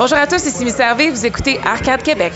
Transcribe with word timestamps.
Bonjour 0.00 0.16
à 0.16 0.26
tous, 0.26 0.38
c'est 0.38 0.50
Simi 0.50 0.70
Servé, 0.70 1.10
vous 1.10 1.26
écoutez 1.26 1.60
Arcade 1.62 2.02
Québec. 2.02 2.32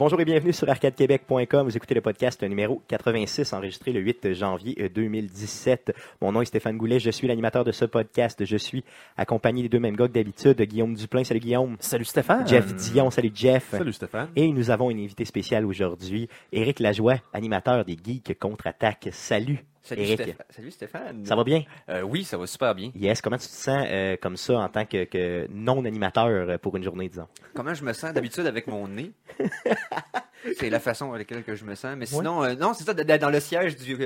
Bonjour 0.00 0.18
et 0.18 0.24
bienvenue 0.24 0.54
sur 0.54 0.66
arcadequebec.com. 0.66 1.66
Vous 1.66 1.76
écoutez 1.76 1.94
le 1.94 2.00
podcast 2.00 2.42
numéro 2.42 2.80
86 2.88 3.52
enregistré 3.52 3.92
le 3.92 4.00
8 4.00 4.32
janvier 4.32 4.88
2017. 4.88 5.94
Mon 6.22 6.32
nom 6.32 6.40
est 6.40 6.46
Stéphane 6.46 6.78
Goulet, 6.78 6.98
je 6.98 7.10
suis 7.10 7.28
l'animateur 7.28 7.64
de 7.64 7.70
ce 7.70 7.84
podcast. 7.84 8.42
Je 8.42 8.56
suis 8.56 8.82
accompagné 9.18 9.60
des 9.60 9.68
deux 9.68 9.78
mêmes 9.78 9.96
gars 9.96 10.08
que 10.08 10.14
d'habitude, 10.14 10.58
Guillaume 10.62 10.94
Duplain. 10.94 11.22
Salut 11.22 11.40
Guillaume. 11.40 11.76
Salut 11.80 12.06
Stéphane. 12.06 12.48
Jeff 12.48 12.74
Dion. 12.76 13.10
Salut 13.10 13.30
Jeff. 13.34 13.72
Salut 13.72 13.92
Stéphane. 13.92 14.30
Et 14.36 14.50
nous 14.50 14.70
avons 14.70 14.90
une 14.90 15.00
invité 15.00 15.26
spéciale 15.26 15.66
aujourd'hui, 15.66 16.30
Éric 16.50 16.80
Lajoie, 16.80 17.16
animateur 17.34 17.84
des 17.84 17.98
Geeks 18.02 18.38
Contre-Attaque. 18.38 19.10
Salut. 19.12 19.66
Salut. 19.82 20.02
Stéph- 20.04 20.34
Salut 20.50 20.70
Stéphane. 20.70 21.24
Ça 21.24 21.34
va 21.34 21.42
bien? 21.44 21.62
Euh, 21.88 22.02
oui, 22.02 22.22
ça 22.24 22.36
va 22.36 22.46
super 22.46 22.74
bien. 22.74 22.90
Yes. 22.94 23.20
Comment 23.20 23.38
tu 23.38 23.46
te 23.48 23.52
sens 23.52 23.84
euh, 23.88 24.16
comme 24.20 24.36
ça 24.36 24.58
en 24.58 24.68
tant 24.68 24.84
que, 24.84 25.04
que 25.04 25.46
non-animateur 25.50 26.26
euh, 26.26 26.58
pour 26.58 26.76
une 26.76 26.84
journée, 26.84 27.08
disons? 27.08 27.26
Comment 27.54 27.74
je 27.74 27.82
me 27.84 27.92
sens 27.92 28.12
d'habitude 28.12 28.46
avec 28.46 28.66
mon 28.66 28.86
nez? 28.88 29.12
c'est 30.56 30.70
la 30.70 30.80
façon 30.80 31.12
avec 31.12 31.30
laquelle 31.30 31.44
que 31.44 31.54
je 31.54 31.64
me 31.64 31.74
sens. 31.74 31.96
Mais 31.96 32.06
sinon, 32.06 32.42
euh, 32.44 32.54
non, 32.54 32.74
c'est 32.74 32.84
ça, 32.84 32.94
dans 32.94 33.30
le 33.30 33.40
siège 33.40 33.76
du, 33.76 33.96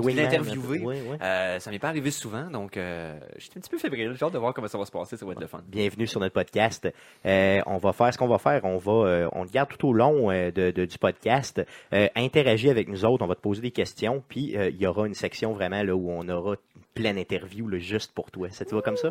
wingman, 0.00 0.24
l'interviewé. 0.24 0.80
Oui, 0.82 0.96
oui. 1.06 1.16
Euh, 1.20 1.58
ça 1.58 1.70
m'est 1.70 1.78
pas 1.78 1.88
arrivé 1.88 2.10
souvent, 2.10 2.50
donc 2.50 2.76
euh, 2.76 3.18
j'étais 3.36 3.58
un 3.58 3.60
petit 3.60 3.68
peu 3.70 3.78
fébrile. 3.78 4.14
J'ai 4.18 4.24
hâte 4.24 4.32
de 4.32 4.38
voir 4.38 4.54
comment 4.54 4.68
ça 4.68 4.78
va 4.78 4.86
se 4.86 4.90
passer, 4.90 5.16
ça 5.16 5.26
va 5.26 5.32
être 5.32 5.40
le 5.40 5.46
fun. 5.46 5.60
Bienvenue 5.68 6.06
sur 6.06 6.20
notre 6.20 6.32
podcast. 6.34 6.88
Euh, 7.26 7.60
on 7.66 7.76
va 7.76 7.92
faire 7.92 8.12
ce 8.14 8.18
qu'on 8.18 8.28
va 8.28 8.38
faire. 8.38 8.64
On 8.64 8.78
va, 8.78 8.92
euh, 8.92 9.28
on 9.32 9.44
garde 9.44 9.68
tout 9.76 9.88
au 9.88 9.92
long 9.92 10.30
euh, 10.30 10.50
de, 10.50 10.70
de- 10.70 10.84
du 10.86 10.96
podcast. 10.98 11.60
Euh, 11.92 12.08
interagis 12.16 12.70
avec 12.70 12.88
nous 12.88 13.04
autres. 13.04 13.22
On 13.22 13.28
va 13.28 13.34
te 13.34 13.40
poser 13.42 13.60
des 13.60 13.70
questions. 13.72 14.22
Puis 14.28 14.56
euh, 14.56 14.70
il 14.70 14.76
y 14.80 14.86
aura 14.86 15.06
une 15.06 15.14
section 15.14 15.52
vraiment 15.52 15.82
là 15.82 15.94
où 15.94 16.10
on 16.10 16.26
aura 16.28 16.52
une 16.52 16.82
pleine 16.94 17.18
interview 17.18 17.68
là, 17.68 17.78
juste 17.78 18.12
pour 18.14 18.30
toi. 18.30 18.48
Ça 18.50 18.64
te 18.64 18.74
va 18.74 18.80
comme 18.80 18.96
ça? 18.96 19.10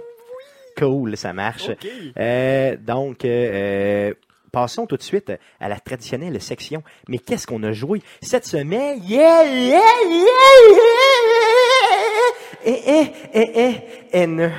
Cool, 0.77 1.17
ça 1.17 1.33
marche. 1.33 1.69
Euh, 2.17 2.77
donc, 2.77 3.25
passons 4.51 4.85
tout 4.85 4.97
de 4.97 5.03
suite 5.03 5.31
à 5.59 5.69
la 5.69 5.79
traditionnelle 5.79 6.39
section. 6.41 6.83
Mais 7.07 7.17
qu'est-ce 7.19 7.47
qu'on 7.47 7.63
a 7.63 7.71
joué 7.71 8.01
cette 8.21 8.45
semaine? 8.45 8.99
Yeah, 9.03 9.43
yeah, 9.43 9.79
yeah, 10.05 10.21
yeah! 10.59 10.81
Eh, 12.63 12.81
eh, 12.85 13.11
eh, 13.33 13.51
eh, 13.55 13.75
N. 14.13 14.51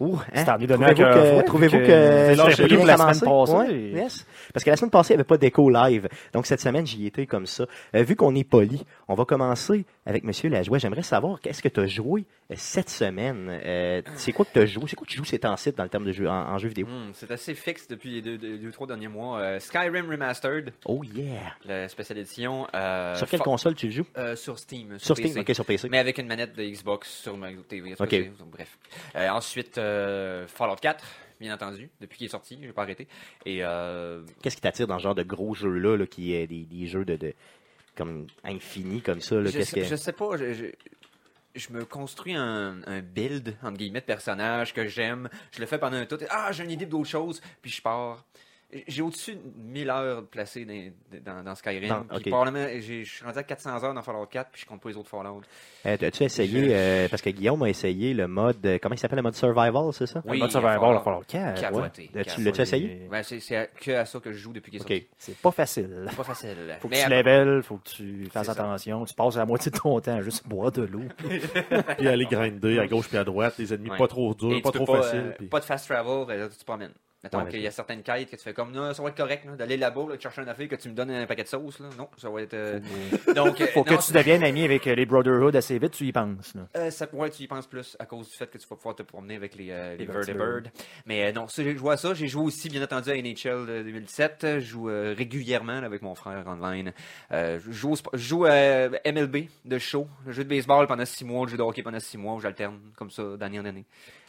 Ouh, 0.00 0.16
hein? 0.32 0.44
Trouvez-vous 0.44 0.94
que, 0.94 1.42
trouvez-vous 1.44 1.78
que, 1.78 2.34
que 2.68 2.86
la 2.86 2.96
semaine 2.96 3.20
passée. 3.20 3.52
Ouais, 3.52 3.74
yes. 3.94 4.26
Parce 4.52 4.62
que 4.62 4.70
la 4.70 4.76
semaine 4.76 4.90
passée, 4.92 5.14
il 5.14 5.16
n'y 5.16 5.20
avait 5.20 5.26
pas 5.26 5.38
d'écho 5.38 5.68
live. 5.68 6.08
Donc, 6.32 6.46
cette 6.46 6.60
semaine, 6.60 6.86
j'y 6.86 7.06
étais 7.06 7.26
comme 7.26 7.46
ça. 7.46 7.66
Euh, 7.96 8.04
vu 8.04 8.14
qu'on 8.14 8.32
est 8.36 8.44
poli, 8.44 8.84
on 9.08 9.14
va 9.14 9.24
commencer 9.24 9.84
avec 10.06 10.22
Monsieur 10.22 10.50
Lajoie. 10.50 10.78
J'aimerais 10.78 11.02
savoir, 11.02 11.40
qu'est-ce 11.40 11.62
que 11.62 11.68
tu 11.68 11.80
as 11.80 11.88
joué 11.88 12.26
cette 12.56 12.88
semaine? 12.88 13.60
Euh, 13.64 14.00
c'est 14.16 14.32
quoi 14.32 14.44
que 14.46 14.58
tu 14.58 14.66
joué? 14.66 14.84
C'est 14.88 14.96
quoi 14.96 15.06
que 15.06 15.10
tu 15.10 15.18
joues 15.18 15.24
ces 15.24 15.38
temps-ci 15.38 15.70
dans 15.72 15.82
le 15.82 15.90
terme 15.90 16.04
de 16.06 16.12
jeu, 16.12 16.28
en, 16.28 16.32
en 16.52 16.56
jeu 16.58 16.68
vidéo? 16.68 16.86
Hmm, 16.86 17.10
c'est 17.12 17.30
assez 17.30 17.54
fixe 17.54 17.86
depuis 17.88 18.10
les 18.10 18.22
deux, 18.22 18.38
deux, 18.38 18.56
deux, 18.58 18.70
trois 18.72 18.86
derniers 18.86 19.08
mois. 19.08 19.38
Euh, 19.40 19.60
Skyrim 19.60 20.08
Remastered, 20.10 20.72
Oh 20.86 21.02
yeah! 21.04 21.54
la 21.66 21.88
spéciale 21.88 22.18
édition. 22.18 22.66
euh, 22.74 23.14
sur 23.16 23.28
quelle 23.28 23.40
console 23.40 23.74
tu 23.74 23.86
le 23.86 23.92
joues? 23.92 24.06
euh, 24.16 24.34
Sur 24.34 24.58
Steam. 24.58 24.98
Sur 24.98 25.14
Steam, 25.16 25.28
PC. 25.34 25.40
ok, 25.40 25.54
sur 25.54 25.64
PC. 25.66 25.88
Mais 25.90 25.98
avec 25.98 26.16
une 26.18 26.26
manette 26.26 26.56
de 26.56 26.62
Xbox 26.64 27.08
sur 27.22 27.36
ma 27.36 27.52
TV. 27.52 27.94
c'est- 27.96 28.30
Bref. 28.50 28.78
Euh, 29.16 29.28
ensuite, 29.28 29.76
euh, 29.76 30.46
Fallout 30.48 30.76
4, 30.76 31.04
bien 31.40 31.52
entendu, 31.54 31.90
depuis 32.00 32.16
qu'il 32.16 32.26
est 32.26 32.30
sorti, 32.30 32.58
je 32.62 32.66
vais 32.66 32.72
pas. 32.72 32.86
Et 33.44 33.58
euh, 33.62 34.22
Qu'est-ce 34.42 34.56
qui 34.56 34.62
t'attire 34.62 34.86
dans 34.86 34.98
ce 34.98 35.02
genre 35.02 35.14
de 35.14 35.22
gros 35.22 35.54
jeux-là, 35.54 35.96
là, 35.98 36.06
qui 36.06 36.32
est 36.34 36.46
des, 36.46 36.64
des 36.64 36.86
jeux 36.86 37.04
de, 37.04 37.16
de 37.16 37.34
comme 37.94 38.26
infini 38.42 39.02
comme 39.02 39.20
ça? 39.20 39.36
Là, 39.36 39.50
je, 39.50 39.60
sais, 39.60 39.80
que... 39.80 39.86
je 39.86 39.96
sais 39.96 40.12
pas, 40.12 40.36
je, 40.38 40.54
je, 40.54 40.64
je 41.54 41.72
me 41.72 41.84
construis 41.84 42.34
un, 42.34 42.80
build, 43.02 43.56
entre 43.62 43.76
guillemets, 43.76 44.00
de 44.00 44.06
personnage 44.06 44.72
que 44.74 44.86
j'aime. 44.86 45.28
Je 45.52 45.60
le 45.60 45.66
fais 45.66 45.78
pendant 45.78 45.96
un 45.96 46.06
tout. 46.06 46.18
Ah, 46.30 46.52
j'ai 46.52 46.64
une 46.64 46.70
idée 46.70 46.86
d'autre 46.86 47.08
chose, 47.08 47.40
puis 47.62 47.70
je 47.70 47.82
pars. 47.82 48.24
J'ai 48.86 49.00
au-dessus 49.00 49.34
de 49.34 49.40
1000 49.56 49.88
heures 49.88 50.26
placées 50.26 50.66
dans, 50.66 50.92
dans, 51.24 51.42
dans 51.42 51.54
Skyrim. 51.54 51.88
Dans- 51.88 52.02
puis 52.04 52.16
ok. 52.18 52.28
probablement, 52.28 52.66
j'ai- 52.80 53.02
je 53.02 53.10
suis 53.14 53.24
rendu 53.24 53.38
à 53.38 53.42
400 53.42 53.82
heures 53.82 53.94
dans 53.94 54.02
Fallout 54.02 54.26
4, 54.26 54.50
puis 54.52 54.60
je 54.60 54.66
compte 54.66 54.82
pas 54.82 54.90
les 54.90 54.96
autres 54.98 55.08
Fallout. 55.08 55.40
Euh, 55.86 55.96
As-tu 55.98 56.22
essayé, 56.24 56.64
Je- 56.68 56.70
euh, 56.74 57.08
parce 57.08 57.22
que 57.22 57.30
Guillaume 57.30 57.62
a 57.62 57.70
essayé 57.70 58.12
le 58.12 58.28
mode, 58.28 58.58
euh, 58.66 58.78
comment 58.82 58.94
il 58.94 58.98
s'appelle 58.98 59.16
le 59.16 59.22
mode 59.22 59.36
survival, 59.36 59.90
c'est 59.92 60.06
ça? 60.06 60.20
Oui, 60.26 60.32
le 60.36 60.42
mode 60.42 60.50
survival, 60.50 60.78
va 60.80 61.00
falloir 61.00 61.24
4. 61.26 61.60
Capoté, 61.62 62.10
Ouais. 62.14 62.24
Tu 62.26 62.42
l'as-tu 62.42 62.60
essayé? 62.60 63.08
Ouais, 63.10 63.22
c'est 63.22 63.38
que 63.80 63.90
à 63.92 64.04
ça 64.04 64.20
que 64.20 64.32
je 64.32 64.38
joue 64.38 64.52
depuis 64.52 64.70
qu'il 64.70 64.80
est 64.80 64.82
Ok. 64.84 64.88
sorti. 64.90 65.06
C'est 65.16 65.36
pas 65.38 65.50
facile. 65.50 66.04
C'est 66.10 66.16
pas 66.16 66.24
facile. 66.24 66.56
Faut 66.80 66.88
que 66.88 66.94
Mais 66.94 67.04
tu 67.04 67.10
level, 67.10 67.62
faut 67.62 67.76
que 67.78 67.88
tu 67.88 68.26
fasses 68.30 68.50
attention. 68.50 69.04
Tu 69.06 69.14
passes 69.14 69.36
la 69.36 69.46
moitié 69.46 69.70
de 69.72 69.78
ton 69.78 69.98
temps 70.00 70.16
à 70.16 70.20
juste 70.20 70.46
boire 70.46 70.72
de 70.72 70.82
l'eau. 70.82 71.04
Puis 71.98 72.06
aller 72.06 72.26
grinder 72.26 72.78
à 72.80 72.86
gauche 72.86 73.08
puis 73.08 73.16
à 73.16 73.24
droite, 73.24 73.54
les 73.58 73.72
ennemis 73.72 73.90
Ouais. 73.90 73.96
pas 73.96 74.08
trop 74.08 74.34
durs, 74.34 74.52
Et 74.52 74.60
pas 74.60 74.72
trop 74.72 74.84
faciles. 74.84 75.18
euh, 75.20 75.32
puis- 75.38 75.46
Pas 75.46 75.60
de 75.60 75.64
fast 75.64 75.86
travel, 75.88 76.26
ben 76.26 76.38
là, 76.38 76.48
tu 76.48 76.56
te 76.58 76.64
promènes. 76.64 76.92
Mettons 77.24 77.42
Ouais, 77.42 77.50
qu'il 77.50 77.60
y 77.60 77.66
a 77.66 77.70
certaines 77.72 78.04
quêtes 78.04 78.30
que 78.30 78.36
tu 78.36 78.42
fais 78.44 78.52
comme, 78.54 78.70
non, 78.70 78.94
ça 78.94 79.02
va 79.02 79.08
être 79.08 79.16
correct, 79.16 79.44
là, 79.44 79.56
d'aller 79.56 79.76
là-bas, 79.76 80.06
là, 80.08 80.16
de 80.16 80.20
chercher 80.22 80.40
un 80.42 80.46
affaire, 80.46 80.68
que 80.68 80.76
tu 80.76 80.88
me 80.88 80.94
donnes 80.94 81.10
un 81.10 81.26
paquet 81.26 81.42
de 81.42 81.48
sauce, 81.48 81.80
là. 81.80 81.88
Non, 81.98 82.08
ça 82.16 82.30
va 82.30 82.42
être. 82.42 82.54
euh, 82.54 82.78
Donc, 83.34 83.60
euh, 83.60 83.66
Faut 83.74 83.82
que 83.82 83.94
tu 84.06 84.12
deviennes 84.12 84.44
ami 84.44 84.62
avec 84.62 84.86
euh, 84.86 84.94
les 84.94 85.04
Brotherhood 85.04 85.56
assez 85.56 85.76
vite, 85.80 85.90
tu 85.94 86.04
y 86.04 86.12
penses. 86.12 86.54
là. 86.54 86.68
Euh, 86.76 86.90
ça, 86.92 87.08
ouais, 87.12 87.28
tu 87.30 87.42
y 87.42 87.48
penses 87.48 87.66
plus 87.66 87.96
à 87.98 88.06
cause 88.06 88.30
du 88.30 88.36
fait 88.36 88.46
que 88.48 88.56
tu 88.58 88.68
vas 88.68 88.76
pouvoir 88.76 88.94
te 88.94 89.02
promener 89.02 89.34
avec 89.34 89.56
les, 89.56 89.70
euh, 89.70 89.92
les 89.96 90.06
Les 90.06 90.12
Vertibird. 90.12 90.70
Mais 91.06 91.24
euh, 91.26 91.32
non, 91.32 91.48
ça, 91.48 91.64
j'ai 91.64 91.76
joué 91.76 91.92
à 91.92 91.96
ça. 91.96 92.14
J'ai 92.14 92.28
joué 92.28 92.44
aussi, 92.44 92.68
bien 92.68 92.82
entendu, 92.84 93.10
à 93.10 93.14
NHL 93.16 93.66
de 93.66 93.82
2017. 93.82 94.36
Je 94.42 94.60
joue 94.60 94.88
euh, 94.88 95.12
régulièrement 95.18 95.78
avec 95.82 96.02
mon 96.02 96.14
frère 96.14 96.44
online. 96.46 96.92
Euh, 97.32 97.58
je 97.66 97.72
joue, 97.72 97.96
je 98.12 98.18
joue 98.18 98.44
à 98.44 98.88
MLB 99.04 99.48
de 99.64 99.78
show. 99.78 100.06
Le 100.24 100.30
jeu 100.30 100.44
de 100.44 100.48
baseball 100.48 100.86
pendant 100.86 101.04
six 101.04 101.24
mois, 101.24 101.46
le 101.46 101.50
jeu 101.50 101.56
de 101.56 101.62
hockey 101.62 101.82
pendant 101.82 101.98
six 101.98 102.16
mois. 102.16 102.38
J'alterne 102.40 102.78
comme 102.96 103.10
ça 103.10 103.36
d'année 103.36 103.58
en 103.58 103.64
année. 103.64 103.84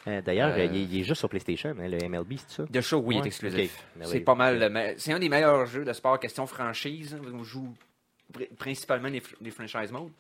Euh, 0.09 0.21
D'ailleurs, 0.21 0.53
Euh, 0.55 0.65
il, 0.65 0.75
est- 0.75 0.83
il 0.83 0.99
est 0.99 1.03
juste 1.03 1.19
sur 1.19 1.29
PlayStation, 1.29 1.69
hein, 1.79 1.87
le 1.87 1.97
MLB, 2.07 2.33
c'est 2.37 2.55
ça? 2.57 2.63
De 2.69 2.81
show, 2.81 2.97
oui, 2.97 3.15
Ouais, 3.15 3.21
est 3.23 3.27
exclusif. 3.27 3.83
Ben 3.95 4.05
C'est 4.05 4.19
pas 4.21 4.35
mal. 4.35 4.69
me- 4.71 4.93
C'est 4.97 5.13
un 5.13 5.19
des 5.19 5.29
meilleurs 5.29 5.65
jeux 5.65 5.85
de 5.85 5.93
sport 5.93 6.19
question 6.19 6.45
franchise. 6.47 7.17
On 7.33 7.43
joue 7.43 7.73
pr- 8.33 8.53
principalement 8.55 9.09
les, 9.09 9.21
les 9.41 9.51
franchise 9.51 9.91
modes. 9.91 10.11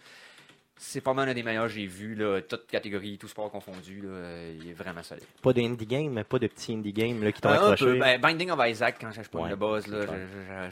C'est 0.81 1.01
pas 1.01 1.13
mal 1.13 1.27
un 1.27 1.33
des 1.33 1.43
meilleurs 1.43 1.65
que 1.67 1.73
j'ai 1.73 1.85
vu, 1.85 2.15
là, 2.15 2.39
toute 2.41 2.65
catégorie, 2.67 3.17
tout 3.17 3.27
sport 3.27 3.51
confondu. 3.51 4.01
Là, 4.01 4.49
il 4.57 4.69
est 4.69 4.73
vraiment 4.73 5.03
solide. 5.03 5.25
Pas 5.41 5.51
de 5.51 5.59
indie 5.61 5.85
game, 5.85 6.23
pas 6.23 6.39
de 6.39 6.47
petit 6.47 6.71
indie 6.73 6.93
game 6.93 7.21
là, 7.21 7.33
qui 7.33 7.41
t'ont 7.41 7.49
un 7.49 7.53
accroché. 7.55 7.85
peu. 7.85 7.99
Ben, 7.99 8.21
Binding 8.21 8.49
of 8.51 8.59
Isaac, 8.65 8.95
quand 9.01 9.11
je 9.11 9.19
pas 9.29 9.39
Ouais, 9.39 9.49
le 9.49 9.57
buzz, 9.57 9.87
là, 9.87 10.05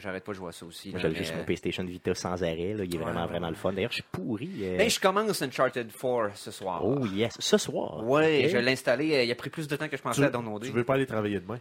j'arrête 0.00 0.24
pas 0.24 0.32
de 0.32 0.36
jouer 0.38 0.48
à 0.48 0.52
ça 0.52 0.64
aussi. 0.64 0.90
Moi, 0.90 0.98
je 1.00 1.06
le 1.08 1.12
mais, 1.12 1.18
joue 1.18 1.24
sur 1.24 1.36
mon 1.36 1.44
PlayStation 1.44 1.84
Vita 1.84 2.14
sans 2.14 2.42
arrêt. 2.42 2.72
Là. 2.72 2.84
Il 2.84 2.94
est 2.94 2.98
vraiment, 2.98 3.20
Ouais, 3.24 3.28
vraiment 3.28 3.50
le 3.50 3.54
fun. 3.54 3.70
D'ailleurs, 3.74 3.90
je 3.90 3.96
suis 3.96 4.04
pourri. 4.10 4.48
euh, 4.62 4.78
ben, 4.78 4.88
je 4.88 4.98
commence 4.98 5.42
Uncharted 5.42 5.92
4 5.92 6.30
ce 6.36 6.50
soir. 6.52 6.82
Oh 6.86 7.04
yes, 7.04 7.36
ce 7.38 7.58
soir. 7.58 8.02
Ouais, 8.06 8.44
Ok. 8.46 8.50
je 8.52 8.56
l'ai 8.56 8.72
installé. 8.72 9.14
euh, 9.14 9.24
Il 9.24 9.30
a 9.30 9.34
pris 9.34 9.50
plus 9.50 9.68
de 9.68 9.76
temps 9.76 9.88
que 9.88 9.96
je 9.98 10.02
pensais 10.02 10.22
Tu, 10.22 10.26
à 10.26 10.30
downloader. 10.30 10.68
tu 10.68 10.72
veux 10.72 10.84
pas 10.84 10.94
aller 10.94 11.04
travailler 11.06 11.38
demain? 11.38 11.58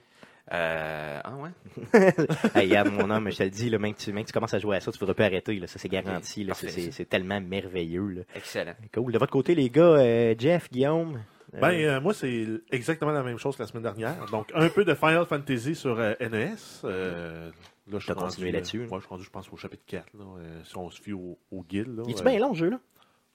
Euh, 0.54 1.20
ah 1.24 1.34
ouais? 1.36 1.50
Hey, 2.56 2.74
mon 2.90 3.10
homme, 3.10 3.30
je 3.32 3.38
te 3.38 3.44
le 3.44 3.50
dis, 3.50 3.70
là, 3.70 3.80
même, 3.80 3.94
que 3.94 4.00
tu, 4.00 4.14
même 4.14 4.24
que 4.24 4.30
tu 4.30 4.34
commences 4.34 4.54
à 4.54 4.60
jouer 4.60 4.78
à 4.78 4.80
ça, 4.80 4.92
tu 4.92 4.96
ne 4.98 5.00
voudras 5.00 5.14
pas 5.14 5.26
arrêter. 5.26 5.60
Là. 5.60 5.68
Ça, 5.68 5.78
c'est 5.80 5.90
garanti. 5.90 6.44
là. 6.44 6.54
Parfait, 6.54 6.90
C'est- 6.92 7.06
tellement 7.06 7.42
merveilleux. 7.42 8.08
Là. 8.08 8.22
Excellent. 8.36 8.74
Cool. 8.94 9.12
De 9.12 9.20
votre 9.20 9.32
côté, 9.32 9.56
les 9.56 9.70
gars, 9.70 9.84
euh, 9.84 10.36
Jeff, 10.38 10.70
Guillaume. 10.72 11.22
euh, 11.54 11.60
Ben, 11.60 11.72
euh, 11.74 12.02
moi, 12.02 12.14
c'est 12.14 12.46
exactement 12.72 13.12
la 13.12 13.24
même 13.24 13.38
chose 13.38 13.56
que 13.58 13.64
la 13.64 13.68
semaine 13.68 13.84
dernière. 13.84 14.26
Donc, 14.32 14.52
un 14.54 14.70
peu 14.70 14.86
de 14.86 14.94
Final 14.94 15.26
Fantasy 15.26 15.76
sur 15.76 16.00
euh, 16.00 16.14
NES. 16.20 16.56
Euh, 16.86 17.50
là, 17.88 18.00
je 18.00 18.04
suis 18.06 18.14
rendu, 18.14 18.52
là-dessus, 18.52 18.78
euh, 18.80 18.84
là? 18.84 18.88
Moi, 18.90 19.00
je 19.00 19.04
suis 19.04 19.10
rendu, 19.10 19.24
je 19.24 19.30
pense, 19.30 19.52
au 19.52 19.58
chapitre 19.58 19.84
4, 19.86 20.06
là, 20.14 20.24
euh, 20.40 20.62
si 20.64 20.78
on 20.78 20.90
se 20.90 21.02
fie 21.02 21.14
au, 21.14 21.38
au 21.52 21.64
guild. 21.64 21.96
Là, 21.96 22.04
il 22.08 22.12
est 22.16 22.22
euh, 22.22 22.24
bien 22.24 22.40
long, 22.40 22.54
ce 22.54 22.60
jeu-là? 22.60 22.80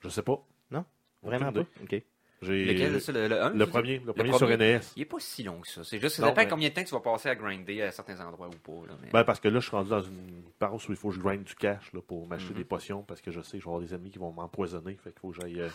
Je 0.00 0.08
sais 0.08 0.23
pas. 0.23 0.43
Vraiment 1.25 1.50
Aucune 1.50 1.65
pas? 1.65 1.70
OK. 1.85 2.03
Lequel, 2.43 3.00
ça, 3.00 3.12
le, 3.12 3.29
le 3.29 3.43
1? 3.43 3.50
le 3.50 3.67
premier, 3.67 3.99
le 4.05 4.12
premier 4.12 4.31
sur 4.33 4.47
premier? 4.49 4.56
NES. 4.56 4.81
Il 4.97 5.03
est 5.03 5.06
pas 5.06 5.17
si 5.21 5.43
long 5.43 5.61
que 5.61 5.69
ça. 5.69 5.83
C'est 5.85 5.99
juste, 6.00 6.17
ça 6.17 6.23
Non, 6.23 6.29
dépend 6.29 6.43
mais- 6.43 6.49
combien 6.49 6.69
de 6.69 6.75
temps 6.75 6.85
tu 6.85 6.91
vas 6.94 7.00
passer 7.00 7.29
à 7.29 7.35
grinder 7.35 7.83
à 7.83 7.91
certains 7.93 8.19
endroits 8.21 8.49
ou 8.49 8.50
pas. 8.50 8.87
Là, 8.89 8.94
mais... 9.03 9.09
Ben, 9.12 9.25
parce 9.25 9.39
que 9.41 9.49
là, 9.49 9.61
je 9.61 9.67
suis 9.67 9.77
rendu 9.77 9.91
dans 9.91 10.03
une 10.03 10.43
passe 10.59 10.89
où 10.89 10.93
il 10.93 10.97
faut 10.97 11.11
que 11.11 11.15
je 11.15 11.21
grind 11.21 11.43
du 11.44 11.55
cash 11.55 11.93
là, 11.93 12.00
pour 12.00 12.27
m'acheter 12.27 12.53
Mhm. 12.53 12.59
des 12.59 12.65
potions 12.65 13.03
parce 13.03 13.21
que 13.21 13.31
je 13.31 13.41
sais 13.43 13.53
que 13.53 13.59
je 13.59 13.65
vais 13.65 13.71
avoir 13.71 13.81
des 13.81 13.94
ennemis 13.94 14.11
qui 14.11 14.19
vont 14.19 14.33
m'empoisonner. 14.33 14.99
Fait 15.03 15.11
qu'il 15.11 15.21
faut 15.21 15.31
que 15.31 15.41
j'aille. 15.41 15.61
euh, 15.61 15.69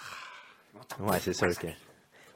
Ouais, 1.00 1.20
c'est 1.20 1.34
sûr 1.34 1.48
que. 1.58 1.68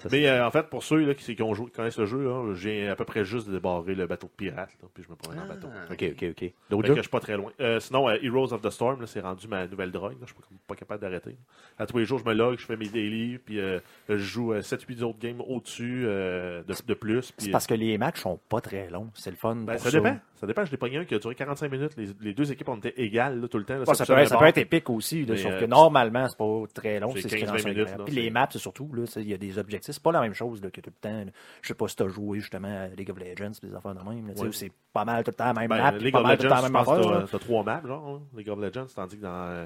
Ça, 0.02 0.10
Mais 0.12 0.28
euh, 0.28 0.46
en 0.46 0.52
fait, 0.52 0.64
pour 0.70 0.84
ceux 0.84 0.98
là, 1.06 1.14
qui, 1.14 1.36
qui 1.36 1.42
ont 1.44 1.54
joué, 1.54 1.68
qui 1.68 1.72
connaissent 1.74 1.98
le 1.98 2.06
jeu, 2.06 2.24
là, 2.24 2.54
j'ai 2.56 2.88
à 2.90 2.96
peu 2.96 3.06
près 3.06 3.24
juste 3.26 3.50
débarré 3.50 3.96
le 3.96 4.08
bateau 4.08 4.28
de 4.28 4.32
pirate, 4.32 4.70
là, 4.82 4.88
puis 4.94 5.04
je 5.04 5.10
me 5.10 5.16
promène 5.16 5.40
en 5.40 5.44
Ah. 5.44 5.48
bateau. 5.48 5.68
OK, 5.92 6.04
OK, 6.12 6.24
OK. 6.32 6.40
Fait 6.40 6.54
D'autres 6.70 6.82
que 6.84 6.88
jeux? 6.90 6.96
je 6.98 7.02
suis 7.02 7.10
pas 7.10 7.20
très 7.20 7.38
loin. 7.38 7.52
Euh, 7.60 7.80
sinon, 7.80 8.10
euh, 8.10 8.18
Heroes 8.22 8.54
of 8.54 8.62
the 8.62 8.70
Storm, 8.70 9.06
c'est 9.08 9.22
rendu 9.22 9.48
ma 9.48 9.68
nouvelle 9.68 9.92
drogue. 9.92 10.18
Je 10.22 10.26
suis 10.28 10.36
pas, 10.36 10.42
pas 10.68 10.76
capable 10.76 11.02
d'arrêter. 11.02 11.36
À 11.78 11.86
tous 11.86 11.98
les 11.98 12.06
jours, 12.06 12.20
je 12.20 12.26
me 12.26 12.34
log, 12.34 12.58
je 12.60 12.66
fais 12.66 12.78
mes 12.78 12.88
daily, 12.90 13.38
puis 13.38 13.60
euh, 13.60 13.80
je 14.10 14.18
joue 14.18 14.54
7-8 14.54 15.04
autres 15.04 15.20
games 15.20 15.42
au-dessus 15.42 16.04
de, 16.04 16.64
de 16.88 16.94
plus. 16.94 17.32
Puis, 17.32 17.46
C'est 17.46 17.52
parce 17.52 17.68
que 17.68 17.74
les 17.74 17.98
matchs 17.98 18.20
sont 18.22 18.40
pas 18.50 18.62
très 18.62 18.90
longs. 18.90 19.10
C'est 19.14 19.32
le 19.32 19.38
fun. 19.38 19.56
ben, 19.56 19.74
pour 19.74 19.82
ça 19.82 19.92
dépend. 19.92 20.18
Ça 20.42 20.48
dépend, 20.48 20.66
je 20.66 20.72
l'ai 20.72 20.78
pogné 20.78 20.98
un 20.98 21.06
qui 21.06 21.14
a 21.16 21.20
duré 21.20 21.36
45 21.36 21.72
minutes. 21.72 21.92
Les, 21.96 22.08
les 22.20 22.34
deux 22.34 22.52
équipes 22.52 22.68
ont 22.70 22.76
été 22.76 23.00
égales 23.02 23.40
là, 23.40 23.48
tout 23.48 23.60
le 23.60 23.64
temps. 23.64 23.76
là, 23.76 23.84
Ouais, 23.88 23.94
ça, 23.96 24.06
peut, 24.06 24.14
être- 24.18 24.28
ça 24.28 24.34
bord. 24.36 24.42
peut 24.42 24.48
être 24.48 24.58
épique 24.58 24.90
aussi, 24.90 25.24
là, 25.26 25.36
Mais, 25.36 25.38
sauf 25.38 25.52
euh, 25.52 25.60
que 25.60 25.66
normalement, 25.66 26.28
c'est 26.28 26.38
pas 26.38 26.64
très 26.74 27.00
long. 27.00 27.12
c'est 27.16 27.22
C'est 27.22 27.30
ce 27.30 27.36
qui 27.36 27.44
15-20 27.44 27.52
rend 27.52 27.58
ça 27.60 27.70
minutes, 27.70 27.90
là, 27.98 28.04
Puis 28.06 28.16
les 28.16 28.30
maps, 28.32 28.48
c'est 28.52 28.58
surtout, 28.60 28.90
il 29.18 29.30
y 29.30 29.34
a 29.34 29.38
des 29.38 29.58
objectifs. 29.60 29.94
C'est 29.94 30.02
pas 30.04 30.12
la 30.12 30.22
même 30.22 30.34
chose 30.34 30.60
que 30.60 30.82
tout 30.82 30.90
le 30.90 31.10
temps. 31.10 31.26
Je 31.62 31.68
sais 31.68 31.74
pas 31.76 31.88
si 31.88 31.96
tu 31.96 32.04
as 32.04 32.08
joué 32.08 32.40
justement 32.40 32.68
à 32.68 32.88
League 32.88 33.12
of 33.12 33.18
Legends, 33.20 33.52
des 33.62 33.76
affaires 33.76 33.94
de 33.96 34.02
même. 34.10 34.34
tu 34.34 34.42
Ouais. 34.42 34.50
C'est 34.52 34.72
pas 34.92 35.06
mal 35.06 35.24
tout 35.24 35.32
le 35.32 35.36
temps 35.36 35.46
la 35.46 35.54
même 35.54 35.70
Ben, 35.70 35.78
map. 35.78 35.92
League 35.92 36.12
pas 36.14 36.20
of 36.22 36.26
mal 36.26 36.38
tout 36.38 36.44
le 36.44 36.50
temps 36.50 36.56
Legends, 36.56 36.68
je 36.68 36.72
même 36.74 36.82
affaire. 36.82 37.12
là. 37.12 37.26
t'as 37.32 37.40
trois 37.40 37.64
maps, 37.64 37.82
genre, 37.86 38.08
hein, 38.10 38.22
League 38.36 38.50
of 38.50 38.60
Legends, 38.60 38.88
tandis 38.96 39.18
que 39.18 39.22
dans 39.22 39.30
euh, 39.48 39.66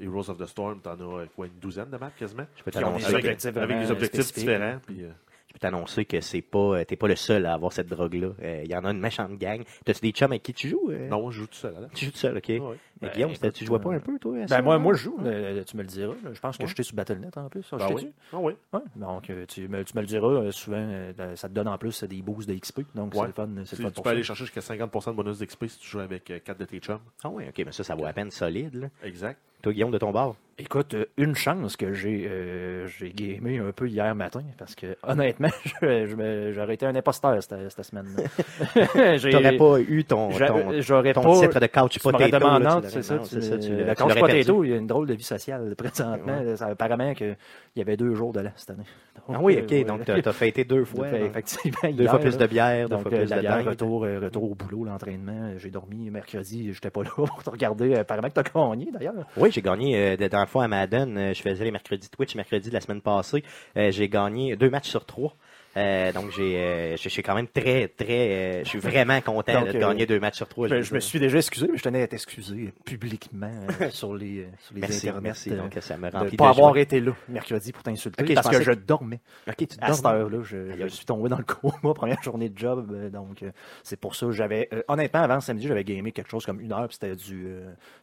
Heroes 0.00 0.28
of 0.30 0.38
the 0.38 0.46
Storm, 0.46 0.80
t'en 0.80 0.90
as 0.92 1.02
euh, 1.22 1.26
quoi, 1.34 1.46
une 1.46 1.58
douzaine 1.60 1.88
de 1.90 1.96
maps 1.96 2.10
quasiment. 2.18 2.44
Je 2.56 2.62
peux 2.62 2.70
Avec, 2.76 3.46
avec 3.56 3.78
des 3.80 3.90
objectifs 3.90 4.34
différents. 4.34 4.78
Puis, 4.86 5.04
euh, 5.04 5.10
peux 5.56 5.60
t'annoncer 5.60 6.04
que 6.04 6.20
c'est 6.20 6.42
pas, 6.42 6.58
euh, 6.58 6.84
t'es 6.84 6.96
pas 6.96 7.08
le 7.08 7.16
seul 7.16 7.46
à 7.46 7.54
avoir 7.54 7.72
cette 7.72 7.88
drogue-là. 7.88 8.28
Euh, 8.42 8.62
Il 8.64 8.70
y 8.70 8.76
en 8.76 8.84
a 8.84 8.90
une 8.90 9.00
méchante 9.00 9.32
gang. 9.38 9.62
T'as-tu 9.84 10.00
des 10.00 10.10
chums 10.12 10.30
avec 10.32 10.42
qui 10.42 10.52
tu 10.54 10.68
joues? 10.68 10.90
euh? 10.90 11.08
non, 11.08 11.30
je 11.30 11.40
joue 11.40 11.46
tout 11.46 11.54
seul. 11.54 11.74
Là. 11.74 11.88
Tu 11.94 12.06
joues 12.06 12.10
tout 12.12 12.18
seul, 12.18 12.36
ok. 12.36 12.48
Ouais. 12.48 12.60
Mais 13.02 13.08
Ben, 13.08 13.14
Guillaume, 13.14 13.30
écoute, 13.32 13.52
tu 13.52 13.64
jouais 13.66 13.78
pas 13.78 13.90
euh, 13.90 13.96
un 13.96 14.00
peu, 14.00 14.18
toi? 14.18 14.46
ça, 14.46 14.56
Ben, 14.56 14.62
moi, 14.62 14.78
moi, 14.78 14.94
je 14.94 15.02
joue. 15.04 15.18
euh, 15.24 15.62
tu 15.64 15.76
me 15.76 15.82
le 15.82 15.88
diras. 15.88 16.14
Je 16.32 16.40
pense 16.40 16.56
que 16.56 16.62
Ouais. 16.62 16.68
j'étais 16.68 16.82
sur 16.82 16.96
Battle.net 16.96 17.36
en 17.36 17.48
plus. 17.48 17.66
Ben 17.70 17.78
je 17.88 17.94
oui. 17.94 18.12
Ah 18.32 18.36
oui. 18.40 18.52
Ouais, 18.72 18.80
donc 18.96 19.28
euh, 19.30 19.44
tu, 19.46 19.68
me, 19.68 19.84
tu 19.84 19.94
me 19.96 20.00
le 20.02 20.06
diras 20.06 20.28
euh, 20.28 20.50
souvent, 20.50 20.76
euh, 20.78 21.12
ben, 21.16 21.36
ça 21.36 21.48
te 21.48 21.54
donne 21.54 21.68
en 21.68 21.76
plus 21.78 22.02
euh, 22.02 22.06
des 22.06 22.22
boosts 22.22 22.48
de 22.48 22.54
XP, 22.54 22.80
donc 22.94 23.12
Ouais. 23.14 23.20
c'est 23.20 23.26
le 23.26 23.32
fun, 23.32 23.48
c'est 23.64 23.76
Tu, 23.76 23.82
le 23.82 23.88
fun 23.88 23.90
tu 23.90 23.94
pour 23.94 24.02
peux 24.04 24.08
ça. 24.10 24.12
aller 24.14 24.22
chercher 24.22 24.44
jusqu'à 24.44 24.60
50% 24.60 25.10
de 25.10 25.16
bonus 25.16 25.38
d'XP 25.38 25.66
si 25.68 25.78
tu 25.78 25.88
joues 25.88 26.00
avec 26.00 26.24
4 26.44 26.58
de 26.58 26.64
tes 26.64 26.78
chums. 26.78 27.00
Ah 27.24 27.28
oui, 27.30 27.44
ok, 27.48 27.62
mais 27.66 27.72
ça, 27.72 27.84
ça 27.84 27.94
vaut 27.94 28.06
à 28.06 28.12
peine 28.12 28.30
solide. 28.30 28.74
Là. 28.74 28.88
Exact. 29.02 29.38
Toi, 29.66 29.72
Guillaume, 29.72 29.90
de 29.90 29.98
ton 29.98 30.12
bord? 30.12 30.36
Écoute, 30.58 30.94
euh, 30.94 31.04
une 31.18 31.34
chance 31.34 31.76
que 31.76 31.92
j'ai 31.92 32.26
euh, 32.30 32.86
j'ai 32.86 33.10
gamé 33.10 33.58
un 33.58 33.72
peu 33.72 33.86
hier 33.88 34.14
matin, 34.14 34.42
parce 34.56 34.74
que 34.74 34.96
honnêtement, 35.02 35.50
je, 35.82 36.06
je 36.06 36.52
j'aurais 36.54 36.74
été 36.74 36.86
un 36.86 36.94
imposteur 36.94 37.42
cette, 37.42 37.70
cette 37.70 37.84
semaine-là. 37.84 39.16
J'ai- 39.18 39.30
T'aurais 39.32 39.56
pas 39.58 39.80
eu 39.80 40.04
ton, 40.04 40.30
ton, 40.30 40.80
j'aurais 40.80 41.12
ton 41.12 41.22
pas... 41.22 41.40
titre 41.40 41.60
de 41.60 41.66
couch 41.66 41.98
potato. 41.98 42.38
là, 42.38 42.80
tu 42.82 42.88
c'est 42.90 43.02
ça, 43.02 43.18
tu, 43.18 43.42
ça, 43.42 43.58
tu 43.58 43.70
le 43.76 43.94
couch 43.94 44.14
potato, 44.18 44.64
il 44.64 44.70
y 44.70 44.72
a 44.72 44.76
une 44.76 44.86
drôle 44.86 45.06
de 45.08 45.14
vie 45.14 45.22
sociale 45.22 45.74
présentement. 45.76 46.56
Ça, 46.56 46.68
apparemment 46.68 47.12
qu'il 47.12 47.36
y 47.74 47.80
avait 47.82 47.98
deux 47.98 48.14
jours 48.14 48.32
de 48.32 48.40
l'an 48.40 48.52
cette 48.56 48.70
année. 48.70 48.84
Ah 49.28 49.38
oui, 49.42 49.56
euh, 49.56 49.62
ok, 49.62 49.70
ouais. 49.72 49.84
donc 49.84 50.04
t'as 50.06 50.14
as 50.14 50.32
fêté 50.32 50.64
deux 50.64 50.84
fois. 50.86 51.08
Fait, 51.08 51.18
donc. 51.18 51.30
effectivement, 51.30 51.90
Deux 51.92 52.02
hier, 52.04 52.10
fois 52.10 52.18
plus 52.20 52.30
là. 52.30 52.36
de 52.38 52.46
bière, 52.46 52.88
deux 52.88 52.94
Donc, 52.94 53.02
fois 53.02 53.12
euh, 53.12 53.18
plus 53.18 53.28
la 53.30 53.36
de 53.36 53.40
bière, 53.42 53.64
retour, 53.64 54.04
euh, 54.04 54.20
retour 54.20 54.52
au 54.52 54.54
boulot, 54.54 54.84
l'entraînement. 54.84 55.52
J'ai 55.58 55.70
dormi 55.70 56.08
mercredi, 56.10 56.72
j'étais 56.72 56.90
pas 56.90 57.02
là 57.02 57.10
pour 57.14 57.42
te 57.42 57.50
regarder. 57.50 57.94
Apparemment 57.96 58.28
que 58.28 58.34
t'as 58.34 58.42
gagné 58.42 58.90
d'ailleurs. 58.92 59.14
Oui, 59.36 59.50
j'ai 59.56 59.62
gagné 59.62 59.96
euh, 59.96 60.28
dans 60.28 60.40
le 60.40 60.60
à 60.60 60.68
Madden. 60.68 61.16
euh, 61.16 61.34
je 61.34 61.40
faisais 61.40 61.64
les 61.64 61.70
mercredis 61.70 62.10
Twitch, 62.10 62.34
mercredi 62.34 62.68
de 62.68 62.74
la 62.74 62.82
semaine 62.82 63.00
passée. 63.00 63.42
Euh, 63.78 63.90
j'ai 63.90 64.06
gagné 64.06 64.54
deux 64.54 64.68
matchs 64.68 64.90
sur 64.90 65.06
trois. 65.06 65.34
Euh, 65.76 66.10
donc 66.12 66.30
j'ai, 66.30 66.56
euh, 66.56 66.96
je 66.96 67.08
suis 67.08 67.22
quand 67.22 67.34
même 67.34 67.48
très, 67.48 67.88
très, 67.88 68.30
euh, 68.30 68.64
je 68.64 68.68
suis 68.70 68.78
vraiment 68.78 69.20
content 69.20 69.60
Donc, 69.60 69.72
de 69.72 69.78
gagner 69.78 70.06
deux 70.06 70.18
matchs 70.18 70.36
sur 70.36 70.48
trois. 70.48 70.68
Je, 70.68 70.94
me 70.94 71.00
suis 71.00 71.20
déjà 71.20 71.36
excusé, 71.38 71.68
mais 71.70 71.76
je 71.76 71.82
tenais 71.82 72.02
à 72.02 72.06
t'excuser 72.08 72.72
publiquement 72.84 73.50
sur 73.90 74.14
les, 74.14 74.48
sur 74.60 74.74
les 74.74 74.80
Merci, 74.80 75.08
internets. 75.08 75.20
merci. 75.22 75.50
Donc 75.50 75.76
ça 75.80 75.96
me 75.98 76.10
de 76.10 76.16
remplit 76.16 76.36
pas 76.36 76.44
de 76.46 76.50
avoir 76.50 76.72
joie. 76.72 76.80
été 76.80 77.00
là 77.00 77.12
mercredi 77.28 77.72
pour 77.72 77.82
t'insulter 77.82 78.26
je 78.26 78.32
parce 78.34 78.48
que 78.48 78.62
je 78.62 78.72
dormais. 78.72 79.20
Ok, 79.46 79.56
tu 79.58 79.66
À 79.80 79.92
cette 79.92 80.06
heure-là, 80.06 80.38
je, 80.42 80.76
je 80.80 80.86
suis 80.88 81.04
tombé 81.04 81.28
dans 81.28 81.38
le 81.38 81.44
coma, 81.44 81.72
première 81.94 82.22
journée 82.22 82.48
de 82.48 82.56
job. 82.58 83.10
Donc, 83.10 83.44
c'est 83.82 84.00
pour 84.00 84.14
ça. 84.14 84.30
J'avais, 84.30 84.70
honnêtement, 84.88 85.20
avant 85.20 85.40
samedi, 85.40 85.66
j'avais 85.66 85.84
gamé 85.84 86.10
quelque 86.12 86.30
chose 86.30 86.46
comme 86.46 86.60
une 86.60 86.72
heure, 86.72 86.88
puis 86.88 86.96
c'était 87.00 87.14
du, 87.16 87.48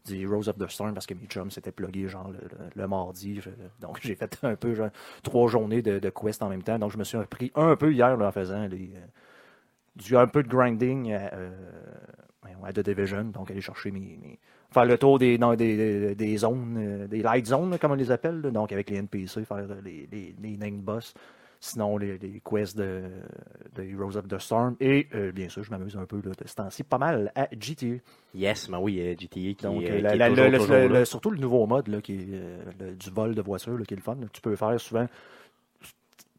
du 0.06 0.22
Heroes 0.24 0.48
of 0.48 0.58
the 0.58 0.70
Storm 0.70 0.94
parce 0.94 1.08
que 1.08 1.16
mes 1.16 1.26
chums 1.28 1.50
s'étaient 1.50 1.72
plugués 1.72 2.08
genre 2.08 2.30
le, 2.30 2.38
le- 2.38 2.70
le 2.84 2.88
mardi. 2.88 3.40
Donc, 3.82 3.98
j'ai 4.02 4.16
fait 4.16 4.38
un 4.44 4.56
peu 4.56 4.76
genre, 4.76 4.90
trois 5.24 5.48
journées 5.50 5.82
de, 5.82 5.98
de 5.98 6.10
quest 6.12 6.44
en 6.44 6.50
même 6.50 6.62
temps. 6.64 6.78
Donc, 6.78 6.92
je 6.92 6.98
me 6.98 7.04
suis 7.04 7.18
pris 7.30 7.52
un 7.56 7.63
peu 7.76 7.92
hier 7.92 8.16
là, 8.18 8.28
en 8.28 8.32
faisant 8.32 8.66
les, 8.68 8.92
euh, 8.96 9.00
du, 9.96 10.16
un 10.18 10.28
peu 10.28 10.44
de 10.44 10.50
grinding 10.50 11.14
à, 11.14 11.32
à 12.66 12.72
The 12.74 12.80
Division. 12.80 13.26
Donc, 13.26 13.52
aller 13.52 13.62
chercher 13.62 13.92
mes. 13.92 14.18
mes- 14.22 14.40
faire 14.72 14.86
le 14.86 14.98
tour 14.98 15.20
des, 15.20 15.38
non, 15.38 15.54
des, 15.56 16.16
des- 16.16 16.38
zones, 16.38 16.78
euh, 16.78 17.08
des 17.08 17.22
light 17.22 17.46
zones, 17.46 17.78
comme 17.78 17.92
on 17.92 17.96
les 17.96 18.10
appelle. 18.12 18.42
là. 18.42 18.52
donc, 18.52 18.72
avec 18.72 18.90
les 18.90 18.98
NPC, 18.98 19.44
faire 19.46 19.66
les, 19.84 20.08
les, 20.12 20.36
les 20.42 20.58
named 20.58 20.82
boss. 20.82 21.14
Sinon, 21.60 21.98
les, 21.98 22.18
les 22.18 22.42
quests 22.42 22.76
de, 22.78 23.04
de 23.76 23.84
Heroes 23.84 24.18
of 24.18 24.28
the 24.28 24.38
Storm. 24.38 24.76
Et 24.82 25.08
euh, 25.16 25.32
bien 25.32 25.48
sûr, 25.48 25.64
je 25.64 25.72
m'amuse 25.72 25.96
un 25.96 26.06
peu 26.06 26.18
là, 26.18 26.32
de 26.38 26.46
ce 26.48 26.56
temps-ci, 26.56 26.84
pas 26.84 26.98
mal 26.98 27.32
à 27.36 27.48
GTA. 27.58 28.02
Yes, 28.36 28.68
mais 28.68 28.76
oui, 28.78 29.00
euh, 29.00 29.12
GTA 29.18 29.30
qui, 29.40 29.56
Donc, 29.62 29.82
qui 29.84 29.88
la- 30.02 30.14
est 30.14 30.18
la- 30.18 30.28
toujours, 30.30 30.44
le- 30.46 30.52
le- 30.52 30.58
toujours 30.58 30.76
le- 30.76 30.88
là. 30.88 31.00
le- 31.00 31.06
surtout 31.06 31.30
le 31.30 31.38
nouveau 31.40 31.66
mode 31.66 31.88
là, 31.88 32.02
qui 32.02 32.16
est 32.16 32.96
du 33.00 33.10
vol 33.12 33.34
de 33.36 33.42
voiture, 33.42 33.78
là, 33.78 33.86
qui 33.86 33.94
est 33.94 33.98
le 33.98 34.04
fun. 34.04 34.18
Tu 34.34 34.42
peux 34.42 34.56
faire 34.58 34.78
souvent. 34.80 35.08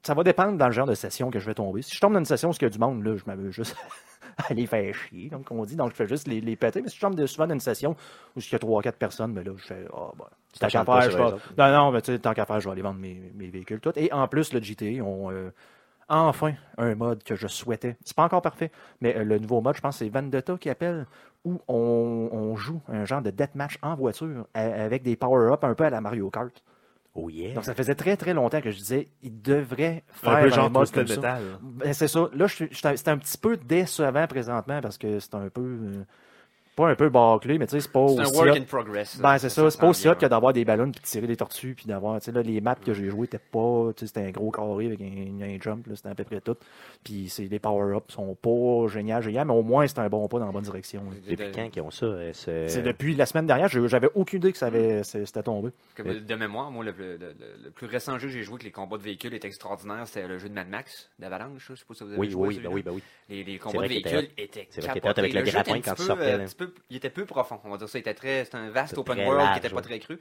Ça 0.04 0.14
va 0.14 0.22
dépendre 0.22 0.58
dans 0.58 0.66
le 0.66 0.72
genre 0.72 0.86
de 0.86 0.94
session 0.94 1.30
que 1.30 1.40
je 1.40 1.46
vais 1.46 1.54
tomber. 1.54 1.82
Si 1.82 1.94
je 1.94 2.00
tombe 2.00 2.12
dans 2.12 2.18
une 2.20 2.24
session 2.26 2.50
où 2.50 2.52
il 2.52 2.62
y 2.62 2.66
a 2.66 2.70
du 2.70 2.78
monde, 2.78 3.02
là, 3.02 3.16
je 3.16 3.24
m'amuse 3.26 3.52
juste 3.52 3.76
à 4.48 4.52
les 4.54 4.66
faire 4.66 4.94
chier, 4.94 5.30
donc 5.30 5.50
on 5.50 5.64
dit. 5.64 5.76
Donc, 5.76 5.90
je 5.92 5.96
fais 5.96 6.06
juste 6.06 6.28
les, 6.28 6.40
les 6.40 6.56
péter. 6.56 6.82
Mais 6.82 6.88
si 6.90 6.96
je 6.96 7.00
tombe 7.00 7.26
souvent 7.26 7.46
dans 7.46 7.54
une 7.54 7.60
session 7.60 7.96
où 8.36 8.40
il 8.40 8.52
y 8.52 8.54
a 8.54 8.58
3-4 8.58 8.92
personnes, 8.92 9.32
mais 9.32 9.42
là, 9.42 9.52
je 9.56 9.64
fais, 9.64 9.86
ah, 9.92 10.12
bon, 10.16 10.24
tant 10.60 10.70
qu'à 10.70 10.84
faire, 10.84 11.10
je 11.10 11.16
vais. 11.18 11.30
Non, 11.58 11.72
non, 11.72 11.90
mais 11.92 12.02
tu 12.02 12.12
sais, 12.12 12.18
tant 12.18 12.34
qu'à 12.34 12.44
faire, 12.44 12.60
je 12.60 12.66
vais 12.68 12.72
aller 12.72 12.82
vendre 12.82 13.00
mes, 13.00 13.32
mes 13.34 13.48
véhicules. 13.48 13.80
Tout. 13.80 13.92
Et 13.96 14.12
en 14.12 14.28
plus, 14.28 14.52
le 14.52 14.62
GTA, 14.62 15.02
on. 15.02 15.30
euh, 15.32 15.50
enfin 16.08 16.54
un 16.76 16.94
mode 16.94 17.22
que 17.24 17.34
je 17.34 17.46
souhaitais. 17.46 17.96
C'est 18.04 18.14
pas 18.16 18.24
encore 18.24 18.42
parfait, 18.42 18.70
mais 19.00 19.16
euh, 19.16 19.24
le 19.24 19.38
nouveau 19.38 19.60
mode, 19.62 19.76
je 19.76 19.80
pense, 19.80 19.98
c'est 19.98 20.08
Vendetta 20.10 20.56
qui 20.58 20.68
appelle, 20.68 21.06
où 21.44 21.60
on, 21.68 22.28
on 22.30 22.56
joue 22.56 22.82
un 22.88 23.04
genre 23.06 23.22
de 23.22 23.30
deathmatch 23.30 23.78
en 23.82 23.94
voiture 23.94 24.46
avec 24.54 25.02
des 25.02 25.16
power-ups 25.16 25.64
un 25.64 25.74
peu 25.74 25.84
à 25.84 25.90
la 25.90 26.00
Mario 26.02 26.30
Kart. 26.30 26.62
Oh 27.14 27.28
yeah. 27.31 27.55
Donc 27.55 27.64
ça 27.64 27.75
faisait 27.75 27.94
très 27.94 28.16
très 28.16 28.34
longtemps 28.34 28.61
que 28.61 28.70
je 28.70 28.76
disais, 28.76 29.08
il 29.22 29.40
devrait 29.40 30.02
faire 30.08 30.32
Un 30.32 30.43
peu 30.43 30.50
genre 30.50 30.70
mode 30.70 30.90
comme 30.90 31.06
ça. 31.06 31.38
Ben, 31.62 31.93
c'est 31.93 32.08
ça. 32.08 32.28
Là, 32.34 32.46
je 32.49 32.64
c'était 32.72 33.11
un 33.11 33.19
petit 33.19 33.38
peu 33.38 33.56
décevant 33.56 34.26
présentement 34.26 34.81
parce 34.81 34.99
que 34.99 35.20
c'est 35.20 35.34
un 35.34 35.49
peu. 35.49 35.61
euh, 35.62 36.05
pas 36.75 36.88
un 36.88 36.94
peu 36.94 37.09
bâclé, 37.09 37.59
mais 37.59 37.67
tu 37.67 37.73
sais, 37.73 37.81
c'est 37.81 37.93
pas 37.93 38.09
C'est 38.09 38.19
un 38.19 38.23
aussi 38.25 38.35
work 38.37 38.50
hot. 38.50 38.56
in 38.59 38.62
progress. 38.65 39.19
Ben, 39.21 39.38
c'est 39.38 39.49
ça. 39.49 39.71
C'est 39.71 39.81
pas 39.81 39.88
aussi 39.88 40.09
hot 40.09 40.15
que 40.15 40.21
que 40.21 40.26
d'avoir 40.26 40.53
des 40.53 40.65
ballons 40.65 40.91
puis 40.91 41.00
de 41.00 41.06
tirer 41.06 41.26
des 41.26 41.37
tortues 41.37 41.75
puis 41.75 41.87
d'avoir, 41.87 42.19
tu 42.21 42.26
sais, 42.26 42.32
là, 42.32 42.43
les 42.43 42.61
maps 42.61 42.75
que 42.75 42.93
j'ai 42.94 43.09
jouées 43.11 43.26
étaient 43.26 43.38
pas, 43.38 43.91
tu 43.97 44.00
sais, 44.00 44.06
c'était 44.06 44.26
un 44.26 44.31
gros 44.31 44.50
carré 44.50 44.87
avec 44.87 45.00
un, 45.00 45.41
un 45.43 45.59
jump, 45.61 45.87
là, 45.87 45.97
c'était 45.97 46.09
à 46.09 46.15
peu 46.15 46.25
près 46.25 46.41
tout. 46.41 46.56
Puis 47.05 47.29
c'est, 47.29 47.44
les 47.44 47.59
power-ups 47.59 48.12
sont 48.15 48.35
pas 48.35 48.88
génial, 48.93 49.23
génial, 49.23 49.47
mais 49.47 49.53
au 49.55 49.62
moins 49.62 49.87
c'est 49.87 49.99
un 49.99 50.09
bon 50.09 50.26
pas 50.29 50.38
dans 50.38 50.47
la 50.47 50.53
bonne 50.53 50.62
direction. 50.65 51.03
là. 51.05 51.17
Depuis 51.29 51.53
quand 51.55 51.69
qu'ils 51.71 51.82
ont 51.82 51.91
ça? 51.91 52.06
euh, 52.06 52.32
ce- 52.32 52.69
C'est 52.69 52.82
depuis 52.82 53.15
la 53.15 53.26
semaine 53.26 53.47
dernière, 53.47 53.69
je- 53.69 53.87
j'avais 53.87 54.11
aucune 54.15 54.38
idée 54.38 54.53
que 54.53 54.59
ça 54.59 54.67
avait, 54.67 55.03
c'est- 55.05 55.26
c'était 55.26 55.43
tombé. 55.43 55.71
De 55.99 56.35
mémoire, 56.35 56.71
moi, 56.71 56.85
le, 56.85 56.93
le- 56.93 57.17
le- 57.19 57.35
le 57.65 57.71
plus 57.71 57.87
récent 57.87 58.19
jeu 58.19 58.29
que 58.29 58.32
j'ai 58.32 58.43
joué 58.43 58.55
avec 58.55 58.65
les 58.65 58.71
combats 58.71 58.97
de 58.99 59.03
véhicules 59.03 59.35
est 59.35 59.44
extraordinaire. 59.44 60.06
C'était 60.06 60.26
le 60.26 60.38
jeu 60.38 60.49
de 60.49 60.55
Mad 60.55 60.69
Max, 60.69 61.11
d'Avalanche. 61.19 61.67
Je 61.71 61.75
sais 61.75 61.85
pas 61.87 61.94
si 61.94 62.05
vous 62.05 62.11
avez 62.11 62.19
Oui, 62.19 62.31
joué 62.31 62.49
oui, 62.49 62.61
ben 62.62 62.71
oui, 62.73 62.82
ben 62.82 62.93
oui. 62.93 63.03
Les, 63.29 63.59
combats 63.59 63.82
de 63.82 63.88
véhicules 63.88 64.29
étaient 64.37 64.67
C'est 64.71 64.81
vrai 64.81 65.00
avec 65.05 65.32
le 65.32 65.43
grappin 65.43 65.81
quand 65.81 65.94
tu 65.94 66.03
sortais, 66.03 66.38
peu- 66.66 66.82
il 66.90 66.96
était 66.96 67.11
peu 67.11 67.25
profond, 67.25 67.61
on 67.64 67.70
va 67.70 67.76
dire 67.76 67.88
ça. 67.88 67.99
Il 67.99 68.00
était 68.00 68.14
très, 68.14 68.44
c'était 68.44 68.56
un 68.56 68.70
vaste 68.70 68.96
open 68.99 69.19
world 69.19 69.38
large, 69.38 69.52
qui 69.52 69.58
était 69.58 69.69
pas 69.69 69.76
ouais. 69.76 69.82
très 69.82 69.99
cru. 69.99 70.19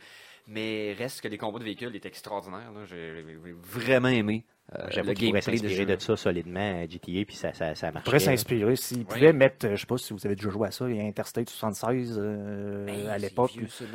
Mais 0.47 0.93
reste 0.97 1.21
que 1.21 1.27
les 1.27 1.37
combats 1.37 1.59
de 1.59 1.63
véhicules 1.63 1.95
étaient 1.95 2.09
extraordinaires. 2.09 2.71
J'ai 2.85 3.23
vraiment 3.61 4.09
aimé 4.09 4.45
J'avoue 4.89 5.13
pourraient 5.13 5.13
gameplay 5.13 5.39
de 5.39 5.41
ce 5.41 5.51
s'inspirer 5.51 5.75
jeu. 5.75 5.85
de 5.85 6.01
ça 6.01 6.15
solidement 6.17 6.81
à 6.83 6.87
GTA, 6.87 7.25
puis 7.25 7.35
ça, 7.35 7.53
ça, 7.53 7.75
ça 7.75 7.87
On 7.89 7.93
marcherait. 7.93 8.03
pourrait 8.03 8.19
s'inspirer. 8.19 8.75
S'ils 8.75 9.05
pouvaient 9.05 9.33
mettre, 9.33 9.65
euh, 9.67 9.75
je 9.75 9.81
sais 9.81 9.87
pas 9.87 9.97
si 9.97 10.13
vous 10.13 10.25
avez 10.25 10.35
déjà 10.35 10.49
joué 10.49 10.67
à 10.67 10.71
ça, 10.71 10.89
il 10.89 10.95
y 10.95 10.99
a 10.99 11.03
Interstate 11.03 11.49
76 11.49 12.19
euh, 12.21 12.87
Hey, 12.87 13.07
à 13.07 13.17
l'époque. 13.17 13.51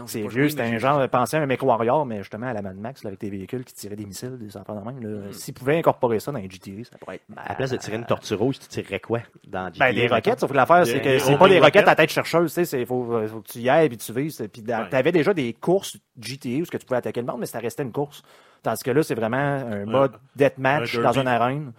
C'est 0.06 0.26
vieux, 0.26 0.48
c'était 0.48 0.62
un 0.62 0.78
genre, 0.78 1.08
pensez 1.08 1.36
à 1.36 1.40
un 1.40 1.46
MechWarrior, 1.46 2.06
mais 2.06 2.18
justement 2.18 2.46
à 2.46 2.52
la 2.52 2.62
Mad 2.62 2.76
Max, 2.76 3.04
là, 3.04 3.08
avec 3.08 3.20
des 3.20 3.30
véhicules 3.30 3.64
qui 3.64 3.74
tiraient 3.74 3.96
des 3.96 4.06
missiles, 4.06 4.38
des 4.38 4.56
affaires 4.56 4.74
de 4.76 4.84
même. 4.84 5.00
là. 5.02 5.28
Mm. 5.28 5.32
S'ils 5.32 5.54
pouvaient 5.54 5.78
incorporer 5.78 6.20
ça 6.20 6.32
dans 6.32 6.38
les 6.38 6.48
GTA, 6.50 6.70
ça 6.90 6.98
pourrait 6.98 7.16
être. 7.16 7.24
À 7.36 7.50
la 7.50 7.54
place 7.54 7.70
de 7.70 7.76
tirer 7.76 7.96
une 7.96 8.06
tortue 8.06 8.34
rouge, 8.34 8.58
tu 8.58 8.68
tirerais 8.68 9.00
quoi 9.00 9.20
dans 9.46 9.72
GTA? 9.72 9.86
Ben, 9.86 9.94
des 9.94 10.06
roquettes, 10.06 10.40
sauf 10.40 10.50
que 10.50 10.56
l'affaire, 10.56 10.86
c'est 10.86 11.00
que 11.00 11.18
c'est 11.18 11.36
pas 11.36 11.48
des 11.48 11.58
roquettes. 11.60 11.88
à 11.88 11.94
tête 11.96 12.10
chercheuse, 12.10 12.52
tu 12.54 12.64
sais, 12.64 12.80
il 12.80 12.86
faut, 12.86 13.14
euh, 13.14 13.26
faut 13.28 13.40
que 13.40 13.48
tu 13.48 13.58
y 13.60 13.68
ailles, 13.68 13.88
puis 13.88 13.98
tu 13.98 14.12
vises, 14.12 14.46
puis 14.52 14.62
t'avais 14.62 15.12
déjà 15.12 15.32
des 15.34 15.52
courses 15.54 15.96
GTA 16.20 16.60
où 16.60 16.64
ce 16.64 16.70
que 16.70 16.76
tu 16.76 16.86
pouvais 16.86 16.98
attaquer 16.98 17.20
le 17.20 17.26
monde, 17.26 17.40
mais 17.40 17.46
ça 17.46 17.58
restait 17.58 17.82
une 17.82 17.92
course. 17.92 18.22
Tandis 18.62 18.82
que 18.82 18.90
là, 18.90 19.02
c'est 19.02 19.14
vraiment 19.14 19.36
un 19.36 19.84
mode 19.86 20.12
deathmatch 20.36 20.96
un 20.98 21.02
dans 21.02 21.12
une 21.12 21.28
arène. 21.28 21.72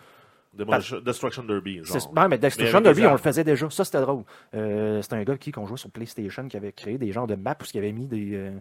Demolition- 0.54 1.00
Destruction 1.02 1.44
Derby. 1.44 1.78
Genre. 1.84 2.14
ouais, 2.16 2.28
mais 2.28 2.38
Destruction 2.38 2.82
Derby, 2.82 3.02
on 3.06 3.12
le 3.14 3.18
faisait 3.18 3.44
déjà. 3.44 3.70
Ça, 3.70 3.86
c'était 3.86 4.02
drôle. 4.02 4.24
Euh, 4.56 5.02
c'était 5.02 5.16
un 5.16 5.24
gars 5.24 5.38
qui 5.38 5.52
qu'on 5.52 5.66
jouait 5.66 5.78
sur 5.78 5.90
PlayStation 5.92 6.48
qui 6.48 6.58
avait 6.58 6.72
créé 6.74 6.98
des 6.98 7.12
genres 7.12 7.28
de 7.28 7.36
maps 7.36 7.56
où 7.62 7.66
il 7.74 7.78
avait 7.78 7.92
mis 7.92 8.08
des, 8.08 8.32
euh, 8.34 8.52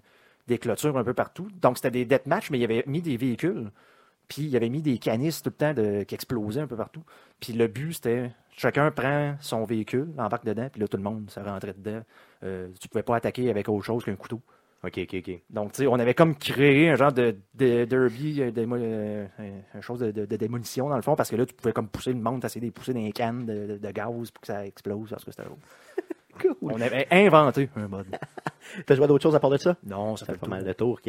des 0.46 0.58
clôtures 0.58 0.96
un 0.98 1.04
peu 1.04 1.14
partout. 1.14 1.48
Donc, 1.62 1.78
c'était 1.78 1.90
des 1.90 2.04
deathmatch, 2.04 2.50
mais 2.50 2.58
il 2.58 2.64
avait 2.64 2.84
mis 2.86 3.00
des 3.02 3.16
véhicules. 3.16 3.70
Puis, 4.28 4.42
il 4.42 4.54
avait 4.56 4.68
mis 4.68 4.82
des 4.82 4.98
canisses 4.98 5.42
tout 5.42 5.48
le 5.50 5.54
temps 5.56 5.72
de, 5.72 6.02
qui 6.02 6.14
explosaient 6.14 6.60
un 6.60 6.66
peu 6.66 6.76
partout. 6.76 7.02
Puis, 7.40 7.54
le 7.54 7.66
but, 7.66 7.94
c'était 7.94 8.30
chacun 8.54 8.90
prend 8.90 9.36
son 9.40 9.64
véhicule, 9.64 10.08
embarque 10.18 10.44
dedans, 10.44 10.68
puis 10.70 10.80
là, 10.82 10.88
tout 10.88 10.98
le 10.98 11.02
monde 11.02 11.30
se 11.30 11.40
rentrait 11.40 11.74
dedans. 11.76 12.02
Euh, 12.44 12.68
tu 12.78 12.88
pouvais 12.88 13.02
pas 13.02 13.16
attaquer 13.16 13.48
avec 13.50 13.68
autre 13.68 13.84
chose 13.84 14.04
qu'un 14.04 14.16
couteau. 14.16 14.42
Ok, 14.84 14.96
ok, 15.02 15.14
ok. 15.26 15.40
Donc, 15.50 15.72
tu 15.72 15.78
sais, 15.82 15.86
on 15.88 15.94
avait 15.98 16.14
comme 16.14 16.36
créé 16.36 16.88
un 16.90 16.94
genre 16.94 17.12
de, 17.12 17.36
de 17.54 17.84
derby, 17.84 18.40
euh, 18.42 18.52
démo- 18.52 18.76
euh, 18.78 19.26
chose 19.80 19.98
de, 19.98 20.12
de- 20.12 20.24
de 20.24 20.36
démolition 20.36 20.88
dans 20.88 20.94
le 20.96 21.02
fond, 21.02 21.16
parce 21.16 21.30
que 21.30 21.36
là, 21.36 21.44
tu 21.46 21.54
pouvais 21.54 21.72
comme 21.72 21.88
pousser 21.88 22.12
le 22.12 22.20
monde, 22.20 22.44
essayer 22.44 22.64
de 22.64 22.72
pousser 22.72 22.94
dans 22.94 23.00
les 23.00 23.10
cannes 23.12 23.44
de, 23.44 23.66
de- 23.66 23.78
de 23.78 23.90
gaz 23.90 24.30
pour 24.30 24.40
que 24.40 24.46
ça 24.46 24.64
explose, 24.64 25.10
parce 25.10 25.24
que 25.24 25.32
c'était. 25.32 25.48
Cool. 26.40 26.56
On 26.62 26.80
avait 26.80 27.06
inventé 27.10 27.68
un 27.76 27.88
mode. 27.88 28.06
T'as 28.86 28.94
joué 28.94 29.04
à 29.04 29.08
d'autres 29.08 29.22
choses 29.22 29.34
à 29.34 29.40
part 29.40 29.48
de 29.50 29.56
ça? 29.56 29.76
Non, 29.86 30.16
ça 30.16 30.26
Ça 30.26 30.32
fait 30.32 30.38
fait 30.38 30.44
pas 30.44 30.48
mal 30.56 30.64
de 30.64 30.72
tours. 30.74 31.00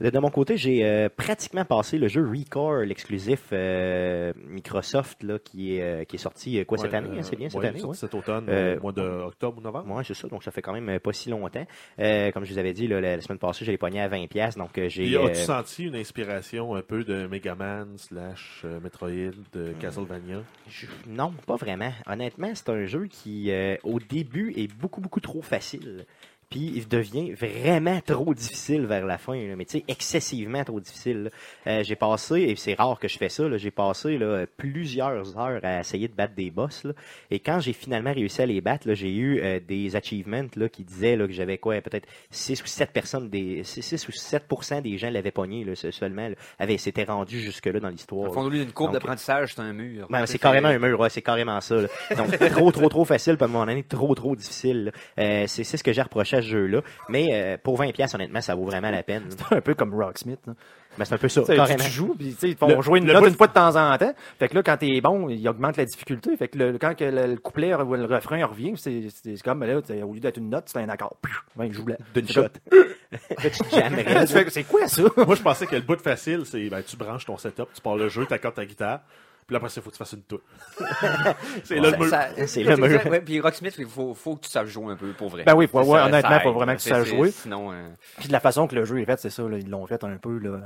De, 0.00 0.18
mon 0.18 0.28
côté, 0.30 0.56
j'ai 0.58 0.84
euh, 0.84 1.08
pratiquement 1.08 1.64
passé 1.64 1.96
le 1.96 2.08
jeu 2.08 2.26
Recore, 2.28 2.80
l'exclusif 2.84 3.44
euh, 3.52 4.32
Microsoft, 4.46 5.22
là, 5.22 5.38
qui 5.38 5.76
est, 5.76 5.82
euh, 5.82 6.04
qui 6.04 6.16
est 6.16 6.18
sorti 6.18 6.64
quoi 6.66 6.76
cette 6.78 6.92
année? 6.92 7.08
hein, 7.10 7.18
euh, 7.18 7.22
c'est 7.22 7.36
bien 7.36 7.48
cette 7.48 7.60
ouais, 7.60 7.68
année? 7.68 7.82
ouais. 7.82 7.94
Cet 7.94 8.14
automne, 8.14 8.50
au 8.50 8.80
mois 8.82 8.92
d'octobre 8.92 9.58
ou 9.58 9.60
novembre. 9.62 9.86
Moi, 9.86 10.04
c'est 10.04 10.14
ça. 10.14 10.28
Donc, 10.28 10.42
ça 10.42 10.50
fait 10.50 10.60
quand 10.62 10.74
même 10.78 10.98
pas 11.00 11.12
si 11.12 11.30
longtemps. 11.30 11.66
Comme 11.98 12.44
je 12.44 12.52
vous 12.52 12.58
avais 12.58 12.72
dit, 12.74 12.86
là, 12.86 13.00
la, 13.00 13.16
la 13.16 13.22
semaine 13.22 13.38
passée, 13.38 13.64
je 13.64 13.70
l'ai 13.70 13.78
pogné 13.78 14.00
à 14.02 14.08
20$. 14.08 14.28
piastres, 14.28 14.58
Donc, 14.60 14.78
j'ai. 14.88 15.16
As-tu 15.16 15.34
senti 15.36 15.84
une 15.84 15.96
inspiration 15.96 16.74
un 16.74 16.82
peu 16.82 17.02
de 17.04 17.26
Megaman 17.26 17.96
slash 17.96 18.64
Metroid, 18.82 19.10
de 19.54 19.72
Castlevania? 19.80 20.42
Je- 20.68 20.86
Non, 21.08 21.32
pas 21.46 21.56
vraiment. 21.56 21.92
Honnêtement, 22.06 22.50
c'est 22.54 22.68
un 22.68 22.84
jeu 22.84 23.06
qui, 23.06 23.50
au 23.84 23.98
début, 24.00 24.52
est 24.56 24.70
beaucoup, 24.76 25.00
beaucoup 25.00 25.20
trop 25.20 25.42
facile. 25.42 26.06
Puis 26.50 26.72
il 26.76 26.86
devient 26.86 27.32
vraiment 27.32 28.00
trop 28.00 28.32
difficile 28.32 28.86
vers 28.86 29.04
la 29.04 29.18
fin, 29.18 29.34
là. 29.34 29.56
mais 29.56 29.64
tu 29.64 29.78
sais, 29.78 29.84
excessivement 29.88 30.62
trop 30.62 30.78
difficile. 30.78 31.30
Euh, 31.66 31.82
j'ai 31.82 31.96
passé, 31.96 32.42
et 32.42 32.56
c'est 32.56 32.74
rare 32.74 33.00
que 33.00 33.08
je 33.08 33.18
fais 33.18 33.28
ça, 33.28 33.44
j'ai 33.56 33.72
passé 33.72 34.16
là, 34.16 34.46
plusieurs 34.56 35.36
heures 35.38 35.60
à 35.64 35.80
essayer 35.80 36.06
de 36.06 36.14
battre 36.14 36.34
des 36.34 36.50
boss. 36.52 36.84
là. 36.84 36.92
Et 37.32 37.40
quand 37.40 37.58
j'ai 37.58 37.72
finalement 37.72 38.12
réussi 38.12 38.42
à 38.42 38.46
les 38.46 38.60
battre, 38.60 38.94
j'ai 38.94 39.12
eu 39.12 39.40
euh, 39.40 39.58
des 39.58 39.96
achievements 39.96 40.46
là, 40.54 40.68
qui 40.68 40.84
disaient 40.84 41.16
là, 41.16 41.26
que 41.26 41.32
j'avais 41.32 41.58
quoi, 41.58 41.80
peut-être 41.80 42.06
6 42.30 42.62
ou 42.62 42.66
7 42.66 42.92
personnes, 42.92 43.28
des 43.28 43.64
6 43.64 44.06
ou 44.08 44.12
7% 44.12 44.82
des 44.82 44.98
gens 44.98 45.10
l'avaient 45.10 45.32
pogné 45.32 45.64
là, 45.64 45.74
seulement, 45.74 46.28
là, 46.28 46.34
avaient 46.60 46.78
s'étaient 46.78 47.04
rendus 47.04 47.40
jusque-là 47.40 47.80
dans 47.80 47.88
l'histoire. 47.88 48.32
fond, 48.32 48.48
d'une 48.48 48.70
courbe 48.72 48.92
d'apprentissage, 48.92 49.54
c'est 49.54 49.62
un 49.62 49.72
mur. 49.72 50.06
Ben, 50.10 50.26
c'est 50.26 50.38
carrément 50.38 50.68
un 50.68 50.78
mur, 50.78 51.00
ouais, 51.00 51.10
c'est 51.10 51.22
carrément 51.22 51.60
ça. 51.60 51.74
là. 51.74 51.88
Donc, 52.16 52.38
trop, 52.38 52.70
trop, 52.70 52.88
trop 52.88 53.04
facile, 53.04 53.36
un 53.40 53.46
moment 53.46 53.66
donné, 53.66 53.82
trop, 53.82 54.14
trop 54.14 54.36
difficile. 54.36 54.92
Euh, 55.18 55.44
c'est 55.46 55.64
ce 55.64 55.82
que 55.82 55.92
j'ai 55.92 56.02
reproché 56.02 56.35
à 56.36 56.42
ce 56.42 56.46
jeu-là. 56.48 56.80
Mais 57.08 57.26
euh, 57.32 57.56
pour 57.62 57.80
20$, 57.80 57.92
piastres, 57.92 58.14
honnêtement, 58.16 58.40
ça 58.40 58.54
vaut 58.54 58.64
vraiment 58.64 58.90
la 58.90 59.02
peine. 59.02 59.24
C'est 59.48 59.56
un 59.56 59.60
peu 59.60 59.74
comme 59.74 59.94
Rocksmith. 59.94 60.40
là. 60.46 60.54
Ben, 60.98 61.04
c'est 61.04 61.14
un 61.14 61.18
peu 61.18 61.28
ça, 61.28 61.42
carrément. 61.42 61.84
Tu 61.84 61.90
joues, 61.90 62.14
puis 62.18 62.34
ils 62.42 62.56
font 62.56 62.68
Le- 62.68 62.80
jouer 62.80 63.00
une 63.00 63.04
note 63.04 63.20
bout- 63.22 63.28
une 63.28 63.34
fois 63.34 63.48
de 63.48 63.52
temps 63.52 63.76
en 63.76 63.98
temps. 63.98 64.14
Fait 64.38 64.48
que 64.48 64.54
là, 64.54 64.62
quand 64.62 64.78
t'es 64.78 64.98
bon, 65.02 65.28
il 65.28 65.46
augmente 65.46 65.76
la 65.76 65.84
difficulté. 65.84 66.34
Fait 66.38 66.48
que 66.48 66.56
le- 66.56 66.78
quand 66.78 66.94
que 66.96 67.04
le, 67.04 67.26
le 67.26 67.36
couplet 67.36 67.74
ou 67.74 67.94
le 67.96 68.06
refrain 68.06 68.42
revient, 68.46 68.72
c'est 68.76 69.08
c'est 69.10 69.42
comme, 69.42 69.62
là, 69.62 69.78
au 70.06 70.14
lieu 70.14 70.20
d'être 70.20 70.38
une 70.38 70.48
note, 70.48 70.64
c'est 70.68 70.78
un 70.78 70.88
accord. 70.88 71.18
Ben, 71.54 71.66
il 71.66 71.74
joue 71.74 71.86
là. 71.86 71.96
D'une 72.14 72.26
C'est 72.26 72.32
shot. 72.32 72.48
C'est 74.48 74.64
quoi 74.64 74.88
ça? 74.88 75.02
Moi, 75.18 75.34
je 75.34 75.42
pensais 75.42 75.66
que 75.66 75.76
le 75.76 75.82
bout 75.82 75.96
de 75.96 76.00
facile, 76.02 76.42
c'est 76.46 76.66
ben, 76.70 76.82
tu 76.82 76.96
branches 76.96 77.26
ton 77.26 77.36
setup, 77.36 77.68
tu 77.74 77.80
pars 77.82 77.96
le 77.96 78.08
jeu, 78.08 78.24
tu 78.26 78.32
accordes 78.34 78.54
ta 78.54 78.64
guitare, 78.64 79.00
puis 79.46 79.56
après, 79.56 79.68
il 79.74 79.82
faut 79.82 79.90
que 79.90 79.94
tu 79.94 79.98
fasses 79.98 80.12
une 80.12 80.22
tour. 80.22 80.40
c'est 81.64 81.76
là 81.78 81.90
le 81.90 81.96
mur. 81.96 82.46
C'est 82.48 82.64
le 82.64 82.76
mur. 82.76 83.06
Ouais, 83.06 83.20
puis 83.20 83.40
Rocksmith, 83.40 83.74
il 83.78 83.86
faut, 83.86 84.12
faut 84.12 84.34
que 84.36 84.44
tu 84.44 84.50
saches 84.50 84.68
jouer 84.68 84.92
un 84.92 84.96
peu 84.96 85.12
pour 85.12 85.28
vrai. 85.28 85.44
Ben 85.44 85.54
oui, 85.54 85.68
ouais, 85.72 85.80
honnêtement, 86.00 86.28
ça 86.28 86.40
faut 86.40 86.52
vraiment 86.52 86.74
que 86.74 86.80
tu 86.80 86.88
saches 86.88 87.08
jouer. 87.08 87.30
Sinon, 87.30 87.72
euh, 87.72 87.88
Puis 88.18 88.26
de 88.26 88.32
la 88.32 88.40
façon 88.40 88.66
que 88.66 88.74
le 88.74 88.84
jeu 88.84 89.00
est 89.00 89.04
fait, 89.04 89.20
c'est 89.20 89.30
ça, 89.30 89.42
là, 89.44 89.58
ils 89.58 89.70
l'ont 89.70 89.86
fait 89.86 90.02
un 90.02 90.16
peu 90.16 90.38
là, 90.38 90.58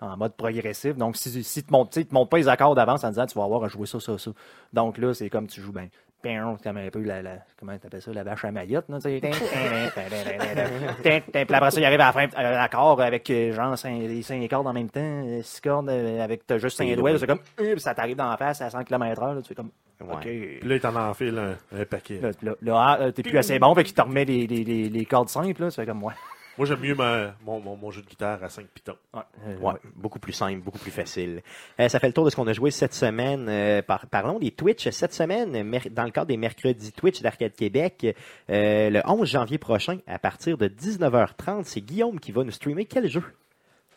en, 0.00 0.06
en 0.08 0.16
mode 0.18 0.34
progressif. 0.34 0.96
Donc, 0.96 1.16
si, 1.16 1.42
si 1.42 1.64
tu 1.64 1.72
montes, 1.72 1.92
tu 1.92 2.00
sais, 2.00 2.06
te 2.06 2.12
montes 2.12 2.30
pas 2.30 2.36
les 2.36 2.48
accords 2.48 2.74
d'avance 2.74 3.02
en 3.04 3.08
disant 3.08 3.24
tu 3.26 3.38
vas 3.38 3.44
avoir 3.44 3.64
à 3.64 3.68
jouer 3.68 3.86
ça, 3.86 3.98
ça, 3.98 4.18
ça. 4.18 4.30
Donc 4.74 4.98
là, 4.98 5.14
c'est 5.14 5.30
comme 5.30 5.46
tu 5.46 5.60
joues 5.62 5.72
ben. 5.72 5.88
Comme 6.22 6.76
un 6.76 6.90
peu 6.90 7.00
la, 7.02 7.22
la 7.22 7.38
comment 7.58 7.76
t'appelles 7.78 8.02
ça, 8.02 8.12
la 8.12 8.24
vache 8.24 8.44
à 8.44 8.52
Mayotte, 8.52 8.88
là, 8.88 8.96
tu 9.00 9.02
sais. 9.02 9.20
Puis 9.20 9.30
après 11.54 11.70
ça, 11.70 11.80
il 11.80 11.84
arrive 11.84 12.00
à 12.00 12.06
la 12.06 12.12
fin, 12.12 12.26
à 12.36 12.42
l'accord 12.42 13.00
avec 13.00 13.28
euh, 13.30 13.52
genre 13.52 13.76
cinq, 13.78 14.00
les 14.00 14.22
cinq 14.22 14.46
cordes 14.48 14.66
en 14.66 14.72
même 14.72 14.90
temps, 14.90 15.00
euh, 15.02 15.40
six 15.42 15.60
cordes 15.60 15.88
euh, 15.88 16.22
avec 16.22 16.46
t'as 16.46 16.58
juste 16.58 16.76
cinq 16.76 16.94
doigts, 16.96 17.18
c'est 17.18 17.26
comme, 17.26 17.38
euh, 17.60 17.72
puis 17.72 17.80
ça 17.80 17.94
t'arrive 17.94 18.16
dans 18.16 18.30
la 18.30 18.36
face 18.36 18.60
à 18.60 18.70
100 18.70 18.84
km 18.84 19.22
heure, 19.22 19.34
là, 19.34 19.42
tu 19.42 19.48
fais 19.48 19.54
comme, 19.54 19.70
Ouais. 20.00 20.14
ok. 20.14 20.20
Puis 20.22 20.60
là, 20.68 20.74
il 20.76 20.80
t'en 20.80 20.94
enfile 20.94 21.38
un, 21.38 21.80
un 21.80 21.84
paquet. 21.84 22.20
Là, 22.22 22.30
là, 22.42 22.52
là, 22.62 22.98
ah, 23.00 23.12
t'es 23.12 23.24
plus 23.24 23.36
assez 23.36 23.58
bon, 23.58 23.74
fait 23.74 23.82
qu'il 23.82 23.94
te 23.94 24.00
remet 24.02 24.24
les, 24.24 24.46
les, 24.46 24.62
les, 24.62 24.88
les 24.88 25.04
cordes 25.06 25.28
simples, 25.28 25.60
là, 25.62 25.70
tu 25.70 25.74
fais 25.76 25.86
comme, 25.86 26.04
ouais. 26.04 26.14
Moi, 26.58 26.66
j'aime 26.66 26.80
mieux 26.80 26.94
ma- 26.94 27.34
mon, 27.46 27.60
mon, 27.60 27.76
mon 27.76 27.90
jeu 27.90 28.02
de 28.02 28.06
guitare 28.08 28.42
à 28.42 28.48
5 28.48 28.66
pitons. 28.66 28.96
Ouais, 29.14 29.20
euh, 29.46 29.56
Ouais, 29.58 29.74
beaucoup 29.94 30.18
plus 30.18 30.32
simple, 30.32 30.60
beaucoup 30.60 30.78
plus 30.78 30.90
facile. 30.90 31.40
Euh, 31.78 31.88
ça 31.88 32.00
fait 32.00 32.08
le 32.08 32.12
tour 32.12 32.24
de 32.24 32.30
ce 32.30 32.36
qu'on 32.36 32.46
a 32.48 32.52
joué 32.52 32.70
cette 32.72 32.94
semaine. 32.94 33.46
Euh, 33.48 33.80
par- 33.80 34.06
parlons 34.08 34.38
des 34.40 34.50
Twitch 34.50 34.88
cette 34.90 35.14
semaine, 35.14 35.62
mer- 35.62 35.86
dans 35.90 36.04
le 36.04 36.10
cadre 36.10 36.26
des 36.26 36.36
mercredis 36.36 36.92
Twitch 36.92 37.22
d'Arcade 37.22 37.52
Québec, 37.54 38.14
euh, 38.50 38.90
le 38.90 39.00
11 39.06 39.28
janvier 39.28 39.58
prochain, 39.58 39.98
à 40.08 40.18
partir 40.18 40.58
de 40.58 40.66
19h30, 40.68 41.64
c'est 41.64 41.80
Guillaume 41.80 42.18
qui 42.18 42.32
va 42.32 42.42
nous 42.44 42.50
streamer 42.50 42.84
quel 42.86 43.08
jeu? 43.08 43.22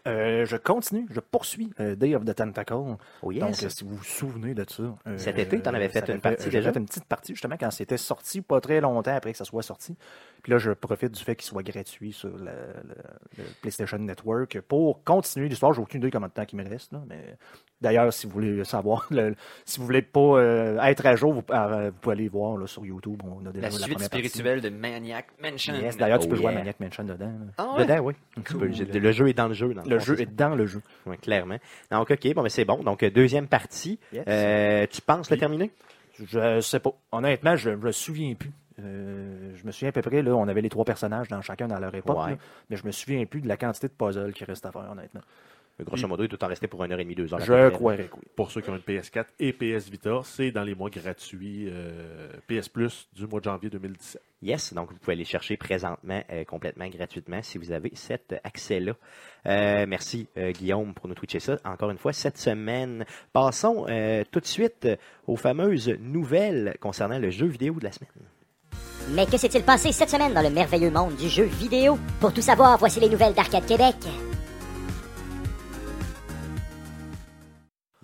Euh, 0.07 0.45
je 0.45 0.57
continue, 0.57 1.05
je 1.11 1.19
poursuis 1.19 1.71
euh, 1.79 1.95
Day 1.95 2.15
of 2.15 2.25
the 2.25 2.33
Tentacle. 2.33 2.73
Oh 2.73 2.97
Donc, 3.21 3.33
yes. 3.33 3.63
euh, 3.63 3.69
si 3.69 3.83
vous 3.83 3.95
vous 3.95 4.03
souvenez 4.03 4.53
de 4.55 4.65
ça. 4.67 4.83
Cet 5.17 5.37
été, 5.37 5.61
t'en 5.61 5.73
avais 5.73 5.89
fait 5.89 6.07
une 6.09 6.19
partie 6.19 6.49
déjà? 6.49 6.73
fait 6.73 6.79
une 6.79 6.85
petite 6.87 7.05
partie, 7.05 7.33
justement, 7.33 7.55
quand 7.59 7.69
c'était 7.71 7.97
sorti, 7.97 8.41
pas 8.41 8.59
très 8.61 8.81
longtemps 8.81 9.15
après 9.15 9.31
que 9.31 9.37
ça 9.37 9.45
soit 9.45 9.61
sorti. 9.61 9.95
Puis 10.41 10.51
là, 10.51 10.57
je 10.57 10.71
profite 10.71 11.11
du 11.11 11.23
fait 11.23 11.35
qu'il 11.35 11.45
soit 11.45 11.61
gratuit 11.63 12.13
sur 12.13 12.29
le, 12.29 12.45
le- 12.45 12.95
le 13.37 13.43
PlayStation 13.61 13.99
Network 13.99 14.59
pour 14.61 15.03
continuer 15.03 15.47
l'histoire. 15.49 15.73
J'ai 15.73 15.81
aucune 15.81 16.01
idée 16.01 16.09
combien 16.11 16.27
de 16.29 16.33
temps 16.33 16.45
qu'il 16.45 16.57
me 16.57 16.67
reste. 16.67 16.91
Là, 16.93 17.01
mais 17.07 17.37
d'ailleurs, 17.81 18.13
si 18.13 18.27
vous 18.27 18.33
voulez 18.33 18.63
savoir, 18.63 19.07
le- 19.11 19.35
si 19.65 19.79
vous 19.79 19.85
voulez 19.85 20.01
pas 20.01 20.19
euh, 20.19 20.79
être 20.81 21.05
à 21.05 21.15
jour, 21.15 21.33
vous, 21.33 21.43
euh, 21.51 21.89
vous 21.89 21.97
pouvez 21.99 22.13
aller 22.13 22.27
voir 22.27 22.57
là, 22.57 22.67
sur 22.67 22.85
YouTube. 22.85 23.21
On 23.25 23.45
a 23.45 23.51
déjà 23.51 23.65
la 23.67 23.71
suite 23.71 23.81
première 23.83 23.97
partie. 24.09 24.27
spirituelle 24.29 24.61
de 24.61 24.69
Maniac 24.69 25.27
Mansion. 25.41 25.73
Yes, 25.75 25.97
D'ailleurs, 25.97 26.19
tu 26.19 26.27
Oh 26.27 26.29
peux 26.29 26.35
jouer 26.35 26.47
à 26.47 26.51
yeah. 26.51 26.59
Maniac 26.59 26.79
Mansion 26.79 27.03
dedans. 27.03 27.31
Ah 27.57 27.75
ouais? 27.77 27.83
Dedans, 27.85 27.99
oui. 27.99 28.13
Peux- 28.43 28.67
Le 28.99 29.11
jeu 29.11 29.27
est 29.29 29.33
dans 29.33 29.47
le 29.47 29.53
jeu. 29.53 29.73
dans 29.73 29.83
Le 29.83 29.99
fond, 29.99 30.05
jeu 30.05 30.21
est 30.21 30.25
dans 30.35 30.55
le 30.55 30.65
jeu. 30.65 30.81
Ouais, 31.05 31.17
clairement. 31.17 31.57
Donc, 31.91 32.11
OK, 32.11 32.33
bon, 32.33 32.43
mais 32.43 32.49
c'est 32.49 32.65
bon. 32.65 32.77
Donc, 32.83 33.03
deuxième 33.05 33.47
partie. 33.47 33.99
Yes. 34.13 34.23
Euh, 34.27 34.85
tu 34.89 35.01
penses 35.01 35.29
le 35.31 35.37
terminer? 35.37 35.71
Je 36.23 36.59
sais 36.61 36.79
pas. 36.79 36.91
Honnêtement, 37.11 37.55
je 37.55 37.71
ne 37.71 37.75
me 37.77 37.91
souviens 37.91 38.35
plus. 38.35 38.51
Euh, 38.79 39.51
je 39.55 39.65
me 39.65 39.71
souviens 39.71 39.89
à 39.89 39.91
peu 39.91 40.01
près, 40.01 40.21
là, 40.21 40.31
on 40.35 40.47
avait 40.47 40.61
les 40.61 40.69
trois 40.69 40.85
personnages 40.85 41.27
dans 41.27 41.41
chacun 41.41 41.67
dans 41.67 41.79
leur 41.79 41.93
époque, 41.93 42.17
Ouais. 42.17 42.31
là, 42.31 42.37
mais 42.69 42.77
je 42.77 42.85
me 42.85 42.91
souviens 42.91 43.25
plus 43.25 43.41
de 43.41 43.47
la 43.47 43.57
quantité 43.57 43.87
de 43.87 43.93
puzzles 43.93 44.33
qui 44.33 44.43
reste 44.43 44.65
à 44.65 44.71
faire, 44.71 44.87
honnêtement. 44.91 45.21
Grosso 45.83 46.07
modo, 46.07 46.23
il 46.23 46.29
doit 46.29 46.43
en 46.43 46.47
rester 46.47 46.67
pour 46.67 46.83
une 46.83 46.91
heure 46.91 46.99
et 46.99 47.03
demie, 47.03 47.15
deux 47.15 47.33
heures. 47.33 47.39
Je 47.39 47.69
croirais 47.69 48.05
que 48.05 48.15
oui. 48.15 48.23
Pour 48.35 48.51
ceux 48.51 48.61
qui 48.61 48.69
ont 48.69 48.75
une 48.75 48.81
PS4 48.81 49.25
et 49.39 49.53
PS 49.53 49.89
Vita, 49.89 50.21
c'est 50.23 50.51
dans 50.51 50.63
les 50.63 50.75
mois 50.75 50.89
gratuits 50.89 51.67
euh, 51.69 52.31
PS 52.47 52.69
Plus 52.69 53.07
du 53.13 53.27
mois 53.27 53.39
de 53.39 53.45
janvier 53.45 53.69
2017. 53.69 54.21
Yes, 54.43 54.73
donc 54.73 54.91
vous 54.91 54.97
pouvez 54.97 55.13
aller 55.13 55.25
chercher 55.25 55.55
présentement 55.55 56.23
euh, 56.31 56.43
complètement 56.45 56.87
gratuitement 56.87 57.41
si 57.43 57.59
vous 57.59 57.71
avez 57.71 57.91
cet 57.93 58.35
accès-là. 58.43 58.93
Euh, 59.45 59.85
merci 59.87 60.27
euh, 60.37 60.51
Guillaume 60.51 60.93
pour 60.93 61.07
nous 61.07 61.13
twitcher 61.13 61.39
ça 61.39 61.57
encore 61.63 61.91
une 61.91 61.97
fois 61.97 62.13
cette 62.13 62.37
semaine. 62.37 63.05
Passons 63.33 63.85
euh, 63.89 64.23
tout 64.31 64.39
de 64.39 64.45
suite 64.45 64.87
aux 65.27 65.35
fameuses 65.35 65.95
nouvelles 65.99 66.75
concernant 66.79 67.19
le 67.19 67.29
jeu 67.29 67.45
vidéo 67.45 67.75
de 67.75 67.83
la 67.83 67.91
semaine. 67.91 68.09
Mais 69.09 69.25
que 69.25 69.37
s'est-il 69.37 69.63
passé 69.63 69.91
cette 69.91 70.09
semaine 70.09 70.33
dans 70.33 70.41
le 70.41 70.49
merveilleux 70.49 70.91
monde 70.91 71.15
du 71.15 71.27
jeu 71.27 71.43
vidéo? 71.43 71.97
Pour 72.19 72.33
tout 72.33 72.41
savoir, 72.41 72.77
voici 72.77 72.99
les 72.99 73.09
nouvelles 73.09 73.33
d'Arcade 73.33 73.65
Québec. 73.65 73.95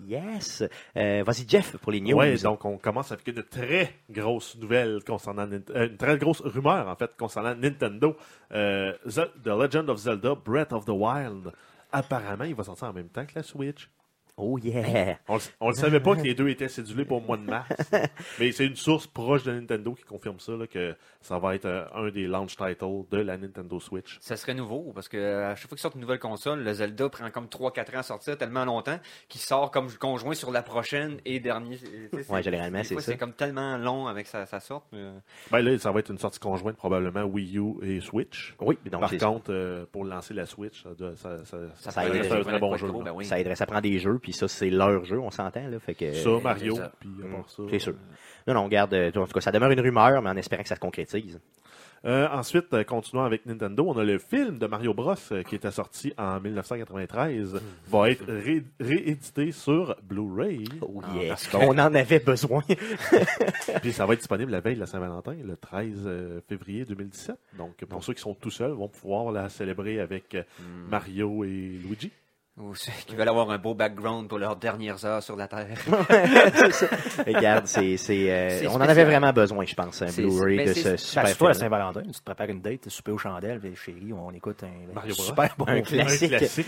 Yes. 0.08 0.62
Euh, 0.96 1.22
Vas-y 1.26 1.46
Jeff 1.46 1.76
pour 1.76 1.92
les 1.92 2.00
news. 2.00 2.16
Ouais, 2.16 2.36
donc 2.38 2.64
on 2.64 2.78
commence 2.78 3.12
avec 3.12 3.28
une 3.28 3.42
très 3.42 3.94
grosse 4.08 4.56
nouvelle 4.56 5.04
concernant 5.04 5.46
euh, 5.50 5.88
une 5.88 5.96
très 5.98 6.16
grosse 6.16 6.40
rumeur 6.40 6.88
en 6.88 6.96
fait 6.96 7.10
concernant 7.18 7.54
Nintendo. 7.54 8.16
Euh, 8.52 8.94
The 9.04 9.46
Legend 9.46 9.90
of 9.90 9.98
Zelda 9.98 10.34
Breath 10.34 10.72
of 10.72 10.86
the 10.86 10.90
Wild. 10.90 11.52
Apparemment, 11.92 12.44
il 12.44 12.54
va 12.54 12.64
sortir 12.64 12.88
en 12.88 12.92
même 12.94 13.08
temps 13.08 13.26
que 13.26 13.32
la 13.34 13.42
Switch. 13.42 13.90
Oh 14.40 14.56
yeah. 14.58 15.18
On, 15.28 15.34
le- 15.36 15.40
on 15.60 15.68
le 15.70 15.74
savait 15.74 15.98
pas 16.00 16.14
que 16.14 16.22
les 16.22 16.34
deux 16.34 16.48
étaient 16.48 16.68
cédulés 16.68 17.04
pour 17.04 17.20
le 17.20 17.26
mois 17.26 17.36
de 17.36 17.42
mars. 17.42 17.68
mais 18.38 18.52
c'est 18.52 18.66
une 18.66 18.76
source 18.76 19.06
proche 19.08 19.42
de 19.42 19.52
Nintendo 19.52 19.92
qui 19.94 20.04
confirme 20.04 20.38
ça, 20.38 20.52
là, 20.52 20.66
que 20.68 20.94
ça 21.20 21.38
va 21.40 21.54
être 21.56 21.64
euh, 21.64 21.84
un 21.94 22.08
des 22.10 22.26
launch 22.28 22.56
titles 22.56 23.04
de 23.10 23.18
la 23.18 23.36
Nintendo 23.36 23.80
Switch. 23.80 24.16
Ça 24.20 24.36
serait 24.36 24.54
nouveau 24.54 24.92
parce 24.94 25.08
que 25.08 25.42
à 25.42 25.56
chaque 25.56 25.68
fois 25.68 25.76
qu'il 25.76 25.82
sort 25.82 25.92
une 25.96 26.00
nouvelle 26.02 26.20
console, 26.20 26.62
le 26.62 26.72
Zelda 26.72 27.08
prend 27.08 27.30
comme 27.30 27.46
3-4 27.46 27.96
ans 27.96 27.98
à 27.98 28.02
sortir 28.04 28.38
tellement 28.38 28.64
longtemps 28.64 28.98
qu'il 29.28 29.40
sort 29.40 29.70
comme 29.72 29.90
conjoint 29.92 30.34
sur 30.34 30.52
la 30.52 30.62
prochaine 30.62 31.18
et 31.24 31.40
dernier. 31.40 31.78
Ouais, 32.28 32.42
généralement, 32.42 32.84
c'est 32.84 32.94
ça. 32.94 33.00
C'est 33.00 33.16
comme 33.16 33.32
tellement 33.32 33.76
long 33.76 34.06
avec 34.06 34.28
sa, 34.28 34.46
sa 34.46 34.60
sorte. 34.60 34.86
mais, 34.92 34.98
euh, 35.00 35.12
Ben 35.50 35.60
là, 35.62 35.76
ça 35.78 35.90
va 35.90 35.98
être 36.00 36.10
une 36.10 36.18
sortie 36.18 36.38
conjointe 36.38 36.76
probablement 36.76 37.24
Wii 37.24 37.58
U 37.58 37.74
et 37.82 38.00
Switch. 38.00 38.54
Oui, 38.60 38.78
donc 38.90 39.00
Par 39.00 39.10
contre, 39.16 39.50
euh, 39.52 39.84
pour 39.90 40.04
lancer 40.04 40.32
la 40.34 40.46
Switch, 40.46 40.82
ça, 40.84 40.90
ça, 41.16 41.44
ça, 41.44 41.56
Ça 41.76 41.90
ça, 41.90 42.06
aiderait, 42.06 42.30
un 42.40 42.42
très 42.44 42.58
bon 42.60 42.76
jeu. 42.76 42.86
ben 43.04 43.12
oui. 43.12 43.24
ça 43.24 43.40
aiderait, 43.40 43.56
ça 43.56 43.66
prend 43.66 43.80
des 43.80 43.98
jeux 43.98 44.18
puis 44.28 44.32
ça 44.38 44.46
c'est 44.48 44.70
leur 44.70 45.04
jeu, 45.04 45.18
on 45.18 45.30
s'entend 45.30 45.66
là, 45.68 45.78
fait 45.80 45.94
que 45.94 46.12
Ça, 46.12 46.30
Mario, 46.42 46.74
c'est 46.76 46.82
ça. 46.82 46.92
puis 47.00 47.10
à 47.22 47.26
Mm, 47.26 47.30
part 47.32 47.48
ça. 47.50 47.62
c'est 47.70 47.78
sûr. 47.78 47.94
Non, 48.46 48.54
non, 48.54 48.60
on 48.64 48.68
garde. 48.68 48.92
euh, 48.94 49.08
En 49.16 49.26
tout 49.26 49.32
cas, 49.32 49.40
ça 49.40 49.50
demeure 49.52 49.70
une 49.70 49.80
rumeur, 49.80 50.20
mais 50.22 50.30
en 50.30 50.36
espérant 50.36 50.62
que 50.62 50.68
ça 50.68 50.74
se 50.74 50.80
concrétise. 50.80 51.38
Euh, 52.04 52.28
ensuite, 52.30 52.72
euh, 52.74 52.84
continuons 52.84 53.24
avec 53.24 53.44
Nintendo, 53.44 53.84
on 53.88 53.98
a 53.98 54.04
le 54.04 54.18
film 54.18 54.56
de 54.58 54.66
Mario 54.68 54.94
Bros 54.94 55.14
euh, 55.32 55.42
qui 55.42 55.56
était 55.56 55.72
sorti 55.72 56.12
en 56.16 56.38
1993, 56.38 57.60
va 57.88 58.10
être 58.10 58.24
ré- 58.28 58.62
réédité 58.78 59.50
sur 59.50 59.96
Blu-ray. 60.04 60.64
Oh 60.80 61.00
Ah, 61.02 61.34
que- 61.34 61.56
On 61.56 61.70
en 61.72 61.92
avait 61.94 62.20
besoin. 62.20 62.62
Puis 63.82 63.92
ça 63.92 64.06
va 64.06 64.12
être 64.14 64.20
disponible 64.20 64.52
la 64.52 64.60
veille 64.60 64.76
de 64.76 64.80
la 64.80 64.86
Saint-Valentin, 64.86 65.34
le 65.44 65.56
13 65.56 66.04
euh, 66.06 66.40
février 66.48 66.84
2017. 66.84 67.36
Donc 67.58 67.84
pour 67.84 68.04
ceux 68.04 68.14
qui 68.14 68.20
sont 68.22 68.34
tout 68.34 68.50
seuls, 68.50 68.70
vont 68.72 68.88
pouvoir 68.88 69.32
la 69.32 69.48
célébrer 69.48 69.98
avec 70.00 70.34
euh, 70.34 70.42
Hmm. 70.60 70.88
Mario 70.90 71.44
et 71.44 71.48
Luigi. 71.48 72.10
Ou 72.60 72.74
ceux 72.74 72.90
qui 73.06 73.14
veulent 73.14 73.28
avoir 73.28 73.50
un 73.50 73.58
beau 73.58 73.74
background 73.74 74.28
pour 74.28 74.38
leurs 74.38 74.56
dernières 74.56 75.04
heures 75.04 75.22
sur 75.22 75.36
la 75.36 75.46
Terre. 75.46 75.68
Regarde, 77.26 77.66
c'est, 77.66 77.96
c'est, 77.96 78.30
euh, 78.30 78.58
C'est 78.58 78.66
on 78.68 78.74
en 78.74 78.80
avait 78.80 79.04
vraiment 79.04 79.32
besoin, 79.32 79.64
je 79.64 79.74
pense, 79.74 80.02
un 80.02 80.06
Blu-ray 80.10 80.56
ben, 80.56 80.68
de 80.68 80.72
c'est- 80.72 80.82
ce 80.82 80.88
ben, 80.88 80.96
super 80.98 81.22
Ben, 81.22 81.28
surtout 81.28 81.46
à 81.46 81.52
film. 81.52 81.60
Saint-Valentin, 81.62 82.02
tu 82.02 82.12
te 82.18 82.24
prépares 82.24 82.48
une 82.48 82.60
date, 82.60 82.80
tu 82.82 82.90
souper 82.90 83.12
aux 83.12 83.18
chandelles, 83.18 83.60
chérie, 83.76 84.12
on 84.12 84.32
écoute 84.32 84.62
un, 84.64 84.92
Mario 84.94 85.14
super 85.14 85.54
bon 85.56 85.66
Un 85.68 85.82
film. 85.84 86.00
classique. 86.04 86.32
Un 86.32 86.38
classique. 86.38 86.66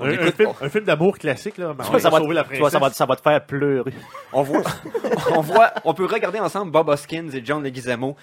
On 0.00 0.04
un, 0.06 0.08
un 0.10 0.12
écoute- 0.12 0.36
film, 0.36 0.50
un 0.60 0.68
film 0.68 0.84
d'amour 0.84 1.18
classique, 1.18 1.58
là. 1.58 1.70
Tu 1.70 1.76
Mario 1.76 1.90
vois, 1.90 2.00
ça, 2.00 2.10
va 2.10 2.18
la 2.20 2.44
tu 2.44 2.56
vois, 2.58 2.70
ça, 2.70 2.78
va, 2.78 2.80
princesse. 2.86 2.98
ça 2.98 3.06
va 3.06 3.16
te 3.16 3.22
faire 3.22 3.44
pleurer. 3.46 3.92
On 4.32 4.42
voit, 4.42 4.62
on 5.34 5.40
voit, 5.40 5.72
on 5.84 5.94
peut 5.94 6.06
regarder 6.06 6.38
ensemble 6.38 6.70
Bob 6.70 6.88
Hoskins 6.88 7.28
et 7.32 7.42
John 7.44 7.62
Leguizamo 7.62 8.16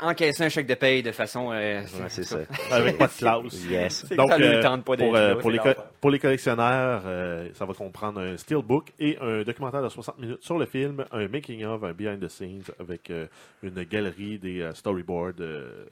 encaisser 0.00 0.44
un 0.44 0.48
chèque 0.48 0.66
de 0.66 0.74
paye 0.74 1.02
de 1.02 1.12
façon. 1.12 1.50
euh, 1.52 1.80
Ouais, 1.82 1.86
c'est 2.08 2.24
ça. 2.24 2.38
Avec 2.70 2.98
pas 2.98 3.06
de 3.06 3.12
clause. 3.18 3.66
Yes. 3.70 4.04
Donc, 4.16 4.30
euh, 4.32 4.60
pour, 5.04 5.16
euh, 5.16 5.34
pour, 5.36 5.50
les 5.50 5.58
co- 5.58 5.82
pour 6.00 6.10
les 6.10 6.18
collectionneurs, 6.18 7.02
euh, 7.06 7.48
ça 7.54 7.64
va 7.64 7.74
comprendre 7.74 8.20
un 8.20 8.36
steelbook 8.36 8.92
et 8.98 9.16
un 9.20 9.42
documentaire 9.42 9.82
de 9.82 9.88
60 9.88 10.18
minutes 10.18 10.42
sur 10.42 10.58
le 10.58 10.66
film, 10.66 11.04
un 11.12 11.28
making-of, 11.28 11.82
un 11.84 11.92
behind 11.92 12.20
the 12.20 12.28
scenes 12.28 12.64
avec 12.80 13.10
euh, 13.10 13.26
une 13.62 13.82
galerie 13.84 14.38
des 14.38 14.60
euh, 14.60 14.72
storyboards 14.74 15.32
euh, 15.40 15.84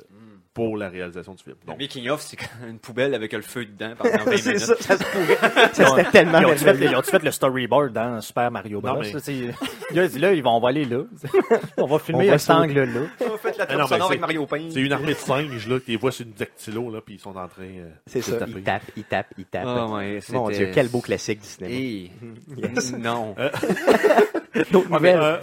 pour 0.66 0.76
la 0.76 0.88
réalisation 0.88 1.34
du 1.34 1.42
film. 1.42 1.56
Le 1.62 1.66
Donc, 1.72 1.80
making 1.80 2.08
of, 2.10 2.20
c'est 2.20 2.38
une 2.68 2.78
poubelle 2.78 3.14
avec 3.14 3.32
le 3.32 3.42
feu 3.42 3.64
dedans 3.64 3.92
pendant 3.96 4.10
20 4.24 4.36
c'est 4.36 4.46
minutes. 4.46 4.58
ça, 4.60 4.74
ça 4.80 4.98
se 4.98 5.04
pourrait. 5.04 5.70
Ça 5.72 5.86
serait 5.86 6.04
tellement 6.10 6.40
Ils 6.40 6.46
ont-tu 6.46 6.58
fait, 6.64 6.76
ils 6.80 6.96
ont-tu 6.96 7.10
fait 7.10 7.22
le 7.22 7.30
storyboard 7.30 7.92
dans 7.92 8.20
Super 8.20 8.50
Mario 8.50 8.80
Bros? 8.80 8.94
Non, 8.94 9.00
mais- 9.00 9.12
Ça, 9.12 9.20
c'est- 9.20 9.54
là, 9.94 10.06
là, 10.18 10.32
ils 10.32 10.42
vont, 10.42 10.56
on 10.56 10.60
va 10.60 10.68
aller 10.70 10.84
là. 10.84 11.02
on 11.76 11.86
va 11.86 11.98
filmer 11.98 12.30
On 12.32 12.38
cet 12.38 12.50
angle-là. 12.50 13.00
On 13.20 13.36
fait 13.38 13.56
la 13.58 13.64
Ah 13.64 13.74
trame 13.74 13.86
sonore 13.88 14.06
avec 14.08 14.20
Mario 14.20 14.46
Payne. 14.46 14.70
c'est 14.72 14.80
une 14.80 14.92
armée 14.92 15.14
de 15.14 15.18
singes, 15.18 15.68
là, 15.68 15.78
qui 15.80 15.92
les 15.92 15.96
voient 15.96 16.12
sur 16.12 16.26
une 16.26 16.32
dactylo, 16.32 16.90
là, 16.90 17.00
puis 17.04 17.14
ils 17.14 17.20
sont 17.20 17.36
en 17.36 17.48
train 17.48 17.62
euh, 17.62 17.90
C'est 18.06 18.18
de 18.20 18.24
ça, 18.24 18.36
taper. 18.38 18.52
il 18.56 18.62
tape, 18.62 18.82
il 18.96 19.04
tape, 19.04 19.26
il 19.38 19.44
tape. 19.44 19.64
Ah 19.66 19.86
ouais, 19.86 20.20
Mon 20.32 20.46
c'était- 20.50 20.58
Dieu, 20.64 20.70
quel 20.74 20.88
beau 20.88 21.00
classique 21.00 21.40
du 21.40 21.46
cinéma. 21.46 21.74
Hey. 21.74 22.10
Yes. 22.56 22.92
Non. 22.92 23.34
D'autres 24.72 24.88
Ah, 24.92 24.98
mais, 25.00 25.12
nouvelles? 25.14 25.20
euh, 25.20 25.36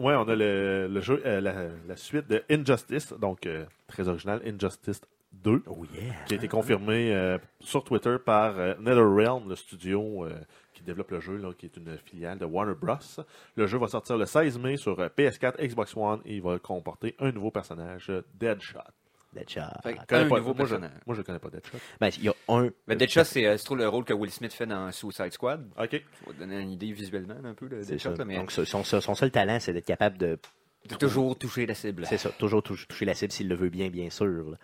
ouais, 0.00 0.14
on 0.14 0.28
a 0.28 0.34
le, 0.34 0.88
le 0.88 1.00
jeu, 1.00 1.22
euh, 1.24 1.40
la, 1.40 1.54
la 1.86 1.96
suite 1.96 2.28
de 2.28 2.42
Injustice, 2.50 3.12
donc 3.12 3.46
euh, 3.46 3.64
très 3.86 4.08
original, 4.08 4.40
Injustice 4.44 5.00
2, 5.32 5.62
Oh 5.68 5.84
yeah. 5.94 6.14
qui 6.26 6.34
a 6.34 6.36
été 6.36 6.48
confirmé 6.48 7.14
euh, 7.14 7.38
sur 7.60 7.84
Twitter 7.84 8.16
par 8.24 8.54
NetherRealm, 8.80 9.48
le 9.48 9.54
studio 9.54 10.26
qui 10.74 10.82
développe 10.82 11.10
le 11.10 11.20
jeu, 11.20 11.36
là, 11.36 11.52
qui 11.52 11.66
est 11.66 11.76
une 11.76 11.96
filiale 11.98 12.38
de 12.38 12.44
Warner 12.44 12.74
Bros. 12.74 12.96
Le 13.54 13.66
jeu 13.66 13.78
va 13.78 13.86
sortir 13.86 14.16
le 14.16 14.26
16 14.26 14.58
mai 14.58 14.76
sur 14.76 14.98
euh, 14.98 15.08
PS4, 15.08 15.64
Xbox 15.64 15.96
One 15.96 16.20
et 16.24 16.36
il 16.36 16.42
va 16.42 16.58
comporter 16.58 17.14
un 17.20 17.30
nouveau 17.32 17.50
personnage, 17.50 18.10
Deadshot. 18.34 18.78
Deadshot. 19.32 19.60
Fait 19.82 19.94
que 19.94 20.14
un 20.16 20.28
pas- 20.28 20.38
nouveau 20.38 20.54
moi, 20.54 20.66
je, 20.66 20.76
moi, 21.06 21.14
je 21.16 21.22
connais 21.22 21.38
pas 21.38 21.50
Deadshot. 21.50 21.78
Ben, 22.00 22.10
il 22.18 22.24
y 22.24 22.28
a 22.28 22.32
un. 22.48 22.68
Mais 22.88 22.96
Deadshot, 22.96 23.24
c'est 23.24 23.46
euh, 23.46 23.56
c'est 23.56 23.64
trop 23.64 23.76
le 23.76 23.88
rôle 23.88 24.04
que 24.04 24.12
Will 24.12 24.30
Smith 24.30 24.52
fait 24.52 24.66
dans 24.66 24.90
Suicide 24.90 25.32
Squad. 25.32 25.66
Ok. 25.78 25.90
Ça 25.92 25.98
va 26.26 26.32
te 26.32 26.38
donner 26.38 26.60
une 26.60 26.70
idée 26.72 26.92
visuellement 26.92 27.36
un 27.44 27.54
peu 27.54 27.68
de 27.68 27.80
C'est 27.82 27.92
Deadshot. 27.92 28.10
ça. 28.12 28.16
là, 28.16 28.24
mais 28.24 28.36
Donc, 28.36 28.50
son 28.50 28.82
seul 29.14 29.30
talent, 29.30 29.58
c'est 29.60 29.72
d'être 29.72 29.86
capable 29.86 30.18
de. 30.18 30.38
De 30.88 30.94
toujours 30.96 31.36
toucher 31.38 31.66
la 31.66 31.74
cible. 31.74 32.04
C'est 32.06 32.16
ça, 32.16 32.30
toujours 32.30 32.62
tou- 32.62 32.74
toucher 32.88 33.04
la 33.04 33.14
cible 33.14 33.30
s'il 33.32 33.48
le 33.48 33.54
veut 33.54 33.68
bien, 33.68 33.88
bien 33.90 34.08
sûr. 34.10 34.56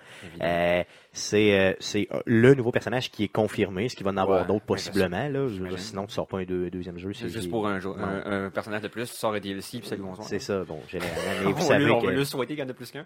Euh, 0.42 0.82
c'est 1.12 1.58
euh, 1.60 1.74
c'est 1.78 2.08
euh, 2.12 2.20
le 2.26 2.54
nouveau 2.54 2.72
personnage 2.72 3.10
qui 3.10 3.24
est 3.24 3.28
confirmé. 3.28 3.84
Est-ce 3.84 3.94
qu'il 3.96 4.04
va 4.04 4.10
en 4.12 4.16
avoir 4.16 4.40
Ouais, 4.42 4.46
d'autres 4.46 4.64
possiblement? 4.64 5.28
Là? 5.28 5.46
Sinon, 5.76 6.06
tu 6.06 6.14
sors 6.14 6.26
pas 6.26 6.38
un 6.38 6.44
deux- 6.44 6.70
deuxième 6.70 6.98
jeu. 6.98 7.12
C'est 7.12 7.24
c'est- 7.28 7.34
juste 7.34 7.50
pour 7.50 7.68
un, 7.68 7.78
Non. 7.80 7.96
un, 7.98 8.46
un 8.46 8.50
personnage 8.50 8.82
de 8.82 8.88
plus, 8.88 9.08
tu 9.10 9.16
sors 9.16 9.34
un 9.34 9.40
DLC, 9.40 9.78
puis 9.78 9.88
salut, 9.88 10.02
bonsoir. 10.02 10.26
C'est 10.26 10.38
ça, 10.38 10.64
bon, 10.64 10.80
généralement. 10.88 11.20
Mais 11.44 11.52
vous 11.52 11.58
on 11.64 11.68
savez 11.68 11.84
lui- 11.84 11.90
on 11.92 12.00
va 12.00 12.10
que... 12.12 12.16
lui 12.16 12.26
souhaiter 12.26 12.54
qu'il 12.54 12.64
y 12.64 12.66
en 12.66 12.70
a 12.70 12.74
plus 12.74 12.90
qu'un. 12.90 13.04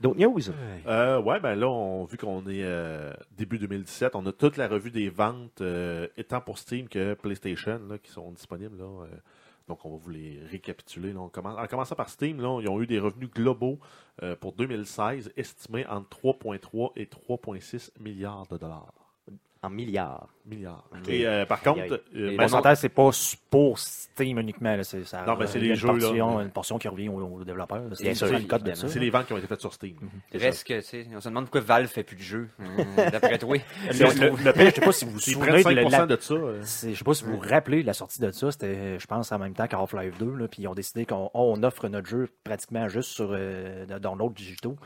D'autres 0.00 0.18
news? 0.18 0.40
Euh, 0.88 1.20
ouais, 1.20 1.38
ben 1.38 1.54
là, 1.54 1.68
on, 1.68 2.04
vu 2.04 2.16
qu'on 2.16 2.40
est 2.48 2.64
euh, 2.64 3.12
début 3.36 3.58
2017, 3.58 4.16
on 4.16 4.26
a 4.26 4.32
toute 4.32 4.56
la 4.56 4.66
revue 4.66 4.90
des 4.90 5.08
ventes, 5.08 5.60
euh, 5.60 6.08
étant 6.16 6.40
pour 6.40 6.58
Steam 6.58 6.88
que 6.88 7.14
PlayStation, 7.14 7.80
là, 7.88 7.98
qui 7.98 8.10
sont 8.10 8.32
disponibles. 8.32 8.76
Là, 8.78 8.84
euh, 8.84 9.06
donc, 9.68 9.84
on 9.84 9.90
va 9.90 9.96
vous 9.96 10.10
les 10.10 10.40
récapituler. 10.50 11.14
On 11.16 11.28
commence, 11.28 11.58
en 11.58 11.66
commençant 11.66 11.94
par 11.94 12.10
Steam, 12.10 12.38
ils 12.38 12.68
ont 12.68 12.82
eu 12.82 12.86
des 12.86 12.98
revenus 12.98 13.30
globaux 13.30 13.78
euh, 14.22 14.36
pour 14.36 14.52
2016 14.52 15.32
estimés 15.36 15.86
entre 15.86 16.20
3,3 16.22 16.92
et 16.96 17.06
3,6 17.06 17.90
milliards 17.98 18.46
de 18.46 18.58
dollars. 18.58 19.03
En 19.64 19.70
milliards. 19.70 20.28
Milliards. 20.46 20.84
Et 21.08 21.26
euh, 21.26 21.46
par 21.46 21.62
contre, 21.62 21.80
euh, 21.80 21.98
Le 22.12 22.36
pourcentage, 22.36 22.76
c'est 22.76 22.90
pas 22.90 23.08
pour 23.48 23.78
Steam 23.78 24.38
uniquement. 24.38 24.76
Là, 24.76 24.84
ça, 24.84 25.24
Non, 25.26 25.36
mais 25.38 25.46
c'est 25.46 25.58
les 25.58 25.68
a 25.68 25.70
une 25.70 25.76
jeux, 25.76 25.86
là. 25.88 25.92
portion, 25.98 26.40
Une 26.42 26.50
portion 26.50 26.78
qui 26.78 26.86
revient 26.88 27.08
aux, 27.08 27.14
aux 27.22 27.44
développeurs. 27.44 27.78
là. 27.78 27.94
C'est 27.94 28.04
le 28.12 28.14
code 28.46 28.62
de 28.62 28.68
évidemment. 28.68 28.74
ça. 28.74 28.88
c'est 28.88 28.98
les 29.00 29.08
ventes 29.08 29.26
qui 29.26 29.32
ont 29.32 29.38
été 29.38 29.46
faites 29.46 29.60
sur 29.62 29.72
Steam. 29.72 29.96
Reste 30.34 30.66
que, 30.66 30.74
tu 30.80 30.82
sais, 30.82 31.06
on 31.16 31.20
se 31.22 31.28
demande 31.30 31.44
pourquoi 31.44 31.62
Valve 31.62 31.86
fait 31.88 32.02
plus 32.02 32.16
de 32.16 32.20
jeux. 32.22 32.50
euh, 32.60 33.10
D'après 33.10 33.38
toi. 33.38 33.56
Le, 33.86 34.52
pire, 34.52 34.66
je 34.70 34.74
sais 34.74 34.80
pas 34.82 34.92
si 34.92 35.04
vous 35.06 35.12
vous 35.12 35.18
souvenez 35.20 35.52
de 35.52 35.68
5% 35.68 35.90
la, 35.90 36.06
de 36.06 36.16
ça. 36.20 36.34
euh, 36.34 36.60
je 36.62 36.94
sais 36.94 37.04
pas 37.04 37.14
si 37.14 37.24
vous 37.24 37.32
vous 37.36 37.40
rappelez 37.48 37.80
de 37.80 37.86
la 37.86 37.94
sortie 37.94 38.20
de 38.20 38.30
ça, 38.30 38.50
c'était, 38.52 38.98
je 38.98 39.06
pense, 39.06 39.32
en 39.32 39.38
même 39.38 39.54
temps 39.54 39.66
qu'Half-Life 39.66 40.18
2, 40.18 40.34
là, 40.36 40.46
puis 40.48 40.62
ils 40.64 40.68
ont 40.68 40.74
décidé 40.74 41.06
qu'on 41.06 41.30
on 41.32 41.62
offre 41.62 41.88
notre 41.88 42.06
jeu 42.06 42.28
pratiquement 42.44 42.86
juste 42.88 43.08
sur 43.08 43.30
euh, 43.32 43.86
de 43.86 43.98
download 43.98 44.34
digitaux, 44.34 44.76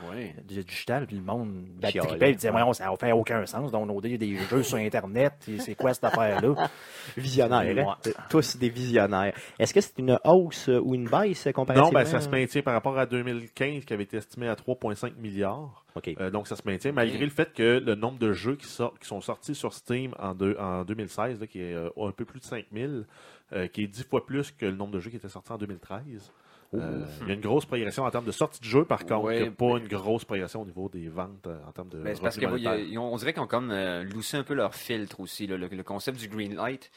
digital, 0.45 1.05
puis 1.05 1.17
le 1.17 1.23
monde 1.23 1.65
tripait, 1.81 2.29
il 2.31 2.35
disait, 2.37 2.51
ça 2.73 2.85
n'a 2.85 2.95
fait 2.97 3.11
aucun 3.11 3.45
sens, 3.45 3.73
downloader 3.73 4.17
des 4.17 4.37
jeux 4.37 4.63
sur 4.69 4.77
Internet, 4.77 5.33
et 5.47 5.59
c'est 5.59 5.75
quoi 5.75 5.93
cette 5.93 6.03
affaire-là? 6.05 6.69
Visionnaires, 7.17 7.87
hein? 7.87 7.95
Ouais. 8.05 8.13
Tous 8.29 8.57
des 8.57 8.69
visionnaires. 8.69 9.33
Est-ce 9.57 9.73
que 9.73 9.81
c'est 9.81 9.97
une 9.99 10.19
hausse 10.23 10.67
ou 10.69 10.95
une 10.95 11.09
baisse 11.09 11.47
euh, 11.47 11.51
comparativement? 11.51 11.89
Non, 11.91 11.93
ben, 11.93 12.05
ça 12.05 12.21
se 12.21 12.29
maintient 12.29 12.61
par 12.61 12.73
rapport 12.73 12.97
à 12.97 13.05
2015 13.05 13.85
qui 13.85 13.93
avait 13.93 14.03
été 14.03 14.17
estimé 14.17 14.47
à 14.47 14.55
3,5 14.55 15.13
milliards. 15.17 15.83
Euh, 16.21 16.29
donc 16.29 16.47
ça 16.47 16.55
se 16.55 16.61
maintient, 16.65 16.91
malgré 16.91 17.23
le 17.25 17.31
fait 17.31 17.51
que 17.53 17.79
le 17.83 17.95
nombre 17.95 18.19
de 18.19 18.31
jeux 18.31 18.55
qui, 18.55 18.67
sortent, 18.67 18.99
qui 18.99 19.07
sont 19.07 19.21
sortis 19.21 19.55
sur 19.55 19.73
Steam 19.73 20.13
en, 20.19 20.33
deux- 20.33 20.55
en 20.59 20.83
2016, 20.85 21.39
là, 21.41 21.47
qui 21.47 21.59
est 21.61 21.73
euh, 21.73 21.89
un 21.97 22.11
peu 22.11 22.25
plus 22.25 22.39
de 22.39 22.45
5000, 22.45 23.05
euh, 23.53 23.67
qui 23.67 23.83
est 23.83 23.87
10 23.87 24.03
fois 24.03 24.25
plus 24.25 24.51
que 24.51 24.65
le 24.67 24.73
nombre 24.75 24.91
de 24.93 24.99
jeux 24.99 25.09
qui 25.09 25.17
étaient 25.17 25.27
sortis 25.29 25.51
en 25.51 25.57
2013. 25.57 26.31
Euh, 26.75 27.03
il 27.23 27.27
y 27.27 27.31
a 27.31 27.33
une 27.33 27.41
grosse 27.41 27.65
progression 27.65 28.03
en 28.03 28.11
termes 28.11 28.25
de 28.25 28.31
sortie 28.31 28.59
de 28.59 28.65
jeu, 28.65 28.85
par 28.85 28.99
contre, 28.99 29.23
Ouais, 29.23 29.41
y 29.41 29.47
a 29.47 29.51
pas 29.51 29.77
une 29.79 29.87
grosse 29.87 30.23
progression 30.23 30.61
au 30.61 30.65
niveau 30.65 30.87
des 30.87 31.07
ventes 31.07 31.47
euh, 31.47 31.57
en 31.67 31.71
termes 31.71 31.89
de 31.89 31.97
Ben, 31.97 32.15
parce 32.21 32.35
revenus 32.35 32.49
monétaires. 32.51 32.99
qu'on 32.99 33.17
dirait 33.17 33.33
qu'ils 33.33 33.41
ont 33.41 33.47
comme 33.47 33.71
euh, 33.71 34.03
loussé 34.03 34.37
un 34.37 34.43
peu 34.43 34.53
leur 34.53 34.75
filtre 34.75 35.19
aussi. 35.19 35.47
là, 35.47 35.57
le, 35.57 35.67
le 35.67 35.83
concept 35.83 36.19
du 36.19 36.27
green 36.27 36.53
light, 36.55 36.91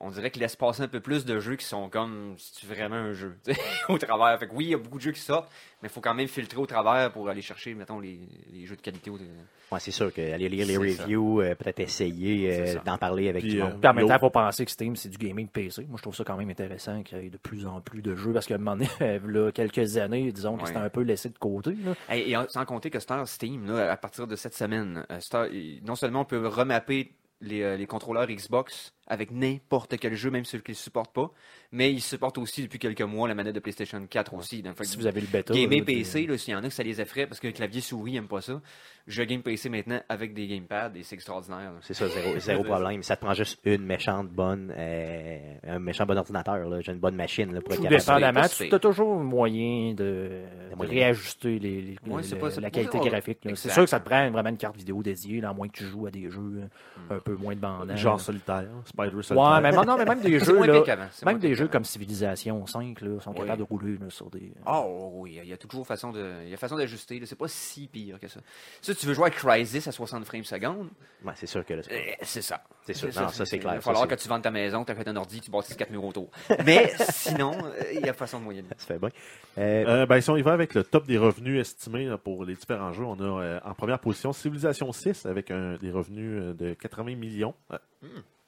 on 0.00 0.10
dirait 0.10 0.30
qu'ils 0.30 0.42
laissent 0.42 0.56
passer 0.56 0.82
un 0.82 0.88
peu 0.88 1.00
plus 1.00 1.24
de 1.24 1.38
jeux 1.40 1.56
qui 1.56 1.64
sont 1.64 1.88
comme 1.88 2.34
c'est 2.38 2.66
vraiment 2.66 2.96
un 2.96 3.12
jeu 3.12 3.36
au 3.88 3.98
travers. 3.98 4.38
Fait 4.38 4.46
que 4.48 4.54
oui, 4.54 4.66
il 4.66 4.70
y 4.70 4.74
a 4.74 4.78
beaucoup 4.78 4.98
de 4.98 5.02
jeux 5.02 5.12
qui 5.12 5.20
sortent, 5.20 5.50
mais 5.82 5.88
il 5.88 5.92
faut 5.92 6.00
quand 6.00 6.14
même 6.14 6.28
filtrer 6.28 6.58
au 6.58 6.66
travers 6.66 7.10
pour 7.12 7.28
aller 7.28 7.42
chercher, 7.42 7.74
mettons, 7.74 7.98
les, 8.00 8.20
les 8.52 8.66
jeux 8.66 8.76
de 8.76 8.80
qualité. 8.80 9.10
Ouais, 9.10 9.80
c'est 9.80 9.90
sûr 9.90 10.12
qu'aller 10.12 10.48
lire 10.48 10.66
les 10.66 10.76
reviews, 10.76 11.40
euh, 11.42 11.54
peut-être 11.54 11.80
essayer 11.80 12.52
euh, 12.60 12.74
d'en 12.84 12.96
parler 12.96 13.28
avec 13.28 13.42
Puis, 13.42 13.52
du 13.54 13.60
euh, 13.60 13.64
monde. 13.64 13.80
Puis 13.80 13.88
en 13.90 13.94
même 13.94 14.04
temps, 14.04 14.08
il 14.08 14.12
L'autre- 14.12 14.20
faut 14.20 14.30
penser 14.30 14.64
que 14.64 14.70
Steam, 14.70 14.96
c'est 14.96 15.08
du 15.08 15.18
gaming 15.18 15.48
PC. 15.48 15.84
Moi, 15.88 15.96
je 15.98 16.02
trouve 16.02 16.14
ça 16.14 16.24
quand 16.24 16.36
même 16.36 16.48
intéressant 16.50 17.02
qu'il 17.02 17.22
y 17.22 17.26
ait 17.26 17.30
de 17.30 17.36
plus 17.36 17.66
en 17.66 17.80
plus 17.80 18.00
de 18.00 18.14
jeux, 18.14 18.32
parce 18.32 18.46
qu'à 18.46 18.54
un 18.54 18.58
moment 18.58 18.76
donné, 18.76 18.88
là, 19.26 19.50
quelques 19.52 19.96
années, 19.98 20.30
disons 20.32 20.56
que 20.56 20.62
Ouais. 20.62 20.66
c'était 20.68 20.78
un 20.78 20.88
peu 20.90 21.02
laissé 21.02 21.28
de 21.28 21.38
côté. 21.38 21.74
là. 21.84 22.16
Et, 22.16 22.34
sans 22.48 22.64
compter 22.64 22.88
que 22.90 22.98
Star 23.00 23.26
Steam, 23.28 23.66
là, 23.70 23.90
à 23.92 23.96
partir 23.96 24.26
de 24.26 24.36
cette 24.36 24.54
semaine, 24.54 25.04
Star- 25.20 25.48
non 25.84 25.96
seulement 25.96 26.20
on 26.20 26.24
peut 26.24 26.46
remapper 26.46 27.12
les, 27.40 27.76
les 27.76 27.86
contrôleurs 27.86 28.26
Xbox 28.26 28.94
avec 29.08 29.30
n'importe 29.30 29.98
quel 29.98 30.14
jeu, 30.14 30.30
même 30.30 30.44
ceux 30.44 30.58
qui 30.58 30.72
ne 30.72 30.76
supportent 30.76 31.12
pas, 31.14 31.32
mais 31.72 31.90
ils 31.92 32.00
supportent 32.00 32.38
aussi 32.38 32.62
depuis 32.62 32.78
quelques 32.78 33.00
mois 33.02 33.26
la 33.26 33.34
manette 33.34 33.54
de 33.54 33.60
PlayStation 33.60 34.04
4 34.06 34.34
aussi. 34.34 34.62
Donc, 34.62 34.76
Si 34.82 34.96
vous 34.96 35.06
avez 35.06 35.20
le 35.20 35.26
bêta. 35.26 35.52
Gamer 35.54 35.78
là, 35.80 35.84
PC, 35.84 36.28
s'il 36.38 36.52
y 36.52 36.54
en 36.54 36.58
a 36.62 36.68
que 36.68 36.70
ça 36.74 36.82
les 36.82 37.00
effraie 37.00 37.26
parce 37.26 37.40
que 37.40 37.46
le 37.46 37.52
clavier 37.52 37.80
souris 37.80 38.12
n'aime 38.12 38.28
pas 38.28 38.40
ça, 38.40 38.60
je 39.06 39.22
game 39.22 39.42
PC 39.42 39.68
maintenant 39.70 40.00
avec 40.08 40.34
des 40.34 40.46
gamepads 40.46 40.92
et 40.94 41.02
c'est 41.02 41.14
extraordinaire. 41.14 41.58
là. 41.72 41.78
C'est 41.80 41.94
ça, 41.94 42.06
zéro, 42.08 42.38
zéro 42.38 42.62
problème. 42.64 43.02
Ça 43.02 43.16
te 43.16 43.24
prend 43.24 43.34
juste 43.34 43.58
une 43.64 43.84
méchante 43.84 44.28
bonne, 44.28 44.72
euh, 44.76 45.38
un 45.66 45.78
méchant 45.78 46.04
bon 46.06 46.18
ordinateur. 46.18 46.68
là. 46.68 46.80
J'ai 46.82 46.92
une 46.92 46.98
bonne 46.98 47.16
machine 47.16 47.52
là, 47.52 47.60
pour 47.60 47.74
capable. 47.74 47.96
dépendamment, 47.96 48.40
pas 48.42 48.48
tu 48.48 48.74
as 48.74 48.78
toujours 48.78 49.18
moyen 49.20 49.94
de, 49.94 50.42
de 50.78 50.86
réajuster 50.86 51.58
les, 51.58 51.80
les- 51.82 51.96
Ouais, 52.06 52.18
le- 52.18 52.22
c'est 52.22 52.36
pas- 52.36 52.50
c'est 52.50 52.60
la 52.60 52.70
qualité 52.70 52.98
graphique. 52.98 53.38
là. 53.44 53.52
C'est 53.54 53.70
sûr 53.70 53.84
que 53.84 53.90
ça 53.90 54.00
te 54.00 54.04
prend 54.08 54.30
vraiment 54.30 54.50
une 54.50 54.56
carte 54.58 54.76
vidéo 54.76 55.02
dédiée, 55.02 55.40
là, 55.40 55.50
à 55.50 55.52
moins 55.54 55.68
que 55.68 55.78
tu 55.78 55.84
joues 55.84 56.06
à 56.06 56.10
des 56.10 56.28
jeux 56.30 56.62
euh, 57.10 57.16
un 57.16 57.18
peu 57.20 57.34
moins 57.34 57.54
de 57.54 57.60
bandants. 57.60 57.96
Genre 57.96 58.20
solitaire, 58.20 58.66
Spider 59.04 59.16
Ouais, 59.16 59.22
solitaire. 59.22 59.60
mais 59.62 59.72
non, 59.72 59.96
mais 59.96 60.04
même 60.04 60.20
des 60.20 60.38
jeux, 60.44 60.64
là, 60.66 61.08
même 61.24 61.38
des 61.38 61.54
jeux 61.54 61.68
comme 61.68 61.84
Civilization 61.84 62.66
5 62.66 63.00
là, 63.00 63.20
sont 63.20 63.30
Oui. 63.32 63.38
capables 63.40 63.58
de 63.58 63.62
rouler 63.68 63.96
là, 63.98 64.10
sur 64.10 64.30
des. 64.30 64.52
Oh 64.66 65.10
oui, 65.14 65.38
il 65.42 65.48
y 65.48 65.52
a 65.52 65.56
toujours 65.56 65.86
façon 65.86 66.10
de, 66.12 66.42
il 66.44 66.50
y 66.50 66.54
a 66.54 66.56
façon 66.56 66.76
d'ajuster. 66.76 67.20
C'est 67.24 67.36
pas 67.38 67.48
si 67.48 67.86
pire 67.86 68.18
que 68.18 68.28
ça. 68.28 68.40
Si 68.82 68.94
tu 68.94 69.06
veux 69.06 69.14
jouer 69.14 69.26
à 69.26 69.30
Crisis 69.30 69.86
à 69.86 69.92
60 69.92 70.24
frames 70.24 70.44
seconde, 70.44 70.88
Ouais, 71.24 71.32
c'est 71.36 71.46
sûr 71.46 71.64
que 71.64 71.74
là, 71.74 71.82
c'est 71.82 71.92
euh, 71.92 72.12
c'est 72.22 72.42
ça. 72.42 72.62
C'est 72.86 72.94
sûr. 72.94 73.08
Non, 73.08 73.28
ça, 73.28 73.44
c'est 73.44 73.58
clair. 73.58 73.72
Il 73.74 73.76
va 73.76 73.80
falloir 73.82 74.06
que 74.08 74.14
tu 74.14 74.28
vendes 74.28 74.42
ta 74.42 74.50
maison, 74.50 74.82
que 74.84 74.86
tu 74.86 74.92
achètes 74.92 75.08
un 75.08 75.16
ordi, 75.16 75.40
tu 75.40 75.50
bâtisses 75.50 75.76
4 75.76 75.90
murs 75.90 76.04
autour. 76.04 76.30
Mais 76.64 76.92
sinon, 77.10 77.52
euh, 77.64 77.82
il 77.94 78.00
y 78.00 78.08
a 78.08 78.12
façon 78.12 78.38
de 78.38 78.44
moyenner. 78.44 78.68
ça 78.78 78.86
fait 78.86 78.98
bien. 78.98 79.10
Euh, 79.58 79.84
Euh, 79.88 80.06
ben, 80.06 80.20
si 80.20 80.30
on 80.30 80.36
y 80.36 80.42
va 80.42 80.52
avec 80.52 80.74
le 80.74 80.84
top 80.84 81.06
des 81.06 81.18
revenus 81.18 81.60
estimés 81.60 82.06
là, 82.06 82.16
pour 82.18 82.44
les 82.44 82.54
différents 82.54 82.92
jeux, 82.92 83.04
on 83.04 83.18
a 83.20 83.42
euh, 83.42 83.60
en 83.64 83.74
première 83.74 83.98
position 83.98 84.32
Civilization 84.32 84.92
6 84.92 85.26
avec 85.26 85.50
un, 85.50 85.76
des 85.76 85.90
revenus 85.90 86.40
euh, 86.42 86.54
de 86.54 86.74
80 86.74 87.16
millions. 87.16 87.54
Euh, 87.72 87.78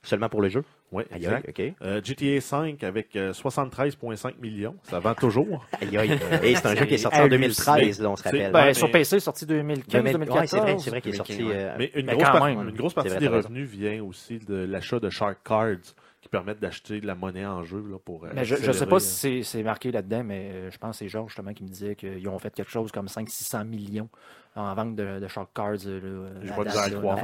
Seulement 0.03 0.31
pour 0.31 0.41
le 0.41 0.49
jeu? 0.49 0.65
Oui, 0.93 1.05
exact. 1.15 1.61
Euh, 1.83 2.01
GTA 2.03 2.41
5 2.41 2.83
avec 2.85 3.15
euh, 3.17 3.33
73,5 3.33 4.41
millions. 4.41 4.75
Ça 4.85 4.99
vend 4.99 5.15
toujours. 5.15 5.67
Aïe, 5.81 5.97
aïe. 5.99 6.19
Et 6.43 6.55
c'est 6.57 6.67
un 6.67 6.75
jeu 6.75 6.87
qui 6.87 6.95
est 6.95 6.99
sorti 6.99 7.19
en 7.19 7.25
hallucinant. 7.25 7.77
2013, 7.77 8.01
là, 8.01 8.11
on 8.11 8.17
se 8.17 8.23
rappelle. 8.23 8.51
Ben, 8.51 8.65
Ouais, 8.67 8.75
sur 8.75 8.87
mais- 8.87 8.93
PC, 8.93 9.21
sorti 9.21 9.45
2015, 9.47 9.87
2000 10.03 10.07
ouais, 10.07 10.13
2014. 10.13 10.49
c'est 10.51 10.59
vrai, 10.59 10.77
c'est 10.79 10.91
vrai 10.91 11.01
qu'il 11.03 11.13
est 11.13 11.17
sorti. 11.17 11.37
2015, 11.37 11.63
euh, 11.63 11.75
Mais 11.79 11.91
une 11.95 12.07
Mais 12.07 12.13
grosse, 12.15 12.25
quand 12.25 12.33
par- 12.33 12.45
même. 12.47 12.69
une 12.69 12.75
grosse 12.77 12.95
partie 12.95 13.11
vrai, 13.11 13.19
des 13.21 13.29
revenus 13.29 13.69
vient 13.69 14.03
aussi 14.03 14.39
de 14.39 14.55
l'achat 14.55 14.99
de 15.01 15.11
Shark 15.11 15.39
Cards 15.45 15.77
qui 16.23 16.29
permettent 16.29 16.61
d'acheter 16.61 17.01
de 17.01 17.07
la 17.07 17.15
monnaie 17.15 17.47
en 17.47 17.63
jeu 17.63 17.85
là, 17.91 17.99
pour. 18.03 18.25
euh, 18.25 18.31
Mais 18.35 18.45
je 18.47 18.55
ne 18.57 18.73
sais 18.73 18.87
pas 18.87 18.97
euh, 18.97 19.01
si 19.01 19.45
c'est- 19.45 19.63
marqué 19.63 19.93
là-dedans, 19.93 20.23
mais 20.25 20.51
euh, 20.51 20.71
je 20.71 20.79
pense 20.79 20.93
que 20.99 21.05
c'est 21.05 21.09
Georges 21.09 21.29
justement 21.31 21.53
qui 21.53 21.63
me 21.63 21.69
disait 21.69 21.95
qu'ils 21.95 22.27
ont 22.29 22.39
fait 22.39 22.55
quelque 22.55 22.71
chose 22.71 22.91
comme 22.91 23.07
500-600 23.07 23.65
millions 23.67 24.09
en 24.57 24.75
vente 24.75 24.97
de, 24.97 25.21
de 25.21 25.29
Shark 25.29 25.51
Cards. 25.55 25.77
euh, 25.87 26.29
là, 26.35 26.41
J'ai 26.43 26.51
à 26.51 26.55
pas 26.57 26.65
de 26.65 26.69
à 26.71 26.89
là, 26.89 26.99
croire. 26.99 27.19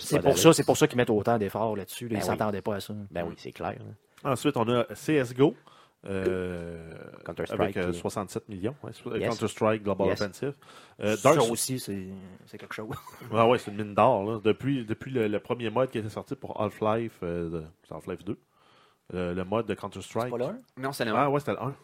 C'est 0.00 0.20
pour 0.22 0.38
ça, 0.38 0.52
c'est 0.52 0.64
pour 0.64 0.76
ça 0.76 0.86
qu'ils 0.86 0.96
mettent 0.96 1.10
autant 1.10 1.38
d'efforts 1.38 1.76
là-dessus. 1.76 2.04
là. 2.08 2.10
Ben 2.10 2.16
Ils 2.16 2.20
oui. 2.22 2.26
s'attendaient 2.26 2.62
pas 2.62 2.76
à 2.76 2.80
ça. 2.80 2.94
Ben 3.10 3.24
oui, 3.28 3.34
c'est 3.36 3.52
clair. 3.52 3.76
Ensuite, 4.24 4.56
on 4.56 4.68
a 4.68 4.84
CSGO. 4.94 5.54
euh, 6.06 6.92
Counter-Strike, 7.24 7.60
avec 7.60 7.76
euh, 7.76 7.90
qui- 7.92 7.98
67 7.98 8.48
millions. 8.48 8.74
ouais, 8.84 8.92
Yes. 9.18 9.28
Counter-Strike 9.30 9.82
Global 9.82 10.06
Yes. 10.08 10.20
Offensive. 10.20 10.54
Euh, 11.00 11.16
Ça 11.16 11.34
Dark 11.34 11.50
aussi, 11.50 11.80
c'est 11.80 12.06
c'est 12.46 12.56
quelque 12.56 12.74
chose. 12.74 12.94
Ah 13.32 13.48
ouais, 13.48 13.58
c'est 13.58 13.72
une 13.72 13.78
mine 13.78 13.94
d'or. 13.94 14.40
Depuis, 14.40 14.84
depuis 14.84 15.10
le, 15.10 15.26
le 15.26 15.40
premier 15.40 15.70
mode 15.70 15.90
qui 15.90 15.98
était 15.98 16.08
sorti 16.08 16.36
pour 16.36 16.60
Half-Life, 16.60 17.18
euh, 17.24 17.50
de- 17.50 17.64
c'est 17.82 17.94
Half-Life 17.94 18.24
2, 18.24 18.38
euh, 19.14 19.34
le 19.34 19.44
mode 19.44 19.66
de 19.66 19.74
Counter-Strike. 19.74 20.30
Pas 20.30 20.38
là, 20.38 20.46
hein? 20.54 20.58
Non, 20.76 20.92
c'est 20.92 21.06
Ah 21.08 21.28
ouais, 21.28 21.40
c'était 21.40 21.52
le 21.52 21.62
1. 21.62 21.74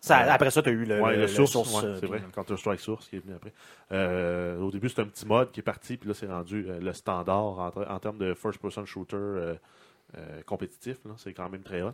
Ça, 0.00 0.18
après 0.32 0.50
ça, 0.50 0.62
tu 0.62 0.68
as 0.68 0.72
eu 0.72 0.84
le, 0.84 1.00
Ouais, 1.00 1.16
le, 1.16 1.22
le 1.22 1.28
source, 1.28 1.52
source, 1.52 1.82
ouais, 1.82 1.88
euh, 1.88 1.96
c'est 2.00 2.06
vrai. 2.06 2.22
Counter-Strike 2.34 2.80
Source 2.80 3.08
qui 3.08 3.16
est 3.16 3.18
venu 3.20 3.34
après. 3.34 3.52
Euh, 3.92 4.58
au 4.60 4.70
début, 4.70 4.88
c'était 4.88 5.02
un 5.02 5.06
petit 5.06 5.26
mode 5.26 5.50
qui 5.50 5.60
est 5.60 5.62
parti, 5.62 5.96
puis 5.96 6.08
là, 6.08 6.14
c'est 6.14 6.26
rendu 6.26 6.66
euh, 6.68 6.78
le 6.80 6.92
standard 6.92 7.58
en, 7.58 7.70
ter- 7.70 7.90
en 7.90 7.98
termes 7.98 8.18
de 8.18 8.34
first-person 8.34 8.84
shooter 8.84 9.16
euh, 9.16 9.54
euh, 10.16 10.42
compétitif. 10.46 10.98
là. 11.04 11.12
C'est 11.16 11.32
quand 11.32 11.48
même 11.48 11.62
très 11.62 11.82
hot. 11.82 11.92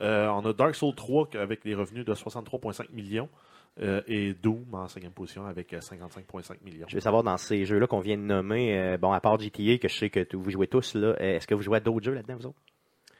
Euh, 0.00 0.28
on 0.28 0.44
a 0.46 0.52
Dark 0.52 0.74
Souls 0.74 0.94
3 0.94 1.28
avec 1.34 1.64
les 1.64 1.74
revenus 1.74 2.04
de 2.04 2.14
63,5 2.14 2.86
millions 2.92 3.28
euh, 3.82 4.00
et 4.06 4.32
Doom 4.32 4.64
en 4.72 4.88
cinquième 4.88 5.12
position 5.12 5.44
avec 5.46 5.72
euh, 5.74 5.80
55,5 5.80 6.54
millions. 6.64 6.86
Je 6.88 6.94
veux 6.94 7.00
savoir, 7.00 7.22
dans 7.22 7.36
ces 7.36 7.64
jeux-là 7.66 7.86
qu'on 7.86 8.00
vient 8.00 8.16
de 8.16 8.22
nommer, 8.22 8.78
euh, 8.78 8.96
bon, 8.96 9.12
à 9.12 9.20
part 9.20 9.38
GTA, 9.38 9.76
que 9.78 9.88
je 9.88 9.94
sais 9.98 10.08
que 10.10 10.36
vous 10.36 10.50
jouez 10.50 10.68
tous, 10.68 10.94
là, 10.94 11.08
euh, 11.08 11.16
est-ce 11.18 11.46
que 11.46 11.54
vous 11.54 11.62
jouez 11.62 11.76
à 11.78 11.80
d'autres 11.80 12.04
jeux 12.04 12.14
là-dedans, 12.14 12.36
vous 12.36 12.46
autres? 12.46 12.58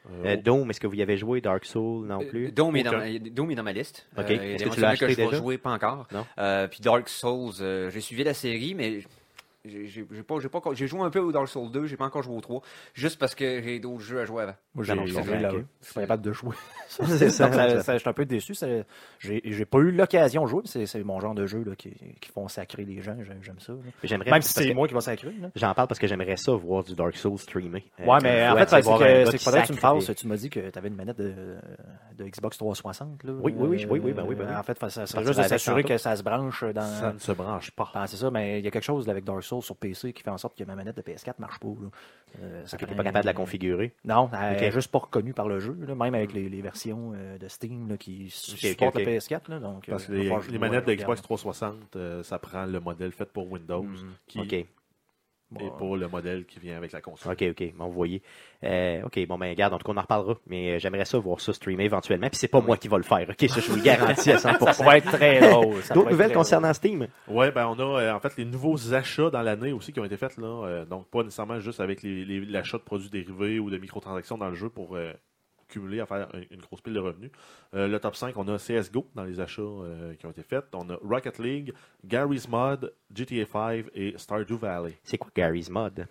Euh, 0.08 0.24
Euh, 0.32 0.36
Dome, 0.36 0.70
est-ce 0.70 0.80
que 0.80 0.86
vous 0.86 0.94
y 0.94 1.02
avez 1.02 1.16
joué? 1.16 1.40
Dark 1.40 1.64
Souls, 1.64 2.06
non 2.06 2.24
plus? 2.24 2.46
Euh, 2.48 2.50
Doom, 2.50 2.76
est 2.76 2.82
dans, 2.82 2.92
ma- 2.96 3.08
est 3.08 3.20
dans 3.54 3.62
ma 3.62 3.72
liste. 3.72 4.06
Ok. 4.16 4.30
Euh, 4.30 4.54
Est-ce 4.54 4.64
que 4.64 4.68
tu 4.70 4.80
l'as 4.80 4.88
acheté 4.90 5.06
que 5.06 5.12
je 5.12 5.16
déjà? 5.26 5.36
jouer 5.36 5.58
pas 5.58 5.72
encore. 5.72 6.06
Non. 6.12 6.26
Euh, 6.38 6.66
puis 6.68 6.80
Dark 6.80 7.08
Souls, 7.08 7.52
j'ai 7.90 8.00
suivi 8.00 8.24
la 8.24 8.34
série, 8.34 8.74
mais 8.74 9.00
j'ai 9.64 10.02
pas, 10.26 10.36
j'ai 10.40 10.48
pas 10.48 10.60
j'ai 10.72 10.86
joué 10.86 11.00
un 11.02 11.10
peu 11.10 11.18
au 11.18 11.32
Dark 11.32 11.48
Souls 11.48 11.70
2, 11.70 11.86
j'ai 11.86 11.96
pas 11.96 12.06
encore 12.06 12.22
joué 12.22 12.34
au 12.36 12.40
3, 12.40 12.62
juste 12.94 13.18
parce 13.18 13.34
que 13.34 13.60
j'ai 13.62 13.78
d'autres 13.78 14.00
jeux 14.00 14.20
à 14.20 14.24
jouer 14.24 14.44
avant. 14.44 14.54
Moi, 14.74 14.84
j'ai 14.84 14.94
je 15.06 15.12
joué 15.22 15.38
là. 15.38 15.50
Je 15.52 15.84
suis 15.84 15.94
pas 15.94 16.00
capable 16.02 16.22
de 16.22 16.32
jouer. 16.32 16.54
C'est 16.88 17.30
ça, 17.30 17.52
ça- 17.52 17.52
ça. 17.52 17.82
ça- 17.82 17.96
J'étais 17.98 18.08
un 18.08 18.12
peu 18.12 18.24
déçu. 18.24 18.54
ça- 18.54 18.66
J'ai 19.18 19.40
j'ai 19.44 19.64
pas 19.64 19.78
eu 19.78 19.90
l'occasion 19.90 20.44
de 20.44 20.48
jouer. 20.48 20.62
C'est 20.64 20.86
c'est 20.86 21.02
mon 21.04 21.20
genre 21.20 21.34
de 21.34 21.46
jeu 21.46 21.62
là, 21.64 21.76
qui, 21.76 21.90
qui 22.20 22.30
font 22.30 22.48
sacrer 22.48 22.84
les 22.84 23.02
gens. 23.02 23.16
J'aime 23.42 23.60
ça. 23.60 23.74
J'aimerais, 24.02 24.30
Même 24.30 24.42
si 24.42 24.52
c'est 24.52 24.72
moi 24.74 24.88
qui 24.88 24.94
va 24.94 25.00
sacrer. 25.00 25.34
J'en 25.54 25.74
parle 25.74 25.88
parce 25.88 25.98
que 26.00 26.06
j'aimerais 26.06 26.36
ça 26.36 26.52
voir 26.52 26.82
du 26.84 26.94
Dark 26.94 27.16
Souls 27.16 27.38
streamé. 27.38 27.84
Euh, 28.00 28.06
Ouais, 28.06 28.18
mais 28.22 28.48
en 28.48 28.56
fait, 28.56 28.68
c'est 28.70 28.76
que 28.78 28.82
faudrait 29.38 29.62
que 29.62 29.66
tu 29.66 29.72
me 29.74 29.78
fasses. 29.78 30.10
Tu 30.16 30.26
m'as 30.26 30.36
dit 30.36 30.48
que 30.50 30.70
tu 30.70 30.78
avais 30.78 30.88
une 30.88 30.96
manette 30.96 31.18
de, 31.18 31.56
de 32.16 32.24
Xbox 32.24 32.56
360. 32.58 33.22
Là, 33.24 33.32
Oui, 33.40 33.54
oui, 33.56 33.68
oui, 33.68 33.86
oui, 33.90 34.00
oui, 34.04 34.12
ben 34.12 34.24
oui, 34.26 34.34
ben 34.34 34.46
oui. 34.48 34.54
En 34.56 34.62
fait, 34.62 34.78
ça 34.88 35.06
serait 35.06 35.24
juste 35.24 35.38
de 35.38 35.44
s'assurer 35.44 35.84
que 35.84 35.98
ça 35.98 36.16
se 36.16 36.22
branche 36.22 36.60
Ça 36.60 36.72
dans. 36.72 37.12
ne 37.14 37.18
se 37.18 37.32
branche 37.32 37.70
pas. 37.72 37.90
Ah, 37.94 38.06
c'est 38.06 38.16
ça, 38.16 38.30
mais 38.30 38.58
il 38.60 38.64
y 38.64 38.68
a 38.68 38.70
quelque 38.70 38.84
chose 38.84 39.08
avec 39.08 39.24
Dark 39.24 39.42
Souls 39.42 39.49
sur 39.60 39.74
PC 39.76 40.12
qui 40.12 40.22
fait 40.22 40.30
en 40.30 40.38
sorte 40.38 40.56
que 40.56 40.62
ma 40.64 40.76
manette 40.76 40.96
de 40.96 41.02
PS4 41.02 41.34
marche 41.40 41.58
pas. 41.58 41.66
Là. 41.68 41.88
Euh, 42.42 42.64
ça 42.66 42.76
Ok, 42.76 42.80
t'es 42.80 42.86
prend 42.86 42.96
pas 42.96 43.02
capable 43.04 43.24
de 43.24 43.26
la 43.26 43.34
configurer. 43.34 43.92
Non, 44.04 44.30
elle 44.32 44.56
Ok. 44.56 44.62
est 44.62 44.70
juste 44.72 44.92
pas 44.92 44.98
reconnue 45.00 45.32
par 45.34 45.48
le 45.48 45.58
jeu, 45.58 45.76
là, 45.80 45.94
même 45.96 46.14
avec 46.14 46.32
les, 46.32 46.48
les 46.48 46.62
versions 46.62 47.12
euh, 47.16 47.38
de 47.38 47.48
Steam 47.48 47.88
là, 47.88 47.96
qui 47.96 48.30
supportent 48.30 48.94
ok. 48.96 49.04
le 49.04 49.10
PS4. 49.18 49.50
Là, 49.50 49.58
donc, 49.58 49.86
Parce 49.88 50.06
que 50.06 50.12
euh, 50.12 50.16
les, 50.16 50.46
que 50.46 50.52
les 50.52 50.58
manettes 50.58 50.86
de 50.86 50.92
Xbox 50.92 51.20
regarde. 51.20 51.22
360, 51.24 51.96
euh, 51.96 52.22
ça 52.22 52.38
prend 52.38 52.66
le 52.66 52.78
modèle 52.78 53.10
fait 53.12 53.24
pour 53.32 53.50
Windows 53.50 53.82
Mm. 53.82 53.96
qui, 54.28 54.66
Et 55.58 55.68
pas 55.78 55.96
le 55.96 56.06
modèle 56.06 56.44
qui 56.44 56.60
vient 56.60 56.76
avec 56.76 56.92
la 56.92 57.00
console. 57.00 57.32
OK, 57.32 57.42
OK. 57.50 57.72
Voyez. 57.90 58.22
Euh, 58.62 59.02
OK, 59.04 59.26
bon, 59.26 59.36
ben, 59.36 59.50
regarde, 59.50 59.74
en 59.74 59.78
tout 59.78 59.84
cas, 59.84 59.92
on 59.92 59.96
en 59.98 60.02
reparlera. 60.02 60.36
Mais 60.46 60.72
euh, 60.72 60.78
j'aimerais 60.78 61.04
ça 61.04 61.18
voir 61.18 61.40
ça 61.40 61.52
streamer 61.52 61.84
éventuellement. 61.84 62.28
Puis 62.28 62.36
c'est 62.38 62.46
pas 62.48 62.60
moi 62.60 62.76
qui 62.76 62.86
va 62.86 62.98
le 62.98 63.02
faire. 63.02 63.26
OK, 63.28 63.48
ça, 63.48 63.60
je 63.60 63.68
vous 63.68 63.76
le 63.76 63.82
garantis 63.82 64.30
à 64.30 64.36
100%. 64.38 64.72
Ça 64.72 64.82
pourrait 64.84 64.98
être 64.98 65.10
très 65.10 65.40
drôle. 65.50 65.76
D'autres 65.94 66.10
nouvelles 66.10 66.32
concernant 66.32 66.72
Steam? 66.72 67.08
Ouais, 67.26 67.50
ben 67.50 67.66
on 67.66 67.78
a 67.80 68.00
euh, 68.00 68.12
en 68.14 68.20
fait 68.20 68.36
les 68.36 68.44
nouveaux 68.44 68.94
achats 68.94 69.30
dans 69.30 69.42
l'année 69.42 69.72
aussi 69.72 69.92
qui 69.92 69.98
ont 70.00 70.04
été 70.04 70.16
faits 70.16 70.36
là, 70.36 70.64
euh, 70.66 70.84
donc 70.84 71.08
pas 71.10 71.22
nécessairement 71.24 71.58
juste 71.58 71.80
avec 71.80 72.02
les- 72.02 72.24
les- 72.24 72.44
l'achat 72.44 72.78
de 72.78 72.82
produits 72.82 73.10
dérivés 73.10 73.58
ou 73.58 73.70
de 73.70 73.78
microtransactions 73.78 74.38
dans 74.38 74.48
le 74.48 74.54
jeu 74.54 74.68
pour 74.68 74.96
cumuler 75.70 76.00
à 76.00 76.06
faire 76.06 76.28
une, 76.34 76.46
une 76.50 76.60
grosse 76.60 76.80
pile 76.80 76.92
de 76.94 76.98
revenus. 77.00 77.30
Euh, 77.74 77.88
le 77.88 77.98
top 77.98 78.16
5, 78.16 78.36
on 78.36 78.46
a 78.48 78.58
CSGO 78.58 79.06
dans 79.14 79.24
les 79.24 79.40
achats 79.40 79.62
euh, 79.62 80.14
qui 80.14 80.26
ont 80.26 80.30
été 80.30 80.42
faits. 80.42 80.64
On 80.74 80.88
a 80.90 80.96
Rocket 81.02 81.38
League, 81.38 81.72
Gary's 82.04 82.48
Mod, 82.48 82.92
GTA 83.14 83.46
5 83.46 83.86
et 83.94 84.14
Stardew 84.18 84.56
Valley. 84.58 84.98
C'est 85.04 85.18
quoi 85.18 85.30
Gary's 85.34 85.70
Mod? 85.70 86.06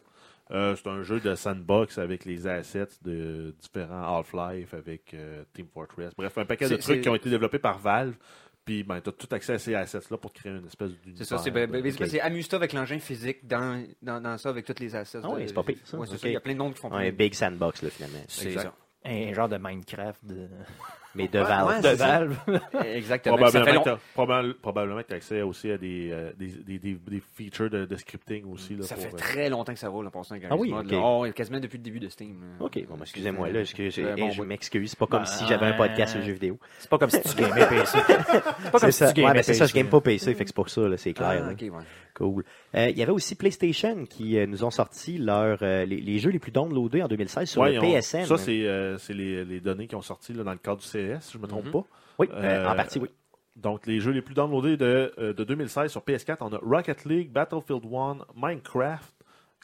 Euh, 0.52 0.76
c'est 0.76 0.88
un 0.88 1.04
jeu 1.04 1.19
de 1.19 1.36
sandbox 1.36 2.00
avec 2.00 2.26
les 2.26 2.48
assets 2.48 2.88
de 3.04 3.54
différents 3.60 4.17
Half-Life, 4.17 4.74
avec 4.74 5.13
euh, 5.13 5.43
Team 5.54 5.67
Fortress. 5.72 6.12
Bref, 6.17 6.36
un 6.39 6.45
paquet 6.45 6.67
de 6.67 6.76
trucs 6.78 7.02
qui 7.02 7.10
ont 7.10 7.13
été 7.15 7.30
développés 7.30 7.60
par 7.60 7.78
Valve. 7.78 8.15
Puis, 8.65 8.84
ben, 8.84 9.00
tu 9.02 9.10
as 9.10 9.12
tout 9.13 9.28
accès 9.32 9.54
à 9.54 9.58
ces 9.60 9.74
assets-là 9.74 10.17
pour 10.17 10.32
créer 10.34 10.52
une 10.52 10.65
espèce 10.67 10.89
d'univers. 10.91 11.17
C'est 11.17 11.24
ça, 11.24 11.38
c'est 11.39 11.50
ben, 11.50 11.69
ben, 11.69 11.84
amuse-toi 12.22 12.58
avec 12.58 12.74
l'engin 12.74 13.00
physique 13.00 13.48
dans, 13.48 13.84
dans, 14.02 14.22
dans 14.22 14.38
ça, 14.38 14.50
avec 14.50 14.65
toutes 14.65 14.80
les 14.80 14.95
assets. 14.95 15.19
Ah 15.24 15.36
de- 15.39 15.48
c'est 15.48 15.54
pas 15.54 15.63
pire, 15.63 15.78
ça. 15.86 15.98
Ouais, 15.98 16.06
c'est 16.08 16.13
Ok. 16.13 16.19
ça, 16.19 16.28
il 16.28 16.34
y 16.34 16.38
a 16.38 16.39
plein 16.39 16.54
de 16.54 16.58
noms 16.60 16.72
qui 16.72 16.80
font 16.80 16.91
Un 16.91 16.98
plein. 17.00 17.12
big 17.12 17.34
sandbox, 17.34 17.82
là, 17.84 17.89
finalement. 17.89 18.19
C'est 18.28 18.48
Exact. 18.50 18.62
ça. 18.63 18.74
Un 19.06 19.34
genre 19.34 19.50
de 19.50 19.58
Minecraft 19.58 20.24
Mais 21.15 21.28
de 21.28 21.39
Ouais, 21.39 21.43
Valve. 21.45 21.67
ouais, 21.67 21.78
de 21.78 21.82
c'est 21.88 21.98
ça. 21.98 22.08
Valve. 22.08 22.38
Exactement. 22.93 23.38
Ça 23.38 23.43
Probablement 23.52 23.74
long- 23.76 23.84
que 23.95 24.02
probable- 24.13 24.54
probablement 24.56 25.02
que 25.02 25.08
tu 25.08 25.13
as 25.13 25.17
accès 25.17 25.41
aussi 25.41 25.72
à 25.72 25.78
des, 25.78 26.10
euh, 26.12 26.32
des, 26.38 26.48
des, 26.48 26.80
des, 26.80 26.93
des 26.93 27.24
features 27.36 27.69
de, 27.69 27.86
de 27.86 27.95
scripting 27.95 28.45
aussi. 28.52 28.76
Là, 28.76 28.84
Ça 28.84 28.95
pour, 28.95 29.04
fait 29.06 29.13
euh, 29.13 29.17
très 29.17 29.50
longtemps 29.50 29.74
que 29.74 29.80
ça 29.80 29.89
roule 29.89 30.06
en 30.08 30.12
passant 30.12 30.36
Ah 30.50 30.56
oui, 30.56 30.69
Mode, 30.69 30.86
ok. 30.86 30.91
là. 30.91 30.98
Oh, 31.02 31.26
quasiment 31.36 31.60
depuis 31.60 31.78
le 31.78 31.84
début 31.84 32.00
de 32.00 32.10
Steam. 32.10 32.39
là. 32.60 32.65
OK, 32.65 32.86
bon, 32.88 32.95
ben, 32.95 33.02
excusez-moi, 33.02 33.50
là, 33.50 33.62
excusez, 33.62 34.04
Euh, 34.04 34.15
bon, 34.15 34.30
je 34.32 34.43
m'excuse. 34.43 34.89
C'est 34.91 35.00
pas 35.00 35.08
comme 35.08 35.22
Ben, 35.22 35.26
si 35.26 35.45
j'avais 35.48 35.65
un 35.65 35.74
podcast 35.74 36.12
sur 36.12 36.19
le 36.22 36.26
jeu 36.28 36.34
vidéo. 36.34 36.60
C'est 36.80 36.89
pas 36.89 36.98
comme 36.98 37.10
si 37.10 37.22
tu 37.22 37.36
gamais 37.36 37.65
PC. 37.69 37.98
C'est 38.08 38.72
pas 38.72 38.80
comme 38.80 38.80
C'est 38.80 38.91
si 38.91 38.98
ça. 39.00 39.12
tu 39.13 39.19
Ouais, 39.22 39.26
gamais 39.28 39.34
ben, 39.39 39.43
c'est 39.43 39.54
ça, 39.56 39.65
je 39.65 39.74
game 39.74 39.88
pas 39.89 40.02
PC, 40.02 40.34
fait 40.36 40.43
que 40.43 40.50
c'est 40.50 40.56
pour 40.56 40.69
ça, 40.69 40.82
là, 40.88 40.98
c'est 40.98 41.13
clair. 41.13 41.43
Ah, 41.43 41.48
ouais. 41.50 41.69
Cool. 42.15 42.43
Euh, 42.76 42.89
Il 42.89 42.98
y 42.98 43.04
avait 43.04 43.12
aussi 43.13 43.36
PlayStation 43.36 44.06
qui 44.06 44.38
euh, 44.38 44.45
nous 44.45 44.63
ont 44.65 44.72
sorti 44.72 45.17
leur, 45.17 45.60
euh, 45.62 45.86
les, 45.86 46.02
les 46.02 46.19
jeux 46.19 46.32
les 46.32 46.39
plus 46.39 46.52
downloadés 46.52 47.02
en 47.02 47.08
2016 47.08 47.50
sur 47.50 47.62
ouais, 47.62 47.74
le 47.74 47.80
PSN. 47.80 48.26
Ça, 48.26 48.38
c'est 48.38 48.65
euh, 48.67 48.98
c'est 48.98 49.13
les, 49.13 49.45
les 49.45 49.60
données 49.62 49.88
qui 49.88 49.95
ont 49.95 50.02
sorti 50.02 50.34
là, 50.34 50.43
dans 50.43 50.52
le 50.52 50.58
cadre 50.58 50.82
du 50.82 50.88
Si 51.22 51.34
je 51.34 51.38
ne 51.38 51.44
me 51.44 51.48
trompe 51.48 51.66
Mhm. 51.66 51.72
pas. 51.72 51.84
Oui, 52.20 52.28
euh, 52.34 52.66
Euh, 52.66 52.70
en 52.72 52.76
partie, 52.76 53.00
oui. 53.00 53.10
Donc, 53.56 53.86
les 53.88 54.00
jeux 54.00 54.12
les 54.12 54.22
plus 54.22 54.34
downloadés 54.36 54.78
de, 54.78 55.12
euh, 55.18 55.34
de 55.34 55.44
2016 55.44 55.92
sur 55.92 56.02
PS4, 56.02 56.38
on 56.42 56.54
a 56.54 56.60
Rocket 56.62 57.04
League, 57.06 57.32
Battlefield 57.32 57.84
1, 57.86 58.20
Minecraft, 58.36 59.14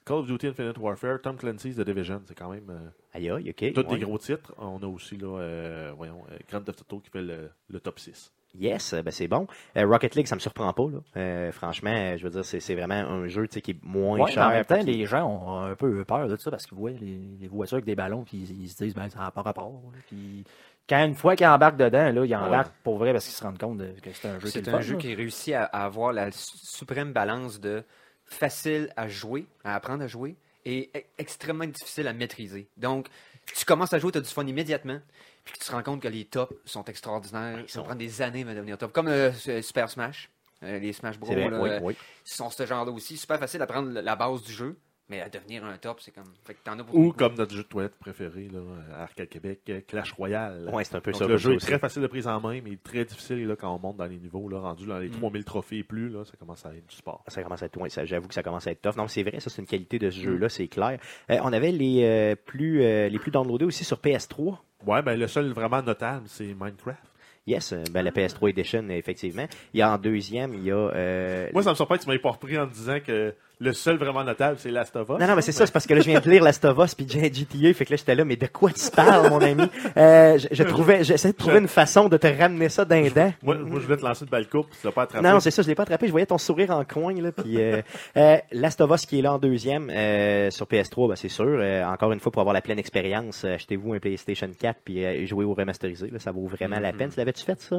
Call 0.06 0.18
of 0.18 0.28
Duty 0.28 0.48
Infinite 0.48 0.78
Warfare, 0.78 1.22
Tom 1.22 1.38
Clancy's 1.38 1.76
The 1.78 1.82
Division. 1.82 2.22
C'est 2.28 2.36
quand 2.38 2.50
même 2.50 2.70
euh, 2.70 2.90
Aïe, 3.14 3.30
aïe, 3.30 3.50
OK. 3.50 3.74
tous 3.74 3.82
ouais. 3.82 3.98
des 3.98 4.06
gros 4.06 4.18
titres. 4.18 4.54
On 4.58 4.78
a 4.84 4.86
aussi, 4.88 5.18
là, 5.18 5.40
euh, 5.40 5.92
voyons, 5.96 6.24
euh, 6.32 6.38
Grand 6.50 6.62
Theft 6.62 6.82
Auto 6.82 7.00
qui 7.00 7.10
fait 7.10 7.22
le, 7.22 7.50
le 7.70 7.80
top 7.80 8.00
6. 8.00 8.32
Yes, 8.58 8.94
euh, 8.94 9.02
ben 9.02 9.12
c'est 9.12 9.28
bon. 9.28 9.48
Euh, 9.76 9.86
Rocket 9.86 10.16
League, 10.16 10.28
ça 10.28 10.36
me 10.36 10.40
surprend 10.40 10.72
pas. 10.72 10.84
Là. 10.90 11.00
Euh, 11.18 11.52
franchement, 11.52 11.90
euh, 11.94 12.16
je 12.18 12.24
veux 12.24 12.30
dire, 12.30 12.46
c'est 12.46 12.60
c'est 12.62 12.76
vraiment 12.76 12.94
un 12.96 13.28
jeu 13.28 13.48
qui 13.48 13.72
est 13.72 13.84
moins 13.84 14.18
Ouais, 14.20 14.26
mais 14.28 14.32
cher. 14.32 14.46
en 14.48 14.50
même 14.50 14.64
temps, 14.66 14.82
les 14.82 15.06
gens 15.06 15.26
ont 15.28 15.60
un 15.66 15.76
peu 15.76 16.06
peur 16.06 16.28
de 16.30 16.36
ça 16.38 16.52
parce 16.52 16.66
qu'ils 16.66 16.78
voient 16.78 16.92
les, 16.92 17.20
les 17.40 17.48
voitures 17.50 17.76
avec 17.76 17.86
des 17.86 17.96
ballons 17.96 18.24
puis 18.24 18.38
ils, 18.38 18.64
ils 18.64 18.70
se 18.70 18.82
disent 18.84 18.94
ben 18.96 19.10
ça 19.10 19.20
n'a 19.20 19.32
pas 19.32 19.42
rapport. 19.42 19.82
Puis 20.08 20.46
quand 20.88 21.04
une 21.06 21.16
fois 21.16 21.36
qu'ils 21.36 21.48
embarquent 21.48 21.78
dedans, 21.78 22.12
là, 22.12 22.26
ils 22.26 22.36
embarquent 22.36 22.74
pour 22.84 22.98
vrai 22.98 23.12
parce 23.12 23.26
qu'ils 23.26 23.34
se 23.34 23.44
rendent 23.44 23.58
compte 23.60 23.78
de- 23.80 23.94
que 24.02 24.12
c'est 24.14 24.28
un 24.28 24.40
jeu 24.40 24.50
qui 24.50 24.58
est 24.58 24.62
C'est 24.64 24.68
un 24.70 24.72
fun, 24.74 24.82
jeu 24.82 24.94
là. 24.94 25.00
qui 25.00 25.16
réussit 25.16 25.54
à, 25.54 25.64
à 25.66 25.86
avoir 25.86 26.14
la 26.14 26.32
su- 26.32 26.58
suprême 26.58 27.12
balance 27.14 27.60
de 27.60 27.84
facile 28.26 28.92
à 28.96 29.08
jouer, 29.08 29.46
à 29.64 29.76
apprendre 29.76 30.04
à 30.04 30.08
jouer, 30.08 30.36
et 30.66 30.90
e- 30.96 31.00
extrêmement 31.18 31.66
difficile 31.66 32.08
à 32.08 32.14
maîtriser. 32.14 32.68
Donc, 32.78 33.08
tu 33.56 33.66
commences 33.66 33.94
à 33.94 34.00
jouer, 34.00 34.12
tu 34.12 34.18
as 34.18 34.22
du 34.22 34.30
fun 34.30 34.46
immédiatement, 34.46 35.00
puis 35.44 35.54
tu 35.60 35.66
te 35.66 35.72
rends 35.72 35.84
compte 35.84 36.02
que 36.02 36.08
les 36.08 36.26
tops 36.26 36.54
sont 36.66 36.84
extraordinaires. 36.86 37.64
Ça 37.68 37.80
va 37.80 37.86
prendre 37.86 38.00
des 38.00 38.22
années 38.22 38.46
à 38.50 38.54
devenir 38.56 38.78
top. 38.78 38.92
Comme 38.92 39.08
euh, 39.08 39.32
Super 39.62 39.90
Smash, 39.90 40.30
euh, 40.64 40.80
les 40.80 40.94
Smash 40.94 41.20
Bros. 41.20 41.36
Là, 41.36 41.60
oui, 41.62 41.70
oui. 41.82 41.96
Ils 42.26 42.32
sont 42.32 42.50
ce 42.50 42.66
genre-là 42.66 42.92
aussi. 42.92 43.18
Super 43.18 43.38
facile 43.40 43.62
à 43.62 43.68
prendre 43.68 43.92
la 43.92 44.16
base 44.16 44.42
du 44.42 44.52
jeu, 44.52 44.76
mais 45.10 45.22
à 45.22 45.30
devenir 45.30 45.64
un 45.66 45.78
top, 45.78 46.00
c'est 46.02 46.12
comme. 46.12 46.24
Fait 46.44 46.54
que 46.56 46.60
t'en 46.64 46.80
as 46.80 46.84
pour 46.84 46.96
Ou 46.96 47.12
comme 47.12 47.36
notre 47.36 47.54
jeu 47.56 47.64
de 47.64 47.68
toilette 47.68 47.96
préféré 47.98 48.50
là, 48.52 48.60
à 48.98 49.04
Arcade 49.04 49.30
Québec, 49.30 49.60
Clash 49.88 50.12
Royale. 50.14 50.70
Ouais, 50.74 50.84
c'est 50.84 50.96
un 50.96 51.02
peu 51.02 51.12
Donc, 51.12 51.20
ça. 51.22 51.28
le 51.28 51.38
jeu 51.38 51.52
est 51.54 51.56
aussi. 51.58 51.66
très 51.68 51.78
facile 51.80 52.02
de 52.02 52.08
prise 52.08 52.28
en 52.28 52.40
main, 52.40 52.60
mais 52.64 52.78
très 52.84 53.06
difficile 53.06 53.46
là, 53.48 53.56
quand 53.56 53.74
on 53.74 53.80
monte 53.80 53.98
dans 53.98 54.06
les 54.08 54.18
niveaux. 54.18 54.50
Là, 54.50 54.60
rendu 54.60 54.86
dans 54.88 54.98
les 55.00 55.10
3000 55.10 55.44
trophées 55.44 55.78
et 55.80 55.84
plus, 55.84 56.10
là, 56.10 56.26
ça 56.26 56.34
commence 56.40 56.66
à 56.66 56.74
être 56.74 56.88
du 56.88 56.96
sport. 56.96 57.24
Ça 57.28 57.44
commence 57.44 57.62
à 57.62 57.68
être, 57.68 57.78
ouais, 57.80 57.90
ça, 57.90 58.04
j'avoue 58.06 58.28
que 58.28 58.34
ça 58.34 58.44
commence 58.44 58.66
à 58.68 58.72
être 58.72 58.82
tough. 58.82 58.96
Non, 58.98 59.08
c'est 59.08 59.24
vrai, 59.24 59.40
ça 59.40 59.50
c'est 59.50 59.62
une 59.62 59.68
qualité 59.68 60.00
de 60.00 60.10
ce 60.10 60.20
Mm. 60.20 60.24
jeu-là, 60.24 60.50
c'est 60.50 60.68
clair. 60.68 61.00
Euh, 61.30 61.38
on 61.44 61.54
avait 61.54 61.72
les 61.72 62.04
euh, 62.04 62.36
plus 62.36 62.82
euh, 62.84 63.08
les 63.10 63.20
plus 63.20 63.32
downloadés 63.32 63.66
aussi 63.66 63.84
sur 63.84 63.98
PS3. 63.98 64.58
Ouais, 64.86 65.02
ben 65.02 65.20
le 65.20 65.28
seul 65.28 65.52
vraiment 65.52 65.82
notable, 65.82 66.24
c'est 66.28 66.54
Minecraft. 66.54 67.00
Yes, 67.48 67.76
ben, 67.92 68.02
la 68.02 68.10
PS3 68.12 68.50
Edition, 68.50 68.90
effectivement. 68.90 69.46
Il 69.74 69.80
y 69.80 69.84
a 69.84 69.92
en 69.94 70.00
deuxième, 70.00 70.56
il 70.56 70.64
y 70.64 70.72
a. 70.72 70.76
euh, 70.78 71.50
Moi, 71.54 71.62
ça 71.62 71.70
me 71.70 71.76
surprend 71.76 71.96
que 71.96 72.02
tu 72.02 72.10
m'aies 72.10 72.18
pas 72.18 72.32
repris 72.32 72.58
en 72.58 72.66
me 72.66 72.72
disant 72.72 72.98
que 73.06 73.36
le 73.60 73.74
seul 73.74 73.98
vraiment 73.98 74.24
notable, 74.24 74.58
c'est 74.60 74.72
Last 74.72 74.96
of 74.96 75.10
Us. 75.10 75.20
Non, 75.20 75.28
non, 75.28 75.36
mais 75.36 75.42
c'est 75.42 75.52
ça, 75.52 75.66
c'est 75.66 75.72
parce 75.72 75.86
que 75.88 75.94
là, 75.94 76.02
je 76.02 76.10
viens 76.10 76.20
de 76.20 76.30
lire 76.30 76.44
Last 76.44 76.64
of 76.66 76.78
Us 76.78 76.96
puis 76.96 77.08
GTA, 77.08 77.74
fait 77.74 77.86
que 77.86 77.92
là, 77.94 77.98
j'étais 77.98 78.16
là, 78.16 78.26
mais 78.26 78.36
de 78.36 78.48
quoi 78.48 78.72
tu 78.72 78.90
parles, 78.92 79.30
mon 79.30 79.40
ami? 79.42 79.64
Euh, 79.98 80.38
je, 80.38 80.48
je 80.52 80.64
trouvais, 80.64 81.04
j'essayais 81.04 81.32
de 81.34 81.38
trouver 81.38 81.60
une 81.60 81.68
façon 81.68 82.10
de 82.10 82.18
te 82.18 82.28
ramener 82.28 82.70
ça 82.70 82.86
d'un 82.86 83.08
dent. 83.10 83.34
Moi, 83.44 83.56
moi, 83.56 83.80
je 83.80 83.86
voulais 83.86 83.98
te 83.98 84.06
lancer 84.06 84.26
une 84.26 84.30
balle 84.30 84.48
coupe, 84.50 84.68
tu 84.72 84.86
l'as 84.86 84.92
pas 84.92 85.04
attrapé. 85.04 85.28
Non, 85.28 85.40
c'est 85.40 85.52
ça, 85.52 85.62
je 85.62 85.68
l'ai 85.68 85.76
pas 85.76 85.84
attrapé. 85.84 86.08
Je 86.08 86.12
voyais 86.12 86.26
ton 86.26 86.38
sourire 86.38 86.72
en 86.72 86.84
coin, 86.84 87.14
là. 87.22 87.32
Puis 87.32 87.62
euh, 87.62 87.82
euh, 88.18 88.38
Last 88.52 88.82
of 88.82 88.92
Us 88.92 89.06
qui 89.06 89.20
est 89.20 89.22
là 89.22 89.34
en 89.34 89.40
deuxième 89.40 89.90
euh, 89.90 90.50
sur 90.52 90.66
PS3, 90.66 91.10
ben, 91.10 91.16
c'est 91.16 91.30
sûr. 91.30 91.62
Encore 91.88 92.12
une 92.12 92.20
fois, 92.20 92.32
pour 92.32 92.42
avoir 92.42 92.54
la 92.54 92.62
pleine 92.62 92.80
expérience, 92.80 93.46
achetez-vous 93.46 93.94
un 93.94 94.00
PlayStation 94.00 94.50
4 94.58 94.80
puis 94.84 95.28
jouez 95.28 95.46
au 95.46 95.54
remasterisé. 95.54 96.10
Là, 96.12 96.20
ça 96.20 96.32
vaut 96.32 96.48
vraiment 96.48 96.80
la 96.80 96.92
peine. 96.94 97.10
Tu 97.10 97.18
l'avais-tu 97.18 97.44
fait 97.44 97.60
ça, 97.62 97.76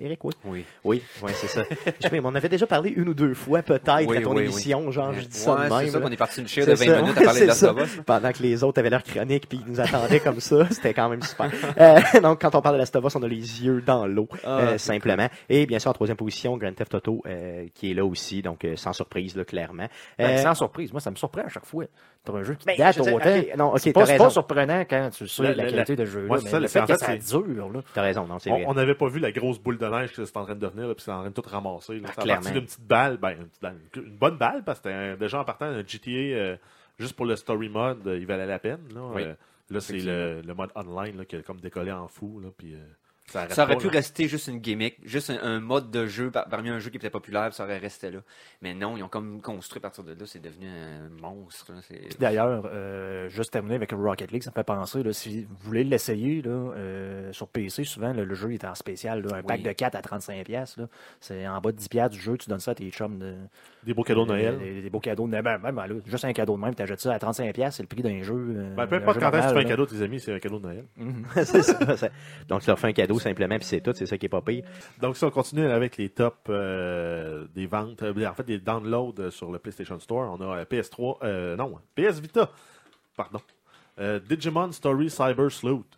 Eric? 0.00 0.24
Oui. 0.24 0.32
Oui. 0.44 0.64
Oui, 0.84 1.02
ouais, 1.22 1.32
c'est 1.34 1.48
ça. 1.48 1.62
je 1.70 2.08
sais, 2.08 2.08
mais 2.12 2.20
on 2.24 2.34
avait 2.34 2.48
déjà 2.48 2.66
parlé 2.66 2.90
une 2.90 3.08
ou 3.08 3.14
deux 3.14 3.34
fois, 3.34 3.62
peut-être, 3.62 4.06
Oui, 4.06 4.16
à 4.16 4.20
ton 4.22 4.30
oui, 4.30 4.36
oui. 4.38 4.42
émission. 4.44 4.90
Genre, 5.12 5.22
je 5.22 5.26
dis 5.26 5.36
ça 5.38 5.54
de 5.54 5.60
même. 5.60 5.70
c'est 5.86 5.90
ça 5.90 6.00
qu'on 6.00 6.10
est 6.10 6.16
parti 6.16 6.40
une 6.40 6.48
chire 6.48 6.66
de 6.66 6.72
20 6.72 6.76
ça. 6.84 7.02
minutes 7.02 7.18
à 7.18 7.22
parler 7.22 7.40
de 7.42 7.46
Last 7.46 7.62
of 7.62 7.78
Us. 7.82 8.00
Pendant 8.06 8.32
que 8.32 8.42
les 8.42 8.64
autres 8.64 8.78
avaient 8.80 8.90
leur 8.90 9.02
chronique 9.02 9.48
puis 9.48 9.60
ils 9.66 9.70
nous 9.72 9.80
attendaient 9.80 10.20
comme 10.20 10.40
ça, 10.40 10.66
c'était 10.70 10.94
quand 10.94 11.08
même 11.08 11.22
super. 11.22 11.50
Euh, 11.78 12.00
donc 12.22 12.40
quand 12.40 12.54
on 12.54 12.60
parle 12.62 12.76
de 12.76 12.80
Last 12.80 12.94
of 12.96 13.04
Us, 13.04 13.16
on 13.16 13.22
a 13.22 13.28
les 13.28 13.64
yeux 13.64 13.82
dans 13.84 14.06
l'eau 14.06 14.28
Ah, 14.44 14.58
euh, 14.60 14.78
simplement. 14.78 15.28
Et 15.48 15.66
bien 15.66 15.78
sûr 15.78 15.90
en 15.90 15.94
troisième 15.94 16.16
position, 16.16 16.56
Grand 16.56 16.72
Theft 16.74 16.94
Auto 16.94 17.22
euh, 17.26 17.66
qui 17.74 17.90
est 17.90 17.94
là 17.94 18.04
aussi, 18.04 18.42
donc 18.42 18.64
euh, 18.64 18.76
sans 18.76 18.92
surprise 18.92 19.36
là, 19.36 19.44
clairement. 19.44 19.86
Ben, 20.18 20.30
Euh, 20.38 20.42
sans 20.42 20.54
surprise. 20.54 20.92
Moi, 20.92 21.00
ça 21.00 21.10
me 21.10 21.16
surprend 21.16 21.42
à 21.42 21.48
chaque 21.48 21.66
fois. 21.66 21.84
Un 22.36 22.42
jeu 22.42 22.54
qui 22.54 22.66
Ben, 22.66 22.76
date 22.76 22.94
je 22.94 22.98
veux 23.00 23.04
dire, 23.06 23.14
autant. 23.14 23.38
ok, 23.38 23.56
non, 23.56 23.66
ok, 23.72 23.78
c'est 23.80 23.92
t'as 23.92 24.00
pas, 24.00 24.06
c'est 24.06 24.12
raison. 24.12 24.24
pas 24.24 24.30
surprenant 24.30 24.80
quand 24.88 25.10
tu 25.10 25.28
sais 25.28 25.42
La- 25.42 25.48
la, 25.54 25.64
la- 25.64 25.70
qualité 25.70 25.96
de 25.96 26.04
jeu. 26.04 26.26
Ouais, 26.28 26.38
mais 26.42 26.50
ça, 26.50 26.60
le 26.60 26.68
fait 26.68 26.80
en 26.80 26.86
que 26.86 26.92
fait, 26.94 26.98
ça 26.98 27.06
c'est- 27.18 27.30
dure, 27.36 27.70
là. 27.72 27.80
T'as 27.94 28.02
raison, 28.02 28.26
non, 28.26 28.38
c'est 28.38 28.50
On 28.50 28.74
n'avait 28.74 28.94
pas 28.94 29.08
vu 29.08 29.18
la 29.20 29.32
grosse 29.32 29.58
boule 29.58 29.78
de 29.78 29.86
neige 29.86 30.12
que 30.12 30.24
c'est 30.24 30.36
en 30.36 30.44
train 30.44 30.54
de 30.54 30.60
devenir, 30.60 30.88
là, 30.88 30.94
puis 30.94 31.04
c'est 31.04 31.10
en 31.12 31.20
train 31.20 31.30
de 31.30 31.34
tout 31.34 31.42
ramasser. 31.48 31.94
Là. 32.00 32.08
Ah, 32.08 32.12
Ça 32.14 32.20
a 32.20 32.24
clairement. 32.24 32.42
parti 32.42 32.58
d'une 32.58 32.66
petite 32.66 32.86
balle, 32.86 33.16
ben, 33.16 33.30
une, 33.30 33.46
petite 33.46 33.62
balle, 33.62 33.76
une 33.96 34.16
bonne 34.16 34.36
balle, 34.36 34.62
parce 34.64 34.80
que 34.80 34.88
c'était 34.88 34.98
un- 34.98 35.16
déjà 35.16 35.40
en 35.40 35.44
partant 35.44 35.66
un 35.66 35.82
GTA, 35.86 36.10
euh, 36.10 36.56
juste 36.98 37.14
pour 37.14 37.26
le 37.26 37.36
story 37.36 37.68
mode, 37.68 38.06
euh, 38.06 38.18
il 38.18 38.26
valait 38.26 38.46
la 38.46 38.58
peine. 38.58 38.80
Là, 38.94 39.00
Oui. 39.14 39.22
Euh, 39.22 39.34
là 39.70 39.80
c'est 39.80 39.98
le, 39.98 40.40
le 40.46 40.54
mode 40.54 40.70
online 40.74 41.16
là, 41.18 41.24
qui 41.24 41.36
a 41.36 41.42
comme 41.42 41.60
décollé 41.60 41.92
en 41.92 42.08
fou. 42.08 42.40
Là, 42.42 42.48
puis, 42.56 42.74
euh, 42.74 42.78
ça, 43.30 43.64
aurait 43.64 43.74
pas, 43.74 43.80
pu 43.80 43.86
là. 43.86 43.92
rester 43.92 44.26
juste 44.28 44.48
une 44.48 44.58
gimmick, 44.58 44.96
juste 45.04 45.30
un, 45.30 45.38
un 45.42 45.60
mode 45.60 45.90
de 45.90 46.06
jeu 46.06 46.30
par- 46.30 46.48
parmi 46.48 46.68
un 46.70 46.78
jeu 46.78 46.90
qui 46.90 46.96
était 46.96 47.10
populaire, 47.10 47.52
ça 47.52 47.64
aurait 47.64 47.78
resté 47.78 48.10
là. 48.10 48.20
Mais 48.62 48.74
non, 48.74 48.96
ils 48.96 49.02
ont 49.02 49.08
comme 49.08 49.40
construit 49.42 49.78
à 49.78 49.82
partir 49.82 50.04
de 50.04 50.12
là, 50.12 50.26
c'est 50.26 50.40
devenu 50.42 50.66
un 50.68 51.08
monstre. 51.20 51.72
D'ailleurs, 52.18 52.68
euh, 52.72 53.28
juste 53.28 53.52
terminer 53.52 53.74
avec 53.76 53.92
Rocket 53.92 54.30
League, 54.32 54.42
ça 54.42 54.50
me 54.50 54.54
fait 54.54 54.64
penser, 54.64 55.02
là, 55.02 55.12
si 55.12 55.44
vous 55.44 55.56
voulez 55.60 55.84
l'essayer 55.84 56.42
là, 56.42 56.50
euh, 56.50 57.32
sur 57.32 57.48
PC, 57.48 57.84
souvent 57.84 58.12
là, 58.12 58.24
le 58.24 58.34
jeu 58.34 58.52
est 58.52 58.64
en 58.64 58.74
spécial. 58.74 59.22
là, 59.22 59.36
un 59.36 59.42
pack 59.42 59.62
de 59.62 59.72
4 59.72 59.94
à 59.94 60.00
35$. 60.00 60.44
pièces, 60.44 60.76
là. 60.76 60.86
C'est 61.20 61.46
en 61.46 61.60
bas 61.60 61.72
de 61.72 61.78
10$ 61.78 61.88
piastres 61.88 62.16
du 62.16 62.20
jeu, 62.22 62.36
tu 62.38 62.48
donnes 62.48 62.60
ça 62.60 62.70
à 62.72 62.74
tes 62.74 62.88
chums. 62.90 63.18
De, 63.18 63.34
Des 63.84 63.94
beaux 63.94 64.02
cadeaux 64.04 64.24
de 64.24 64.28
Noël. 64.30 64.58
Des, 64.58 64.82
des 64.82 64.90
beaux 64.90 65.00
cadeaux 65.00 65.26
de 65.26 65.30
Noël. 65.32 65.42
Ben, 65.42 65.58
ben, 65.58 65.72
ben, 65.72 65.86
là, 65.86 65.94
juste 66.06 66.24
un 66.24 66.32
cadeau 66.32 66.56
de 66.56 66.60
même, 66.62 66.74
tu 66.74 66.82
achètes 66.82 67.00
ça 67.00 67.12
à 67.14 67.18
35$, 67.18 67.52
piastres, 67.52 67.76
c'est 67.76 67.82
le 67.82 67.88
prix 67.88 68.02
d'un 68.02 68.22
jeu. 68.22 68.34
euh, 68.34 68.74
Ben, 68.74 68.86
peu 68.86 68.96
importe 68.96 69.18
quand 69.20 69.30
est-ce 69.32 69.42
que 69.42 69.48
tu 69.48 69.54
fais 69.54 69.64
un 69.64 69.68
cadeau 69.68 69.86
tes 69.86 70.02
amis, 70.02 70.20
c'est 70.20 70.32
un 70.34 70.38
cadeau 70.38 70.58
de 70.58 70.64
Noël. 70.66 70.84
c'est 71.44 71.62
ça, 71.62 71.96
ça. 71.96 72.08
Donc 72.48 72.62
tu 72.62 72.66
leur 72.68 72.78
fais 72.78 72.88
un 72.88 72.92
cadeau 72.92 73.17
simplement 73.18 73.56
puis 73.56 73.66
c'est 73.66 73.80
tout, 73.80 73.92
c'est 73.94 74.06
ça 74.06 74.18
qui 74.18 74.26
est 74.26 74.30
pas 74.30 74.42
pire. 74.42 74.64
Donc, 75.00 75.16
si 75.16 75.24
on 75.24 75.30
continue 75.30 75.66
avec 75.66 75.96
les 75.96 76.08
tops 76.10 76.36
euh, 76.48 77.46
des 77.54 77.66
ventes, 77.66 78.02
euh, 78.02 78.26
en 78.26 78.34
fait, 78.34 78.44
des 78.44 78.58
downloads 78.58 79.14
euh, 79.18 79.30
sur 79.30 79.50
le 79.50 79.58
PlayStation 79.58 79.98
Store, 80.00 80.36
on 80.38 80.40
a 80.40 80.58
euh, 80.58 80.64
PS3, 80.64 81.18
euh, 81.22 81.56
non, 81.56 81.74
PS 81.94 82.20
Vita, 82.20 82.50
pardon. 83.16 83.40
Digimon 84.28 84.70
Story 84.70 85.10
Cyber 85.10 85.50
Sleuth. 85.50 85.97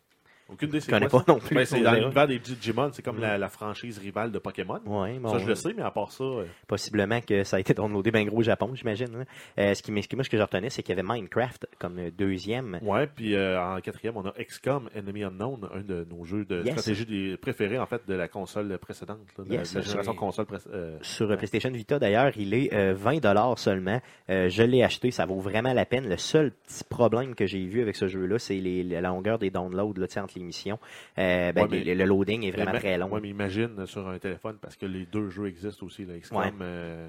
Aucune 0.52 0.68
idée, 0.68 0.80
c'est 0.80 0.90
connais 0.90 1.08
pas 1.08 1.24
non 1.28 1.38
plus, 1.38 1.54
Ben, 1.54 1.64
c'est 1.64 1.80
dans 1.82 1.92
l'univers 1.92 2.26
des 2.26 2.38
Digimon, 2.38 2.90
c'est 2.92 3.02
comme 3.02 3.20
la, 3.20 3.38
la 3.38 3.48
franchise 3.48 3.98
rivale 3.98 4.32
de 4.32 4.38
Pokémon. 4.38 4.80
Ouais, 4.84 5.18
bon, 5.18 5.30
ça, 5.32 5.38
je 5.38 5.46
le 5.46 5.54
sais, 5.54 5.72
mais 5.76 5.82
à 5.82 5.90
part 5.90 6.10
ça, 6.12 6.24
euh, 6.24 6.44
possiblement 6.66 7.20
que 7.20 7.44
ça 7.44 7.56
a 7.56 7.60
été 7.60 7.74
downloadé 7.74 8.10
bien 8.10 8.24
gros 8.24 8.38
au 8.38 8.42
Japon, 8.42 8.70
j'imagine. 8.74 9.08
hein. 9.20 9.24
Euh, 9.58 9.74
ce 9.74 9.82
qui 9.82 9.92
moi, 9.92 10.02
ce 10.24 10.28
que 10.30 10.36
je 10.36 10.42
retenais, 10.42 10.70
c'est 10.70 10.82
qu'il 10.82 10.96
y 10.96 10.98
avait 10.98 11.06
Minecraft 11.08 11.66
comme 11.78 11.98
euh, 11.98 12.10
deuxième. 12.10 12.78
ouais. 12.82 13.06
Puis 13.06 13.34
euh, 13.34 13.60
en 13.62 13.80
quatrième, 13.80 14.16
on 14.16 14.24
a 14.26 14.32
XCOM 14.42 14.88
Enemy 14.96 15.24
Unknown, 15.24 15.68
un 15.74 15.80
de 15.80 16.06
nos 16.10 16.24
jeux 16.24 16.44
de 16.44 16.62
Yes. 16.62 16.70
stratégie 16.72 17.06
des 17.06 17.36
préférés, 17.36 17.78
en 17.78 17.86
fait, 17.86 18.02
de 18.06 18.14
la 18.14 18.28
console 18.28 18.76
précédente, 18.78 19.18
là, 19.38 19.44
de 19.44 19.52
Yes, 19.52 19.74
la 19.74 19.80
génération 19.82 20.14
console 20.14 20.46
euh, 20.72 20.98
Sur 21.02 21.30
euh, 21.30 21.36
PlayStation 21.36 21.70
Vita, 21.70 21.98
d'ailleurs, 21.98 22.32
il 22.36 22.54
est 22.54 22.72
euh, 22.72 22.94
20 22.96 23.20
dollars 23.20 23.58
seulement. 23.58 24.00
Euh, 24.28 24.48
je 24.48 24.62
l'ai 24.62 24.82
acheté, 24.82 25.10
ça 25.10 25.26
vaut 25.26 25.38
vraiment 25.40 25.72
la 25.72 25.84
peine. 25.86 26.08
Le 26.08 26.16
seul 26.16 26.50
petit 26.52 26.84
problème 26.84 27.34
que 27.34 27.46
j'ai 27.46 27.64
vu 27.66 27.82
avec 27.82 27.96
ce 27.96 28.08
jeu-là, 28.08 28.38
c'est 28.38 28.60
la 28.60 29.00
longueur 29.00 29.38
des 29.38 29.50
downloads 29.50 29.94
là, 29.98 30.06
entre 30.22 30.38
les 30.40 30.46
missions. 30.46 30.78
Euh, 31.18 31.52
ben, 31.52 31.62
Ouais, 31.62 31.68
mais- 31.84 31.94
le, 31.94 32.04
loading 32.04 32.44
est 32.44 32.50
vraiment 32.50 32.72
Mais- 32.72 32.78
très 32.80 32.98
long. 32.98 33.08
Ouais, 33.08 33.20
mais 33.20 33.28
imagine 33.28 33.70
euh, 33.78 33.86
sur 33.86 34.06
un 34.08 34.18
téléphone, 34.18 34.58
parce 34.60 34.76
que 34.76 34.86
les 34.86 35.06
deux 35.06 35.28
jeux 35.30 35.46
existent 35.46 35.86
aussi, 35.86 36.04
là, 36.04 36.14
XCOM, 36.18 36.38
Ouais. 36.38 36.52
euh, 36.62 37.08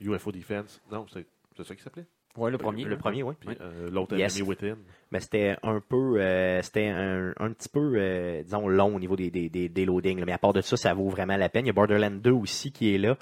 UFO 0.00 0.32
Defense. 0.32 0.80
Non, 0.90 1.06
c'est 1.08 1.26
ça 1.64 1.74
qui 1.74 1.82
s'appelait? 1.82 2.06
Ouais, 2.36 2.50
le 2.50 2.58
premier. 2.58 2.84
le 2.84 2.94
hein. 2.94 2.98
premier, 2.98 3.22
oui. 3.22 3.34
Euh, 3.60 3.90
l'autre 3.90 4.16
Yes. 4.16 4.36
Enemy 4.36 4.48
Within. 4.48 4.76
Mais 5.12 5.18
c'était 5.18 5.56
un 5.64 5.80
peu, 5.80 6.20
euh, 6.20 6.62
c'était 6.62 6.86
un, 6.86 7.32
un 7.40 7.50
petit 7.50 7.68
peu, 7.68 7.94
euh, 7.96 8.44
disons, 8.44 8.68
long 8.68 8.94
au 8.94 9.00
niveau 9.00 9.16
des, 9.16 9.28
des, 9.28 9.48
des, 9.48 9.68
des 9.68 9.84
loadings. 9.84 10.20
là. 10.20 10.24
Mais 10.24 10.32
à 10.32 10.38
part 10.38 10.52
de 10.52 10.60
ça, 10.60 10.76
ça 10.76 10.94
vaut 10.94 11.08
vraiment 11.08 11.36
la 11.36 11.48
peine. 11.48 11.64
Il 11.64 11.68
y 11.68 11.70
a 11.70 11.72
Borderlands 11.72 12.12
2 12.12 12.30
aussi 12.30 12.70
qui 12.70 12.94
est 12.94 12.98
là, 12.98 13.16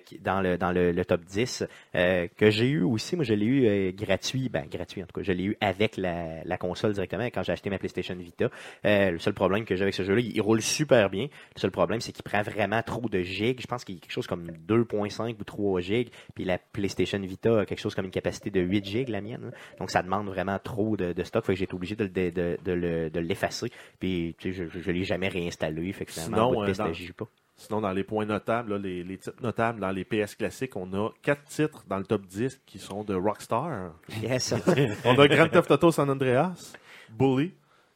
qui, 0.00 0.18
dans 0.18 0.42
le 0.42 0.58
dans 0.58 0.72
le, 0.72 0.92
le 0.92 1.04
top 1.06 1.24
10, 1.24 1.64
euh, 1.94 2.28
que 2.36 2.50
j'ai 2.50 2.68
eu 2.68 2.82
aussi. 2.82 3.16
Moi, 3.16 3.24
je 3.24 3.32
l'ai 3.32 3.46
eu 3.46 3.92
gratuit, 3.94 4.50
ben 4.50 4.66
gratuit 4.70 5.02
en 5.02 5.06
tout 5.06 5.18
cas. 5.18 5.22
Je 5.22 5.32
l'ai 5.32 5.44
eu 5.44 5.56
avec 5.62 5.96
la, 5.96 6.44
la 6.44 6.58
console 6.58 6.92
directement 6.92 7.24
quand 7.24 7.42
j'ai 7.42 7.52
acheté 7.52 7.70
ma 7.70 7.78
PlayStation 7.78 8.14
Vita. 8.16 8.50
Le 8.84 9.16
seul 9.16 9.32
problème 9.32 9.64
que 9.64 9.76
j'ai 9.76 9.82
avec 9.82 9.94
ce 9.94 10.02
jeu-là, 10.02 10.20
il, 10.20 10.36
il 10.36 10.42
roule 10.42 10.60
super 10.60 11.08
bien. 11.08 11.28
Le 11.56 11.60
seul 11.60 11.70
problème, 11.70 12.02
c'est 12.02 12.12
qu'il 12.12 12.24
prend 12.24 12.42
vraiment 12.42 12.82
trop 12.82 13.08
de 13.08 13.22
gigs. 13.22 13.62
Je 13.62 13.66
pense 13.66 13.86
qu'il 13.86 13.94
y 13.94 13.98
a 13.98 14.00
quelque 14.02 14.12
chose 14.12 14.26
comme 14.26 14.50
2.5 14.68 15.34
ou 15.40 15.44
3 15.44 15.80
gigs. 15.80 16.10
Puis 16.34 16.44
la 16.44 16.58
PlayStation 16.58 17.18
Vita 17.20 17.60
a 17.60 17.64
quelque 17.64 17.80
chose 17.80 17.94
comme 17.94 18.09
une 18.10 18.12
capacité 18.12 18.50
de 18.50 18.60
8 18.60 18.84
gigs, 18.84 19.08
la 19.08 19.20
mienne. 19.20 19.44
hein. 19.52 19.74
Donc 19.78 19.90
ça 19.90 20.02
demande 20.02 20.26
vraiment 20.26 20.58
trop 20.58 20.96
de, 20.96 21.12
de 21.12 21.22
stock. 21.24 21.44
Fait 21.44 21.52
que 21.54 21.58
j'ai 21.58 21.64
été 21.64 21.74
obligé 21.74 21.96
de, 21.96 22.04
le- 22.04 22.10
de, 22.10 22.30
de, 22.30 22.58
de 22.64 22.72
le- 22.72 23.10
de 23.10 23.20
l'effacer. 23.20 23.70
Puis 23.98 24.34
tu 24.38 24.52
sais, 24.52 24.68
je, 24.70 24.80
je 24.80 24.90
l'ai 24.90 25.04
jamais 25.04 25.28
réinstallé. 25.28 25.92
Fait 25.92 26.04
que 26.04 26.12
finalement, 26.12 26.50
Sinon, 26.64 26.86
euh, 26.88 26.92
j'y 26.92 27.06
joue 27.06 27.14
pas. 27.14 27.26
Sinon, 27.56 27.82
dans 27.82 27.92
les 27.92 28.04
points 28.04 28.24
notables, 28.24 28.70
là, 28.72 28.78
les, 28.78 29.04
les 29.04 29.18
titres 29.18 29.42
notables 29.42 29.80
dans 29.80 29.90
les 29.90 30.04
PS 30.04 30.34
classiques, 30.34 30.76
on 30.76 30.92
a 30.94 31.10
quatre 31.22 31.44
titres 31.44 31.84
dans 31.88 31.98
le 31.98 32.04
top 32.04 32.24
10 32.26 32.62
qui 32.64 32.78
sont 32.78 33.04
de 33.04 33.14
Rockstar. 33.14 33.92
Yes. 34.22 34.54
On 35.04 35.18
a 35.18 35.28
Grand 35.28 35.48
Theft 35.48 35.70
Auto 35.70 35.90
San 35.90 36.08
Andreas, 36.08 36.72
Bully, 37.10 37.52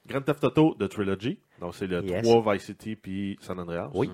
Grand 0.06 0.20
Theft 0.20 0.44
Auto 0.44 0.74
The 0.78 0.86
Trilogy, 0.88 1.38
donc 1.60 1.74
c'est 1.74 1.86
le 1.86 2.04
Yes. 2.04 2.22
3 2.26 2.52
Vice 2.54 2.64
City 2.66 2.94
puis 2.94 3.38
San 3.40 3.58
Andreas. 3.58 3.90
Oui. 3.94 4.10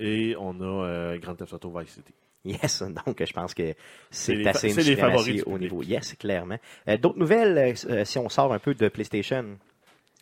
Et 0.00 0.34
on 0.40 0.58
a 0.60 0.64
euh, 0.86 1.18
Grand 1.18 1.36
Theft 1.36 1.52
Auto 1.52 1.72
Vice 1.78 1.90
City. 1.90 2.12
Yes, 2.44 2.82
donc 3.06 3.22
je 3.24 3.32
pense 3.32 3.52
que 3.54 3.74
C'est 4.10 4.46
assez 4.46 4.68
une 4.68 4.74
suprématie 4.96 5.42
au 5.46 5.58
niveau. 5.58 5.82
Yes, 5.82 6.14
clairement. 6.14 6.58
Euh, 6.88 6.96
D'autres 6.96 7.18
nouvelles, 7.18 7.58
euh, 7.58 7.74
euh, 7.90 8.04
si 8.04 8.18
on 8.18 8.28
sort 8.28 8.52
un 8.52 8.58
peu 8.58 8.74
de 8.74 8.88
PlayStation? 8.88 9.58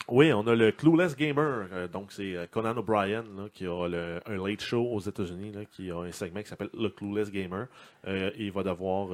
Oui, 0.08 0.32
on 0.32 0.46
a 0.46 0.54
le 0.54 0.72
Clueless 0.72 1.14
Gamer. 1.16 1.68
euh, 1.72 1.86
donc, 1.88 2.12
c'est 2.12 2.34
Conan 2.50 2.76
O'Brien 2.76 3.24
qui 3.52 3.66
a 3.66 3.86
le- 3.88 4.20
un 4.26 4.36
late 4.48 4.62
show 4.62 4.82
aux 4.90 5.00
États-Unis, 5.00 5.52
qui 5.70 5.90
a 5.90 5.98
un 5.98 6.12
segment 6.12 6.40
qui 6.42 6.48
s'appelle 6.48 6.70
le 6.72 6.88
Clueless 6.88 7.30
Gamer. 7.30 7.66
Il 8.06 8.50
va 8.52 8.62
devoir, 8.62 9.08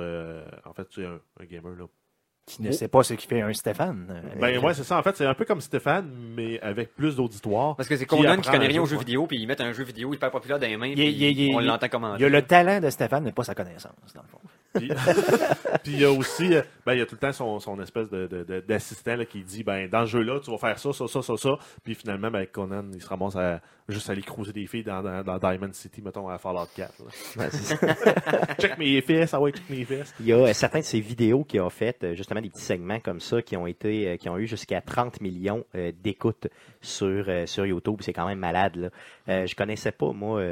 en 0.65 0.73
fait, 0.73 0.87
c'est 0.95 1.05
un, 1.05 1.19
un 1.41 1.45
gamer 1.45 1.75
là. 1.77 1.87
Qui 2.47 2.63
ne 2.63 2.73
sait 2.73 2.89
pas 2.89 3.03
ce 3.03 3.15
qui 3.15 3.27
fait 3.27 3.41
un 3.41 3.53
Stéphane. 3.55 4.07
euh, 4.11 4.39
Ben 4.39 4.59
ouais, 4.63 4.75
c'est 4.75 4.85
ça. 4.85 4.99
En 4.99 5.03
fait, 5.03 5.17
c'est 5.17 5.25
un 5.25 5.33
peu 5.33 5.47
comme 5.47 5.63
Stéphane, 5.63 6.11
mais 6.37 6.61
avec 6.61 6.95
plus 6.95 7.17
d'auditoire. 7.17 7.75
Parce 7.75 7.89
que 7.89 7.97
c'est 7.97 8.05
Qui 8.05 8.11
Conan 8.17 8.35
qui 8.35 8.41
apprend 8.41 8.53
connaît 8.53 8.67
un 8.67 8.69
rien 8.69 8.83
aux 8.83 8.87
jeu, 8.87 8.93
jeux 8.93 8.99
vidéo, 8.99 9.27
puis 9.27 9.39
ils 9.39 9.47
mettent 9.47 9.63
un 9.63 9.73
jeu 9.73 9.83
vidéo 9.85 10.13
hyper 10.13 10.31
populaire 10.31 10.59
dans 10.59 10.67
les 10.67 10.77
mains, 10.77 10.89
Il- 10.89 10.95
puis 10.95 11.09
il- 11.09 11.41
il- 11.41 11.55
on 11.55 11.61
l'entend 11.61 11.89
comment. 11.89 12.17
Il 12.17 12.21
y 12.21 12.25
a 12.25 12.29
le 12.29 12.43
talent 12.43 12.81
de 12.81 12.91
Stéphane, 12.91 13.25
mais 13.25 13.33
pas 13.33 13.45
sa 13.45 13.55
connaissance, 13.55 13.93
dans 14.15 14.21
le 14.23 14.29
fond. 14.29 14.41
Puis, 14.75 14.89
puis 15.83 15.93
il 15.93 16.01
y 16.01 16.05
a 16.05 16.11
aussi, 16.13 16.55
euh, 16.55 16.63
ben, 16.85 16.95
il 16.95 16.99
y 16.99 17.03
a 17.03 17.07
tout 17.07 17.15
le 17.15 17.21
temps 17.21 17.33
son, 17.33 17.59
son 17.61 17.81
espèce 17.81 18.11
de, 18.11 18.27
de- 18.27 18.45
de- 18.45 18.61
d'assistant 18.61 19.17
qui 19.29 19.43
dit, 19.43 19.63
ben, 19.63 19.89
dans 19.89 20.05
ce 20.07 20.13
jeu-là, 20.13 20.41
tu 20.41 20.51
vas 20.51 20.59
faire 20.59 20.79
ça, 20.79 20.93
ça, 20.93 21.07
ça, 21.07 21.23
ça, 21.23 21.37
ça. 21.37 21.59
Puis 21.83 21.95
finalement, 21.95 22.31
ben, 22.31 22.47
Conan, 22.47 22.85
il 22.93 23.01
se 23.03 23.09
ramasse 23.09 23.37
à 23.37 23.61
juste 23.89 24.09
aller 24.11 24.23
cruiser 24.23 24.53
des 24.53 24.67
filles 24.67 24.83
dans, 24.85 25.03
dans, 25.03 25.23
dans 25.23 25.39
Diamond 25.39 25.73
City, 25.73 26.01
mettons, 26.03 26.29
à 26.29 26.39
Fallout 26.39 26.67
4. 26.75 26.95
là. 27.01 27.05
Ouais, 27.45 27.51
c'est 27.51 27.77
ça. 27.77 28.55
check 28.59 28.79
mes 28.79 29.01
fesses, 29.03 29.35
ah 29.35 29.41
ouais, 29.41 29.53
check 29.53 29.69
mes 29.69 29.85
fesses. 29.85 30.15
Il 30.21 30.27
y 30.27 30.33
a 30.33 30.37
euh, 30.39 30.53
certains 30.53 30.81
de 30.81 30.85
ces 30.85 31.01
vidéos 31.01 31.45
qui 31.45 31.61
ont 31.61 31.71
fait 31.71 32.03
euh, 32.03 32.15
justement 32.15 32.41
des 32.41 32.49
petits 32.51 32.63
segments 32.63 33.01
comme 33.01 33.21
ça 33.21 33.43
qui 33.43 33.57
ont 33.57 33.67
été 33.67 34.09
euh, 34.09 34.17
qui 34.17 34.29
ont 34.29 34.39
eu 34.39 34.47
jusqu'à 34.47 34.81
30 34.81 35.21
millions 35.21 35.65
d'écoutes 36.03 36.49
sur 36.81 37.27
sur 37.47 37.67
YouTube. 37.67 37.99
C'est 38.01 38.13
quand 38.13 38.27
même 38.27 38.39
malade 38.39 38.91
là. 39.27 39.47
Je 39.47 39.55
connaissais 39.55 39.93
pas 39.93 40.13
moi 40.13 40.43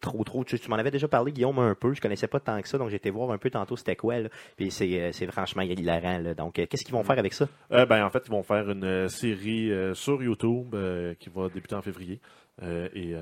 trop 0.00 0.24
trop. 0.24 0.44
Tu, 0.44 0.58
tu 0.58 0.70
m'en 0.70 0.76
avais 0.76 0.90
déjà 0.90 1.08
parlé 1.08 1.32
Guillaume 1.32 1.58
un 1.58 1.74
peu. 1.74 1.94
Je 1.94 2.00
connaissais 2.00 2.28
pas 2.28 2.40
tant 2.40 2.60
que 2.60 2.68
ça 2.68 2.78
donc 2.78 2.92
été 2.92 3.10
voir 3.10 3.30
un 3.30 3.38
peu 3.38 3.50
tantôt 3.50 3.76
c'était 3.76 3.96
quoi. 3.96 4.14
Puis 4.56 4.70
c'est 4.70 5.00
euh, 5.00 5.12
c'est 5.12 5.26
franchement 5.30 5.62
hilarant. 5.62 6.22
Donc 6.36 6.58
euh, 6.58 6.66
qu'est-ce 6.66 6.84
qu'ils 6.84 6.94
vont 6.94 7.04
faire 7.04 7.18
avec 7.18 7.32
ça? 7.32 7.48
Euh, 7.72 7.86
ben, 7.86 8.04
en 8.04 8.10
fait, 8.10 8.22
ils 8.26 8.30
vont 8.30 8.42
faire 8.42 8.70
une 8.70 9.08
série 9.08 9.72
sur 9.94 10.22
YouTube 10.22 10.74
qui 11.18 11.30
va 11.30 11.48
débuter 11.48 11.74
en 11.74 11.82
février. 11.82 12.20
Et 12.62 13.14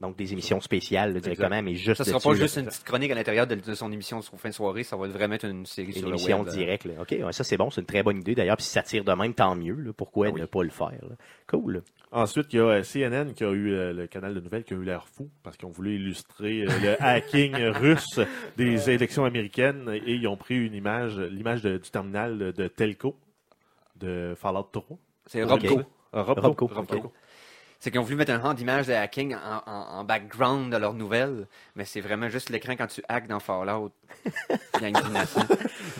Donc 0.00 0.16
des 0.16 0.32
émissions 0.32 0.62
spéciales 0.62 1.12
là, 1.12 1.20
directement, 1.20 1.60
mais 1.62 1.74
juste 1.74 1.98
Ça 1.98 2.04
sera 2.04 2.16
dessus, 2.16 2.28
pas 2.28 2.32
là. 2.34 2.40
juste 2.40 2.56
une 2.56 2.64
petite 2.66 2.84
chronique 2.84 3.10
à 3.10 3.14
l'intérieur 3.14 3.46
de, 3.46 3.54
de 3.54 3.74
son 3.74 3.92
émission 3.92 4.22
sur 4.22 4.40
fin 4.40 4.48
de 4.48 4.54
soirée, 4.54 4.82
ça 4.82 4.96
va 4.96 5.06
vraiment 5.08 5.34
être 5.34 5.44
une 5.44 5.66
série 5.66 5.88
une 5.88 5.92
sur 5.98 6.08
émission 6.08 6.38
le 6.42 6.44
web. 6.48 6.54
directe. 6.58 6.84
là. 6.86 6.92
OK, 7.02 7.10
ouais, 7.22 7.32
ça 7.34 7.44
c'est 7.44 7.58
bon, 7.58 7.68
c'est 7.70 7.82
une 7.82 7.86
très 7.86 8.02
bonne 8.02 8.16
idée 8.18 8.34
d'ailleurs. 8.34 8.56
Puis 8.56 8.64
si 8.64 8.72
ça 8.72 8.82
tire 8.82 9.04
de 9.04 9.12
même, 9.12 9.34
tant 9.34 9.54
mieux. 9.54 9.74
là. 9.74 9.92
Pourquoi 9.92 10.28
Ah 10.28 10.30
oui. 10.32 10.40
ne 10.40 10.46
pas 10.46 10.62
le 10.62 10.70
faire? 10.70 10.88
là? 11.02 11.16
Cool. 11.48 11.82
Ensuite, 12.12 12.46
il 12.52 12.56
y 12.56 12.60
a 12.60 12.64
euh, 12.64 12.82
CNN 12.82 13.34
qui 13.34 13.44
a 13.44 13.50
eu 13.50 13.72
euh, 13.72 13.92
le 13.92 14.06
canal 14.06 14.34
de 14.34 14.40
nouvelles 14.40 14.64
qui 14.64 14.72
a 14.72 14.76
eu 14.78 14.84
l'air 14.84 15.06
fou 15.06 15.28
parce 15.42 15.58
qu'ils 15.58 15.68
ont 15.68 15.72
voulu 15.72 15.96
illustrer 15.96 16.62
euh, 16.62 16.68
le 16.82 16.96
hacking 17.02 17.54
russe 17.56 18.20
des 18.56 18.88
élections 18.90 19.26
américaines 19.26 19.90
et 20.06 20.14
ils 20.14 20.26
ont 20.26 20.36
pris 20.38 20.56
une 20.66 20.74
image, 20.74 21.18
l'image 21.18 21.62
du 21.62 21.78
terminal 21.90 22.38
de, 22.54 22.68
Telco 22.68 23.16
de 23.96 24.32
Fallout 24.34 24.66
3. 24.72 24.98
C'est 25.26 25.42
Robco. 25.44 25.82
Robco. 26.12 27.12
C'est 27.82 27.90
qu'ils 27.90 27.98
ont 27.98 28.02
voulu 28.04 28.16
mettre 28.16 28.32
un 28.32 28.38
rang 28.38 28.52
d'image 28.52 28.88
de 28.88 28.92
hacking 28.92 29.34
en, 29.34 29.62
en- 29.70 29.98
en 30.00 30.04
background 30.04 30.70
de 30.70 30.76
leurs 30.76 30.92
nouvelles, 30.92 31.46
mais 31.76 31.86
c'est 31.86 32.02
vraiment 32.02 32.28
juste 32.28 32.50
l'écran 32.50 32.74
quand 32.76 32.86
tu 32.88 33.02
hackes 33.08 33.26
dans 33.26 33.40
Fallout. 33.40 33.90
Gang 34.80 34.92
d'innocents. 34.92 35.46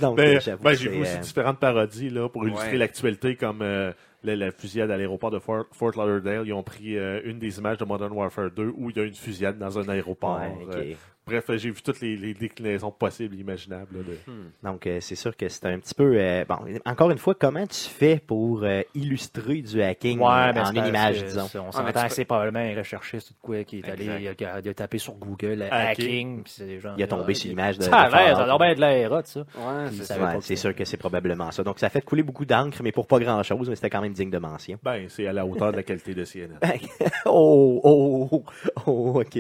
Donc, 0.01 0.17
Ben, 0.19 0.37
euh, 0.37 0.41
j'avoue 0.41 0.63
ben, 0.63 0.71
que 0.73 0.77
j'ai 0.77 0.91
vu 0.91 1.01
aussi 1.01 1.17
euh, 1.17 1.21
différentes 1.21 1.59
parodies 1.59 2.11
là, 2.11 2.29
pour 2.29 2.47
illustrer 2.47 2.73
Ouais. 2.73 2.77
l'actualité, 2.77 3.35
comme 3.37 3.63
euh, 3.63 3.93
la, 4.23 4.37
la 4.37 4.51
fusillade 4.51 4.91
à 4.91 4.97
l'aéroport 4.97 5.31
de 5.31 5.39
Fort, 5.39 5.65
Fort 5.73 5.93
Lauderdale. 5.97 6.47
Ils 6.47 6.53
ont 6.53 6.63
pris 6.63 6.97
euh, 6.99 7.21
une 7.25 7.39
des 7.39 7.59
images 7.59 7.79
de 7.79 7.85
Modern 7.85 8.13
Warfare 8.13 8.51
2 8.51 8.73
où 8.77 8.91
il 8.91 8.97
y 8.97 9.01
a 9.01 9.05
une 9.05 9.15
fusillade 9.15 9.59
dans 9.59 9.79
un 9.79 9.89
aéroport. 9.89 10.39
ouais. 10.41 10.67
Euh, 10.77 10.95
bref, 11.27 11.49
euh, 11.51 11.57
j'ai 11.59 11.71
vu 11.71 11.81
toutes 11.83 12.01
les, 12.01 12.17
les 12.17 12.35
déclinaisons 12.35 12.91
possibles, 12.91 13.37
imaginables. 13.37 13.87
là, 13.99 14.03
de- 14.03 14.33
Donc, 14.69 14.87
euh, 14.87 14.99
c'est 15.01 15.15
sûr 15.15 15.37
que 15.37 15.49
c'est 15.49 15.65
un 15.67 15.79
petit 15.79 15.95
peu. 15.95 16.15
euh, 16.17 16.45
bon, 16.49 16.57
encore 16.85 17.11
une 17.13 17.19
fois, 17.19 17.35
comment 17.39 17.67
tu 17.67 17.89
fais 17.89 18.19
pour 18.19 18.65
euh, 18.65 18.83
illustrer 18.97 19.63
du 19.63 19.81
hacking 19.81 20.19
Ouais, 20.19 20.53
ben, 20.53 20.63
en 20.63 20.65
c'est 20.67 20.77
une 20.79 20.87
image, 20.87 21.21
que 21.21 21.27
disons? 21.27 21.49
On 21.55 21.67
mais 21.67 21.93
s'entend 21.93 22.09
c'est 22.09 22.25
probablement 22.25 22.59
un 22.59 22.77
recherchiste 22.77 23.31
ou 23.31 23.35
de 23.35 23.39
quoi 23.41 23.65
qui 23.65 23.79
est 23.79 23.89
allé, 23.89 24.05
Exact. 24.09 24.21
il 24.21 24.27
a, 24.29 24.33
il 24.39 24.45
a- 24.45 24.61
il 24.65 24.69
a 24.69 24.75
tapé 24.75 24.99
sur 24.99 25.15
Google 25.15 25.63
Hacking. 25.71 26.43
hacking. 26.43 26.81
gens- 26.81 26.95
Il 26.97 27.03
a 27.05 27.07
tombé 27.07 27.35
sur 27.35 27.49
l'image 27.49 27.79
de. 27.79 27.85
Ça 27.85 27.97
a 27.97 28.09
l'air, 28.09 28.11
ça 28.11 28.45
Fallout. 28.45 28.63
a 28.63 28.75
l'air 28.75 28.75
bien 29.09 29.21
de 29.21 29.27
ça. 29.27 29.41
Ouais, 29.41 30.41
c'est 30.41 30.57
sûr 30.57 30.75
que 30.75 30.85
c'est 30.85 30.97
probablement 30.97 31.51
ça. 31.53 31.63
Donc, 31.63 31.79
ça 31.79 31.89
fait 31.91 32.01
couler 32.03 32.23
beaucoup 32.25 32.45
d'encre, 32.45 32.79
mais 32.83 32.91
pour 32.93 33.07
pas 33.07 33.19
grand-chose, 33.21 33.69
mais 33.69 33.77
c'était 33.77 33.91
quand 33.91 34.01
même 34.01 34.10
digne 34.13 34.31
de 34.31 34.39
mention. 34.39 34.79
Ben, 34.83 35.09
c'est 35.09 35.27
à 35.27 35.33
la 35.33 35.47
hauteur 35.47 35.73
de 35.73 35.77
la 35.77 35.83
qualité 35.83 36.15
de 36.15 36.25
CNN. 36.25 36.59
oh, 37.27 37.81
oh, 37.85 38.29
oh, 38.33 38.45
oh, 38.87 39.21
OK. 39.21 39.39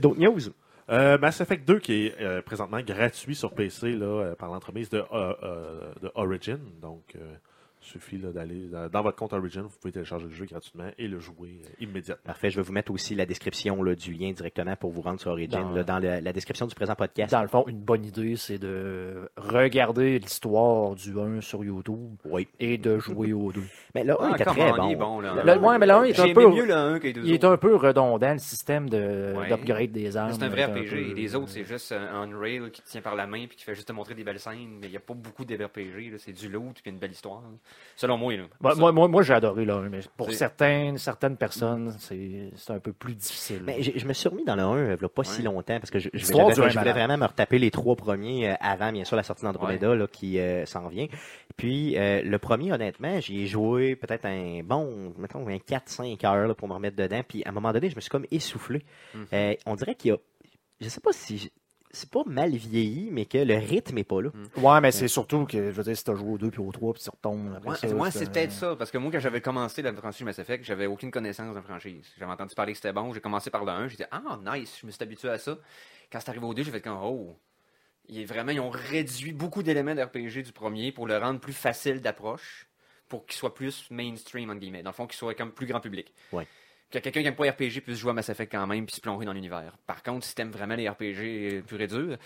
D'autres 0.00 0.20
news? 0.20 0.40
Euh, 0.88 1.18
Mass 1.18 1.40
Effect 1.40 1.66
2 1.66 1.78
qui 1.80 2.06
est 2.06 2.20
euh, 2.20 2.42
présentement 2.42 2.80
gratuit 2.80 3.34
sur 3.34 3.52
PC 3.52 3.92
là, 3.92 4.06
euh, 4.06 4.34
par 4.36 4.50
l'entremise 4.50 4.88
de, 4.88 5.02
euh, 5.12 5.92
de 6.00 6.10
Origin. 6.14 6.60
Donc, 6.80 7.16
suffit 7.86 8.18
d'aller 8.18 8.66
dans, 8.68 8.88
dans 8.88 9.02
votre 9.02 9.16
compte 9.16 9.32
Origin, 9.32 9.62
vous 9.62 9.76
pouvez 9.80 9.92
télécharger 9.92 10.26
le 10.26 10.32
jeu 10.34 10.44
gratuitement 10.46 10.90
et 10.98 11.08
le 11.08 11.18
jouer 11.18 11.60
euh, 11.64 11.68
immédiatement. 11.80 12.24
Parfait. 12.24 12.50
Je 12.50 12.56
vais 12.56 12.62
vous 12.62 12.72
mettre 12.72 12.90
aussi 12.92 13.14
la 13.14 13.26
description 13.26 13.82
là, 13.82 13.94
du 13.94 14.12
lien 14.12 14.32
directement 14.32 14.76
pour 14.76 14.90
vous 14.90 15.00
rendre 15.02 15.20
sur 15.20 15.30
Origin, 15.30 15.60
Dans- 15.62 15.70
là, 15.70 15.84
dans 15.84 15.98
le- 15.98 16.20
la 16.20 16.32
description 16.32 16.66
du 16.66 16.74
présent 16.74 16.94
podcast. 16.94 17.32
Dans 17.32 17.42
le 17.42 17.48
fond, 17.48 17.64
une 17.68 17.80
bonne 17.80 18.04
idée, 18.04 18.36
c'est 18.36 18.58
de 18.58 19.28
regarder 19.36 20.18
l'histoire 20.18 20.94
du 20.94 21.18
1 21.18 21.40
sur 21.40 21.64
YouTube 21.64 22.16
Oui. 22.24 22.48
et 22.60 22.78
de 22.78 22.98
jouer 22.98 23.32
au 23.32 23.52
2. 23.52 23.62
Mais 23.94 24.04
là, 24.04 24.16
Ah, 24.20 24.26
il 24.30 24.34
était 24.34 24.44
come 24.44 24.54
très 24.56 24.70
on, 24.72 24.76
bon. 24.96 25.20
est 25.20 25.24
là. 25.24 25.54
Le- 25.54 25.60
ouais, 25.60 25.78
mais 25.78 25.86
le 25.86 25.92
un 25.94 26.02
est 26.04 26.18
un 26.20 26.26
J'ai 26.26 26.34
peu- 26.34 26.42
aimé 26.42 26.56
mieux 26.56 26.66
le 26.66 26.74
1 26.74 26.98
que 26.98 27.04
les 27.06 27.12
deux 27.14 27.22
Il 27.24 27.32
est 27.32 27.44
un 27.44 27.56
peu 27.56 27.74
redondant, 27.76 28.32
le 28.32 28.38
système 28.38 28.90
de- 28.90 29.32
Ouais. 29.36 29.48
d'upgrade 29.48 29.92
des 29.92 30.16
armes. 30.16 30.32
C'est 30.32 30.42
un 30.42 30.48
vrai 30.48 30.62
est 30.62 30.64
RPG. 30.66 30.90
peu- 30.90 30.96
Et 30.96 31.14
les 31.14 31.34
autres, 31.34 31.48
c'est 31.48 31.64
juste 31.64 31.92
un 31.92 32.16
un 32.16 32.38
rail 32.38 32.70
qui 32.72 32.82
te 32.82 32.88
tient 32.88 33.00
par 33.02 33.14
la 33.14 33.26
main 33.26 33.46
puis 33.46 33.56
qui 33.56 33.64
fait 33.64 33.74
juste 33.74 33.88
te 33.88 33.92
montrer 33.92 34.14
des 34.14 34.24
belles 34.24 34.38
scènes. 34.40 34.78
Mais 34.80 34.86
il 34.86 34.90
n'y 34.90 34.96
a 34.96 35.00
pas 35.00 35.14
beaucoup 35.14 35.44
de 35.44 35.54
RPG. 35.54 36.10
là. 36.10 36.18
C'est 36.18 36.32
du 36.32 36.48
loot 36.48 36.76
puis 36.82 36.90
une 36.90 36.98
belle 36.98 37.10
histoire. 37.12 37.42
Selon 37.96 38.18
moi. 38.18 38.36
Là. 38.36 38.44
Bah, 38.60 38.74
moi, 38.76 38.92
moi, 38.92 39.08
moi, 39.08 39.22
j'ai 39.22 39.32
adoré 39.32 39.64
le 39.64 39.72
1, 39.72 39.88
mais 39.88 40.00
pour 40.18 40.30
certaines, 40.32 40.98
certaines 40.98 41.36
personnes, 41.38 41.96
c'est 41.98 42.50
c'est 42.54 42.72
un 42.72 42.78
peu 42.78 42.92
plus 42.92 43.14
difficile. 43.14 43.62
Mais 43.64 43.82
je 43.82 44.06
me 44.06 44.12
suis 44.12 44.28
remis 44.28 44.44
dans 44.44 44.54
le 44.56 44.62
1 44.62 44.84
il 44.96 45.00
y 45.00 45.04
a 45.04 45.08
pas 45.08 45.24
si 45.24 45.42
longtemps 45.42 45.78
parce 45.80 45.90
que 45.90 45.98
je, 45.98 46.10
je, 46.12 46.18
L'histoire 46.18 46.48
j'avais- 46.50 46.54
du 46.54 46.60
un 46.60 46.68
je 46.68 46.78
voulais 46.78 46.92
vraiment 46.92 47.16
me 47.16 47.24
retaper 47.26 47.58
les 47.58 47.70
trois 47.70 47.96
premiers 47.96 48.50
euh, 48.50 48.54
avant, 48.60 48.92
bien 48.92 49.04
sûr, 49.04 49.16
la 49.16 49.22
sortie 49.22 49.44
d'Andromeda 49.44 49.94
là, 49.94 50.06
qui 50.06 50.38
euh, 50.38 50.66
s'en 50.66 50.88
vient. 50.88 51.06
Puis 51.56 51.96
euh, 51.96 52.20
le 52.22 52.38
premier, 52.38 52.70
honnêtement, 52.72 53.18
j'y 53.20 53.42
ai 53.42 53.46
joué 53.46 53.96
peut-être 53.96 54.26
un 54.26 54.60
bon, 54.62 55.14
mettons, 55.16 55.48
un 55.48 55.56
4-5 55.56 56.26
heures 56.26 56.48
là, 56.48 56.54
pour 56.54 56.68
me 56.68 56.74
remettre 56.74 56.96
dedans. 56.96 57.22
Puis 57.26 57.42
à 57.44 57.48
un 57.48 57.52
moment 57.52 57.72
donné, 57.72 57.88
je 57.88 57.96
me 57.96 58.00
suis 58.02 58.10
comme 58.10 58.26
essoufflé. 58.30 58.84
Mhm. 59.14 59.26
Euh, 59.32 59.54
on 59.64 59.74
dirait 59.74 59.94
qu'il 59.94 60.10
y 60.10 60.14
a. 60.14 60.18
Je 60.80 60.88
sais 60.90 61.00
pas 61.00 61.12
si. 61.12 61.50
C'est 61.96 62.10
pas 62.10 62.24
mal 62.26 62.54
vieilli, 62.54 63.08
mais 63.10 63.24
que 63.24 63.38
le 63.38 63.54
rythme 63.54 63.96
est 63.96 64.04
pas 64.04 64.20
là. 64.20 64.28
Ouais, 64.58 64.80
mais 64.82 64.92
c'est 64.92 65.08
surtout 65.08 65.46
que, 65.46 65.70
je 65.70 65.76
veux 65.76 65.82
dire, 65.82 65.96
si 65.96 66.04
t'as 66.04 66.14
joué 66.14 66.32
au 66.32 66.36
2 66.36 66.50
puis 66.50 66.60
au 66.60 66.70
3 66.70 66.92
puis 66.92 67.02
tu 67.02 67.08
retombes 67.08 67.54
après 67.56 67.70
Ouais, 67.70 67.76
ça. 67.76 67.88
moi, 67.94 68.10
c'est 68.10 68.30
peut-être 68.30 68.52
ça. 68.52 68.76
Parce 68.76 68.90
que 68.90 68.98
moi, 68.98 69.10
quand 69.10 69.18
j'avais 69.18 69.40
commencé 69.40 69.80
la 69.80 69.94
franchise 69.94 70.26
Mass 70.26 70.38
Effect, 70.38 70.62
j'avais 70.62 70.84
aucune 70.84 71.10
connaissance 71.10 71.48
de 71.48 71.54
la 71.54 71.62
franchise. 71.62 72.04
J'avais 72.18 72.30
entendu 72.30 72.54
parler 72.54 72.72
que 72.72 72.76
c'était 72.76 72.92
bon. 72.92 73.14
J'ai 73.14 73.20
commencé 73.20 73.48
par 73.48 73.64
le 73.64 73.72
1. 73.72 73.88
J'ai 73.88 73.96
dit, 73.96 74.04
ah, 74.10 74.38
nice, 74.44 74.76
je 74.78 74.86
me 74.86 74.90
suis 74.92 75.02
habitué 75.02 75.30
à 75.30 75.38
ça. 75.38 75.56
Quand 76.12 76.20
c'est 76.20 76.28
arrivé 76.28 76.44
au 76.44 76.52
2, 76.52 76.64
j'ai 76.64 76.70
fait 76.70 76.82
comme, 76.82 76.98
oh. 77.02 77.34
Il 78.08 78.20
est 78.20 78.24
vraiment, 78.26 78.52
ils 78.52 78.60
ont 78.60 78.70
réduit 78.70 79.32
beaucoup 79.32 79.62
d'éléments 79.62 79.94
d'RPG 79.94 80.42
du 80.42 80.52
premier 80.52 80.92
pour 80.92 81.06
le 81.06 81.16
rendre 81.16 81.40
plus 81.40 81.54
facile 81.54 82.02
d'approche, 82.02 82.68
pour 83.08 83.24
qu'il 83.24 83.36
soit 83.36 83.54
plus 83.54 83.90
mainstream, 83.90 84.50
entre 84.50 84.60
guillemets. 84.60 84.82
Dans 84.82 84.90
le 84.90 84.94
fond, 84.94 85.06
qu'il 85.06 85.16
soit 85.16 85.34
comme 85.34 85.50
plus 85.50 85.66
grand 85.66 85.80
public. 85.80 86.12
Ouais. 86.30 86.46
Que 86.96 87.02
quelqu'un 87.02 87.20
qui 87.22 87.26
aime 87.28 87.34
pas 87.34 87.50
RPG 87.50 87.80
puisse 87.82 87.98
jouer 87.98 88.10
à 88.10 88.14
Mass 88.14 88.28
Effect 88.30 88.50
quand 88.52 88.66
même 88.66 88.86
puis 88.86 88.94
se 88.96 89.00
plonger 89.00 89.26
dans 89.26 89.32
l'univers. 89.34 89.72
Par 89.86 90.02
contre, 90.02 90.24
si 90.24 90.34
t'aimes 90.34 90.50
vraiment 90.50 90.76
les 90.76 90.88
RPG 90.88 91.62
purs 91.66 91.80
et 91.80 91.86
durs, 91.86 92.16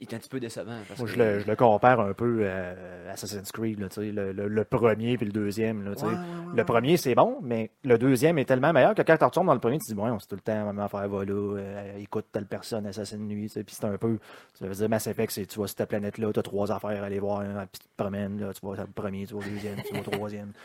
il 0.00 0.08
est 0.08 0.14
un 0.14 0.18
petit 0.18 0.28
peu 0.28 0.40
décevant. 0.40 0.78
Parce 0.88 0.98
Moi, 0.98 1.08
que- 1.08 1.14
je 1.14 1.18
le, 1.18 1.38
je 1.40 1.46
le 1.46 1.54
compare 1.56 2.00
un 2.00 2.12
peu 2.12 2.46
à 2.50 3.12
Assassin's 3.12 3.50
Creed, 3.52 3.78
là, 3.78 3.88
tu 3.88 3.94
sais, 4.00 4.12
le, 4.12 4.32
le- 4.32 4.48
le 4.48 4.64
premier 4.64 5.16
puis 5.16 5.26
le 5.26 5.32
deuxième. 5.32 5.84
Là, 5.84 5.94
tu 5.94 6.00
sais. 6.00 6.06
Ouais, 6.06 6.12
ouais, 6.12 6.18
ouais, 6.18 6.56
le 6.56 6.64
premier, 6.64 6.96
c'est 6.96 7.14
bon, 7.14 7.38
mais 7.40 7.70
le 7.84 7.96
deuxième 7.98 8.36
est 8.38 8.44
tellement 8.44 8.72
meilleur 8.72 8.94
que 8.96 9.02
quand 9.02 9.16
tu 9.16 9.24
retournes 9.24 9.46
dans 9.46 9.54
le 9.54 9.60
premier, 9.60 9.78
tu 9.78 9.84
te 9.84 9.88
dis, 9.90 9.94
bon, 9.94 10.10
on 10.10 10.18
sait 10.18 10.26
tout 10.26 10.34
le 10.34 10.40
temps, 10.42 10.66
même 10.66 10.78
affaire, 10.80 11.08
voilà, 11.08 11.32
euh, 11.32 11.96
écoute 11.98 12.26
telle 12.32 12.46
personne, 12.46 12.84
Assassin's 12.86 13.20
Nuit, 13.20 13.44
tu 13.46 13.48
sais, 13.50 13.64
puis 13.64 13.74
c'est 13.74 13.86
un 13.86 13.96
peu, 13.96 14.18
ça 14.54 14.66
veut 14.66 14.74
dire 14.74 14.88
Mass 14.88 15.06
Effect, 15.06 15.30
c'est 15.30 15.46
tu 15.46 15.60
vas 15.60 15.66
sur 15.68 15.76
ta 15.76 15.86
planète-là, 15.86 16.32
tu 16.32 16.40
as 16.40 16.42
trois 16.42 16.70
affaires 16.72 17.02
à 17.02 17.06
aller 17.06 17.20
voir, 17.20 17.40
hein, 17.40 17.66
puis 17.72 17.80
tu 17.80 17.88
te 17.88 17.94
promènes, 17.96 18.40
là, 18.40 18.52
tu 18.52 18.66
vas 18.66 18.72
au 18.82 18.86
premier, 18.94 19.24
tu 19.24 19.34
vas 19.34 19.40
au 19.40 19.44
deuxième, 19.44 19.76
tu 19.82 19.94
vas 19.94 20.00
au 20.00 20.02
troisième. 20.02 20.52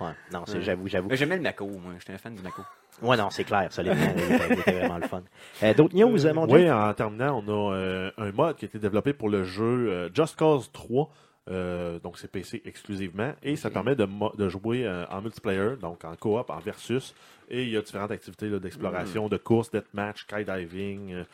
Ouais, 0.00 0.10
non, 0.32 0.42
j'avoue, 0.60 0.88
j'avoue. 0.88 1.08
Mais 1.08 1.16
j'aimais 1.16 1.36
le 1.36 1.42
Mako, 1.42 1.68
moi. 1.68 1.92
J'étais 2.00 2.14
un 2.14 2.18
fan 2.18 2.34
du 2.34 2.42
Mako. 2.42 2.62
Ouais, 3.02 3.16
non, 3.16 3.28
c'est 3.30 3.44
clair, 3.44 3.68
il 3.76 4.58
était 4.58 4.72
vraiment 4.72 4.98
le 4.98 5.06
fun. 5.08 5.22
Euh, 5.62 5.74
d'autres 5.74 5.96
news, 5.96 6.26
euh, 6.26 6.34
mon 6.34 6.48
Oui, 6.48 6.70
en 6.70 6.92
terminant, 6.94 7.42
on 7.44 7.48
a 7.48 7.74
euh, 7.74 8.10
un 8.18 8.32
mode 8.32 8.56
qui 8.56 8.64
a 8.64 8.68
été 8.68 8.78
développé 8.78 9.12
pour 9.12 9.28
le 9.28 9.44
jeu 9.44 9.90
euh, 9.90 10.08
Just 10.14 10.36
Cause 10.36 10.70
3. 10.72 11.10
Euh, 11.50 11.98
donc 11.98 12.16
c'est 12.16 12.32
PC 12.32 12.62
exclusivement 12.64 13.34
et 13.42 13.56
ça 13.56 13.68
permet 13.68 13.94
de, 13.94 14.48
jouer 14.48 14.88
en 15.10 15.20
multiplayer, 15.20 15.76
donc 15.80 16.04
en 16.04 16.16
coop, 16.16 16.48
en 16.48 16.58
versus. 16.58 17.14
Et 17.50 17.64
il 17.64 17.68
y 17.70 17.76
a 17.76 17.82
différentes 17.82 18.12
activités 18.12 18.48
d'exploration, 18.58 19.28
de 19.28 19.36
course, 19.36 19.70
deathmatch, 19.70 20.22
skydiving, 20.22 21.24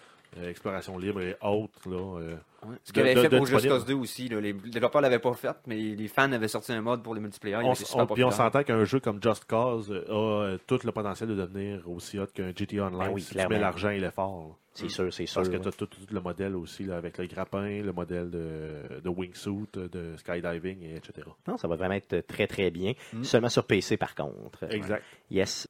exploration 0.44 0.98
libre 0.98 1.20
et 1.20 1.36
autres. 1.42 1.88
Là, 1.88 2.18
euh, 2.20 2.36
Ouais. 2.62 2.76
Ce 2.84 2.92
qu'il 2.92 3.00
avait 3.00 3.14
fait 3.14 3.30
de 3.30 3.38
pour 3.38 3.46
Just. 3.46 3.66
Cause 3.66 3.86
2 3.86 3.94
aussi, 3.94 4.28
là, 4.28 4.38
les 4.38 4.52
développeurs 4.52 5.00
l'avaient 5.00 5.18
pas 5.18 5.32
fait, 5.32 5.56
mais 5.66 5.76
les 5.76 6.08
fans 6.08 6.30
avaient 6.30 6.46
sorti 6.46 6.72
un 6.72 6.82
mode 6.82 7.02
pour 7.02 7.14
le 7.14 7.20
multiplayer. 7.22 7.56
on, 7.56 7.70
on- 7.70 7.72
puis 7.74 7.84
on 7.94 8.06
populaire. 8.06 8.32
s'entend 8.34 8.62
qu'un 8.64 8.84
jeu 8.84 9.00
comme 9.00 9.18
Just 9.22 9.46
Cause 9.46 9.90
euh, 9.90 10.04
a 10.10 10.42
euh, 10.44 10.58
tout 10.66 10.78
le 10.84 10.92
potentiel 10.92 11.30
de 11.30 11.34
devenir 11.36 11.88
aussi 11.88 12.18
hot 12.18 12.26
qu'un 12.34 12.52
GTA 12.54 12.88
Online 12.88 12.98
Ben 12.98 13.10
oui, 13.14 13.22
si 13.22 13.34
tu 13.34 13.48
mets 13.48 13.58
l'argent 13.58 13.88
et 13.88 13.98
l'effort. 13.98 14.40
là. 14.48 14.54
C'est 14.74 14.90
sûr, 14.90 15.10
c'est 15.10 15.24
sûr. 15.24 15.36
Parce 15.40 15.48
que 15.48 15.56
tu 15.56 15.68
as 15.68 15.72
tout, 15.72 15.86
tout 15.86 16.00
le 16.10 16.20
modèle 16.20 16.54
aussi 16.54 16.84
là, 16.84 16.98
avec 16.98 17.16
le 17.16 17.26
grappin, 17.26 17.80
le 17.82 17.92
modèle 17.94 18.28
de, 18.30 19.00
de 19.02 19.08
wingsuit, 19.08 19.66
de 19.72 20.16
skydiving, 20.18 20.82
et 20.82 20.96
etc. 20.96 21.26
Non, 21.48 21.56
ça 21.56 21.66
va 21.66 21.76
vraiment 21.76 21.94
être 21.94 22.20
très, 22.26 22.46
très 22.46 22.70
bien. 22.70 22.92
Mm. 23.14 23.24
Seulement 23.24 23.48
sur 23.48 23.64
PC, 23.64 23.96
par 23.96 24.14
contre. 24.14 24.64
Exact. 24.70 25.02
Yes. 25.30 25.66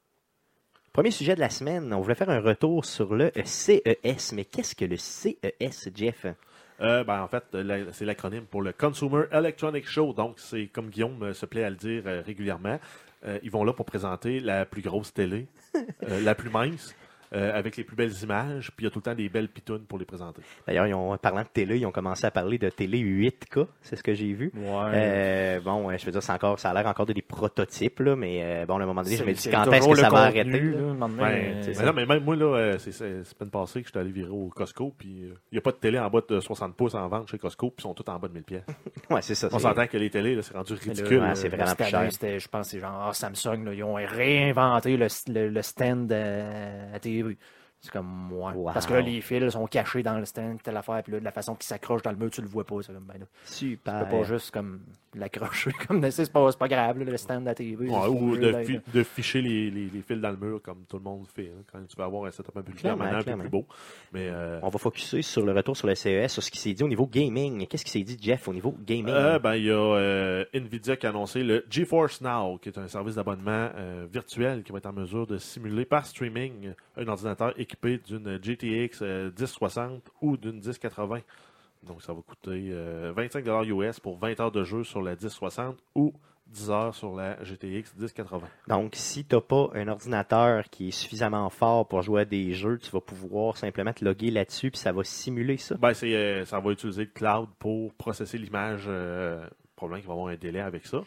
Premier 0.93 1.13
sujet 1.13 1.37
de 1.37 1.41
la 1.41 1.51
semaine, 1.51 1.93
on 1.95 2.01
voulait 2.01 2.17
faire 2.17 2.31
un 2.31 2.41
retour 2.41 2.85
sur 2.85 3.15
le 3.15 3.31
CES. 3.45 4.33
Mais 4.33 4.45
qu'est-ce 4.45 4.75
que 4.75 4.85
le 4.85 4.97
CES, 4.97 5.89
Jeff? 5.95 6.27
Euh, 6.81 7.05
ben, 7.05 7.23
en 7.23 7.29
fait, 7.29 7.45
c'est 7.93 8.05
l'acronyme 8.05 8.45
pour 8.45 8.61
le 8.61 8.73
Consumer 8.73 9.23
Electronic 9.31 9.87
Show. 9.87 10.13
Donc, 10.13 10.41
c'est 10.41 10.67
comme 10.67 10.91
Guillaume 10.91 11.33
se 11.33 11.47
plaît 11.47 11.63
à 11.63 11.71
le 11.71 11.77
dire 11.77 12.03
euh, 12.07 12.23
régulièrement. 12.27 12.81
euh, 13.25 13.39
ils 13.45 13.53
vont 13.53 13.63
là 13.63 13.73
pour 13.73 13.85
présenter 13.85 14.41
la 14.41 14.67
plus 14.67 14.83
grosse 14.83 15.15
télé, 15.15 15.47
la 16.03 16.35
plus 16.35 16.51
mince, 16.51 16.93
euh, 17.35 17.53
avec 17.57 17.77
les 17.77 17.85
plus 17.85 17.97
belles 17.97 18.13
images. 18.23 18.71
Puis 18.77 18.85
il 18.85 18.85
y 18.85 18.87
a 18.87 18.91
tout 18.91 18.99
le 18.99 19.05
temps 19.05 19.15
des 19.15 19.29
belles 19.29 19.49
pitounes 19.49 19.85
pour 19.87 19.99
les 19.99 20.05
présenter. 20.05 20.43
D'ailleurs, 20.67 20.87
ils 20.87 20.95
ont, 20.95 21.17
parlant 21.19 21.43
de 21.43 21.49
télé, 21.53 21.79
ils 21.79 21.87
ont 21.87 21.93
commencé 21.93 22.25
à 22.27 22.31
parler 22.31 22.59
de 22.59 22.69
télé 22.71 22.99
8K, 23.01 23.67
c'est 23.83 23.97
ce 23.97 24.03
que 24.03 24.15
j'ai 24.15 24.33
vu. 24.33 24.53
Ouais. 24.57 24.91
Euh, 24.95 25.61
bon, 25.61 25.87
ouais, 25.87 25.99
je 25.99 26.07
veux 26.07 26.13
dire, 26.13 26.23
c'est 26.23 26.33
encore, 26.33 26.59
ça 26.59 26.71
a 26.71 26.75
l'air 26.75 26.87
encore 26.87 27.07
de 27.07 27.13
des 27.13 27.23
prototypes, 27.23 28.01
là, 28.01 28.17
mais 28.17 28.41
euh, 28.43 28.67
bon, 28.67 28.79
à 28.79 28.83
un 28.83 28.87
moment 28.87 29.03
donné, 29.03 29.17
je 29.17 29.25
me 29.25 29.33
dis 29.33 29.51
quand 29.51 29.71
est-ce 29.73 29.89
que 29.89 29.95
ça 29.97 30.09
va 30.09 30.27
contenu, 30.33 30.41
arrêter? 30.41 30.61
là, 30.61 30.79
donné, 31.09 31.23
Ouais, 31.23 31.53
euh, 31.55 31.63
mais 31.67 31.75
ça. 31.75 31.85
non, 31.85 31.93
mais 31.93 32.07
même 32.07 32.25
moi, 32.25 32.37
là, 32.37 32.57
euh, 32.57 32.79
c'est 32.79 32.93
semaine 32.93 33.51
passée 33.51 33.81
que 33.83 33.87
je 33.87 33.91
suis 33.91 33.99
allé 33.99 34.11
virer 34.11 34.31
au 34.31 34.49
Costco. 34.49 34.95
Puis 34.97 35.25
euh, 35.25 35.35
il 35.51 35.55
n'y 35.55 35.59
a 35.59 35.61
pas 35.61 35.73
de 35.73 35.77
télé 35.77 35.99
en 35.99 36.09
bas 36.09 36.21
de 36.29 36.41
60 36.41 36.77
pouces 36.77 36.95
en 36.95 37.09
vente 37.09 37.29
chez 37.31 37.39
Costco. 37.39 37.71
Puis 37.71 37.77
ils 37.81 37.83
sont 37.83 37.95
tous 37.95 38.09
en 38.11 38.19
bas 38.19 38.29
de 38.29 38.35
1000 38.35 38.43
pièces. 38.45 38.65
Ouais, 39.11 39.23
c'est 39.23 39.35
ça. 39.35 39.49
On 39.53 39.59
s'entend 39.59 39.87
que 39.89 39.97
les 39.97 40.09
télés, 40.09 40.41
c'est 40.43 40.55
rendu 40.55 40.75
ridicule. 40.75 41.19
ouais, 41.21 41.35
c'est 41.35 41.49
vraiment 41.49 41.75
plus 41.75 41.85
cher. 41.87 42.09
je 42.11 42.49
pense, 42.49 42.69
c'est 42.69 42.79
genre 42.79 43.07
ah, 43.09 43.13
Samsung, 43.13 43.65
là, 43.65 43.75
ils 43.75 43.83
ont 43.83 43.95
réinventé 43.95 44.97
le, 44.97 45.09
le, 45.29 45.49
le 45.49 45.63
stand 45.63 46.13
euh, 46.13 46.95
à 46.95 46.99
C'est 47.81 47.93
comme 47.93 48.07
moi. 48.07 48.53
Wow. 48.53 48.73
Parce 48.73 48.87
que 48.87 48.93
là, 48.93 49.01
les 49.01 49.23
fils 49.23 49.53
sont 49.53 49.67
cachés 49.67 50.03
dans 50.03 50.19
le 50.19 50.27
stand, 50.27 50.63
telle 50.63 50.77
affaire, 50.77 51.03
puis 51.03 51.13
là, 51.13 51.21
de 51.21 51.25
la 51.25 51.33
façon 51.33 51.55
qu'ils 51.55 51.67
s'accrochent 51.67 52.03
dans 52.03 52.11
le 52.11 52.19
mur, 52.19 52.31
tu 52.31 52.43
le 52.43 52.47
vois 52.47 52.67
pas. 52.67 52.77
C'est 52.83 52.93
comme, 52.93 53.07
ben 53.07 53.19
là, 53.19 53.27
tu 53.47 53.53
Super. 53.53 54.01
peux 54.01 54.19
pas 54.19 54.23
juste 54.25 54.51
comme 54.51 54.85
l'accrocher 55.15 55.73
comme 55.89 56.03
ça, 56.03 56.11
c'est 56.25 56.33
pas, 56.33 56.53
pas 56.53 56.69
grave, 56.69 56.99
là, 56.99 57.05
le 57.05 57.17
stand 57.17 57.41
de 57.41 57.47
la 57.47 57.55
TV. 57.55 57.89
Ouais, 57.89 58.07
ou 58.09 58.37
de, 58.37 58.53
fi- 58.65 58.81
ficher 59.05 59.43
les, 59.43 59.71
les- 59.71 59.89
les 59.91 60.03
fils 60.03 60.19
dans 60.21 60.31
le 60.31 60.37
mur 60.37 60.61
comme 60.63 60.85
tout 60.89 60.97
le 60.99 61.03
monde 61.03 61.27
fait. 61.35 61.53
hein, 61.57 61.63
quand 61.73 61.79
tu 61.89 61.97
vas 61.97 62.05
avoir 62.05 62.27
un 62.27 62.31
setup 62.31 62.57
un 62.57 62.63
peu 62.63 62.73
plus 62.73 62.83
permanent, 62.83 63.19
un 63.19 63.23
peu 63.23 63.37
plus 63.43 63.49
beau. 63.51 63.67
Mais 64.13 64.29
euh, 64.31 64.61
On 64.63 64.69
va 64.69 64.79
focuser 64.79 65.23
sur 65.23 65.45
le 65.45 65.53
retour 65.53 65.77
sur 65.77 65.87
le 65.89 65.95
CES, 65.95 66.33
sur 66.33 66.43
ce 66.43 66.51
qui 66.51 66.59
s'est 66.59 66.73
dit 66.75 66.83
au 66.85 66.89
niveau 66.89 67.07
gaming. 67.07 67.67
Qu'est-ce 67.67 67.85
qui 67.85 67.91
s'est 67.91 68.03
dit, 68.03 68.17
Jeff, 68.21 68.47
au 68.49 68.53
niveau 68.55 68.75
gaming? 68.87 69.09
Euh, 69.09 69.39
ben, 69.39 69.55
il 69.57 69.65
y 69.65 69.71
a 69.71 69.75
euh, 69.75 70.45
Nvidia 70.55 70.97
qui 70.97 71.07
a 71.07 71.11
annoncé 71.11 71.43
le 71.43 71.65
GeForce 71.69 72.21
Now, 72.21 72.59
qui 72.59 72.69
est 72.69 72.79
un 72.79 72.89
service 72.89 73.17
d'abonnement 73.17 73.71
euh, 73.77 74.07
virtuel 74.13 74.63
qui 74.63 74.73
va 74.73 74.79
être 74.79 74.87
en 74.87 74.93
mesure 74.93 75.27
de 75.27 75.39
simuler 75.39 75.85
par 75.85 76.07
streaming 76.07 76.73
un 76.97 77.09
ordinateur 77.09 77.53
équipé 77.59 77.99
d'une 78.07 78.39
GTX 78.43 78.99
euh, 79.03 79.31
1060 79.37 80.03
ou 80.21 80.37
d'une 80.37 80.61
1080. 80.61 81.19
Donc, 81.83 82.03
ça 82.03 82.13
va 82.13 82.21
coûter 82.21 82.71
euh, 82.71 83.13
25 83.17 83.45
US 83.67 84.01
pour 84.01 84.19
20 84.19 84.41
heures 84.41 84.53
de 84.53 84.65
jeu 84.65 84.85
sur 84.85 85.03
la 85.03 85.13
1060 85.13 85.79
ou 85.95 86.13
10 86.51 86.71
heures 86.71 86.95
sur 86.95 87.15
la 87.15 87.43
GTX 87.43 87.95
1080. 87.99 88.49
Donc, 88.69 88.93
si 88.95 89.25
tu 89.25 89.35
n'as 89.35 89.41
pas 89.41 89.71
un 89.75 89.89
ordinateur 89.89 90.69
qui 90.71 90.89
est 90.89 90.91
suffisamment 90.93 91.49
fort 91.49 91.87
pour 91.87 92.03
jouer 92.03 92.23
à 92.23 92.25
des 92.25 92.53
jeux, 92.53 92.79
tu 92.79 92.91
vas 92.91 93.01
pouvoir 93.01 93.57
simplement 93.57 93.93
te 93.93 94.05
loguer 94.05 94.31
là-dessus, 94.31 94.71
puis 94.71 94.81
ça 94.81 94.93
va 94.93 95.05
simuler 95.05 95.57
ça. 95.57 95.77
Ben, 95.77 95.95
c'est, 95.95 96.15
euh, 96.15 96.45
ça 96.45 96.61
va 96.61 96.73
utiliser 96.73 97.05
le 97.05 97.11
cloud 97.11 97.49
pour 97.59 97.95
processer 97.95 98.39
l'image. 98.39 98.85
Euh, 98.89 99.47
probablement 99.81 100.01
qu'il 100.01 100.09
va 100.09 100.15
y 100.15 100.19
avoir 100.19 100.33
un 100.33 100.37
délai 100.37 100.61
avec 100.61 100.87
ça. 100.87 101.03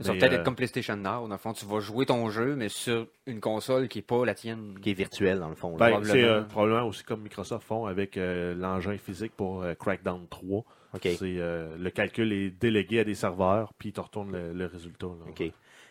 Ça 0.00 0.12
va 0.12 0.18
peut-être 0.18 0.32
euh, 0.32 0.36
être 0.36 0.44
comme 0.44 0.54
PlayStation 0.54 0.96
Now. 0.96 1.26
Dans 1.26 1.28
le 1.28 1.38
fond, 1.38 1.52
tu 1.52 1.64
vas 1.66 1.80
jouer 1.80 2.06
ton 2.06 2.28
jeu, 2.30 2.54
mais 2.56 2.68
sur 2.68 3.06
une 3.26 3.40
console 3.40 3.88
qui 3.88 3.98
n'est 3.98 4.02
pas 4.02 4.24
la 4.24 4.34
tienne. 4.34 4.78
Qui 4.80 4.90
est 4.90 4.94
virtuel, 4.94 5.40
dans 5.40 5.48
le 5.48 5.54
fond. 5.54 5.70
Ben, 5.76 5.88
Probablement. 5.88 6.12
c'est 6.12 6.24
euh, 6.24 6.42
probablement 6.42 6.86
aussi 6.86 7.02
comme 7.04 7.22
Microsoft 7.22 7.66
font 7.66 7.86
avec 7.86 8.16
euh, 8.16 8.54
l'engin 8.54 8.96
physique 8.98 9.32
pour 9.36 9.62
euh, 9.62 9.74
Crackdown 9.74 10.26
3. 10.28 10.58
OK. 10.94 11.00
C'est 11.02 11.16
euh, 11.22 11.76
le 11.78 11.90
calcul 11.90 12.32
est 12.32 12.50
délégué 12.50 13.00
à 13.00 13.04
des 13.04 13.14
serveurs, 13.14 13.72
puis 13.78 13.88
ils 13.90 13.92
te 13.92 14.00
retournent 14.00 14.32
le, 14.32 14.52
le 14.52 14.66
résultat. 14.66 15.06
là. 15.06 15.30
OK. 15.30 15.50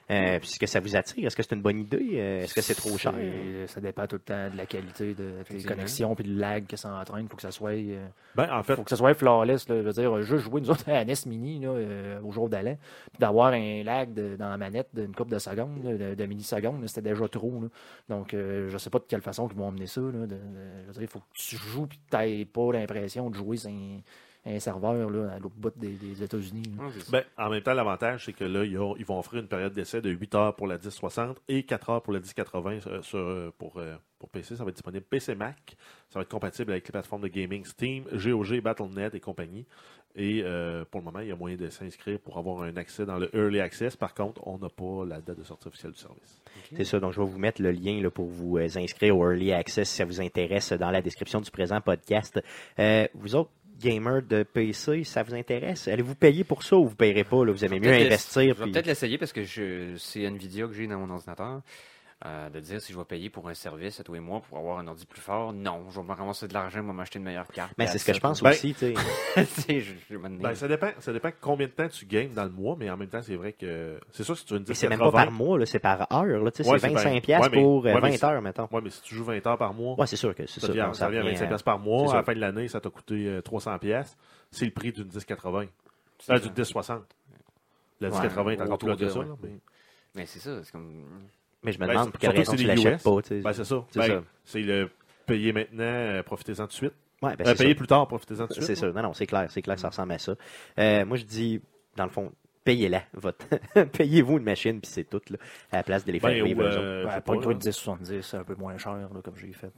Euh, 0.09 0.39
puis 0.39 0.47
est-ce 0.49 0.59
que 0.59 0.65
ça 0.67 0.79
vous 0.79 0.95
attire? 0.95 1.27
Est-ce 1.27 1.35
que 1.35 1.43
c'est 1.43 1.53
une 1.53 1.61
bonne 1.61 1.79
idée? 1.79 2.11
Euh, 2.13 2.43
Est-ce 2.43 2.53
que 2.53 2.61
c'est 2.61 2.75
trop 2.75 2.97
cher? 2.97 3.13
C'est- 3.17 3.67
Ça 3.67 3.81
dépend 3.81 4.07
tout 4.07 4.15
le 4.15 4.21
temps 4.21 4.49
de 4.49 4.55
la 4.55 4.65
qualité 4.65 5.13
de 5.13 5.31
tes 5.43 5.55
connexions 5.67 6.15
puis 6.15 6.23
de 6.23 6.39
lag 6.39 6.65
que 6.65 6.77
ça 6.77 6.93
entraîne. 6.95 7.25
Il 7.25 7.29
faut 7.29 7.35
que 7.35 7.41
ça 7.41 7.51
soit. 7.51 7.71
euh, 7.71 8.07
Ben, 8.35 8.47
en 8.51 8.63
fait, 8.63 8.75
faut 8.77 8.83
que 8.83 8.89
ça 8.89 8.95
soit 8.95 9.13
flawless. 9.15 9.67
Là. 9.67 9.75
Je 9.77 9.81
veux 9.81 9.91
dire, 9.91 10.21
juste 10.21 10.45
jouer 10.45 10.61
nous 10.61 10.69
autres 10.69 10.89
à 10.89 11.03
NES 11.03 11.13
Mini 11.25 11.59
là, 11.59 11.69
euh, 11.71 12.21
au 12.21 12.31
jour 12.31 12.49
puis 12.49 13.19
d'avoir 13.19 13.51
un 13.53 13.83
lag 13.83 14.13
de- 14.13 14.37
dans 14.37 14.49
la 14.49 14.57
manette 14.57 14.87
d'une 14.93 15.13
couple 15.13 15.31
de 15.33 15.39
secondes, 15.39 15.83
là, 15.83 15.93
de, 15.97 16.15
de 16.15 16.25
millisecondes, 16.25 16.81
là, 16.81 16.87
c'était 16.87 17.01
déjà 17.09 17.27
trop. 17.27 17.59
là. 17.61 17.67
Donc, 18.07 18.33
euh, 18.33 18.69
je 18.69 18.77
sais 18.77 18.89
pas 18.89 18.99
de 18.99 19.05
quelle 19.09 19.21
façon 19.21 19.49
ils 19.51 19.57
vont 19.57 19.67
emmener 19.67 19.87
ça. 19.87 19.99
Là, 19.99 20.11
de- 20.11 20.25
de- 20.27 20.37
je 20.83 20.87
veux 20.87 20.93
dire, 20.93 21.01
il 21.01 21.07
faut 21.09 21.19
que 21.19 21.25
tu 21.33 21.57
joues 21.57 21.83
et 21.85 21.87
que 21.89 21.93
tu 22.09 22.17
n'aies 22.17 22.45
pas 22.45 22.71
l'impression 22.71 23.29
de 23.29 23.35
jouer 23.35 23.57
sur 23.57 23.69
un, 24.55 24.59
serveur 24.59 25.09
là, 25.09 25.31
à 25.33 25.39
l'autre 25.39 25.55
bout 25.57 25.73
des, 25.77 25.89
des 25.89 26.23
États-Unis. 26.23 26.63
ben, 27.11 27.23
en 27.37 27.49
même 27.49 27.61
temps, 27.61 27.73
l'avantage, 27.73 28.25
c'est 28.25 28.33
que 28.33 28.43
là, 28.45 28.63
ils, 28.63 28.77
ont- 28.79 28.95
ils 28.97 29.05
vont 29.05 29.19
offrir 29.19 29.41
une 29.41 29.47
période 29.47 29.73
d'essai 29.73 30.01
de 30.01 30.09
8 30.09 30.35
heures 30.35 30.55
pour 30.55 30.67
la 30.67 30.77
1060 30.77 31.37
et 31.47 31.63
4 31.63 31.89
heures 31.89 32.01
pour 32.01 32.13
la 32.13 32.19
1080 32.19 32.79
euh, 32.87 33.01
sur, 33.01 33.17
euh, 33.19 33.51
pour, 33.57 33.77
euh, 33.77 33.95
pour 34.19 34.29
PC. 34.29 34.55
Ça 34.55 34.63
va 34.63 34.69
être 34.69 34.75
disponible 34.75 35.05
PC 35.09 35.35
Mac. 35.35 35.75
Ça 36.09 36.19
va 36.19 36.21
être 36.23 36.29
compatible 36.31 36.71
avec 36.71 36.87
les 36.87 36.91
plateformes 36.91 37.21
de 37.21 37.27
gaming 37.27 37.65
Steam, 37.65 38.05
GOG, 38.13 38.61
Battle.net 38.61 39.13
et 39.15 39.19
compagnie. 39.19 39.65
Et 40.19 40.41
euh, 40.43 40.83
pour 40.89 41.01
le 41.01 41.05
moment, 41.05 41.19
il 41.19 41.27
y 41.27 41.31
a 41.31 41.35
moyen 41.35 41.57
de 41.57 41.69
s'inscrire 41.69 42.19
pour 42.19 42.39
avoir 42.39 42.63
un 42.63 42.75
accès 42.77 43.05
dans 43.05 43.19
le 43.19 43.29
Early 43.35 43.59
Access. 43.59 43.95
Par 43.95 44.15
contre, 44.15 44.41
on 44.47 44.57
n'a 44.57 44.69
pas 44.69 45.05
la 45.05 45.21
date 45.21 45.37
de 45.37 45.43
sortie 45.43 45.67
officielle 45.67 45.91
du 45.91 45.99
service. 45.99 46.41
C'est 46.75 46.85
ça, 46.85 46.99
donc 46.99 47.13
je 47.13 47.21
vais 47.21 47.27
vous 47.27 47.37
mettre 47.37 47.61
le 47.61 47.69
lien 47.69 48.01
là, 48.01 48.09
pour 48.09 48.25
vous 48.25 48.57
inscrire 48.57 49.15
au 49.15 49.23
Early 49.29 49.53
Access 49.53 49.87
si 49.89 49.97
ça 49.97 50.05
vous 50.05 50.19
intéresse 50.19 50.73
dans 50.73 50.89
la 50.89 51.03
description 51.03 51.39
du 51.39 51.51
présent 51.51 51.79
podcast. 51.81 52.41
Euh, 52.79 53.07
vous 53.13 53.35
autres, 53.35 53.51
gamers 53.79 54.21
de 54.23 54.43
PC, 54.43 55.03
ça 55.03 55.23
vous 55.23 55.33
intéresse? 55.35 55.87
Allez-vous 55.87 56.15
payer 56.15 56.43
pour 56.43 56.63
ça 56.63 56.75
ou 56.77 56.85
vous 56.85 56.91
ne 56.91 56.95
payerez 56.95 57.23
pas? 57.23 57.45
Là? 57.45 57.51
Vous 57.51 57.63
aimez 57.65 57.79
mieux 57.79 57.91
investir? 57.93 58.41
Je 58.41 58.47
vais 58.47 58.63
puis- 58.63 58.71
peut-être 58.71 58.85
l'essayer 58.87 59.17
parce 59.17 59.33
que 59.33 59.43
je, 59.43 59.95
c'est 59.97 60.21
Nvidia 60.23 60.67
que 60.67 60.73
j'ai 60.73 60.87
dans 60.87 60.99
mon 60.99 61.09
ordinateur. 61.13 61.61
Euh, 62.25 62.49
de 62.49 62.59
dire 62.59 62.81
si 62.81 62.91
je 62.91 62.97
vais 62.97 63.05
payer 63.05 63.29
pour 63.29 63.47
un 63.47 63.53
service 63.53 63.99
à 63.99 64.03
tous 64.03 64.13
les 64.13 64.19
mois 64.19 64.41
pour 64.41 64.57
avoir 64.57 64.79
un 64.79 64.87
ordi 64.87 65.05
plus 65.05 65.21
fort, 65.21 65.53
non. 65.53 65.85
Je 65.91 65.99
vais 65.99 66.03
me 66.07 66.13
ramasser 66.13 66.47
de 66.47 66.53
l'argent, 66.55 66.79
je 66.81 66.87
vais 66.87 66.91
m'acheter 66.91 67.19
une 67.19 67.25
meilleure 67.25 67.45
carte. 67.49 67.73
Mais 67.77 67.85
c'est 67.85 67.99
ce 67.99 68.05
que 68.05 68.13
je 68.13 68.19
pense 68.19 68.41
Ben- 68.41 68.49
aussi. 68.49 68.73
tu 68.73 68.79
sais. 68.79 68.93
Ben, 70.41 70.55
ça 70.55 70.67
dépend, 70.67 70.89
ça 70.99 71.13
dépend 71.13 71.29
combien 71.39 71.67
de 71.67 71.71
temps 71.73 71.87
tu 71.87 72.07
games 72.07 72.33
dans 72.33 72.43
le 72.45 72.49
mois, 72.49 72.75
mais 72.75 72.89
en 72.89 72.97
même 72.97 73.07
temps, 73.07 73.21
c'est 73.21 73.35
vrai 73.35 73.53
que 73.53 73.99
c'est 74.11 74.23
sûr 74.23 74.35
si 74.35 74.45
tu 74.45 74.53
veux 74.53 74.59
une 74.59 74.65
Mais 74.67 74.73
10 74.73 74.79
c'est 74.79 74.89
même 74.89 74.97
pas 74.97 75.11
par 75.11 75.29
mois, 75.31 75.59
là, 75.59 75.67
c'est 75.67 75.77
par 75.77 76.11
heure. 76.11 76.25
Là, 76.25 76.49
tu 76.49 76.63
sais, 76.63 76.69
Ouais, 76.69 76.79
c'est 76.79 76.87
c'est 76.89 76.95
25$ 76.95 77.03
par- 77.13 77.21
piastres 77.21 77.51
ouais, 77.51 77.55
mais- 77.55 77.61
pour 77.63 77.79
euh, 77.81 77.83
ouais, 77.83 77.93
mais 77.93 77.99
20 78.01 78.11
c'est- 78.17 78.25
heures, 78.25 78.41
mettons. 78.41 78.67
Ouais, 78.71 78.81
mais 78.81 78.89
si 78.89 79.01
tu 79.03 79.13
joues 79.13 79.23
20 79.23 79.45
heures 79.45 79.57
par 79.59 79.73
mois, 79.75 79.99
Ouais, 79.99 80.07
c'est 80.07 80.15
sûr 80.15 80.33
que 80.33 80.47
c'est 80.47 80.59
ça, 80.59 80.65
ça. 80.65 80.67
revient 80.73 80.79
à 80.81 80.87
revient 80.87 81.19
25 81.19 81.45
à- 81.45 81.47
pièces 81.49 81.61
par 81.63 81.77
mois. 81.77 82.11
À 82.11 82.15
la 82.17 82.23
fin 82.23 82.33
de 82.33 82.39
l'année, 82.39 82.67
ça 82.67 82.81
t'a 82.81 82.89
coûté 82.89 83.27
euh, 83.27 83.41
300 83.43 83.77
pièces. 83.77 84.17
C'est 84.49 84.65
le 84.65 84.71
prix 84.71 84.91
d'une 84.91 85.05
1080. 85.05 85.67
C'est 86.17 86.31
Euh, 86.31 86.35
ça. 86.37 86.39
d'une 86.41 86.53
1060. 86.53 87.03
La 88.01 88.07
Ouais, 88.09 88.13
1080 88.15 88.51
est 88.53 88.61
encore 88.61 88.77
plus 88.79 88.91
haut 88.91 88.95
que 88.95 89.07
ça. 89.07 89.19
Mais 90.15 90.25
c'est 90.25 90.39
ça, 90.39 90.63
c'est 90.63 90.71
comme. 90.71 91.05
Mais 91.63 91.71
je 91.71 91.79
me 91.79 91.85
Ben, 91.87 91.93
demande 91.93 92.05
c'est- 92.05 92.11
pour 92.11 92.19
quelle 92.19 92.31
raison 92.37 92.51
que 92.53 92.57
tu 92.57 92.63
l'achètes 92.65 93.03
pas. 93.03 93.21
tu 93.21 93.27
sais. 93.29 93.39
Ben, 93.41 93.53
c'est 93.53 93.63
ça. 93.65 93.85
C'est 93.89 93.99
Ben, 93.99 94.07
ça. 94.07 94.23
C'est 94.43 94.61
le 94.61 94.89
payer 95.25 95.53
maintenant, 95.53 95.83
euh, 95.83 96.23
profitez-en 96.23 96.63
tout 96.63 96.67
de 96.67 96.73
suite. 96.73 96.93
Ouais, 97.21 97.35
ben, 97.35 97.45
Euh, 97.47 97.51
c'est 97.51 97.63
payer 97.63 97.69
ça. 97.73 97.77
plus 97.77 97.87
tard, 97.87 98.07
profitez-en 98.07 98.43
tout 98.43 98.47
de 98.49 98.53
suite. 98.53 98.65
C'est 98.65 98.75
sûr. 98.75 98.93
Non, 98.93 99.01
non, 99.01 99.13
c'est 99.13 99.25
clair. 99.25 99.47
C'est 99.49 99.61
clair, 99.61 99.77
ça 99.79 99.89
ressemble 99.89 100.11
à 100.13 100.19
ça. 100.19 100.35
Euh, 100.79 101.05
moi, 101.05 101.17
je 101.17 101.23
dis, 101.25 101.59
dans 101.95 102.03
le 102.05 102.11
fond, 102.11 102.31
payez-la. 102.63 103.01
Votre... 103.13 103.45
Payez-vous 103.93 104.37
une 104.37 104.43
machine, 104.43 104.79
puis 104.79 104.91
c'est 104.91 105.03
tout, 105.09 105.21
là, 105.31 105.37
à 105.71 105.77
la 105.77 105.83
place 105.83 106.05
de 106.05 106.11
les 106.11 106.19
faire 106.19 106.29
Ben, 106.29 106.43
vivre 106.45 106.61
euh, 106.63 107.09
sais 107.09 107.21
pas 107.21 107.33
une 107.33 107.39
là. 107.39 107.43
truc 107.45 107.57
de 107.57 107.63
1070, 107.65 108.21
c'est 108.21 108.37
un 108.37 108.43
peu 108.43 108.55
moins 108.55 108.77
cher, 108.77 108.93
là, 108.93 109.21
comme 109.23 109.35
j'ai 109.37 109.51
fait. 109.53 109.71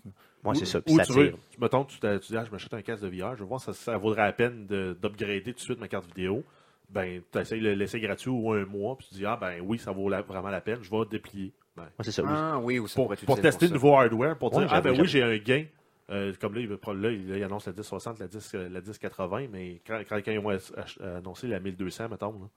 Moi, 0.43 0.53
c'est 0.55 0.65
ça. 0.65 0.81
Puis 0.81 0.95
ça 0.95 1.05
tu 1.05 1.13
veux, 1.13 1.29
tire. 1.29 1.37
mettons, 1.59 1.85
tu, 1.85 1.99
t'as- 1.99 2.19
tu 2.19 2.31
dis, 2.31 2.37
ah, 2.37 2.43
je 2.45 2.51
m'achète 2.51 2.73
un 2.73 2.81
casque 2.81 3.03
de 3.03 3.07
VR, 3.09 3.35
je 3.35 3.39
veux 3.41 3.45
voir 3.45 3.59
si 3.59 3.67
ça, 3.67 3.73
ça 3.73 3.97
vaudrait 3.97 4.23
la 4.23 4.33
peine 4.33 4.65
de- 4.67 4.97
d'upgrader 5.01 5.41
tout 5.43 5.51
de 5.51 5.59
suite 5.59 5.79
ma 5.79 5.87
carte 5.87 6.07
vidéo. 6.07 6.43
Ben, 6.89 7.21
tu 7.31 7.37
essayes 7.39 7.61
de 7.61 7.67
le 7.67 7.75
laisser 7.75 7.99
gratuit 7.99 8.31
ou 8.31 8.51
un 8.51 8.65
mois, 8.65 8.97
puis 8.97 9.07
tu 9.09 9.15
dis, 9.15 9.25
ah, 9.25 9.37
ben 9.39 9.61
oui, 9.61 9.77
ça 9.77 9.91
vaut 9.91 10.09
la- 10.09 10.23
vraiment 10.23 10.49
la 10.49 10.59
peine, 10.61 10.79
je 10.81 10.89
vais 10.89 11.05
déplier. 11.09 11.53
Moi, 11.77 11.87
c'est 12.01 12.11
ça. 12.11 12.23
oui. 12.23 12.29
Ah 12.31 12.59
oui, 12.59 12.79
ou 12.79 12.87
ça 12.87 12.95
pour, 12.95 13.09
tester 13.39 13.65
le 13.65 13.67
ça. 13.69 13.73
nouveau 13.73 13.95
hardware, 13.95 14.37
pour 14.37 14.53
Ouais, 14.53 14.59
dire, 14.65 14.73
ah, 14.73 14.81
ben 14.81 14.99
oui, 14.99 15.07
j'ai 15.07 15.23
un 15.23 15.37
gain. 15.37 15.65
Euh, 16.11 16.33
comme 16.41 16.55
là 16.55 16.61
il, 16.61 16.67
veut- 16.67 16.79
là, 16.95 17.11
il, 17.11 17.29
là, 17.29 17.37
il 17.37 17.43
annonce 17.43 17.67
la 17.67 17.71
1060, 17.73 18.17
la, 18.19 18.27
10, 18.27 18.51
euh, 18.55 18.67
la 18.69 18.81
1080, 18.81 19.47
mais 19.51 19.79
quand, 19.85 20.01
quand, 20.09 20.17
quand 20.25 20.31
ils 20.31 20.59
ach- 20.75 20.99
annoncer 21.01 21.47
la 21.47 21.59
1200, 21.59 22.09
mettons, 22.09 22.31
là, 22.33 22.47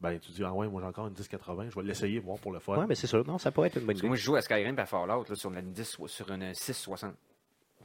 ben 0.00 0.18
tu 0.18 0.30
dis, 0.32 0.44
ah 0.44 0.52
ouais, 0.52 0.68
moi 0.68 0.82
j'ai 0.82 0.88
encore 0.88 1.06
une 1.06 1.14
1080, 1.14 1.70
je 1.70 1.74
vais 1.76 1.82
l'essayer, 1.86 2.18
voir 2.18 2.38
pour 2.38 2.52
le 2.52 2.58
fun. 2.58 2.76
Ouais, 2.76 2.86
mais 2.86 2.94
c'est 2.94 3.06
sûr. 3.06 3.26
Non, 3.26 3.38
ça 3.38 3.50
pourrait 3.50 3.68
être 3.68 3.78
une 3.78 3.86
bonne 3.86 3.96
idée. 3.96 4.06
moi, 4.08 4.16
je 4.16 4.22
joue 4.22 4.36
à 4.36 4.42
Skyrim 4.42 4.78
à 4.78 4.84
Fallout 4.84 5.24
là, 5.28 5.34
sur, 5.34 5.50
une 5.54 5.72
10, 5.72 5.98
sur 6.06 6.30
une 6.30 6.52
660. 6.52 7.14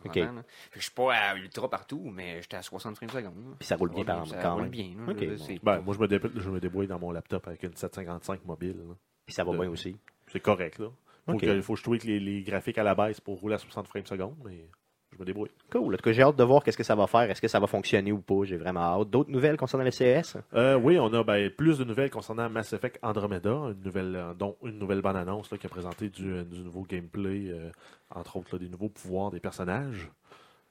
Ok. 0.05 0.11
Vraiment, 0.18 0.34
là. 0.34 0.43
Je 0.76 0.82
suis 0.82 0.91
pas 0.91 1.13
à 1.13 1.36
ultra 1.38 1.70
partout, 1.70 2.11
mais 2.13 2.41
j'étais 2.41 2.57
à 2.57 2.61
60 2.61 2.95
frames 2.97 3.09
secondes. 3.09 3.55
Puis 3.57 3.68
ça 3.68 3.76
roule 3.78 3.89
bien 3.91 4.03
par 4.03 4.28
Ça 4.28 4.38
quand 4.41 4.53
roule 4.55 4.63
même. 4.63 4.72
bien. 4.72 4.89
là. 4.97 5.13
Ben, 5.63 5.80
moi 5.82 5.95
je 5.95 5.99
me, 5.99 6.07
dé- 6.07 6.20
je 6.36 6.49
me 6.49 6.59
débrouille 6.59 6.86
dans 6.88 6.99
mon 6.99 7.11
laptop 7.11 7.47
avec 7.47 7.63
une 7.63 7.76
755 7.76 8.45
mobile. 8.45 8.76
là. 8.78 8.93
Puis 9.26 9.34
ça 9.34 9.43
va 9.43 9.53
de- 9.53 9.57
bien 9.57 9.70
aussi. 9.70 9.97
C'est 10.32 10.40
correct, 10.40 10.80
là. 10.80 10.88
Que, 11.40 11.62
faut 11.62 11.74
que 11.74 11.80
je 11.80 11.84
tweak 11.84 12.04
les, 12.06 12.22
les 12.22 12.42
graphiques 12.42 12.78
à 12.78 12.84
la 12.84 12.96
baisse 12.96 13.20
pour 13.20 13.38
rouler 13.40 13.56
à 13.56 13.58
60 13.58 13.88
frames 13.88 14.06
secondes, 14.06 14.38
mais 14.46 14.70
je 15.12 15.20
me 15.20 15.26
débrouille. 15.26 15.50
Cool. 15.70 15.94
En 15.94 15.98
tout 15.98 16.04
cas, 16.04 16.12
j'ai 16.14 16.22
hâte 16.22 16.38
de 16.38 16.44
voir 16.44 16.64
qu'est-ce 16.64 16.78
que 16.78 16.84
ça 16.84 16.96
va 16.96 17.08
faire. 17.08 17.30
Est-ce 17.30 17.42
que 17.42 17.48
ça 17.48 17.60
va 17.60 17.68
fonctionner 17.68 18.12
ou 18.12 18.20
pas? 18.20 18.44
J'ai 18.44 18.56
vraiment 18.56 18.80
hâte. 19.02 19.10
D'autres 19.10 19.32
nouvelles 19.32 19.58
concernant 19.58 19.84
le 19.84 19.92
CES? 19.92 20.38
Euh, 20.54 20.76
oui, 20.76 20.98
on 21.00 21.12
a 21.14 21.24
ben, 21.24 21.50
plus 21.50 21.80
de 21.80 21.84
nouvelles 21.84 22.10
concernant 22.10 22.50
Mass 22.50 22.72
Effect 22.72 23.00
Andromeda, 23.02 23.50
une 23.50 23.82
nouvelle, 23.84 24.16
euh, 24.16 24.34
dont 24.34 24.56
une 24.64 24.78
nouvelle 24.80 25.02
bande-annonce 25.02 25.50
qui 25.50 25.66
a 25.66 25.70
présenté 25.70 26.10
du, 26.10 26.32
euh, 26.32 26.44
du 26.44 26.62
nouveau 26.62 26.84
gameplay, 26.84 27.50
euh, 27.50 27.72
entre 28.10 28.38
autres 28.38 28.50
là, 28.54 28.60
des 28.60 28.70
nouveaux 28.70 28.90
pouvoirs 28.90 29.32
des 29.32 29.40
personnages. 29.40 30.10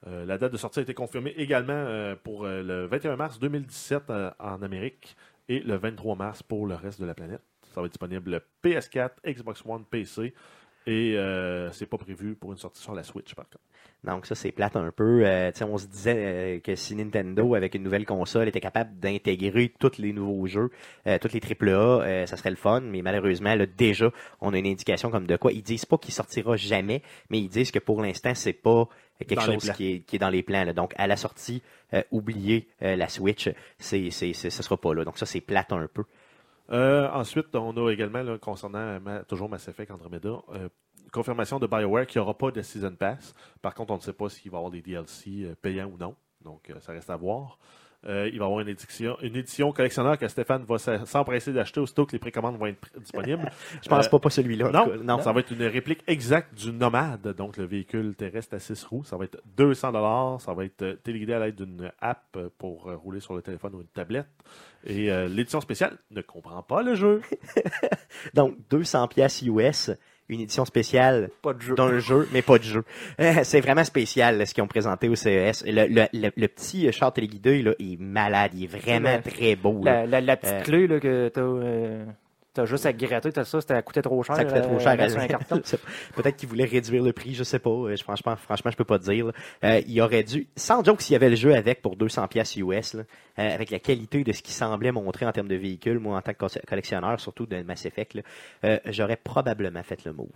Euh, 0.05 0.25
la 0.25 0.37
date 0.37 0.51
de 0.51 0.57
sortie 0.57 0.79
a 0.79 0.81
été 0.83 0.93
confirmée 0.93 1.33
également 1.37 2.13
pour 2.23 2.45
le 2.45 2.85
21 2.85 3.15
mars 3.15 3.39
2017 3.39 4.03
euh, 4.09 4.31
en 4.39 4.61
Amérique 4.61 5.15
et 5.49 5.59
le 5.59 5.75
23 5.75 6.15
mars 6.15 6.43
pour 6.43 6.67
le 6.67 6.75
reste 6.75 7.01
de 7.01 7.05
la 7.05 7.15
planète. 7.15 7.41
Ça 7.77 7.81
va 7.81 7.85
être 7.85 7.91
disponible 7.91 8.41
PS4, 8.63 9.11
Xbox 9.23 9.61
One, 9.63 9.85
PC 9.85 10.33
et 10.87 11.15
euh, 11.15 11.71
c'est 11.73 11.85
pas 11.85 11.99
prévu 11.99 12.33
pour 12.33 12.51
une 12.51 12.57
sortie 12.57 12.81
sur 12.81 12.95
la 12.95 13.03
Switch 13.03 13.35
par 13.35 13.45
contre. 13.45 13.59
Donc 14.03 14.25
ça, 14.25 14.33
c'est 14.33 14.51
plate 14.51 14.75
un 14.75 14.89
peu. 14.91 15.21
Euh, 15.23 15.51
on 15.61 15.77
se 15.77 15.85
disait 15.85 16.15
euh, 16.17 16.59
que 16.59 16.75
si 16.75 16.95
Nintendo, 16.95 17.53
avec 17.53 17.75
une 17.75 17.83
nouvelle 17.83 18.07
console, 18.07 18.47
était 18.47 18.61
capable 18.61 18.97
d'intégrer 18.97 19.71
tous 19.79 19.99
les 19.99 20.11
nouveaux 20.11 20.47
jeux, 20.47 20.71
euh, 21.05 21.19
tous 21.19 21.33
les 21.33 21.39
AAA, 21.39 21.69
euh, 21.75 22.25
ça 22.25 22.35
serait 22.35 22.49
le 22.49 22.55
fun. 22.55 22.81
Mais 22.81 23.03
malheureusement, 23.03 23.53
là, 23.53 23.67
déjà, 23.67 24.11
on 24.41 24.55
a 24.55 24.57
une 24.57 24.65
indication 24.65 25.11
comme 25.11 25.27
de 25.27 25.37
quoi. 25.37 25.51
Ils 25.51 25.61
disent 25.61 25.85
pas 25.85 25.99
qu'il 25.99 26.15
sortira 26.15 26.55
jamais, 26.55 27.03
mais 27.29 27.37
ils 27.37 27.49
disent 27.49 27.69
que 27.69 27.79
pour 27.79 28.01
l'instant, 28.01 28.33
c'est 28.33 28.53
pas 28.53 28.89
quelque 29.19 29.35
Dans 29.35 29.53
chose 29.53 29.71
qui 29.73 29.91
est, 29.91 29.99
qui 29.99 30.15
est 30.15 30.19
dans 30.19 30.29
les 30.29 30.41
plans. 30.41 30.63
là. 30.63 30.73
Donc, 30.73 30.93
à 30.97 31.05
la 31.05 31.17
sortie, 31.17 31.61
euh, 31.93 32.03
oubliez 32.11 32.67
euh, 32.81 32.95
la 32.95 33.07
Switch. 33.07 33.49
C'est, 33.79 34.09
c'est, 34.11 34.33
c'est, 34.33 34.49
ce 34.49 34.63
sera 34.63 34.77
pas 34.77 34.93
là. 34.93 35.05
Donc 35.05 35.17
ça, 35.17 35.25
c'est 35.25 35.41
plate 35.41 35.71
un 35.71 35.87
peu. 35.87 36.03
Euh, 36.71 37.09
ensuite, 37.11 37.55
on 37.55 37.75
a 37.85 37.91
également, 37.91 38.37
concernant 38.39 38.99
toujours 39.27 39.49
Mass 39.49 39.67
Effect 39.67 39.91
Andromeda, 39.91 40.41
euh, 40.53 40.69
confirmation 41.11 41.59
de 41.59 41.67
BioWare 41.67 42.05
qu'il 42.05 42.19
n'y 42.19 42.23
aura 42.23 42.37
pas 42.37 42.51
de 42.51 42.61
Season 42.61 42.93
Pass. 42.95 43.33
Par 43.61 43.73
contre, 43.73 43.93
on 43.93 43.97
ne 43.97 44.01
sait 44.01 44.13
pas 44.13 44.29
s'il 44.29 44.51
va 44.51 44.57
y 44.57 44.59
avoir 44.59 44.71
des 44.71 44.81
DLC 44.81 45.43
euh, 45.43 45.55
payants 45.61 45.87
ou 45.87 45.97
non. 45.97 46.15
Donc, 46.41 46.71
ça 46.79 46.91
reste 46.91 47.09
à 47.09 47.15
voir. 47.15 47.57
Euh, 48.05 48.29
il 48.31 48.37
va 48.37 48.45
y 48.45 48.47
avoir 48.47 48.59
une 48.61 48.69
édition, 48.69 49.17
une 49.21 49.35
édition 49.35 49.71
collectionneur 49.71 50.17
que 50.17 50.27
Stéphane 50.27 50.63
va 50.65 50.77
s'empresser 50.77 51.51
d'acheter 51.51 51.79
aussitôt 51.79 52.05
que 52.05 52.11
les 52.11 52.19
précommandes 52.19 52.57
vont 52.57 52.67
être 52.67 52.87
disponibles. 52.99 53.49
Je 53.83 53.89
pense 53.89 54.05
Euh, 54.05 54.09
pas 54.09 54.19
pas 54.19 54.29
celui-là. 54.29 54.69
Non, 54.69 54.95
non. 55.03 55.19
ça 55.21 55.31
va 55.33 55.39
être 55.39 55.51
une 55.51 55.63
réplique 55.63 56.03
exacte 56.07 56.53
du 56.53 56.71
Nomade, 56.71 57.27
donc 57.35 57.57
le 57.57 57.65
véhicule 57.65 58.15
terrestre 58.15 58.55
à 58.55 58.59
6 58.59 58.83
roues. 58.85 59.03
Ça 59.03 59.17
va 59.17 59.25
être 59.25 59.41
200 59.57 59.91
dollars. 59.91 60.39
Ça 60.41 60.53
va 60.53 60.63
être 60.65 60.83
euh, 60.83 60.95
téléguidé 60.95 61.33
à 61.33 61.39
l'aide 61.39 61.55
d'une 61.55 61.91
app 61.99 62.37
pour 62.59 62.83
rouler 62.83 63.19
sur 63.19 63.33
le 63.33 63.41
téléphone 63.41 63.73
ou 63.75 63.81
une 63.81 63.87
tablette. 63.87 64.27
Et 64.85 65.11
euh, 65.11 65.27
l'édition 65.27 65.59
spéciale 65.59 65.97
ne 66.11 66.21
comprend 66.21 66.61
pas 66.61 66.83
le 66.83 66.95
jeu. 66.95 67.21
Donc, 68.33 68.55
200 68.69 69.07
pièces 69.07 69.41
US, 69.41 69.91
une 70.29 70.41
édition 70.41 70.65
spéciale 70.65 71.29
Pas 71.41 71.53
de 71.53 71.61
jeu. 71.61 71.75
d'un 71.75 71.99
jeu, 71.99 72.27
mais 72.33 72.41
pas 72.41 72.57
de 72.57 72.63
jeu. 72.63 72.83
Euh, 73.21 73.33
C'est 73.43 73.61
vraiment 73.61 73.83
spécial 73.83 74.37
là, 74.37 74.45
ce 74.45 74.53
qu'ils 74.53 74.63
ont 74.63 74.67
présenté 74.67 75.07
au 75.09 75.15
CES. 75.15 75.63
Le, 75.65 75.87
le, 75.87 76.05
le, 76.13 76.31
le 76.35 76.47
petit 76.47 76.91
char 76.91 77.13
téléguidé 77.13 77.61
là, 77.61 77.71
il 77.79 77.93
est 77.93 77.97
malade, 78.01 78.51
il 78.53 78.63
est 78.65 78.67
vraiment 78.67 79.19
très 79.21 79.55
beau. 79.55 79.81
La, 79.83 80.05
la, 80.05 80.19
la 80.21 80.35
petite 80.37 80.53
Euh, 80.55 80.61
clé 80.63 80.87
là, 80.87 80.99
que 80.99 81.29
t'as 81.29 81.41
euh, 81.41 82.05
t'as 82.57 82.65
juste 82.65 82.85
à 82.85 82.93
gratter, 82.93 83.31
t'as 83.31 83.45
ça, 83.45 83.61
ça 83.61 83.81
coûtait 83.81 84.01
trop 84.01 84.21
cher. 84.23 84.35
Ça 84.35 84.43
coûtait 84.45 84.61
trop 84.61 84.75
euh, 84.75 84.79
cher. 84.79 84.97
Peut-être 86.15 86.35
qu'ils 86.35 86.49
voulaient 86.49 86.65
réduire 86.65 87.03
le 87.03 87.13
prix, 87.13 87.33
je 87.33 87.43
sais 87.43 87.59
pas. 87.59 87.69
Euh, 87.69 87.95
je- 87.95 88.03
Franchement, 88.03 88.35
franchement, 88.35 88.71
je 88.71 88.77
peux 88.77 88.83
pas 88.85 88.99
te 88.99 89.03
dire. 89.09 89.31
Euh, 89.63 89.81
il 89.87 89.99
aurait 90.01 90.23
dû, 90.23 90.47
sans 90.55 90.83
joke, 90.83 91.01
s'il 91.01 91.13
y 91.13 91.15
avait 91.15 91.29
le 91.29 91.35
jeu 91.35 91.53
avec 91.55 91.81
pour 91.81 91.95
200 91.95 92.27
pièces 92.27 92.55
US, 92.57 92.93
là, 92.93 93.03
euh, 93.39 93.53
avec 93.53 93.69
la 93.69 93.79
qualité 93.79 94.23
de 94.23 94.31
ce 94.31 94.41
qui 94.41 94.51
semblait 94.51 94.91
montrer 94.91 95.25
en 95.25 95.31
termes 95.31 95.47
de 95.47 95.55
véhicule, 95.55 95.99
moi 95.99 96.17
en 96.17 96.21
tant 96.21 96.33
que 96.33 96.37
co- 96.39 96.59
collectionneur, 96.67 97.19
surtout 97.19 97.45
de 97.45 97.61
Mass 97.63 97.85
Effect, 97.85 98.15
là, 98.15 98.21
euh, 98.65 98.79
j'aurais 98.85 99.17
probablement 99.17 99.83
fait 99.83 100.03
le 100.05 100.13
move. 100.13 100.27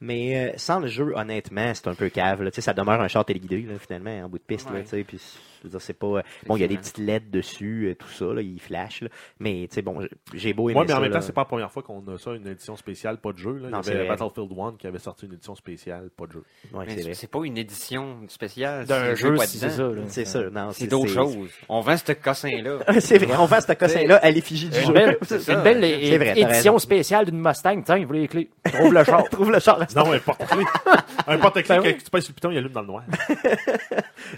Mais 0.00 0.50
euh, 0.50 0.52
sans 0.56 0.80
le 0.80 0.88
jeu, 0.88 1.12
honnêtement, 1.16 1.72
c'est 1.74 1.88
un 1.88 1.94
peu 1.94 2.08
cave. 2.08 2.42
Là. 2.42 2.50
Tu 2.50 2.56
sais, 2.56 2.60
Ça 2.62 2.74
demeure 2.74 3.00
un 3.00 3.08
char 3.08 3.24
téléguidé, 3.24 3.62
là, 3.62 3.74
finalement, 3.78 4.24
en 4.24 4.28
bout 4.28 4.38
de 4.38 4.44
piste. 4.44 4.68
là, 4.68 4.76
Ouais. 4.76 4.82
tu 4.82 4.88
sais, 4.90 5.04
puis, 5.04 5.18
je 5.62 5.64
veux 5.64 5.70
dire, 5.70 5.80
c'est 5.80 5.94
pas. 5.94 6.06
euh, 6.06 6.22
Bon, 6.46 6.56
il 6.56 6.60
y 6.60 6.64
a 6.64 6.68
des 6.68 6.76
petites 6.78 6.98
LED 6.98 7.30
dessus, 7.30 7.88
euh, 7.88 7.94
tout 7.94 8.08
ça, 8.08 8.26
là, 8.26 8.42
il 8.42 8.60
flash. 8.60 9.02
là. 9.02 9.08
Mais 9.38 9.66
tu 9.68 9.74
sais, 9.76 9.82
bon, 9.82 10.00
j'ai 10.34 10.52
beau 10.52 10.68
aimer 10.68 10.74
Moi, 10.74 10.84
mais 10.86 10.92
en 10.92 10.96
ça, 10.96 11.02
même 11.02 11.12
temps, 11.12 11.20
c'est 11.20 11.32
pas 11.32 11.42
la 11.42 11.46
première 11.46 11.69
fois 11.70 11.82
qu'on 11.82 12.02
a 12.08 12.18
ça, 12.18 12.32
une 12.32 12.46
édition 12.46 12.76
spéciale, 12.76 13.18
pas 13.18 13.32
de 13.32 13.38
jeu. 13.38 13.52
Là. 13.58 13.70
Non, 13.70 13.78
il 13.80 13.84
c'est 13.84 13.90
y 13.90 13.94
avait 13.94 14.06
vrai. 14.06 14.16
Battlefield 14.16 14.52
1 14.58 14.76
qui 14.78 14.86
avait 14.86 14.98
sorti 14.98 15.26
une 15.26 15.32
édition 15.34 15.54
spéciale, 15.54 16.10
pas 16.16 16.26
de 16.26 16.32
jeu. 16.32 16.44
Ouais, 16.72 16.84
Mais 16.86 17.02
c'est 17.02 17.14
c'est 17.14 17.26
pas 17.30 17.40
une 17.44 17.58
édition 17.58 18.18
spéciale. 18.28 18.86
D'un 18.86 19.14
jeu, 19.14 19.34
pas 19.34 19.46
c'est 19.46 19.68
ça. 19.70 19.90
C'est 20.08 20.24
ça, 20.24 20.40
non. 20.50 20.70
C'est 20.72 20.86
d'autres 20.86 21.08
choses. 21.10 21.48
On 21.68 21.80
vend 21.80 21.96
ce 21.96 22.12
cossin-là. 22.12 22.78
c'est 23.00 23.18
vrai, 23.18 23.36
on 23.38 23.46
vend 23.46 23.60
ce 23.60 23.72
cossin-là 23.72 24.16
à 24.16 24.30
l'effigie 24.30 24.68
du 24.68 24.80
jeu. 24.80 25.18
c'est 25.22 25.52
une 25.52 25.62
belle 25.62 25.82
C'est 25.82 26.38
édition 26.40 26.78
spéciale 26.78 27.26
d'une 27.26 27.40
Mustang. 27.40 27.82
Tiens, 27.84 27.98
il 27.98 28.06
voulait 28.06 28.20
les 28.20 28.28
clés. 28.28 28.50
Trouve 28.64 28.92
le 28.94 29.04
char. 29.04 29.24
Trouve 29.30 29.50
le 29.50 29.58
char. 29.60 29.78
Non, 29.96 30.12
un 30.12 30.18
porte-clés. 30.18 30.64
un 31.26 31.38
porte-clés, 31.38 31.78
Ben 31.78 31.82
quand 31.82 31.98
tu 32.04 32.10
passes 32.10 32.24
sur 32.24 32.32
le 32.32 32.34
piton, 32.34 32.50
il 32.50 32.58
allume 32.58 32.72
dans 32.72 32.80
le 32.82 32.86
noir. 32.86 33.02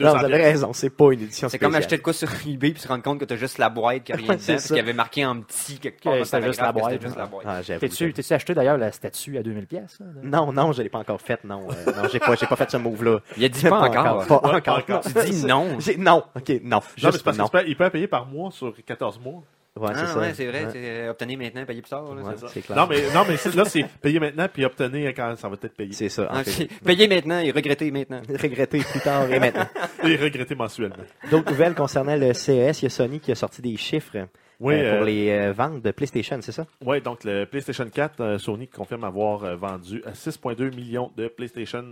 Non, 0.01 0.13
200 0.13 0.19
vous 0.19 0.25
avez 0.25 0.37
raison, 0.43 0.73
c'est 0.73 0.91
pas 0.91 1.13
une 1.13 1.23
édition 1.23 1.49
C'est 1.49 1.57
spéciale. 1.57 1.71
comme 1.71 1.75
acheter 1.79 1.97
de 1.97 2.03
quoi 2.03 2.13
sur 2.13 2.29
eBay 2.47 2.71
puis 2.73 2.81
se 2.81 2.89
rendre 2.89 3.03
compte 3.03 3.21
que 3.21 3.25
t'as 3.25 3.37
juste 3.37 3.59
la 3.59 3.69
boîte 3.69 4.05
qui 4.05 4.13
a 4.13 4.17
rien 4.17 4.27
dedans. 4.35 4.39
C'est 4.39 4.57
qu'il 4.59 4.77
y 4.77 4.81
avait 4.81 4.93
marqué 4.93 5.25
en 5.25 5.41
petit 5.41 5.79
quelque 5.79 6.03
part. 6.03 6.19
Que 6.19 6.25
c'était 6.25 6.43
juste 6.43 6.61
la 6.61 6.73
que 6.73 6.79
boîte. 6.79 7.03
La 7.23 7.27
boîte. 7.27 7.47
Ah, 7.47 7.61
T'es-tu 7.79 8.13
acheté 8.35 8.55
d'ailleurs 8.55 8.79
la 8.79 8.93
statue 8.93 9.39
à 9.39 9.43
2000 9.43 9.67
pièces 9.67 9.99
Non, 10.23 10.53
non, 10.53 10.73
je 10.73 10.83
l'ai 10.83 10.89
pas 10.89 10.99
encore 10.99 11.21
faite, 11.21 11.45
non. 11.45 11.69
Euh, 11.71 11.93
non, 12.03 12.09
j'ai 12.13 12.19
pas, 12.19 12.35
j'ai 12.35 12.47
pas 12.47 12.57
fait 12.57 12.71
ce 12.71 12.77
move-là. 12.77 13.21
Il 13.37 13.45
a 13.45 13.49
dit 13.49 13.63
pas 13.63 13.81
encore. 13.81 14.27
Pas 14.27 14.41
Ouais, 14.49 14.55
encore. 14.57 14.85
pas 14.85 14.95
encore. 14.97 15.01
Tu 15.03 15.31
dis 15.31 15.47
non. 15.47 15.79
J'ai- 15.79 15.97
Non, 15.97 16.23
ok, 16.37 16.49
non. 16.63 16.81
Non, 17.03 17.11
mais 17.13 17.19
parce 17.25 17.39
il 17.67 17.77
peut 17.77 17.91
payer 17.91 18.07
par 18.07 18.27
mois 18.27 18.51
sur 18.51 18.75
14 18.85 19.19
mois. 19.21 19.43
Ouais, 19.75 19.89
c'est 19.95 20.01
Ah, 20.03 20.07
ça. 20.07 20.19
ouais, 20.19 20.35
c'est 20.35 20.47
vrai. 20.49 20.65
Ouais. 20.67 20.71
c'est 20.71 21.09
obtenir 21.09 21.39
maintenant, 21.39 21.65
payer 21.65 21.81
plus 21.81 21.89
tard. 21.89 22.03
là, 22.15 22.23
Ouais, 22.23 22.33
c'est 22.35 22.41
ça. 22.43 22.49
c'est 22.53 22.61
clair. 22.61 22.77
Non, 22.77 22.87
mais, 22.87 23.01
non, 23.15 23.23
mais 23.27 23.37
là, 23.57 23.65
c'est 23.65 23.85
payer 24.03 24.21
maintenant 24.21 24.47
puis 24.53 24.67
obtenir 24.67 25.15
quand 25.15 25.35
ça 25.39 25.49
va 25.49 25.55
être 25.55 25.75
payé. 25.75 25.95
C'est 25.95 26.11
ça. 26.11 26.29
en 26.31 26.45
fait. 26.45 26.51
c'est 26.51 26.67
payer 26.85 27.09
maintenant 27.09 27.39
et 27.39 27.51
regretter 27.53 27.91
maintenant. 27.91 28.21
Regretter 28.29 28.81
plus 28.81 29.01
tard 29.01 29.33
et 29.33 29.41
maintenant. 29.41 29.67
Et 30.05 30.17
regretter 30.17 30.55
mensuellement. 30.55 30.97
D'autres 31.31 31.51
nouvelles 31.51 31.75
concernant 31.75 32.17
le 32.17 32.35
CES, 32.35 32.83
il 32.83 32.85
y 32.85 32.87
a 32.87 32.91
Sony 32.91 33.19
qui 33.19 33.33
a 33.33 33.35
sorti 33.35 33.63
des 33.63 33.79
chiffres 33.79 34.27
Oui, 34.63 34.75
euh, 34.75 34.93
pour 34.93 35.03
euh, 35.03 35.07
les 35.07 35.31
euh, 35.31 35.53
ventes 35.53 35.83
de 35.83 35.91
PlayStation, 35.91 36.39
c'est 36.41 36.53
ça? 36.53 36.67
Ouais, 36.85 37.01
donc 37.01 37.25
le 37.25 37.45
PlayStation 37.45 37.89
4, 37.89 38.21
euh, 38.21 38.39
Sony 38.39 38.69
confirme 38.69 39.05
avoir 39.05 39.57
vendu 39.57 40.03
à 40.07 40.13
6,2 40.13 40.75
millions 40.75 41.11
de 41.17 41.27
PlayStation 41.27 41.85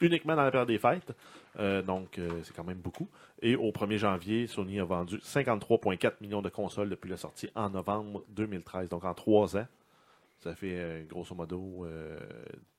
uniquement 0.00 0.36
dans 0.36 0.44
la 0.44 0.50
période 0.50 0.68
des 0.68 0.78
fêtes. 0.78 1.12
Donc, 1.86 2.20
c'est 2.44 2.54
quand 2.54 2.62
même 2.62 2.78
beaucoup. 2.78 3.08
Et 3.42 3.56
au 3.56 3.72
1er 3.72 3.98
janvier, 3.98 4.46
Sony 4.46 4.78
a 4.78 4.84
vendu 4.84 5.16
53,4 5.16 6.12
millions 6.20 6.42
de 6.42 6.50
consoles 6.50 6.88
depuis 6.88 7.10
la 7.10 7.16
sortie 7.16 7.50
en 7.56 7.68
novembre 7.70 8.22
2013. 8.28 8.88
Donc, 8.88 9.04
en 9.04 9.12
trois 9.14 9.56
ans, 9.56 9.66
ça 10.40 10.54
fait 10.54 11.04
grosso 11.08 11.34
modo 11.34 11.84
euh, 11.84 12.18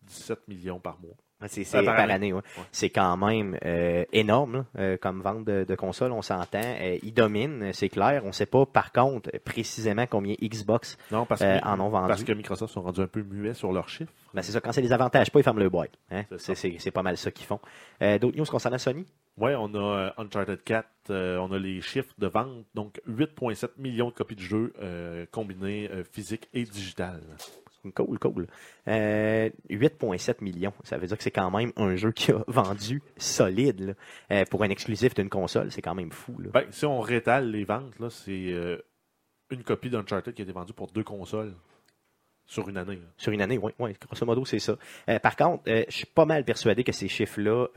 17 0.03 0.47
millions 0.47 0.79
par 0.79 0.99
mois. 1.01 1.15
C'est 1.47 1.83
par 1.83 1.97
année. 1.99 2.13
année, 2.13 2.33
ouais. 2.33 2.41
C'est 2.71 2.89
quand 2.89 3.15
même 3.17 3.57
euh, 3.65 4.03
énorme 4.11 4.53
là, 4.53 4.65
euh, 4.77 4.97
comme 4.97 5.21
vente 5.21 5.45
de, 5.45 5.63
de 5.63 5.75
consoles, 5.75 6.11
on 6.11 6.21
s'entend. 6.21 6.59
Euh, 6.63 6.97
ils 7.01 7.13
dominent, 7.13 7.71
c'est 7.73 7.89
clair. 7.89 8.21
On 8.25 8.27
ne 8.27 8.31
sait 8.33 8.45
pas 8.45 8.65
par 8.65 8.91
contre 8.91 9.31
précisément 9.45 10.05
combien 10.07 10.35
Xbox 10.41 10.97
Non, 11.11 11.25
parce, 11.25 11.41
que, 11.41 11.65
en 11.65 11.79
ont 11.79 11.89
vendu. 11.89 12.07
parce 12.09 12.23
que 12.23 12.33
Microsoft 12.33 12.73
sont 12.73 12.81
rendus 12.81 13.01
un 13.01 13.07
peu 13.07 13.23
muets 13.23 13.53
sur 13.53 13.71
leurs 13.71 13.89
chiffres. 13.89 14.11
Ben, 14.33 14.41
c'est 14.41 14.51
ça, 14.51 14.61
quand 14.61 14.71
c'est 14.71 14.81
les 14.81 14.91
avantages 14.91 15.31
pas, 15.31 15.39
ils 15.39 15.43
ferment 15.43 15.59
le 15.59 15.69
boîte. 15.69 15.91
Hein? 16.11 16.23
C'est 16.37 16.91
pas 16.91 17.03
mal 17.03 17.17
ça 17.17 17.31
qu'ils 17.31 17.45
font. 17.47 17.59
D'autres 17.99 18.37
news 18.37 18.45
concernant 18.45 18.77
Sony? 18.77 19.05
Ouais, 19.39 19.55
on 19.55 19.73
a 19.73 20.13
Uncharted 20.17 20.61
4, 20.65 20.85
euh, 21.11 21.37
on 21.37 21.53
a 21.53 21.57
les 21.57 21.79
chiffres 21.79 22.13
de 22.17 22.27
vente, 22.27 22.65
donc 22.75 22.99
8,7 23.07 23.69
millions 23.77 24.09
de 24.09 24.13
copies 24.13 24.35
de 24.35 24.41
jeux 24.41 24.73
combinés 25.31 25.89
euh, 25.91 26.03
physiques 26.03 26.49
et 26.53 26.63
digitales. 26.63 27.21
Cool, 27.95 28.19
cool. 28.19 28.47
Euh, 28.87 29.49
8,7 29.69 30.43
millions. 30.43 30.73
Ça 30.83 30.97
veut 30.97 31.07
dire 31.07 31.17
que 31.17 31.23
c'est 31.23 31.31
quand 31.31 31.49
même 31.51 31.71
un 31.77 31.95
jeu 31.95 32.11
qui 32.11 32.31
a 32.31 32.43
vendu 32.47 33.01
solide. 33.17 33.79
là. 33.81 33.93
Euh, 34.31 34.45
pour 34.45 34.63
un 34.63 34.69
exclusif 34.69 35.13
d'une 35.13 35.29
console, 35.29 35.71
c'est 35.71 35.81
quand 35.81 35.95
même 35.95 36.11
fou. 36.11 36.35
Là. 36.39 36.49
Ben, 36.53 36.65
si 36.71 36.85
on 36.85 36.99
rétale 36.99 37.51
les 37.51 37.63
ventes, 37.63 37.93
c'est 38.09 38.51
euh, 38.51 38.77
une 39.49 39.63
copie 39.63 39.89
d'Uncharted 39.89 40.33
qui 40.33 40.41
a 40.41 40.43
été 40.43 40.51
vendue 40.51 40.73
pour 40.73 40.87
deux 40.87 41.03
consoles 41.03 41.53
sur 42.45 42.67
une 42.67 42.77
année. 42.77 42.95
là. 42.95 43.07
Sur 43.17 43.31
une 43.31 43.41
année, 43.41 43.57
oui, 43.57 43.71
oui, 43.79 43.93
grosso 44.01 44.25
modo, 44.25 44.43
c'est 44.43 44.59
ça. 44.59 44.77
Euh, 45.07 45.19
par 45.19 45.35
contre, 45.35 45.63
je 45.65 45.85
suis 45.95 46.07
pas 46.07 46.25
mal 46.25 46.43
persuadé 46.43 46.83
que 46.83 46.91
ces 46.91 47.07
chiffres-là 47.07 47.67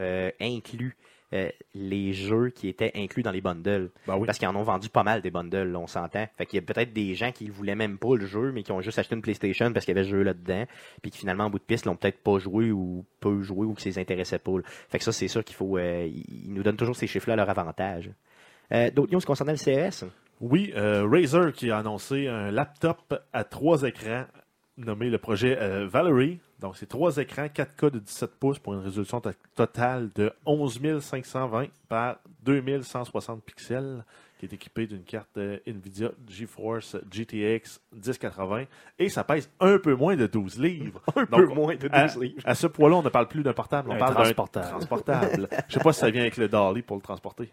incluent 0.40 0.96
euh, 1.32 1.48
les 1.74 2.12
jeux 2.12 2.50
qui 2.50 2.68
étaient 2.68 2.92
inclus 2.94 3.22
dans 3.22 3.30
les 3.30 3.40
bundles. 3.40 3.90
Ben 4.06 4.16
oui. 4.16 4.26
Parce 4.26 4.38
qu'ils 4.38 4.48
en 4.48 4.56
ont 4.56 4.62
vendu 4.62 4.88
pas 4.88 5.02
mal 5.02 5.22
des 5.22 5.30
bundles, 5.30 5.70
là, 5.72 5.78
on 5.78 5.86
s'entend. 5.86 6.26
Fait 6.36 6.46
qu'il 6.46 6.58
y 6.60 6.62
a 6.62 6.66
peut-être 6.74 6.92
des 6.92 7.14
gens 7.14 7.32
qui 7.32 7.48
voulaient 7.48 7.74
même 7.74 7.98
pas 7.98 8.16
le 8.16 8.26
jeu, 8.26 8.52
mais 8.52 8.62
qui 8.62 8.72
ont 8.72 8.80
juste 8.80 8.98
acheté 8.98 9.14
une 9.14 9.22
PlayStation 9.22 9.72
parce 9.72 9.84
qu'il 9.84 9.94
y 9.96 9.98
avait 9.98 10.06
ce 10.06 10.10
jeu 10.12 10.22
là-dedans, 10.22 10.64
puis 11.00 11.10
qui 11.10 11.18
finalement, 11.18 11.44
en 11.44 11.50
bout 11.50 11.58
de 11.58 11.64
piste, 11.64 11.86
l'ont 11.86 11.96
peut-être 11.96 12.18
pas 12.22 12.38
joué 12.38 12.70
ou 12.70 13.04
peu 13.20 13.42
joué 13.42 13.66
ou 13.66 13.74
ça 13.78 13.88
les 13.88 13.98
intéressait 13.98 14.38
pas. 14.38 14.52
là. 14.58 14.62
Fait 14.88 14.98
que 14.98 15.04
ça, 15.04 15.12
c'est 15.12 15.28
sûr 15.28 15.42
qu'il 15.44 15.56
faut. 15.56 15.78
euh, 15.78 16.06
ils 16.06 16.24
ils 16.46 16.52
nous 16.52 16.62
donnent 16.62 16.76
toujours 16.76 16.96
ces 16.96 17.06
chiffres-là 17.06 17.34
à 17.34 17.36
leur 17.36 17.48
avantage. 17.50 18.10
Euh, 18.72 18.90
D'autres 18.90 19.12
news 19.12 19.20
concernant 19.20 19.52
le 19.52 19.58
CES? 19.58 20.04
Oui, 20.40 20.72
euh, 20.76 21.06
Razer 21.08 21.52
qui 21.52 21.70
a 21.70 21.78
annoncé 21.78 22.26
un 22.26 22.50
laptop 22.50 23.14
à 23.32 23.44
trois 23.44 23.82
écrans 23.84 24.24
nommé 24.76 25.10
le 25.10 25.18
projet 25.18 25.56
euh, 25.60 25.86
Valerie. 25.86 26.40
Donc, 26.62 26.76
c'est 26.76 26.86
trois 26.88 27.16
écrans 27.18 27.46
4K 27.46 27.90
de 27.90 27.98
17 27.98 28.30
pouces 28.38 28.58
pour 28.58 28.72
une 28.74 28.80
résolution 28.80 29.20
to- 29.20 29.30
totale 29.54 30.10
de 30.14 30.32
11 30.46 31.00
520 31.00 31.66
par 31.88 32.16
2160 32.44 33.42
pixels, 33.44 34.04
qui 34.38 34.46
est 34.46 34.52
équipé 34.52 34.86
d'une 34.86 35.02
carte 35.02 35.36
euh, 35.38 35.58
NVIDIA 35.66 36.10
GeForce 36.28 36.96
GTX 37.10 37.80
1080. 37.92 38.64
Et 38.98 39.08
ça 39.08 39.24
pèse 39.24 39.50
un 39.60 39.78
peu 39.78 39.94
moins 39.94 40.16
de 40.16 40.26
12 40.28 40.58
livres. 40.60 41.02
Un 41.16 41.24
Donc, 41.24 41.30
peu 41.30 41.46
moins 41.54 41.74
de 41.74 41.88
12 41.88 41.90
à, 41.92 42.06
livres. 42.20 42.42
à 42.44 42.54
ce 42.54 42.66
poids-là, 42.68 42.96
on 42.96 43.02
ne 43.02 43.08
parle 43.08 43.26
plus 43.28 43.42
d'un 43.42 43.52
portable, 43.52 43.90
on 43.90 43.94
Un 43.94 43.98
parle 43.98 44.14
transportable. 44.14 44.64
d'un 44.66 44.70
transportable. 44.72 45.48
Je 45.68 45.74
sais 45.74 45.80
pas 45.80 45.92
si 45.92 45.98
ça 46.00 46.10
vient 46.10 46.22
avec 46.22 46.36
le 46.36 46.48
dolly 46.48 46.82
pour 46.82 46.96
le 46.96 47.02
transporter. 47.02 47.50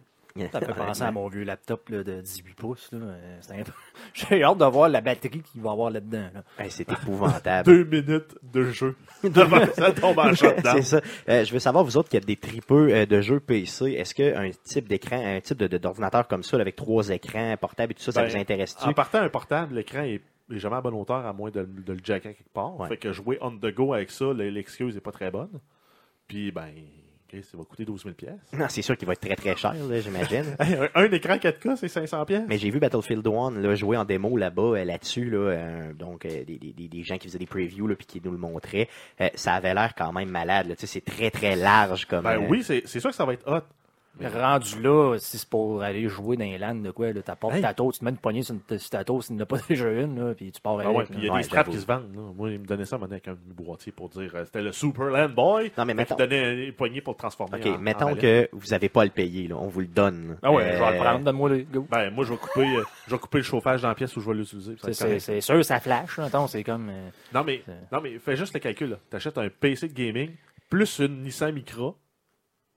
Ça 0.52 0.60
fait 0.60 0.74
penser 0.74 1.04
à 1.04 1.12
mon 1.12 1.28
vieux 1.28 1.44
laptop 1.44 1.90
là, 1.90 2.04
de 2.04 2.22
18 2.22 2.54
pouces. 2.56 2.90
là. 2.92 3.00
Euh, 3.00 3.38
c'est 3.42 3.54
un 3.60 3.64
peu- 3.64 3.72
J'ai 4.14 4.44
hâte 4.44 4.58
de 4.58 4.66
voir 4.66 4.90
la 4.90 5.02
batterie 5.02 5.42
qu'il 5.42 5.62
va 5.62 5.70
y 5.70 5.74
avoir 5.74 5.90
là-dedans. 5.92 6.30
là. 6.34 6.44
Hey, 6.64 6.72
c'est 6.72 6.90
épouvantable. 6.92 7.66
Deux 7.72 7.84
minutes 7.84 8.38
de 8.44 8.64
jeu. 8.72 8.96
Devant, 9.24 9.66
ça 9.74 9.92
tombe 9.92 10.20
en 10.20 10.34
c'est 10.34 10.82
ça. 10.84 11.02
Euh, 11.28 11.44
je 11.46 11.52
veux 11.54 11.60
savoir, 11.60 11.84
vous 11.84 11.98
autres 11.98 12.10
qui 12.10 12.18
êtes 12.18 12.26
des 12.26 12.38
tripeux 12.38 12.90
euh, 12.94 13.06
de 13.06 13.22
jeux 13.22 13.40
PC, 13.40 13.92
est-ce 13.94 14.16
qu'un 14.16 14.50
type 14.64 14.88
d'écran, 14.88 15.22
un 15.24 15.40
type 15.42 15.58
de- 15.58 15.68
de- 15.68 15.78
d'ordinateur 15.78 16.28
comme 16.28 16.44
ça, 16.44 16.58
là, 16.58 16.62
avec 16.62 16.76
trois 16.76 17.10
écrans 17.10 17.56
portables 17.58 17.92
et 17.92 17.96
tout 17.96 18.02
ça, 18.04 18.12
ça 18.12 18.22
Ben, 18.24 18.30
vous 18.30 18.38
intéresse-tu? 18.38 18.84
En 18.88 18.94
partant 18.94 19.20
un 19.20 19.30
portable, 19.30 19.76
l'écran 19.76 20.04
est, 20.04 20.22
est 20.52 20.58
jamais 20.60 20.78
à 20.78 20.82
bonne 20.82 20.94
hauteur 20.96 21.26
à 21.26 21.34
moins 21.34 21.52
de, 21.52 21.64
de 21.64 21.94
le 21.94 22.00
jacker 22.04 22.34
quelque 22.34 22.54
part. 22.54 22.80
Ouais. 22.80 22.88
Fait 22.88 22.98
que 22.98 23.12
jouer 23.12 23.38
on 23.42 23.52
the 23.52 23.74
go 23.74 23.94
avec 23.94 24.10
ça, 24.12 24.26
l'excuse 24.34 24.96
n'est 24.96 25.02
pas 25.02 25.12
très 25.12 25.30
bonne. 25.32 25.60
Puis, 26.28 26.52
ben, 26.52 26.70
Ça 27.32 27.58
va 27.58 27.64
coûter 27.64 27.86
12 27.86 28.04
000 28.04 28.16
pièces. 28.16 28.34
Non, 28.54 28.66
c'est 28.70 28.82
sûr 28.82 28.98
qu'il 28.98 29.06
va 29.08 29.14
être 29.14 29.22
très 29.22 29.36
très 29.36 29.56
cher, 29.56 29.74
là, 29.74 30.00
j'imagine. 30.00 30.44
un, 30.60 30.90
un 30.96 31.12
écran 31.12 31.36
4K, 31.36 31.76
c'est 31.78 31.88
500 31.88 32.26
pièces. 32.26 32.44
Mais 32.48 32.58
j'ai 32.58 32.70
vu 32.70 32.80
Battlefield 32.80 33.26
1 33.28 33.52
là, 33.62 33.76
jouer 33.76 33.98
en 33.98 34.06
démo 34.06 34.36
là-bas, 34.38 34.62
euh, 34.80 34.84
là-dessus, 34.86 35.26
là, 35.30 35.38
euh, 35.38 35.94
donc 35.94 36.26
euh, 36.26 36.44
des, 36.44 36.58
des, 36.58 36.88
des- 36.88 37.04
gens 37.04 37.18
qui 37.18 37.28
faisaient 37.28 37.40
des 37.40 37.46
previews 37.46 37.88
là, 37.88 37.96
puis 37.96 38.06
qui 38.06 38.22
nous 38.24 38.32
le 38.32 38.38
montraient. 38.38 38.88
Euh, 39.22 39.30
ça 39.36 39.54
avait 39.54 39.74
l'air 39.74 39.94
quand 39.96 40.12
même 40.12 40.30
malade. 40.30 40.68
là. 40.68 40.76
Tu 40.76 40.82
sais, 40.88 40.88
C'est 41.00 41.06
très 41.06 41.32
très 41.32 41.56
large 41.56 42.06
comme. 42.06 42.24
Ben 42.24 42.42
euh, 42.42 42.48
oui, 42.50 42.64
c'est 42.64 42.84
c'est 42.86 43.00
sûr 43.00 43.10
que 43.10 43.16
ça 43.16 43.26
va 43.26 43.34
être 43.34 43.48
hot. 43.52 43.62
Rendu 44.28 44.82
là, 44.82 45.18
si 45.20 45.38
c'est 45.38 45.50
pour 45.50 45.82
aller 45.82 46.08
jouer 46.10 46.36
dans 46.38 46.44
les 46.44 46.58
landes 46.58 46.84
de 46.84 46.92
quoi, 46.92 47.12
là, 47.14 47.22
t'apportes 47.22 47.56
Hey. 47.56 47.62
ta 47.62 47.74
tu 47.74 47.84
mets 48.04 48.12
une 48.12 48.18
poignée 48.18 48.42
sur, 48.44 48.56
une- 48.56 48.80
ta 48.80 49.04
toast, 49.04 49.28
s'il 49.28 49.36
n'y 49.38 49.42
en 49.42 49.44
a 49.44 49.46
pas 49.46 49.58
déjà 49.70 49.90
une, 49.92 50.20
là, 50.28 50.34
puis 50.34 50.52
tu 50.52 50.60
pars 50.62 50.74
avec. 50.76 50.88
Ah 50.88 50.92
ouais, 50.92 51.06
puis 51.06 51.16
il 51.20 51.26
y 51.26 51.30
a 51.30 51.34
Ouais, 51.34 51.40
des 51.40 51.44
straps 51.44 51.70
qui 51.70 51.78
se 51.80 51.86
vendent. 51.86 52.14
là. 52.16 52.22
Moi, 52.36 52.52
il 52.52 52.60
me 52.60 52.66
donnait 52.66 52.86
ça 52.86 52.98
maintenant 52.98 53.14
avec 53.14 53.28
un 53.28 53.38
boîtier 53.56 53.92
pour 53.92 54.10
dire 54.10 54.32
euh, 54.36 54.46
c'était 54.46 54.62
le 54.62 54.72
Super 54.72 55.06
Land 55.06 55.30
Boy. 55.30 55.72
Non, 55.78 55.86
mais 55.86 55.94
mettons- 55.94 56.16
qu'il 56.16 56.26
donnait 56.28 56.66
une 56.68 56.74
poignée 56.74 57.02
pour 57.02 57.14
le 57.14 57.18
transformer. 57.18 57.60
OK, 57.60 57.66
en- 57.68 57.78
mettons 57.80 58.16
que 58.16 58.50
vous 58.52 58.68
n'avez 58.72 58.90
pas 58.90 59.02
à 59.02 59.06
le 59.06 59.12
payer, 59.12 59.48
là, 59.48 59.56
on 59.58 59.68
vous 59.68 59.80
le 59.82 59.88
donne. 59.88 60.38
Ah 60.44 60.52
ouais, 60.52 60.64
je 60.74 60.78
vais 60.80 60.84
Euh, 60.86 60.92
le 60.92 60.98
prendre, 60.98 61.20
donne-moi 61.26 61.50
le 61.50 61.64
go. 61.64 61.88
Ben, 61.90 62.10
moi, 62.12 62.26
je 62.26 62.32
vais 62.34 62.38
couper, 62.40 62.76
euh, 62.78 62.84
je 63.08 63.12
vais 63.12 63.20
couper 63.20 63.38
le 63.40 63.44
chauffage 63.44 63.82
dans 63.82 63.88
la 63.90 63.96
pièce 63.96 64.16
où 64.18 64.22
je 64.22 64.30
vais 64.30 64.36
l'utiliser. 64.36 64.76
C'est- 64.92 65.42
sûr, 65.42 65.64
ça 65.66 65.80
flash, 65.80 66.18
là. 66.18 66.26
Attends, 66.26 66.48
c'est 66.48 66.64
comme. 66.64 66.90
euh, 66.90 67.10
Non, 67.34 67.44
mais, 67.44 67.62
C'est- 67.66 67.96
non, 67.96 68.02
mais 68.02 68.18
fais 68.20 68.36
juste 68.36 68.54
le 68.54 68.60
calcul. 68.60 68.98
Tu 69.10 69.16
achètes 69.16 69.38
un 69.38 69.48
PC 69.50 69.88
de 69.88 69.94
gaming 69.94 70.32
plus 70.70 71.00
une 71.00 71.24
Nissan 71.24 71.52
Micra 71.54 71.94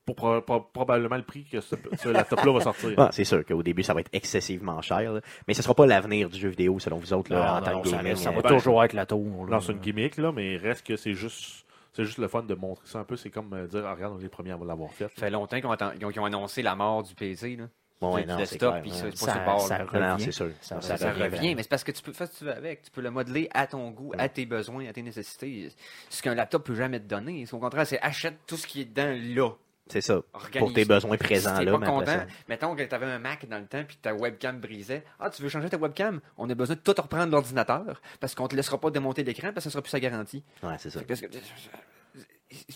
pour 0.05 0.17
pro- 0.17 0.41
pro- 0.41 0.61
probablement 0.61 1.17
le 1.17 1.23
prix 1.23 1.45
que 1.45 1.61
ce, 1.61 1.77
ce 2.03 2.09
laptop-là 2.09 2.53
va 2.53 2.61
sortir. 2.61 2.91
Ah, 2.99 3.11
c'est 3.13 3.25
sûr 3.25 3.45
qu'au 3.45 3.63
début, 3.63 3.83
ça 3.83 3.95
va 3.95 4.01
être 4.01 4.11
excessivement 4.13 4.81
cher, 4.83 5.13
là. 5.13 5.21
mais 5.47 5.55
ce 5.55 5.61
ne 5.61 5.63
sera 5.63 5.75
pas 5.75 5.87
l'avenir 5.87 6.29
du 6.29 6.39
jeu 6.39 6.49
vidéo, 6.49 6.79
selon 6.79 6.97
vous 6.99 7.13
autres, 7.13 7.33
là, 7.33 7.39
non, 7.45 7.51
en 7.53 7.59
non, 7.61 7.65
tant 7.67 7.73
non, 7.73 7.83
que 7.83 7.89
ça, 7.89 7.97
gaming. 7.99 8.17
ça 8.17 8.31
va 8.31 8.43
Ben, 8.43 8.49
toujours 8.49 8.83
être 8.85 8.93
la 8.95 9.07
tour. 9.07 9.47
là. 9.47 9.53
Non, 9.57 9.61
c'est 9.61 9.73
une 9.73 9.79
gimmick, 9.81 10.17
là, 10.17 10.33
mais 10.33 10.57
reste 10.57 10.87
que 10.87 10.97
c'est 10.97 11.15
juste, 11.15 11.65
c'est 11.93 12.05
juste 12.05 12.19
le 12.19 12.29
fun 12.29 12.43
de 12.43 12.55
montrer 12.55 12.85
ça 12.87 12.99
un 12.99 13.05
peu. 13.05 13.17
C'est 13.17 13.31
comme 13.31 13.53
euh, 13.55 13.67
dire, 13.67 13.85
ah, 13.87 13.95
regarde, 13.95 14.15
on 14.17 14.19
est 14.19 14.23
les 14.25 14.29
premiers 14.29 14.53
à 14.53 14.59
l'avoir 14.65 14.91
fait. 14.93 15.05
Ça 15.05 15.27
fait 15.27 15.31
longtemps 15.31 15.57
qu'ils 15.61 15.67
ont, 16.07 16.11
ils 16.11 16.21
ont- 16.21 16.25
annoncé 16.25 16.63
la 16.63 16.75
mort 16.75 17.03
du 17.03 17.15
PC. 17.15 17.57
Là. 17.57 17.65
bon, 18.01 18.15
ouais, 18.15 18.23
du 18.23 18.29
non, 18.29 18.37
c'est 18.39 18.47
ça, 18.47 18.59
Ça- 18.59 18.59
ça 18.59 18.73
revient. 19.85 20.33
sûr. 20.33 20.49
Ça- 20.61 20.81
Ça, 20.81 20.97
Ça 20.97 21.11
revient, 21.13 21.23
revient. 21.25 21.55
mais 21.55 21.63
c'est 21.63 21.69
parce 21.69 21.85
que 21.85 21.93
tu 21.93 22.03
peux 22.03 22.13
faire 22.13 22.27
ce 22.27 22.33
que 22.33 22.39
tu 22.39 22.45
veux 22.45 22.57
avec. 22.57 22.83
Tu 22.83 22.91
peux 22.91 23.01
le 23.03 23.11
modeler 23.13 23.49
à 23.55 23.67
ton 23.69 23.91
goût, 23.93 24.13
à 24.19 24.29
tes 24.29 24.47
besoins, 24.47 24.87
à 24.89 24.93
tes 24.93 25.03
nécessités. 25.03 25.69
Ce 26.11 26.21
qu'un 26.23 26.35
laptop 26.35 26.65
peut 26.65 26.75
jamais 26.75 26.99
te 26.99 27.07
donner. 27.07 27.45
Au 27.53 27.59
contraire, 27.59 27.87
c'est 27.87 28.01
achète 28.01 28.39
tout 28.47 28.57
ce 28.57 28.67
qui 28.67 28.81
est 28.81 28.87
dedans 28.87 29.15
là. 29.37 29.51
C'est 29.93 30.01
ça. 30.01 30.23
Pour 30.59 30.73
tes 30.73 30.87
besoins 30.87 31.19
présents, 31.19 31.51
si 31.53 31.59
t'es 31.59 31.65
là. 31.67 31.79
pas 31.79 31.87
content, 31.87 32.25
mettons 32.49 32.75
que 32.75 32.83
tu 32.83 32.95
avais 32.95 33.05
un 33.05 33.19
Mac 33.19 33.47
dans 33.47 33.59
le 33.59 33.67
temps 33.67 33.85
puis 33.87 33.99
ta 34.01 34.15
webcam 34.15 34.59
brisait. 34.59 35.05
Ah, 35.21 35.29
tu 35.29 35.43
veux 35.43 35.51
changer 35.51 35.69
ta 35.69 35.77
webcam? 35.77 36.21
On 36.39 36.49
a 36.49 36.55
besoin 36.55 36.77
de 36.77 36.81
tout 36.81 36.95
reprendre 36.97 37.31
l'ordinateur 37.31 38.01
parce 38.19 38.35
qu'on 38.35 38.49
te 38.49 38.57
laissera 38.57 38.81
pas 38.81 38.91
démonter 38.91 39.23
l'écran 39.23 39.53
parce 39.53 39.57
que 39.57 39.61
ça 39.65 39.71
sera 39.71 39.83
plus 39.83 39.91
sa 39.91 40.01
garantie. 40.01 40.43
Ouais, 40.63 40.77
c'est 40.79 40.89
ça. 40.89 41.01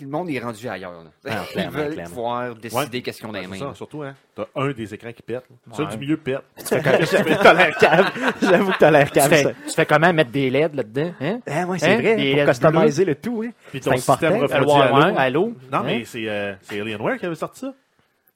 Le 0.01 0.07
monde 0.09 0.28
est 0.30 0.39
rendu 0.39 0.68
ailleurs. 0.68 0.93
là. 0.93 1.11
Ah, 1.26 1.43
Ils 1.49 1.53
clairement, 1.53 1.70
veulent 1.78 1.93
clairement. 1.95 2.09
pouvoir 2.14 2.55
décider 2.55 2.97
Ouais. 2.99 3.03
qu'est-ce 3.03 3.22
qu'on 3.22 3.28
a 3.28 3.32
Ouais, 3.32 3.41
les 3.41 3.45
c'est 3.59 3.64
mains. 3.64 3.70
ça, 3.70 3.74
surtout, 3.74 4.03
hein. 4.03 4.14
T'as 4.34 4.45
un 4.57 4.70
des 4.72 4.95
écrans 4.95 5.12
qui 5.12 5.22
pète. 5.22 5.45
là. 5.49 5.57
Celui 5.74 5.84
Ouais. 5.87 5.93
du 5.93 5.99
milieu 5.99 6.16
pète. 6.16 6.41
T'as 6.68 7.53
l'air 7.55 7.76
calme. 7.78 8.07
J'avoue 8.43 8.72
que 8.72 8.78
t'as 8.78 8.91
l'air 8.91 9.07
Tu 9.07 9.12
calme, 9.14 9.30
fais, 9.30 9.43
ça. 9.45 9.51
tu 9.66 9.74
fais 9.74 9.87
comment 9.87 10.12
mettre 10.12 10.30
des 10.30 10.51
LED 10.51 10.74
là-dedans? 10.74 11.12
Hein? 11.20 11.41
Ah, 11.49 11.66
ouais, 11.66 11.78
c'est 11.78 11.87
Hein? 11.95 12.01
vrai. 12.01 12.16
Des 12.16 12.30
Pour 12.30 12.37
LED 12.39 12.47
customiser 12.49 13.05
le 13.05 13.14
tout, 13.14 13.43
hein. 13.47 13.51
Puis 13.70 13.80
C'est 13.82 13.91
ton 13.91 13.97
système 13.97 14.34
important. 14.34 14.59
Refroidi 14.59 14.80
ouais, 14.80 14.80
à 14.82 14.95
ouais, 14.95 15.11
l'eau. 15.12 15.16
allô? 15.18 15.47
Non, 15.72 15.78
Hein? 15.78 15.82
mais 15.87 16.05
c'est 16.05 16.28
euh, 16.28 16.55
c'est 16.62 16.80
Alienware 16.80 17.18
qui 17.18 17.26
avait 17.26 17.34
sorti 17.34 17.61
ça. 17.61 17.74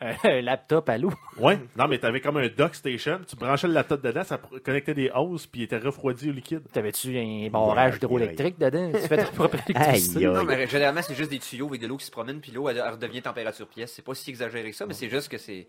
Un 0.01 0.41
laptop 0.43 0.89
à 0.89 0.99
l'eau. 0.99 1.13
Ouais. 1.39 1.59
Non, 1.77 1.89
mais 1.89 1.99
t'avais 1.99 2.21
comme 2.21 2.37
un 2.37 2.49
dock 2.49 2.75
station. 2.75 3.21
Tu 3.27 3.35
branchais 3.35 3.67
le 3.67 3.73
laptop 3.73 4.03
dedans, 4.03 4.25
ça 4.25 4.39
connectait 4.63 4.93
des 4.93 5.11
hausses, 5.15 5.47
puis 5.47 5.63
il 5.63 5.65
était 5.65 5.79
refroidi 5.79 6.29
au 6.29 6.33
liquide. 6.33 6.61
T'avais-tu 6.71 7.17
un 7.19 7.49
barrage 7.51 7.97
hydroélectrique 7.97 8.59
dedans? 8.59 8.93
Tu 8.93 9.01
fais 9.09 9.17
ta 9.17 9.25
propre 9.25 9.57
électricité? 9.69 10.27
Non, 10.27 10.45
mais 10.45 10.67
généralement, 10.67 11.01
c'est 11.03 11.15
juste 11.15 11.31
des 11.31 11.39
tuyaux 11.39 11.69
avec 11.69 11.81
de 11.81 11.87
l'eau 11.87 11.97
qui 11.97 12.05
se 12.05 12.11
promènent, 12.11 12.41
puis 12.41 12.53
l'eau, 12.53 12.69
elle, 12.69 12.77
elle 12.85 12.93
redevient 12.93 13.23
température 13.23 13.67
pièce. 13.67 13.93
C'est 13.95 14.05
pas 14.05 14.15
si 14.15 14.29
exagéré 14.31 14.71
que 14.71 14.77
ça, 14.77 14.85
mais 14.87 14.95
c'est 14.95 15.09
juste 15.09 15.31
que 15.31 15.39
c'est. 15.39 15.67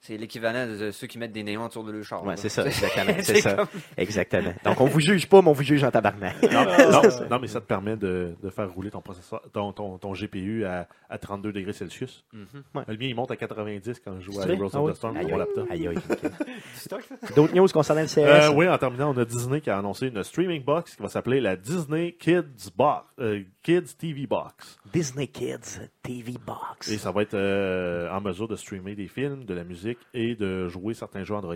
C'est 0.00 0.16
l'équivalent 0.16 0.66
de 0.68 0.90
ceux 0.92 1.06
qui 1.08 1.18
mettent 1.18 1.32
des 1.32 1.42
néons 1.42 1.64
autour 1.64 1.82
de 1.82 1.90
leur 1.90 2.04
char. 2.04 2.22
Ouais, 2.24 2.36
c'est 2.36 2.48
ça, 2.48 2.62
exactement. 2.66 3.12
C'est 3.18 3.34
C'est 3.36 3.40
ça. 3.40 3.54
comme- 3.54 3.66
Exactement. 3.96 4.52
Donc, 4.64 4.80
on 4.80 4.84
vous 4.86 5.00
juge 5.00 5.28
pas, 5.28 5.42
mais 5.42 5.48
on 5.48 5.52
vous 5.52 5.62
juge 5.64 5.82
en 5.82 5.90
tabarnak. 5.90 6.40
Non, 6.42 6.64
non, 6.92 7.02
non, 7.30 7.38
mais 7.40 7.48
ça 7.48 7.60
te 7.60 7.66
permet 7.66 7.96
de, 7.96 8.36
de 8.40 8.50
faire 8.50 8.70
rouler 8.72 8.90
ton 8.90 9.00
processeur, 9.00 9.42
ton, 9.52 9.72
ton, 9.72 9.98
ton 9.98 10.12
GPU 10.12 10.64
à, 10.64 10.86
à 11.10 11.18
32 11.18 11.52
degrés 11.52 11.72
Celsius. 11.72 12.24
Mhm. 12.32 12.46
Ouais. 12.74 12.82
Le 12.86 12.96
mien, 12.96 13.06
il 13.06 13.14
monte 13.16 13.30
à 13.32 13.36
90 13.36 14.00
quand 14.04 14.20
je 14.20 14.30
joue 14.30 14.40
à? 14.40 14.46
Heroes 14.46 14.70
Ah 14.74 14.78
of 14.78 14.84
oui? 14.86 14.92
the 14.92 14.96
Storm 14.96 15.18
sur 15.20 15.28
mon 15.28 15.36
laptop. 15.38 15.66
Aïe, 15.70 15.88
aïe. 15.88 15.96
ok. 16.92 17.34
D'autres 17.34 17.54
news 17.54 17.66
concernant 17.68 18.02
le 18.02 18.06
CS? 18.06 18.18
Euh, 18.18 18.52
oui, 18.54 18.68
en 18.68 18.78
terminant, 18.78 19.12
on 19.12 19.18
a 19.18 19.24
Disney 19.24 19.60
qui 19.60 19.70
a 19.70 19.78
annoncé 19.78 20.06
une 20.08 20.22
streaming 20.22 20.62
box 20.62 20.94
qui 20.94 21.02
va 21.02 21.08
s'appeler 21.08 21.40
la 21.40 21.56
Disney 21.56 22.12
Kids 22.18 22.70
Box, 22.76 23.04
euh, 23.18 23.42
Kids 23.62 23.96
TV 23.98 24.26
Box. 24.26 24.78
Disney 24.92 25.26
Kids 25.26 25.80
TV 26.02 26.34
Box. 26.46 26.88
Et 26.92 26.98
ça 26.98 27.10
va 27.10 27.22
être 27.22 27.34
euh, 27.34 28.08
en 28.10 28.20
mesure 28.20 28.46
de 28.46 28.54
streamer 28.56 28.94
des 28.94 29.08
films, 29.08 29.44
de 29.44 29.54
la 29.54 29.64
musique 29.64 29.85
et 30.14 30.34
de 30.34 30.68
jouer 30.68 30.94
certains 30.94 31.24
jeux 31.24 31.34
Android. 31.34 31.54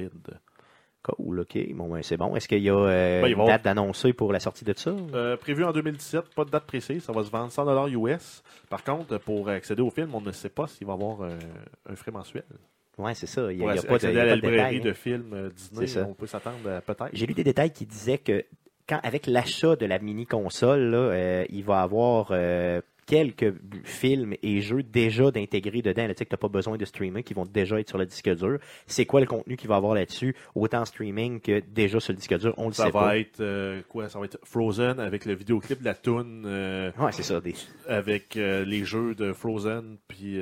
Cool, 1.03 1.41
ok. 1.41 1.59
Bon, 1.74 1.89
ben, 1.89 2.03
c'est 2.03 2.18
bon. 2.18 2.37
Est-ce 2.37 2.47
qu'il 2.47 2.62
y 2.62 2.68
a 2.68 2.74
euh, 2.76 3.22
Ben, 3.22 3.26
une 3.26 3.31
y 3.31 3.33
avoir- 3.33 3.49
date 3.49 3.62
d'annoncer 3.64 4.12
pour 4.12 4.33
la 4.35 4.39
sortie 4.41 4.66
de 4.66 4.74
ça? 4.76 4.91
Euh, 5.14 5.37
prévu 5.39 5.64
en 5.64 5.72
2017, 5.72 6.35
pas 6.35 6.45
de 6.45 6.51
date 6.51 6.66
précise, 6.66 7.03
ça 7.05 7.12
va 7.12 7.24
se 7.24 7.31
vendre 7.31 7.51
100$ 7.51 7.89
US. 7.89 8.43
Par 8.68 8.85
contre, 8.85 9.16
pour 9.18 9.49
accéder 9.49 9.81
au 9.81 9.89
film, 9.91 10.14
on 10.14 10.20
ne 10.20 10.31
sait 10.31 10.51
pas 10.51 10.66
s'il 10.66 10.87
va 10.87 10.93
y 10.93 10.97
avoir 10.97 11.22
un, 11.22 11.39
un 11.91 11.97
frais 11.97 12.11
mensuel. 12.12 12.45
Ouais, 12.99 13.14
c'est 13.14 13.26
ça. 13.26 13.51
Il 13.51 13.59
n'y 13.59 13.66
a, 13.66 13.76
y 13.76 13.81
pas 13.81 13.97
de, 13.99 14.11
y 14.11 14.12
la 14.12 14.35
librairie 14.35 14.81
de 14.81 14.93
films 14.93 15.33
euh, 15.33 15.49
Disney, 15.49 16.05
on 16.07 16.12
peut 16.12 16.26
s'attendre 16.26 16.59
peut-être. 16.85 17.09
J'ai 17.14 17.24
lu 17.26 17.33
des 17.33 17.45
détails 17.45 17.70
qui 17.72 17.87
disaient 17.87 18.18
que 18.18 18.45
quand 18.87 19.01
avec 19.03 19.26
l'achat 19.26 19.76
de 19.76 19.87
la 19.87 19.99
mini 20.01 20.26
console, 20.26 20.81
là, 20.91 20.99
euh, 20.99 21.45
il 21.49 21.64
va 21.64 21.81
avoir 21.81 22.28
euh, 22.33 22.83
quelques 23.11 23.52
films 23.82 24.34
et 24.40 24.61
jeux 24.61 24.84
déjà 24.84 25.32
d'intégrer 25.32 25.82
dedans. 25.82 26.06
Tu 26.06 26.14
sais 26.16 26.24
que 26.24 26.30
t'as 26.30 26.36
pas 26.36 26.48
besoin 26.48 26.76
de 26.76 26.84
streamer, 26.84 27.24
qui 27.24 27.34
vont 27.34 27.44
déjà 27.44 27.80
être 27.80 27.88
sur 27.88 27.98
le 27.98 28.06
disque 28.06 28.32
dur. 28.36 28.58
C'est 28.86 29.04
quoi 29.04 29.18
le 29.18 29.26
contenu 29.26 29.56
qu'il 29.56 29.68
va 29.68 29.74
avoir 29.74 29.94
là-dessus, 29.94 30.36
autant 30.54 30.84
streaming 30.84 31.40
que 31.40 31.58
déjà 31.58 31.98
sur 31.98 32.12
le 32.12 32.18
disque 32.18 32.38
dur, 32.38 32.54
on 32.56 32.68
le 32.68 32.72
Ça 32.72 32.84
sait 32.84 32.90
va 32.92 33.00
pas. 33.00 33.18
être 33.18 33.40
euh, 33.40 33.82
quoi? 33.88 34.08
Ça 34.08 34.20
va 34.20 34.26
être 34.26 34.38
Frozen 34.44 35.00
avec 35.00 35.24
le 35.24 35.34
vidéoclip 35.34 35.80
de 35.80 35.84
la 35.84 35.94
tune 35.94 36.44
euh, 36.46 36.92
Ouais, 37.00 37.11
c'est 37.11 37.24
ça. 37.24 37.40
Des... 37.40 37.54
avec 37.88 38.36
euh, 38.36 38.64
les 38.64 38.84
jeux 38.84 39.16
de 39.16 39.32
Frozen 39.32 39.96
puis 40.06 40.40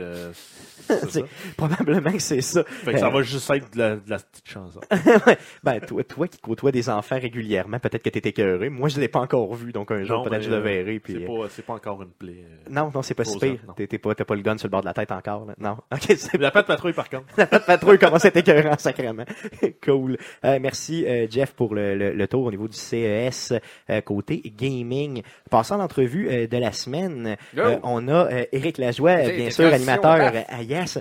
c'est 0.86 1.24
Probablement 1.56 2.12
que 2.12 2.18
c'est 2.18 2.42
ça. 2.42 2.64
Fait 2.64 2.92
que 2.92 2.98
ça 2.98 3.08
va 3.08 3.22
juste 3.22 3.48
être 3.48 3.72
de 3.72 3.78
la, 3.78 3.96
de 3.96 4.10
la 4.10 4.18
petite 4.18 4.48
chanson. 4.48 4.80
ben, 5.64 5.80
toi, 5.80 6.04
toi 6.04 6.28
qui 6.28 6.38
côtoies 6.38 6.72
des 6.72 6.90
enfants 6.90 7.18
régulièrement, 7.18 7.78
peut-être 7.78 8.02
que 8.02 8.10
t'es 8.10 8.28
écœuré. 8.28 8.68
Moi, 8.68 8.90
je 8.90 9.00
l'ai 9.00 9.08
pas 9.08 9.20
encore 9.20 9.54
vu, 9.54 9.72
donc 9.72 9.90
un 9.90 10.04
jour, 10.04 10.22
peut-être 10.22 10.40
mais, 10.40 10.44
je 10.44 10.50
le 10.50 10.58
verrai. 10.58 11.00
Puis, 11.00 11.14
C'est 11.14 11.24
pas, 11.24 11.48
c'est 11.48 11.64
pas 11.64 11.72
encore 11.74 12.02
une 12.02 12.10
plaie. 12.10 12.44
Euh. 12.66 12.70
Non, 12.70 12.90
non, 12.94 13.02
c'est 13.02 13.14
pas 13.14 13.24
si 13.24 13.38
pire. 13.38 13.58
t'es 13.76 13.98
pas, 13.98 14.14
t'as 14.14 14.24
pas 14.24 14.34
le 14.34 14.42
gun 14.42 14.58
sur 14.58 14.66
le 14.66 14.70
bord 14.70 14.80
de 14.80 14.86
la 14.86 14.94
tête 14.94 15.12
encore. 15.12 15.46
Là. 15.46 15.54
Non. 15.58 15.76
Ok, 15.92 16.14
c'est 16.16 16.38
La 16.38 16.50
patte 16.50 16.66
patrouille, 16.66 16.92
par 16.92 17.08
contre. 17.08 17.26
La 17.36 17.46
patrouille 17.46 17.98
commence 17.98 18.24
à 18.24 18.28
être 18.28 18.36
écœurant, 18.36 18.76
sacrément. 18.78 19.24
cool. 19.84 20.16
Euh, 20.44 20.58
merci, 20.60 21.04
euh, 21.06 21.26
Jeff, 21.30 21.52
pour 21.54 21.74
le, 21.74 21.94
le- 21.96 22.12
le 22.12 22.28
tour 22.28 22.44
au 22.44 22.50
niveau 22.50 22.68
du 22.68 22.76
CES 22.76 23.52
euh, 23.90 24.00
côté 24.02 24.42
gaming. 24.56 25.22
Passant 25.50 25.76
à 25.76 25.78
l'entrevue 25.78 26.28
euh, 26.30 26.46
de 26.46 26.56
la 26.58 26.72
semaine, 26.72 27.36
euh, 27.56 27.78
on 27.82 28.06
a 28.08 28.32
euh, 28.32 28.44
Éric 28.52 28.78
Lajoie, 28.78 29.16
bien 29.30 29.50
sûr, 29.50 29.72
animateur, 29.72 30.32
ah, 30.48 30.62
yes, 30.62 30.98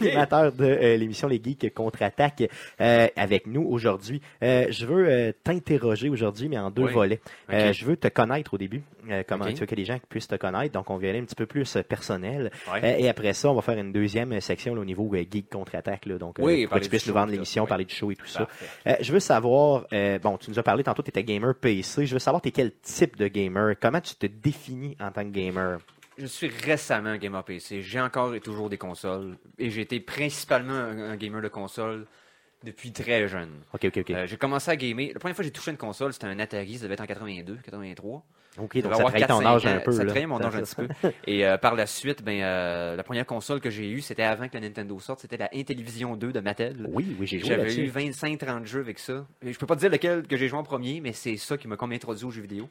animateur 0.00 0.52
de 0.52 0.96
l'émission 0.96 1.28
Les 1.28 1.40
Geeks 1.42 1.72
Contre-Attaque 1.74 2.44
euh, 2.80 3.08
avec 3.16 3.46
nous 3.46 3.62
aujourd'hui. 3.68 4.20
Euh, 4.42 4.66
je 4.70 4.86
veux 4.86 5.08
euh, 5.08 5.32
t'interroger 5.44 6.08
aujourd'hui, 6.08 6.48
mais 6.48 6.58
en 6.58 6.70
deux 6.70 6.84
Oui. 6.84 6.92
volets. 6.92 7.20
Ok. 7.48 7.54
Euh, 7.54 7.72
je 7.72 7.84
veux 7.84 7.96
te 7.96 8.08
connaître 8.08 8.54
au 8.54 8.58
début, 8.58 8.82
euh, 9.10 9.22
comment 9.26 9.46
tu 9.46 9.54
veux 9.54 9.66
que 9.66 9.74
les 9.74 9.84
gens 9.84 9.98
puissent 10.08 10.28
te 10.28 10.36
connaître. 10.36 10.72
Donc, 10.72 10.90
on 10.94 10.98
va 10.98 11.06
y 11.06 11.10
aller 11.10 11.20
un 11.20 11.24
petit 11.24 11.34
peu 11.34 11.46
plus 11.46 11.76
euh, 11.76 11.82
personnel. 11.82 12.50
Ouais. 12.72 12.80
Euh, 12.84 12.96
et 12.98 13.08
après 13.08 13.32
ça, 13.32 13.50
on 13.50 13.54
va 13.54 13.62
faire 13.62 13.78
une 13.78 13.92
deuxième 13.92 14.40
section 14.40 14.74
là, 14.74 14.80
au 14.80 14.84
niveau 14.84 15.08
euh, 15.14 15.24
geek 15.30 15.50
contre-attaque. 15.50 16.08
Donc, 16.08 16.36
Oui, 16.38 16.66
pour 16.66 16.78
que 16.78 16.82
tu 16.84 16.88
puisses 16.90 17.06
nous 17.06 17.14
vendre 17.14 17.32
l'émission, 17.32 17.66
parler 17.66 17.84
du 17.84 17.94
show 17.94 18.10
et 18.10 18.16
tout 18.16 18.26
ça. 18.26 18.46
Parfait. 18.46 18.98
Je 19.02 19.12
veux 19.12 19.20
savoir, 19.20 19.86
bon, 20.22 20.38
tu 20.38 20.50
nous 20.50 20.58
as 20.58 20.62
parlé 20.62 20.84
tantôt, 20.84 21.02
tu 21.02 21.10
étais 21.10 21.24
gamer 21.24 21.54
PC. 21.54 22.06
Je 22.06 22.14
veux 22.14 22.18
savoir, 22.18 22.42
tu 22.42 22.48
es 22.48 22.52
quel 22.52 22.72
type 22.82 23.16
de 23.16 23.28
gamer? 23.28 23.74
Comment 23.80 24.00
tu 24.00 24.14
te 24.14 24.26
définis 24.26 24.96
en 25.00 25.10
tant 25.10 25.24
que 25.24 25.30
gamer? 25.30 25.78
Je 26.18 26.26
suis 26.26 26.48
récemment 26.48 27.10
un 27.10 27.18
gamer 27.18 27.42
PC. 27.42 27.80
J'ai 27.80 28.00
encore 28.00 28.34
et 28.34 28.40
toujours 28.40 28.68
des 28.68 28.78
consoles. 28.78 29.36
Et 29.58 29.70
j'ai 29.70 29.80
été 29.80 29.98
principalement 30.00 30.74
un, 30.74 31.10
un 31.10 31.16
gamer 31.16 31.40
de 31.40 31.48
console 31.48 32.06
depuis 32.64 32.92
très 32.92 33.26
jeune. 33.28 33.50
Ok, 33.72 33.86
ok, 33.86 33.98
ok. 33.98 34.10
Euh, 34.10 34.26
j'ai 34.26 34.36
commencé 34.36 34.70
à 34.70 34.76
gamer. 34.76 35.10
La 35.14 35.18
première 35.18 35.34
fois 35.34 35.42
que 35.42 35.48
j'ai 35.48 35.52
touché 35.52 35.70
une 35.70 35.76
console, 35.76 36.12
c'était 36.12 36.26
un 36.26 36.38
Atari. 36.38 36.76
Ça 36.76 36.84
devait 36.84 36.94
être 36.94 37.00
en 37.00 37.06
82, 37.06 37.58
83. 37.64 38.24
Ok, 38.58 38.82
donc 38.82 38.94
ça 38.94 39.04
trahit 39.04 39.26
ton 39.26 39.40
4-5 39.40 39.46
âge 39.46 39.66
un 39.66 39.80
peu. 39.80 39.92
Ça 39.92 40.04
trahit 40.04 40.26
mon 40.26 40.42
âge 40.42 40.56
un 40.56 40.62
petit 40.62 40.74
peu. 41.02 41.12
Et 41.26 41.46
euh, 41.46 41.56
par 41.58 41.74
la 41.74 41.86
suite, 41.86 42.22
ben, 42.22 42.40
euh, 42.42 42.96
la 42.96 43.02
première 43.02 43.26
console 43.26 43.60
que 43.60 43.70
j'ai 43.70 43.88
eue, 43.90 44.00
c'était 44.00 44.22
avant 44.22 44.48
que 44.48 44.54
la 44.54 44.60
Nintendo 44.60 44.98
sorte. 45.00 45.20
C'était 45.20 45.36
la 45.36 45.48
Intellivision 45.54 46.16
2 46.16 46.32
de 46.32 46.40
Mattel. 46.40 46.86
Oui, 46.92 47.16
oui, 47.18 47.26
j'ai 47.26 47.38
joué 47.38 47.48
J'avais 47.48 47.74
eu 47.74 47.86
là-dessus. 47.86 48.20
25-30 48.20 48.64
jeux 48.64 48.80
avec 48.80 48.98
ça. 48.98 49.26
Et 49.42 49.52
je 49.52 49.58
peux 49.58 49.66
pas 49.66 49.76
te 49.76 49.80
dire 49.80 49.90
lequel 49.90 50.26
que 50.26 50.36
j'ai 50.36 50.48
joué 50.48 50.58
en 50.58 50.64
premier, 50.64 51.00
mais 51.00 51.12
c'est 51.12 51.36
ça 51.36 51.56
qui 51.56 51.68
m'a 51.68 51.76
comme 51.76 51.92
introduit 51.92 52.24
aux 52.24 52.30
jeux 52.30 52.42
vidéo. 52.42 52.68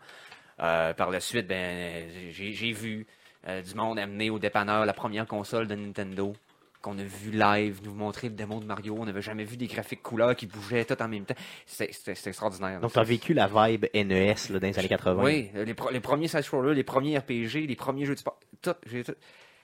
Euh, 0.62 0.94
par 0.94 1.10
la 1.10 1.20
suite, 1.20 1.48
ben, 1.48 2.06
j'ai 2.32 2.72
vu 2.72 3.08
du 3.48 3.76
monde 3.76 3.98
amener 3.98 4.30
au 4.30 4.38
dépanneur 4.38 4.86
la 4.86 4.94
première 4.94 5.26
console 5.26 5.68
de 5.68 5.76
Nintendo 5.76 6.34
qu'on 6.82 6.98
a 6.98 7.04
vu 7.04 7.32
live, 7.32 7.82
nous 7.84 7.94
montrer 7.94 8.30
le 8.30 8.36
démon 8.36 8.60
de 8.60 8.66
Mario. 8.66 8.96
On 9.00 9.06
n'avait 9.06 9.22
jamais 9.22 9.44
vu 9.44 9.58
des 9.58 9.68
graphiques 9.68 10.02
couleurs 10.02 10.36
qui 10.36 10.48
bougeaient 10.48 10.86
tout 10.86 11.02
en 11.02 11.08
même 11.08 11.26
temps. 11.26 11.36
C'était 11.66 12.14
extraordinaire. 12.26 12.80
Donc, 12.80 12.94
tu 12.94 13.00
as 13.00 13.04
vécu 13.04 13.34
la 13.34 13.48
vibe 13.48 13.86
NES 13.94 14.36
là, 14.50 14.60
dans 14.60 14.68
les 14.68 14.80
années 14.80 14.88
80. 14.88 15.24
Oui, 15.24 15.50
les, 15.54 15.66
les 15.66 16.00
premiers 16.00 16.28
side-scrollers, 16.28 16.74
les 16.74 16.84
premiers 16.84 17.18
RPG, 17.18 17.68
les 17.68 17.76
premiers 17.76 18.06
jeux 18.06 18.16
de 18.16 18.20
sport. 18.20 18.40
Tout, 18.62 18.76
j'ai 18.86 19.04
tout. 19.04 19.16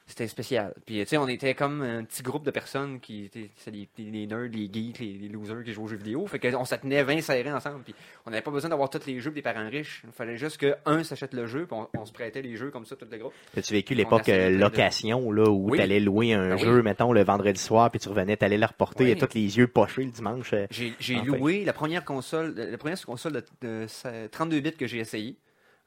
C'était 0.10 0.28
spécial. 0.28 0.74
Puis, 0.86 1.00
tu 1.02 1.06
sais, 1.06 1.18
on 1.18 1.28
était 1.28 1.54
comme 1.54 1.82
un 1.82 2.06
petit 2.06 2.24
groupe 2.24 2.46
de 2.46 2.52
personnes 2.52 3.02
qui 3.02 3.26
étaient 3.26 3.52
des- 3.70 3.90
des 3.98 4.26
nerds, 4.26 4.48
les 4.54 4.70
geeks, 4.72 5.00
les, 5.00 5.14
les 5.18 5.28
losers 5.28 5.66
qui 5.66 5.74
jouaient 5.74 5.84
aux 5.84 5.88
jeux 5.90 5.98
vidéo. 5.98 6.26
Fait 6.28 6.40
qu'on 6.40 6.64
se 6.64 6.76
tenait 6.76 7.04
20 7.04 7.20
serrés 7.20 7.52
ensemble. 7.52 7.84
Puis, 7.84 7.94
on 8.26 8.30
n'avait 8.32 8.42
pas 8.42 8.50
besoin 8.52 8.70
d'avoir 8.70 8.90
tous 8.90 9.06
les 9.06 9.20
jeux 9.20 9.32
des 9.32 9.42
parents 9.42 9.68
riches. 9.70 10.04
Il 10.06 10.14
fallait 10.14 10.38
juste 10.38 10.58
qu'un 10.58 11.04
s'achète 11.04 11.34
le 11.34 11.46
jeu, 11.46 11.66
puis 11.66 11.78
on, 11.78 11.90
on 12.00 12.06
se 12.06 12.14
prêtait 12.14 12.42
les 12.42 12.56
jeux 12.56 12.72
comme 12.72 12.86
ça, 12.86 12.96
tout 12.96 13.06
le 13.12 13.18
groupe. 13.18 13.34
As-tu 13.58 13.74
vécu 13.74 13.96
l'époque 13.96 14.30
euh, 14.30 14.50
location, 14.50 15.30
là, 15.30 15.44
où 15.50 15.72
Oui. 15.72 15.78
tu 15.78 15.84
allais 15.84 16.00
louer 16.00 16.34
un 16.34 16.50
Ben 16.52 16.56
oui. 16.56 16.62
jeu, 16.62 16.82
mettons, 16.84 17.12
le 17.12 17.26
vendredi 17.26 17.60
soir, 17.60 17.92
puis 17.92 18.00
tu 18.00 18.08
revenais, 18.08 18.38
tu 18.38 18.46
allais 18.46 18.58
le 18.58 18.66
reporter, 18.66 19.04
Oui. 19.04 19.12
et 19.12 19.18
tous 19.18 19.34
les 19.36 19.58
yeux 19.58 19.68
pochés 19.68 20.06
le 20.06 20.12
dimanche. 20.12 20.54
euh, 20.54 20.68
J'ai 20.72 21.16
loué 21.16 21.66
la 21.66 21.74
première 21.74 22.06
console, 22.06 22.54
la 22.56 22.78
première 22.78 23.00
console 23.06 23.34
de, 23.34 23.44
de 23.62 23.86
sa- 23.88 24.30
32 24.30 24.62
bits 24.62 24.72
que 24.72 24.88
j'ai 24.88 25.00
essayé. 25.00 25.36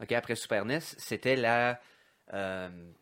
Ok, 0.02 0.12
après 0.12 0.34
Super 0.34 0.66
NES, 0.66 0.80
c'était 0.80 1.36
la 1.36 1.70
euh, 1.70 1.74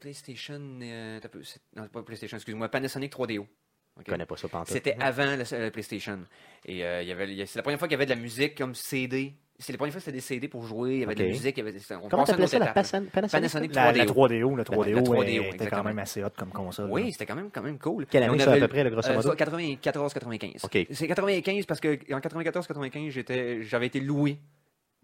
PlayStation. 0.01 0.61
euh, 0.83 1.19
t'as 1.21 1.29
peu- 1.29 1.43
c'est- 1.43 1.61
non, 1.77 1.87
pas 1.89 2.03
PlayStation, 2.03 2.37
excuse-moi, 2.37 2.69
Panasonic 2.69 3.13
3DO. 3.13 3.43
Ok. 3.43 4.05
Je 4.07 4.13
connais 4.13 4.27
pas 4.27 4.37
ça 4.37 4.49
pantoute. 4.49 4.69
C'était 4.73 4.97
avant 5.01 5.25
la, 5.25 5.37
la 5.37 5.71
PlayStation. 5.73 6.21
Et 6.65 6.85
euh, 6.85 7.03
il 7.03 7.09
y 7.09 7.13
avait, 7.13 7.27
c'est 7.47 7.57
la 7.59 7.63
première 7.63 7.79
fois 7.81 7.89
qu'il 7.89 7.95
y 7.95 7.97
avait 7.97 8.07
de 8.07 8.11
la 8.15 8.21
musique 8.21 8.57
comme 8.57 8.75
CD. 8.75 9.35
C'est 9.59 9.73
la 9.73 9.77
première 9.79 9.93
fois 9.93 9.99
que 9.99 10.05
c'était 10.05 10.17
des 10.17 10.21
CD 10.21 10.47
pour 10.47 10.65
jouer. 10.65 10.95
Il 10.95 11.01
y 11.01 11.03
avait 11.03 11.17
de 11.17 11.23
la 11.25 11.29
musique. 11.31 11.57
Il 11.59 11.65
y 11.65 11.69
avait, 11.69 11.77
on 12.01 12.09
Comment 12.09 12.25
une 12.25 12.47
ça, 12.47 12.59
la 12.61 12.67
Panasonic? 12.73 13.11
Panasonic 13.11 13.75
La, 13.75 13.91
la 13.91 14.05
3DO. 14.05 14.13
3DO, 14.13 14.57
la 14.57 14.63
3DO, 14.63 14.95
la 14.95 15.03
3DO, 15.03 15.23
elle 15.25 15.29
était 15.31 15.47
exactement. 15.49 15.83
quand 15.83 15.89
même 15.89 15.99
assez 15.99 16.23
hot 16.23 16.29
comme 16.39 16.53
console. 16.53 16.89
Oui, 16.93 17.11
c'était 17.11 17.27
quand 17.27 17.35
même, 17.35 17.51
quand 17.51 17.63
même 17.63 17.77
cool. 17.81 18.07
Quelle 18.07 18.23
année 18.23 18.39
ça, 18.39 18.53
à 18.53 18.55
peu 18.55 18.61
le- 18.61 18.69
près, 18.69 18.85
le 18.85 18.91
grosso 18.91 19.11
euh, 19.11 19.15
modo? 19.17 19.35
94-95. 19.35 20.65
OK. 20.65 20.87
C'est 20.93 21.09
95 21.09 21.67
parce 21.67 21.81
que 21.81 21.99
en 22.15 22.21
94-95, 22.21 23.11
j'étais, 23.11 23.63
j'avais 23.65 23.87
été 23.87 23.99
loué 23.99 24.39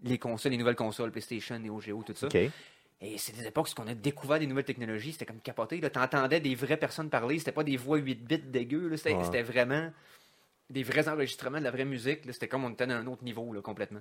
les 0.03 0.17
consoles, 0.17 0.53
les 0.53 0.57
nouvelles 0.57 0.75
consoles, 0.75 1.11
PlayStation, 1.11 1.59
Neo 1.59 1.81
Geo, 1.81 2.01
tout 2.03 2.13
ça. 2.15 2.27
Et 3.01 3.17
c'est 3.17 3.35
des 3.35 3.45
époques 3.45 3.67
où 3.77 3.81
on 3.81 3.87
a 3.87 3.93
découvert 3.93 4.39
des 4.39 4.47
nouvelles 4.47 4.63
technologies, 4.65 5.11
c'était 5.11 5.25
comme 5.25 5.41
capoté. 5.41 5.79
Tu 5.81 5.99
entendais 5.99 6.39
des 6.39 6.55
vraies 6.55 6.77
personnes 6.77 7.09
parler, 7.09 7.39
c'était 7.39 7.51
pas 7.51 7.63
des 7.63 7.77
voix 7.77 7.97
8 7.97 8.15
bits 8.25 8.37
dégueu, 8.37 8.95
c'était, 8.95 9.15
Ouais. 9.15 9.41
vraiment 9.43 9.91
des 10.69 10.81
vrais 10.81 11.07
enregistrements 11.07 11.59
de 11.59 11.63
la 11.63 11.69
vraie 11.71 11.85
musique. 11.85 12.21
C'était 12.31 12.47
comme 12.47 12.63
on 12.63 12.71
était 12.71 12.87
dans 12.87 12.95
un 12.95 13.05
autre 13.05 13.23
niveau 13.23 13.53
là, 13.53 13.61
complètement. 13.61 13.99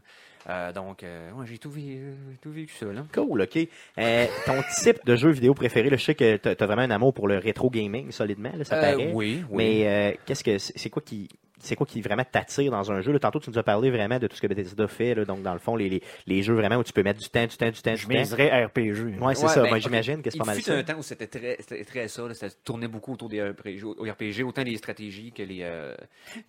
Euh, 0.49 0.73
donc, 0.73 1.03
euh, 1.03 1.31
ouais, 1.33 1.45
j'ai 1.47 1.59
tout, 1.59 1.71
euh, 1.77 2.15
tout 2.41 2.53
vécu 2.53 2.73
ça. 2.73 2.87
Là. 2.87 3.05
Cool, 3.13 3.43
OK. 3.43 3.59
Euh, 3.99 4.27
ton 4.47 4.63
type 4.83 5.05
de 5.05 5.17
jeu 5.17 5.31
vidéo 5.31 5.53
préféré, 5.55 5.91
là, 5.91 5.97
je 5.99 6.05
sais 6.05 6.15
que 6.15 6.37
tu 6.37 6.49
as 6.49 6.67
vraiment 6.67 6.83
un 6.83 6.91
amour 6.91 7.13
pour 7.13 7.29
le 7.29 7.37
rétro 7.37 7.69
gaming, 7.69 8.11
solidement, 8.13 8.53
là, 8.57 8.65
ça 8.65 8.77
paraît. 8.77 9.13
oui, 9.13 9.45
oui. 9.51 9.57
Mais 9.57 10.19
qu'est-ce 10.25 10.45
que 10.45 10.57
c'est 10.59 10.89
quoi 10.89 11.03
qui 11.03 11.29
c'est 11.65 11.77
quoi 11.77 11.87
qui 11.87 12.01
vraiment 12.01 12.25
t'attire 12.31 12.71
dans 12.71 12.93
un 12.93 13.01
jeu? 13.01 13.13
Là, 13.13 13.19
tantôt, 13.19 13.41
tu 13.41 13.51
nous 13.51 13.59
as 13.59 13.63
parlé 13.63 13.91
vraiment 13.91 14.19
de 14.19 14.27
tout 14.27 14.37
ce 14.37 14.41
que 14.43 14.47
Bethesda 14.47 14.87
fait, 14.89 15.15
là, 15.15 15.25
donc 15.25 15.43
dans 15.43 15.53
le 15.53 15.59
fond, 15.59 15.77
les, 15.77 15.89
les, 15.89 16.03
les 16.27 16.43
jeux 16.43 16.55
vraiment 16.55 16.77
où 16.77 16.85
tu 16.85 16.93
peux 16.93 17.03
mettre 17.03 17.21
du 17.21 17.29
temps, 17.29 17.47
du 17.47 17.57
temps, 17.57 17.71
du 17.71 17.81
temps, 17.81 17.95
Je 17.97 18.07
miserais 18.09 18.65
RPG. 18.67 19.19
Ouais, 19.21 19.35
c'est 19.35 19.45
Ouais, 19.45 19.49
ça. 19.49 19.63
ben, 19.63 19.69
Moi, 19.71 19.79
j'imagine 19.79 20.23
que 20.23 20.31
c'est 20.31 20.37
Il 20.37 20.41
pas 20.41 20.45
mal 20.45 20.57
fut 20.57 20.63
ça. 20.63 20.75
un 20.77 20.83
temps 20.85 20.99
où 20.99 21.03
c'était 21.03 21.27
très, 21.27 21.57
c'était 21.61 21.85
très 21.85 22.09
ça. 22.09 22.29
Là, 22.29 22.35
ça 22.35 22.49
tournait 22.51 22.89
beaucoup 22.89 23.13
autour 23.15 23.29
des 23.29 23.43
RPG, 23.43 23.83
au 23.85 24.03
RPG, 24.05 24.43
autant 24.45 24.63
les 24.63 24.77
stratégies 24.77 25.33
que 25.33 25.43
les 25.43 25.61
euh, 25.63 25.95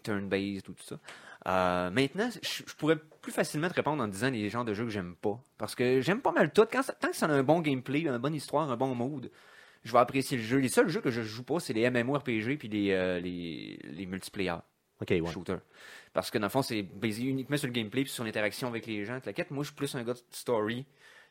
turn-based, 0.03 0.63
tout 0.63 0.75
ça. 0.83 0.99
Euh, 1.47 1.89
maintenant, 1.91 2.29
je, 2.41 2.63
je 2.67 2.73
pourrais 2.75 2.97
plus 3.21 3.31
facilement 3.31 3.69
te 3.69 3.75
répondre 3.75 4.01
en 4.03 4.07
disant 4.07 4.29
les 4.31 4.49
genres 4.49 4.65
de 4.65 4.73
jeux 4.73 4.85
que 4.85 4.89
j'aime 4.89 5.15
pas. 5.15 5.39
Parce 5.57 5.75
que 5.75 6.01
j'aime 6.01 6.21
pas 6.21 6.31
mal 6.31 6.51
tout. 6.51 6.65
Quand 6.71 6.81
ça- 6.81 6.93
tant 6.93 7.09
que 7.09 7.15
ça 7.15 7.27
a 7.27 7.29
un 7.29 7.43
bon 7.43 7.61
gameplay, 7.61 8.01
une 8.01 8.17
bonne 8.17 8.33
histoire, 8.35 8.69
un 8.71 8.77
bon 8.77 8.95
mood, 8.95 9.29
je 9.83 9.91
vais 9.91 9.99
apprécier 9.99 10.37
le 10.37 10.43
jeu. 10.43 10.57
Les 10.57 10.69
seuls 10.69 10.89
jeux 10.89 11.01
que 11.01 11.11
je 11.11 11.21
joue 11.21 11.43
pas, 11.43 11.59
c'est 11.59 11.73
les 11.73 11.87
MMORPG 11.89 12.57
puis 12.57 12.67
les, 12.67 12.91
euh, 12.91 13.19
les, 13.19 13.77
les 13.83 14.05
multiplayer 14.07 14.55
Ouais. 15.01 15.31
shooter. 15.31 15.57
Parce 16.13 16.31
que 16.31 16.37
dans 16.37 16.45
le 16.47 16.51
fond, 16.51 16.61
c'est 16.61 16.81
basé 16.81 17.23
uniquement 17.23 17.57
sur 17.57 17.67
le 17.67 17.73
gameplay 17.73 18.03
puis 18.03 18.11
sur 18.11 18.23
l'interaction 18.23 18.67
avec 18.67 18.85
les 18.85 19.03
gens. 19.05 19.19
La 19.25 19.33
quête, 19.33 19.51
moi, 19.51 19.63
je 19.63 19.67
suis 19.69 19.75
plus 19.75 19.93
un 19.95 20.03
gars 20.03 20.13
de 20.13 20.21
story, 20.31 20.85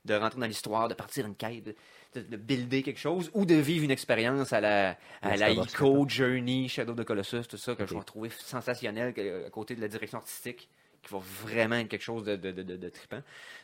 de 0.04 0.14
rentrer 0.14 0.38
dans 0.38 0.46
l'histoire, 0.46 0.88
de 0.88 0.94
partir 0.94 1.26
une 1.26 1.34
quête, 1.34 1.64
de, 1.64 1.74
de, 2.14 2.20
de 2.20 2.36
builder 2.36 2.82
quelque 2.82 3.00
chose 3.00 3.30
ou 3.32 3.46
de 3.46 3.54
vivre 3.54 3.84
une 3.84 3.90
expérience 3.90 4.52
à 4.52 4.60
la, 4.60 4.98
à 5.22 5.30
Ouais, 5.30 5.36
la 5.38 5.50
Ico, 5.50 6.06
Journey, 6.06 6.68
Shadow 6.68 6.92
of 6.92 6.98
the 6.98 7.04
Colossus, 7.04 7.44
tout 7.48 7.56
ça, 7.56 7.74
que 7.74 7.86
je 7.86 7.94
Ok. 7.94 7.98
vais 8.00 8.04
trouver 8.04 8.30
sensationnel 8.30 9.14
à 9.46 9.50
côté 9.50 9.74
de 9.74 9.80
la 9.80 9.88
direction 9.88 10.18
artistique 10.18 10.68
qui 11.04 11.12
va 11.12 11.20
vraiment 11.44 11.76
être 11.76 11.88
quelque 11.88 12.02
chose 12.02 12.24
de, 12.24 12.36
de, 12.36 12.50
de, 12.50 12.88
trippant. 12.88 13.20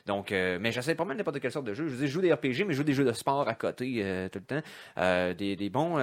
Donc, 0.06 0.32
euh, 0.32 0.58
mais 0.60 0.72
j'essaie 0.72 0.94
pas 0.94 1.04
mal 1.04 1.16
n'importe 1.16 1.40
quelle 1.40 1.52
sorte 1.52 1.66
de 1.66 1.74
jeu. 1.74 1.86
Je 1.86 1.92
veux 1.92 1.98
dire, 1.98 2.06
je 2.06 2.12
joue 2.12 2.20
des 2.20 2.32
RPG, 2.32 2.64
mais 2.66 2.72
je 2.72 2.78
joue 2.78 2.84
des 2.84 2.94
jeux 2.94 3.04
de 3.04 3.12
sport 3.12 3.48
à 3.48 3.54
côté 3.54 4.00
euh, 4.02 4.28
tout 4.28 4.38
le 4.38 4.44
temps. 4.44 4.66
Euh, 4.98 5.34
des, 5.34 5.56
des, 5.56 5.70
bons, 5.70 5.98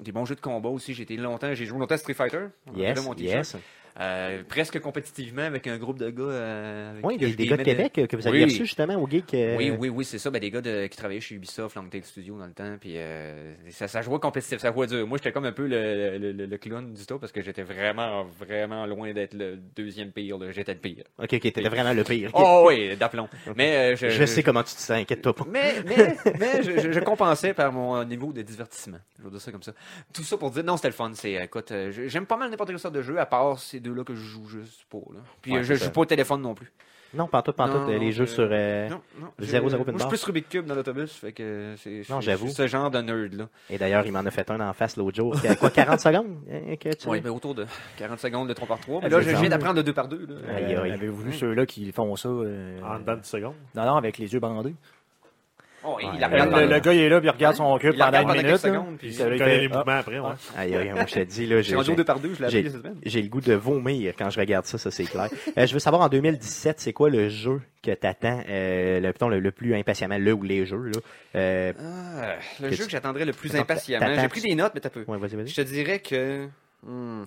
des 0.00 0.12
bons 0.12 0.24
jeux 0.24 0.34
de 0.34 0.40
combat 0.40 0.68
aussi. 0.68 0.94
J'ai 0.94 1.04
été 1.04 1.16
longtemps, 1.16 1.54
j'ai 1.54 1.64
joué 1.64 1.78
longtemps 1.78 1.94
à 1.94 1.98
Street 1.98 2.14
Fighter. 2.14 2.46
Yes, 2.74 3.06
yes. 3.18 3.56
Euh, 4.00 4.42
presque 4.48 4.80
compétitivement 4.80 5.42
avec 5.42 5.68
un 5.68 5.78
groupe 5.78 5.98
de 6.00 6.10
gars. 6.10 6.22
euh, 6.24 6.90
avec 6.92 7.06
Oui, 7.06 7.16
des, 7.16 7.46
gars 7.46 7.56
de 7.56 7.62
Québec 7.62 7.96
euh, 7.98 8.06
que 8.08 8.16
vous 8.16 8.26
aviez 8.26 8.40
Oui. 8.44 8.50
reçus 8.50 8.64
justement 8.66 8.96
au 8.96 9.08
geek. 9.08 9.32
euh, 9.34 9.56
Oui, 9.56 9.70
oui, 9.70 9.88
oui, 9.88 10.04
c'est 10.04 10.18
ça. 10.18 10.30
Ben, 10.30 10.40
des 10.40 10.50
gars 10.50 10.60
de- 10.60 10.86
qui 10.88 10.96
travaillaient 10.96 11.20
chez 11.20 11.36
Ubisoft, 11.36 11.76
Longtail 11.76 12.02
Studio 12.02 12.36
dans 12.36 12.46
le 12.46 12.52
temps. 12.52 12.76
Puis 12.80 12.96
ça, 13.70 13.86
ça 13.86 14.02
jouait 14.02 14.18
compétitif, 14.18 14.58
ça 14.58 14.72
jouait 14.72 14.88
dur. 14.88 15.06
Moi, 15.06 15.18
j'étais 15.18 15.30
comme 15.30 15.44
un 15.44 15.52
peu 15.52 15.66
le, 15.68 16.18
le, 16.18 16.32
le- 16.32 16.46
le 16.46 16.58
clown 16.58 16.92
du 16.92 17.06
top 17.06 17.20
parce 17.20 17.30
que 17.32 17.40
j'étais 17.40 17.62
vraiment, 17.62 18.24
vraiment 18.24 18.84
loin 18.86 19.12
d'être 19.12 19.34
le 19.34 19.56
deuxième 19.76 20.10
pire. 20.10 20.38
J'étais 20.50 20.74
le 20.74 20.80
pire. 20.80 21.04
OK, 21.18 21.24
OK, 21.32 21.40
t'étais 21.40 21.62
vraiment 21.68 21.92
le 21.92 22.02
pire. 22.02 22.30
Oh 22.34 22.64
oui, 22.66 22.96
d'aplomb. 22.96 23.28
Mais 23.56 23.94
je, 23.96 24.08
je 24.08 24.24
sais 24.24 24.42
comment 24.42 24.64
tu 24.64 24.74
te 24.74 24.80
sens, 24.80 24.90
inquiète-toi 24.98 25.34
pas. 25.36 25.44
mais, 25.48 25.74
mais, 25.86 26.16
mais 26.40 26.62
je, 26.64 26.98
compensais 27.00 27.54
par 27.54 27.70
mon 27.72 28.02
niveau 28.04 28.32
de 28.32 28.42
divertissement. 28.42 28.98
Je 29.18 29.24
vais 29.24 29.30
dire 29.30 29.40
ça 29.40 29.52
comme 29.52 29.62
ça. 29.62 29.72
Tout 30.12 30.22
ça 30.24 30.36
pour 30.36 30.50
dire, 30.50 30.64
non, 30.64 30.76
c'était 30.76 30.88
le 30.88 30.94
fun. 30.94 31.12
C'est, 31.14 31.34
écoute, 31.34 31.72
j'aime 32.08 32.26
pas 32.26 32.36
mal 32.36 32.50
n'importe 32.50 32.70
quelle 32.70 32.78
sorte 32.80 32.94
de 32.94 33.02
jeu, 33.02 33.18
à 33.20 33.26
part 33.26 33.58
deux-là 33.84 34.02
que 34.02 34.14
je 34.16 34.20
joue 34.24 34.46
juste 34.48 34.84
pas. 34.90 34.98
Là. 35.14 35.20
Puis 35.40 35.52
Ouais, 35.52 35.58
euh, 35.60 35.62
je 35.62 35.74
joue 35.74 35.84
ça. 35.84 35.90
pas 35.90 36.00
au 36.00 36.04
téléphone 36.06 36.42
non 36.42 36.54
plus. 36.54 36.72
Non, 37.16 37.28
pantoute, 37.28 37.54
pantoute, 37.54 37.76
Non, 37.82 37.90
euh, 37.90 37.98
les 37.98 38.10
jeux 38.10 38.26
je- 38.26 38.30
sur... 38.32 38.48
euh, 38.50 38.88
Non, 38.88 39.00
non. 39.20 39.28
le 39.38 39.44
je- 39.44 39.50
zéro, 39.52 39.68
zéro 39.70 39.84
Moi, 39.84 39.92
je 39.94 40.00
suis 40.00 40.08
plus 40.08 40.24
Rubik 40.24 40.48
Cube 40.48 40.66
dans 40.66 40.74
l'autobus. 40.74 41.12
Fait 41.12 41.30
que 41.30 41.74
c'est, 41.78 42.02
ce 42.02 42.66
genre 42.66 42.90
de 42.90 42.98
nerd-là. 43.00 43.48
Et 43.70 43.78
d'ailleurs, 43.78 44.04
il 44.04 44.10
m'en 44.10 44.18
a 44.26 44.30
fait 44.32 44.50
un 44.50 44.58
en 44.68 44.72
face 44.72 44.96
l'autre 44.96 45.16
jour. 45.16 45.36
À 45.48 45.54
quoi, 45.54 45.70
40 45.70 46.00
secondes? 46.00 46.38
euh, 46.50 46.74
que 46.74 46.88
tu 46.88 47.08
Oui, 47.08 47.20
mais 47.22 47.30
autour 47.30 47.54
de 47.54 47.66
40 47.98 48.18
secondes 48.18 48.48
de 48.48 48.52
3 48.52 48.66
par 48.66 48.80
3. 48.80 49.00
Mais 49.00 49.08
là, 49.10 49.20
je 49.20 49.30
viens 49.30 49.48
d'apprendre 49.48 49.76
le 49.76 49.84
2 49.84 49.92
par 49.92 50.08
2. 50.08 50.26
Là. 50.26 50.34
Aïe, 50.56 50.74
Euh, 50.74 50.82
aïe. 50.82 50.90
Avez-vous 50.90 51.22
vu 51.22 51.32
ceux-là 51.32 51.66
qui 51.66 51.92
font 51.92 52.16
ça? 52.16 52.28
euh, 52.28 52.80
En 52.82 52.98
dedans 52.98 53.16
de 53.16 53.24
secondes. 53.24 53.54
Non, 53.76 53.84
non, 53.86 53.94
avec 53.94 54.18
les 54.18 54.32
yeux 54.32 54.40
bandés? 54.40 54.74
Oh, 55.86 55.98
il 56.00 56.06
Ouais, 56.08 56.18
la 56.18 56.28
le- 56.28 56.32
regarde 56.32 56.48
Le, 56.48 56.54
pendant- 56.56 56.66
le 56.74 56.80
gars, 56.80 56.92
il 56.94 57.00
est 57.00 57.08
là, 57.10 57.20
puis 57.20 57.28
il 57.28 57.32
regarde 57.32 57.56
son 57.56 57.76
la 57.76 57.92
pendant 58.10 58.32
une 58.34 58.42
minute. 58.42 58.56
secondes, 58.56 58.96
puis 58.98 59.08
il 59.08 59.14
fait, 59.14 59.30
les 59.60 59.68
ah, 59.70 59.76
mouvements 59.76 59.92
après, 59.98 60.18
ouais. 60.18 60.30
Aïe, 60.56 60.74
aïe, 60.76 60.92
moi, 60.92 61.04
je 61.06 61.14
te 61.14 61.20
dis, 61.20 61.46
là, 61.46 61.56
J'ai 61.60 61.70
j'ai... 61.70 61.76
rendu 61.76 61.88
au 61.88 61.92
j'ai- 61.92 61.96
2 61.96 62.04
par 62.04 62.20
2, 62.20 62.34
je 62.34 62.42
l'ai 62.42 62.50
J'ai 62.50 62.58
appris 62.60 62.70
cette 62.70 62.80
semaine. 62.82 62.98
j'ai 63.04 63.22
le 63.22 63.28
goût 63.28 63.40
de 63.42 63.52
vomir 63.54 64.14
quand 64.16 64.30
je 64.30 64.40
regarde 64.40 64.64
ça, 64.64 64.78
ça 64.78 64.90
c'est 64.90 65.04
clair. 65.04 65.28
Euh, 65.58 65.66
je 65.66 65.72
veux 65.74 65.78
savoir 65.78 66.02
en 66.02 66.08
2017, 66.08 66.80
c'est 66.80 66.92
quoi 66.94 67.10
le 67.10 67.28
jeu 67.28 67.60
que 67.82 67.90
t'attends, 67.90 68.42
euh, 68.48 69.00
le, 69.00 69.12
plutôt, 69.12 69.28
le, 69.28 69.40
le 69.40 69.50
plus 69.52 69.74
impatiemment, 69.74 70.16
le 70.18 70.32
ou 70.32 70.42
les 70.42 70.64
jeux 70.64 70.84
là? 70.86 70.98
Euh, 71.36 71.72
Ah, 71.78 72.34
le 72.62 72.68
Que 72.70 72.74
jeu 72.74 72.80
tu- 72.82 72.84
que 72.86 72.90
j'attendrais 72.92 73.24
le 73.26 73.32
plus 73.32 73.50
Attends, 73.50 73.60
impatiemment. 73.62 74.06
J'ai 74.18 74.28
pris 74.28 74.40
des 74.40 74.54
notes, 74.54 74.72
mais 74.74 74.80
t'as 74.80 74.88
peu. 74.90 75.04
ouais, 75.06 75.18
vas-y, 75.18 75.36
vas-y. 75.36 75.48
Je 75.48 75.56
te 75.56 75.60
dirais 75.62 75.98
que. 75.98 76.46
hmm, 76.82 77.24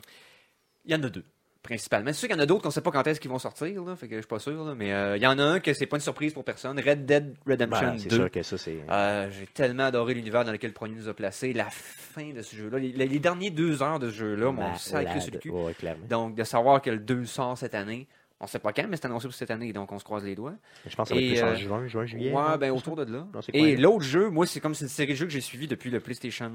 Il 0.85 0.91
y 0.91 0.95
en 0.95 1.03
a 1.03 1.09
deux, 1.09 1.23
principalement. 1.67 2.07
C'est 2.13 2.19
sûr 2.19 2.27
qu'il 2.29 2.37
y 2.37 2.39
en 2.39 2.43
a 2.43 2.45
d'autres 2.45 2.63
qu'on 2.63 2.71
sait 2.71 2.81
pas 2.81 2.91
quand 2.91 3.05
est-ce 3.05 3.19
qu'ils 3.19 3.29
vont 3.29 3.39
sortir, 3.39 3.83
là, 3.83 3.95
fait 3.95 4.07
que 4.07 4.15
je 4.15 4.21
suis 4.21 4.27
pas 4.27 4.39
sûr, 4.39 4.63
là, 4.63 4.73
mais 4.75 4.93
euh, 4.93 5.17
il 5.17 5.23
y 5.23 5.27
en 5.27 5.37
a 5.37 5.43
un 5.43 5.59
que 5.59 5.73
c'est 5.73 5.85
pas 5.85 5.97
une 5.97 6.01
surprise 6.01 6.33
pour 6.33 6.43
personne. 6.43 6.79
Red 6.79 7.05
Dead 7.05 7.35
Redemption 7.45 7.87
Ben, 7.91 7.97
c'est 7.99 8.09
2. 8.09 8.15
sûr 8.15 8.31
que 8.31 8.41
ça 8.43 8.57
c'est. 8.57 8.77
Euh, 8.89 9.29
J'ai 9.31 9.47
tellement 9.47 9.83
adoré 9.83 10.13
l'univers 10.13 10.45
dans 10.45 10.51
lequel 10.51 10.69
le 10.69 10.73
premier 10.73 10.95
nous 10.95 11.09
a 11.09 11.13
placé. 11.13 11.51
La 11.53 11.67
fin 11.69 12.31
de 12.33 12.41
ce 12.41 12.55
jeu-là, 12.55 12.79
les, 12.79 12.91
les 12.93 13.19
derniers 13.19 13.49
deux 13.51 13.83
heures 13.83 13.99
de 13.99 14.09
ce 14.09 14.15
jeu-là 14.15 14.51
m'ont 14.51 14.75
sacré 14.75 15.19
sur 15.19 15.33
le 15.33 15.39
cul. 15.39 15.49
Ouais, 15.49 15.73
clairement. 15.73 16.05
Donc, 16.09 16.35
de 16.35 16.43
savoir 16.43 16.81
que 16.81 16.89
le 16.89 16.99
2 16.99 17.25
sort 17.25 17.57
cette 17.57 17.75
année, 17.75 18.07
on 18.39 18.47
sait 18.47 18.59
pas 18.59 18.71
quand, 18.71 18.85
mais 18.87 18.95
c'est 18.97 19.05
annoncé 19.07 19.27
pour 19.27 19.35
cette 19.35 19.49
année, 19.51 19.73
donc 19.73 19.91
on 19.91 19.97
se 19.99 20.03
croise 20.03 20.23
les 20.23 20.35
doigts. 20.35 20.53
Je 20.85 20.95
pense 20.95 21.09
que 21.09 21.15
ça 21.15 21.19
va 21.19 21.21
être 21.21 21.33
plus 21.33 21.43
en 21.43 21.47
euh, 21.47 21.55
juin, 21.55 21.87
juin, 21.87 22.05
juillet. 22.05 22.31
Ouais, 22.31 22.37
hein, 22.39 22.57
ben 22.57 22.71
autour 22.71 22.95
de 22.95 23.11
là. 23.11 23.25
Et 23.53 23.75
l'autre 23.75 24.03
jeu, 24.03 24.29
moi, 24.29 24.45
c'est 24.45 24.59
comme 24.59 24.75
c'est 24.75 24.85
une 24.85 24.89
série 24.89 25.13
de 25.13 25.17
jeux 25.17 25.25
que 25.25 25.31
j'ai 25.31 25.41
suivi 25.41 25.67
depuis 25.67 25.89
le 25.89 25.99
PlayStation 25.99 26.51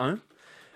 1. 0.00 0.18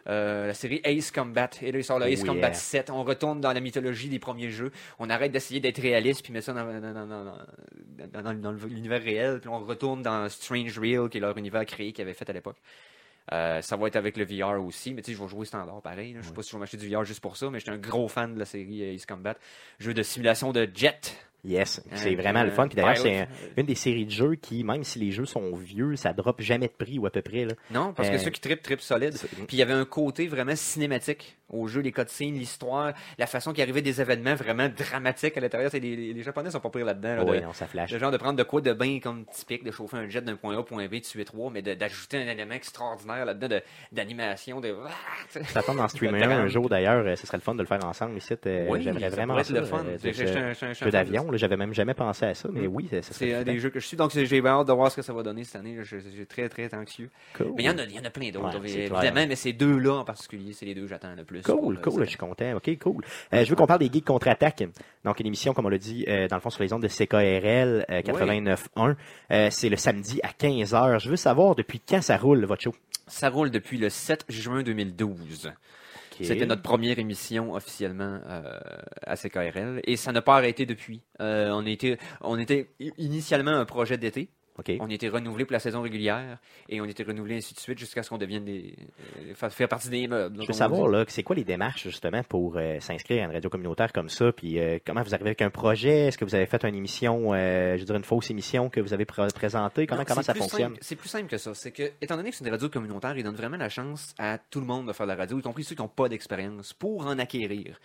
Euh, 0.09 0.47
la 0.47 0.55
série 0.55 0.81
Ace 0.85 1.11
Combat. 1.11 1.51
Et 1.63 1.73
là, 1.73 1.79
il 1.79 1.85
sort 1.85 1.99
le 1.99 2.07
Ace 2.07 2.21
Oh, 2.23 2.27
Combat 2.27 2.49
yeah. 2.49 2.55
7. 2.55 2.91
On 2.91 3.03
retourne 3.03 3.41
dans 3.41 3.53
la 3.53 3.61
mythologie 3.61 4.09
des 4.09 4.19
premiers 4.19 4.51
jeux. 4.51 4.71
On 4.99 5.11
arrête 5.11 5.33
d'essayer 5.33 5.61
d'être 5.61 5.81
réaliste 5.81 6.23
puis 6.23 6.33
mettre 6.33 6.47
ça 6.47 6.53
dans, 6.53 6.63
l'univers 8.69 9.03
réel. 9.03 9.41
Puis 9.41 9.49
on 9.49 9.59
retourne 9.65 10.03
dans 10.03 10.29
Strange 10.29 10.79
Real, 10.79 11.09
qui 11.09 11.19
est 11.19 11.21
leur 11.21 11.37
univers 11.37 11.65
créé 11.67 11.93
qu'ils 11.93 12.03
avaient 12.03 12.15
fait 12.15 12.29
à 12.31 12.33
l'époque. 12.33 12.57
Euh, 13.33 13.61
ça 13.61 13.77
va 13.77 13.89
être 13.89 13.97
avec 13.97 14.17
le 14.17 14.25
VR 14.25 14.65
aussi, 14.65 14.95
mais 14.95 15.03
tu 15.03 15.11
sais, 15.11 15.19
je 15.19 15.23
vais 15.23 15.29
jouer 15.29 15.47
standard 15.47 15.83
pareil. 15.83 16.17
Je 16.21 16.29
sais 16.29 16.33
pas 16.33 16.43
si 16.43 16.51
je 16.51 16.57
vais 16.57 16.61
m'acheter 16.61 16.77
du 16.77 16.89
VR 16.89 17.05
juste 17.05 17.21
pour 17.21 17.37
ça, 17.37 17.51
mais 17.51 17.59
j'étais 17.59 17.73
un 17.73 17.79
gros 17.79 18.07
fan 18.07 18.35
de 18.35 18.39
la 18.39 18.45
série 18.45 18.83
Ace 18.95 19.07
Combat. 19.07 19.35
Jeu 19.81 19.95
de 19.95 20.03
simulation 20.05 20.53
de 20.53 20.69
jet. 20.73 21.17
Yes, 21.47 21.81
c'est 21.95 22.15
vraiment 22.17 22.43
le 22.43 22.49
euh, 22.51 22.53
fun. 22.53 22.67
Puis 22.67 22.75
d'ailleurs, 22.77 22.95
Pilot. 22.95 23.05
c'est 23.05 23.19
un- 23.21 23.27
une 23.57 23.67
des 23.67 23.75
séries 23.77 24.05
de 24.05 24.11
jeux 24.11 24.35
qui, 24.35 24.65
même 24.65 24.83
si 24.83 24.99
les 24.99 25.13
jeux 25.13 25.27
sont 25.27 25.55
vieux, 25.55 25.95
ça 25.95 26.13
drop 26.13 26.41
jamais 26.41 26.67
de 26.67 26.73
prix 26.73 26.99
ou 26.99 27.07
à 27.07 27.11
peu 27.11 27.23
près. 27.23 27.45
Là. 27.45 27.53
Non, 27.71 27.93
parce 27.93 28.09
Euh, 28.09 28.13
que 28.13 28.19
ceux 28.19 28.31
qui 28.31 28.41
trippent, 28.41 28.63
trippent 28.63 28.81
solide. 28.81 29.15
Puis 29.17 29.47
il 29.57 29.59
y 29.59 29.63
avait 29.63 29.73
un 29.73 29.85
côté 29.85 30.27
vraiment 30.27 30.57
cinématique 30.57 31.37
au 31.51 31.67
jeu, 31.69 31.81
les 31.81 31.93
cutscenes, 31.93 32.35
l'histoire, 32.35 32.93
la 33.19 33.27
façon 33.27 33.53
qu'il 33.53 33.63
arrivait 33.63 33.83
des 33.83 34.01
événements 34.01 34.35
vraiment 34.35 34.69
dramatiques 34.69 35.37
à 35.37 35.41
l'intérieur. 35.41 35.71
C'est 35.71 35.79
Les, 35.81 36.13
les, 36.13 36.23
Japonais 36.23 36.51
sont 36.51 36.61
pas 36.61 36.71
pris 36.71 36.83
là-dedans. 36.83 37.17
là, 37.17 37.25
Oui, 37.25 37.39
de- 37.39 37.45
non, 37.45 37.53
ça 37.53 37.67
flash. 37.67 37.93
le 37.93 37.99
genre 37.99 38.11
de 38.11 38.17
prendre 38.17 38.37
de 38.37 38.43
quoi 38.43 38.61
de 38.61 38.73
bain 38.73 38.99
comme 39.01 39.25
typique, 39.27 39.63
de 39.65 39.71
chauffer 39.71 39.97
un 39.99 40.09
jet 40.09 40.23
d'un 40.23 40.37
point 40.37 40.59
A 40.59 40.63
point 40.65 40.87
B, 40.87 40.95
de 40.95 40.99
tuer 41.01 41.25
trois, 41.25 41.51
mais 41.51 41.63
de- 41.63 41.75
d'ajouter 41.75 42.19
un 42.19 42.27
élément 42.29 42.55
extraordinaire 42.55 43.25
là-dedans 43.25 43.49
de- 43.49 43.63
d'animation, 43.93 44.61
de... 44.61 44.75
Ça 45.45 45.63
tombe 45.63 45.77
dans 45.77 45.89
Streamer 45.89 46.19
De 46.21 46.25
un 46.31 46.49
jour 46.49 46.69
d'ailleurs, 46.69 47.05
euh, 47.07 47.15
ce 47.17 47.27
serait 47.27 47.37
le 47.39 47.43
fun 47.43 47.55
de 47.55 47.61
le 47.61 47.67
faire 47.67 47.85
ensemble 47.85 48.17
ici. 48.17 48.35
euh, 48.47 48.67
Oui, 48.69 48.83
J'aimerais 48.83 49.09
vraiment 49.09 49.43
ça. 49.43 49.53
le 49.53 49.65
fun. 49.65 49.85
euh, 49.87 50.75
jeu 50.75 50.91
d'avion, 50.91 51.27
j'avais 51.35 51.57
même 51.57 51.73
jamais 51.75 51.95
pensé 51.95 52.27
à 52.27 52.35
ça, 52.35 52.49
mais 52.53 52.67
Mm. 52.67 52.75
oui, 52.75 52.89
C'est 53.03 53.35
un 53.35 53.43
des 53.43 53.59
jeux 53.59 53.71
que 53.71 53.81
je 53.81 53.87
suis, 53.87 53.97
donc 53.97 54.11
j'ai 54.13 54.47
hâte 54.47 54.67
de 54.67 54.73
voir 54.73 54.91
ce 54.91 54.97
que 54.97 55.03
ça 55.03 55.13
va 55.13 55.23
donner 55.23 55.45
cette 55.45 55.57
année. 55.57 55.79
Je 55.83 55.97
suis 55.99 56.27
très, 56.27 56.49
très 56.49 56.73
anxieux. 56.75 57.11
Cool. 57.37 57.53
Mais 57.57 57.63
il 57.63 57.67
y 57.67 57.71
en 57.71 57.79
a, 57.79 57.85
y 57.85 57.99
en 57.99 58.05
a 58.05 58.11
plein 58.11 58.31
d'autres, 58.31 58.59
Ouais, 58.61 58.71
évidemment, 58.71 59.27
mais 59.29 59.37
ces 59.37 59.53
deux-là 59.53 59.95
en 59.95 60.05
particulier, 60.05 60.53
c'est 60.53 60.67
les 60.67 60.75
deux 60.75 60.83
que 60.83 60.89
j'attends 60.89 61.15
le 61.15 61.25
plus. 61.25 61.36
Cool, 61.45 61.81
cool, 61.81 62.05
je 62.05 62.09
suis 62.09 62.19
content. 62.19 62.57
OK, 62.57 62.79
cool. 62.79 63.05
Euh, 63.33 63.45
je 63.45 63.51
veux 63.51 63.57
qu'on 63.57 63.67
parle 63.67 63.81
des 63.81 63.91
Geeks 63.93 64.05
contre-attaque. 64.05 64.65
Donc, 65.05 65.21
une 65.21 65.27
émission, 65.27 65.55
comme 65.55 65.67
on 65.67 65.71
l'a 65.71 65.79
dit, 65.79 66.05
euh, 66.09 66.29
dans 66.29 66.37
le 66.37 66.41
fond, 66.41 66.51
sur 66.51 66.63
les 66.63 66.73
ondes 66.73 66.83
de 66.83 66.89
CKRL 66.89 67.87
euh, 67.91 68.03
89.1. 68.03 68.97
Euh, 69.31 69.49
c'est 69.51 69.69
le 69.69 69.77
samedi 69.77 70.21
à 70.23 70.29
15h. 70.29 71.01
Je 71.01 71.11
veux 71.11 71.17
savoir 71.17 71.55
depuis 71.55 71.81
quand 71.81 72.03
ça 72.03 72.17
roule, 72.17 72.45
votre 72.45 72.63
show? 72.63 72.75
Ça 73.07 73.31
roule 73.31 73.51
depuis 73.51 73.79
le 73.79 73.89
7 73.89 74.25
juin 74.29 74.63
2012. 74.63 75.47
OK. 75.47 76.27
C'était 76.27 76.47
notre 76.47 76.63
première 76.63 76.99
émission 76.99 77.55
officiellement 77.55 78.21
euh, 78.27 78.59
à 79.03 79.17
CKRL 79.17 79.81
et 79.85 79.97
ça 79.97 80.13
n'a 80.13 80.23
pas 80.23 80.37
arrêté 80.37 80.67
depuis. 80.67 81.03
Euh, 81.21 81.51
on, 81.51 81.67
était, 81.67 81.99
on 82.21 82.39
était 82.39 82.71
initialement 82.99 83.53
un 83.53 83.65
projet 83.65 83.99
d'été. 83.99 84.31
OK. 84.59 84.73
On 84.81 84.89
était 84.89 85.09
renouvelé 85.09 85.45
pour 85.45 85.53
la 85.53 85.59
saison 85.61 85.83
régulière 85.83 86.39
et 86.69 86.81
on 86.81 86.85
était 86.87 87.03
renouvelé 87.03 87.37
ainsi 87.37 87.55
de 87.55 87.61
suite 87.61 87.79
jusqu'à 87.79 88.03
ce 88.03 88.11
qu'on 88.11 88.19
devienne 88.19 88.45
des, 88.45 88.75
euh, 89.19 89.35
fa- 89.35 89.51
faire 89.51 89.69
partie 89.69 89.89
des 89.91 90.09
meubles. 90.09 90.41
Je 90.43 90.47
veux 90.47 90.53
savoir, 90.53 90.89
là, 90.89 91.05
c'est 91.09 91.23
quoi 91.23 91.37
les 91.37 91.45
démarches, 91.45 91.83
justement, 91.85 92.23
pour 92.23 92.57
euh, 92.57 92.81
s'inscrire 92.81 93.23
à 93.23 93.27
une 93.27 93.33
radio 93.33 93.51
communautaire 93.51 93.93
comme 93.93 94.09
ça? 94.09 94.33
Puis, 94.33 94.59
euh, 94.59 94.79
comment 94.85 95.03
vous 95.03 95.15
arrivez 95.15 95.29
avec 95.31 95.43
un 95.43 95.51
projet? 95.51 96.07
Est-ce 96.07 96.19
que 96.19 96.25
vous 96.25 96.35
avez 96.35 96.47
fait 96.47 96.65
une 96.65 96.75
émission, 96.75 97.35
je 97.35 97.79
veux 97.79 97.85
dire, 97.85 97.97
une 97.97 98.05
fausse 98.05 98.31
émission 98.31 98.71
que 98.71 98.81
vous 98.81 98.95
avez 98.95 99.05
pr- 99.05 99.33
présentée? 99.35 99.87
Comment, 99.87 100.01
Non, 100.01 100.05
comment 100.09 100.23
ça 100.23 100.35
fonctionne? 100.35 100.77
C'est 100.81 100.97
plus 100.97 101.09
simple 101.09 101.29
que 101.29 101.39
ça. 101.39 101.53
C'est 101.55 101.71
que, 101.73 101.91
étant 102.01 102.17
donné 102.17 102.31
que 102.31 102.37
c'est 102.37 102.45
une 102.45 102.51
radio 102.51 102.69
communautaire, 102.69 103.17
il 103.17 103.23
donne 103.25 103.35
vraiment 103.37 103.57
la 103.59 103.69
chance 103.69 104.15
à 104.19 104.39
tout 104.39 104.61
le 104.61 104.67
monde 104.67 104.87
de 104.89 104.93
faire 104.93 105.07
de 105.07 105.13
la 105.13 105.17
radio, 105.17 105.39
y 105.39 105.43
compris 105.43 105.65
ceux 105.65 105.75
qui 105.75 105.83
n'ont 105.83 105.89
pas 105.89 106.09
d'expérience, 106.09 106.73
pour 106.73 107.07
en 107.07 107.19
acquérir. 107.19 107.79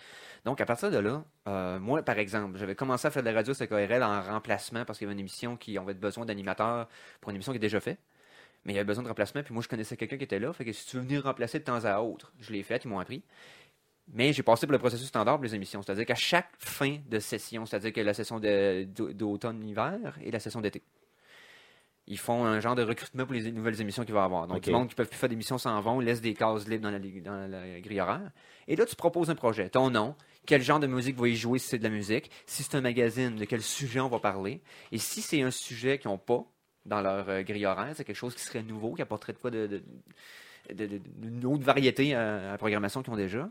Donc, 0.43 0.59
à 0.59 0.65
partir 0.65 0.89
de 0.89 0.97
là, 0.97 1.23
euh, 1.47 1.79
moi, 1.79 2.01
par 2.01 2.17
exemple, 2.17 2.57
j'avais 2.57 2.73
commencé 2.75 3.07
à 3.07 3.11
faire 3.11 3.21
de 3.21 3.29
la 3.29 3.35
radio 3.35 3.53
CKRL 3.53 4.01
en 4.03 4.21
remplacement 4.21 4.85
parce 4.85 4.97
qu'il 4.97 5.05
y 5.05 5.07
avait 5.07 5.13
une 5.13 5.19
émission 5.19 5.55
qui 5.55 5.77
avait 5.77 5.93
besoin 5.93 6.25
d'animateurs 6.25 6.87
pour 7.19 7.29
une 7.29 7.35
émission 7.35 7.51
qui 7.51 7.57
est 7.57 7.59
déjà 7.59 7.79
faite. 7.79 7.99
Mais 8.65 8.73
il 8.73 8.75
y 8.75 8.79
avait 8.79 8.85
besoin 8.85 9.03
de 9.03 9.07
remplacement, 9.07 9.41
puis 9.43 9.53
moi, 9.53 9.61
je 9.63 9.67
connaissais 9.67 9.97
quelqu'un 9.97 10.17
qui 10.17 10.23
était 10.23 10.39
là. 10.39 10.51
Fait 10.53 10.65
que 10.65 10.71
si 10.71 10.85
tu 10.85 10.95
veux 10.97 11.01
venir 11.03 11.23
remplacer 11.23 11.59
de 11.59 11.63
temps 11.63 11.83
à 11.85 11.99
autre, 11.99 12.31
je 12.39 12.51
l'ai 12.51 12.61
fait, 12.63 12.83
ils 12.83 12.87
m'ont 12.87 12.99
appris. 12.99 13.23
Mais 14.13 14.33
j'ai 14.33 14.43
passé 14.43 14.65
pour 14.67 14.71
le 14.73 14.79
processus 14.79 15.07
standard 15.07 15.35
pour 15.35 15.43
les 15.45 15.55
émissions. 15.55 15.81
C'est-à-dire 15.81 16.05
qu'à 16.05 16.15
chaque 16.15 16.49
fin 16.59 16.97
de 17.07 17.19
session, 17.19 17.65
c'est-à-dire 17.65 17.93
que 17.93 18.01
la 18.01 18.13
session 18.13 18.39
d'automne-hiver 18.39 20.17
et 20.21 20.31
la 20.31 20.39
session 20.39 20.61
d'été, 20.61 20.81
ils 22.07 22.17
font 22.17 22.45
un 22.45 22.59
genre 22.59 22.75
de 22.75 22.83
recrutement 22.83 23.25
pour 23.25 23.33
les 23.33 23.51
nouvelles 23.51 23.79
émissions 23.79 24.03
qu'il 24.03 24.13
va 24.13 24.21
y 24.21 24.25
avoir. 24.25 24.47
Donc, 24.47 24.57
Ok. 24.57 24.63
du 24.63 24.71
monde 24.71 24.89
qui 24.89 24.95
peuvent 24.95 25.07
plus 25.07 25.17
faire 25.17 25.29
d'émissions 25.29 25.57
s'en 25.57 25.79
vont, 25.81 25.99
laisse 25.99 26.19
des 26.21 26.33
cases 26.33 26.67
libres 26.67 26.83
dans 26.83 26.91
la, 26.91 26.99
li- 26.99 27.21
dans 27.21 27.47
la 27.47 27.79
grille 27.79 28.01
horaire. 28.01 28.31
Et 28.67 28.75
là, 28.75 28.85
tu 28.85 28.95
proposes 28.95 29.29
un 29.29 29.35
projet. 29.35 29.69
Ton 29.69 29.89
nom, 29.91 30.15
quel 30.45 30.61
genre 30.61 30.79
de 30.79 30.87
musique 30.87 31.17
va 31.17 31.27
y 31.27 31.35
jouer 31.35 31.59
si 31.59 31.67
c'est 31.69 31.77
de 31.77 31.83
la 31.83 31.89
musique, 31.89 32.31
si 32.45 32.63
c'est 32.63 32.75
un 32.75 32.81
magazine, 32.81 33.35
de 33.35 33.45
quel 33.45 33.61
sujet 33.61 33.99
on 33.99 34.07
va 34.09 34.19
parler. 34.19 34.61
Et 34.91 34.97
si 34.97 35.21
c'est 35.21 35.41
un 35.41 35.51
sujet 35.51 35.97
qu'ils 35.99 36.09
n'ont 36.11 36.17
pas 36.17 36.43
dans 36.85 37.01
leur 37.01 37.29
euh, 37.29 37.43
grille 37.43 37.65
horaire, 37.65 37.93
c'est 37.95 38.03
quelque 38.03 38.15
chose 38.15 38.33
qui 38.35 38.41
serait 38.41 38.63
nouveau, 38.63 38.93
qui 38.95 39.01
apporterait 39.01 39.33
de 39.33 39.37
quoi 39.37 39.51
de, 39.51 39.81
d'une 40.73 41.45
autre 41.45 41.63
variété 41.63 42.15
à, 42.15 42.49
à 42.49 42.51
la 42.51 42.57
programmation 42.57 43.01
qu'ils 43.03 43.13
ont 43.13 43.17
déjà. 43.17 43.49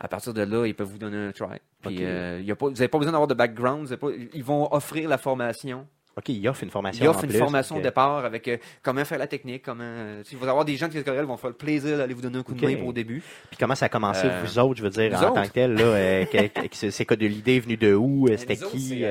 À 0.00 0.06
partir 0.06 0.32
de 0.32 0.42
là, 0.42 0.64
ils 0.66 0.74
peuvent 0.74 0.86
vous 0.88 0.98
donner 0.98 1.16
un 1.16 1.32
try. 1.32 1.58
Puis, 1.82 2.04
euh, 2.04 2.38
il 2.40 2.46
y 2.46 2.52
a 2.52 2.56
pas, 2.56 2.66
vous 2.66 2.72
n'avez 2.72 2.88
pas 2.88 2.98
besoin 2.98 3.12
d'avoir 3.12 3.26
de 3.26 3.34
background. 3.34 3.96
pas- 3.96 4.10
ils 4.32 4.44
vont 4.44 4.72
offrir 4.72 5.08
la 5.08 5.18
formation. 5.18 5.88
OK, 6.18 6.28
il 6.30 6.48
offre 6.48 6.64
une 6.64 6.70
formation. 6.70 7.04
Il 7.04 7.08
offre 7.08 7.20
en 7.20 7.22
une 7.22 7.28
plus, 7.28 7.38
formation 7.38 7.76
au 7.76 7.80
départ 7.80 8.24
avec 8.24 8.48
euh, 8.48 8.56
comment 8.82 9.04
faire 9.04 9.18
la 9.18 9.28
technique, 9.28 9.62
comment. 9.62 9.84
euh, 9.84 10.22
il 10.30 10.36
va 10.36 10.46
y 10.46 10.50
avoir 10.50 10.64
des 10.64 10.76
gens 10.76 10.88
qui 10.88 10.98
vont 10.98 11.36
faire 11.36 11.50
le 11.50 11.56
plaisir 11.56 11.96
d'aller 11.96 12.12
vous 12.12 12.20
donner 12.22 12.38
un 12.38 12.42
coup 12.42 12.54
de 12.54 12.66
main 12.66 12.76
pour 12.76 12.88
au 12.88 12.92
début. 12.92 13.22
Puis 13.48 13.56
comment 13.58 13.76
ça 13.76 13.86
a 13.86 13.88
commencé, 13.88 14.26
Euh, 14.26 14.42
vous 14.44 14.58
autres, 14.58 14.76
je 14.78 14.82
veux 14.82 14.90
dire, 14.90 15.12
en 15.14 15.22
autres? 15.26 15.34
tant 15.34 15.44
que 15.44 15.52
tel, 15.52 15.74
là, 15.74 15.82
euh, 15.84 16.24
c'est 16.72 17.06
quoi 17.06 17.16
de 17.16 17.26
l'idée 17.26 17.60
venue 17.60 17.76
de 17.76 17.94
où, 17.94 18.26
c'était 18.36 18.62
autres, 18.64 18.72
qui? 18.72 19.04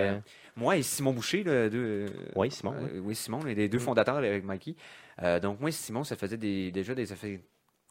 Moi 0.58 0.78
et 0.78 0.82
Simon 0.82 1.14
Boucher, 1.14 1.44
là, 1.44 1.70
deux, 1.70 2.08
Oui, 2.36 2.52
Simon, 2.52 2.74
oui. 2.82 3.00
oui, 3.04 3.16
Simon, 3.16 3.40
les 3.46 3.70
deux 3.70 3.80
fondateurs 3.80 4.18
avec 4.18 4.44
Mikey. 4.44 4.76
Donc, 5.42 5.60
moi 5.62 5.70
et 5.70 5.72
Simon, 5.72 6.04
ça 6.04 6.16
faisait 6.16 6.38
des, 6.38 6.72
déjà 6.72 6.94
des. 6.94 7.06
Ça 7.06 7.16
fait, 7.16 7.40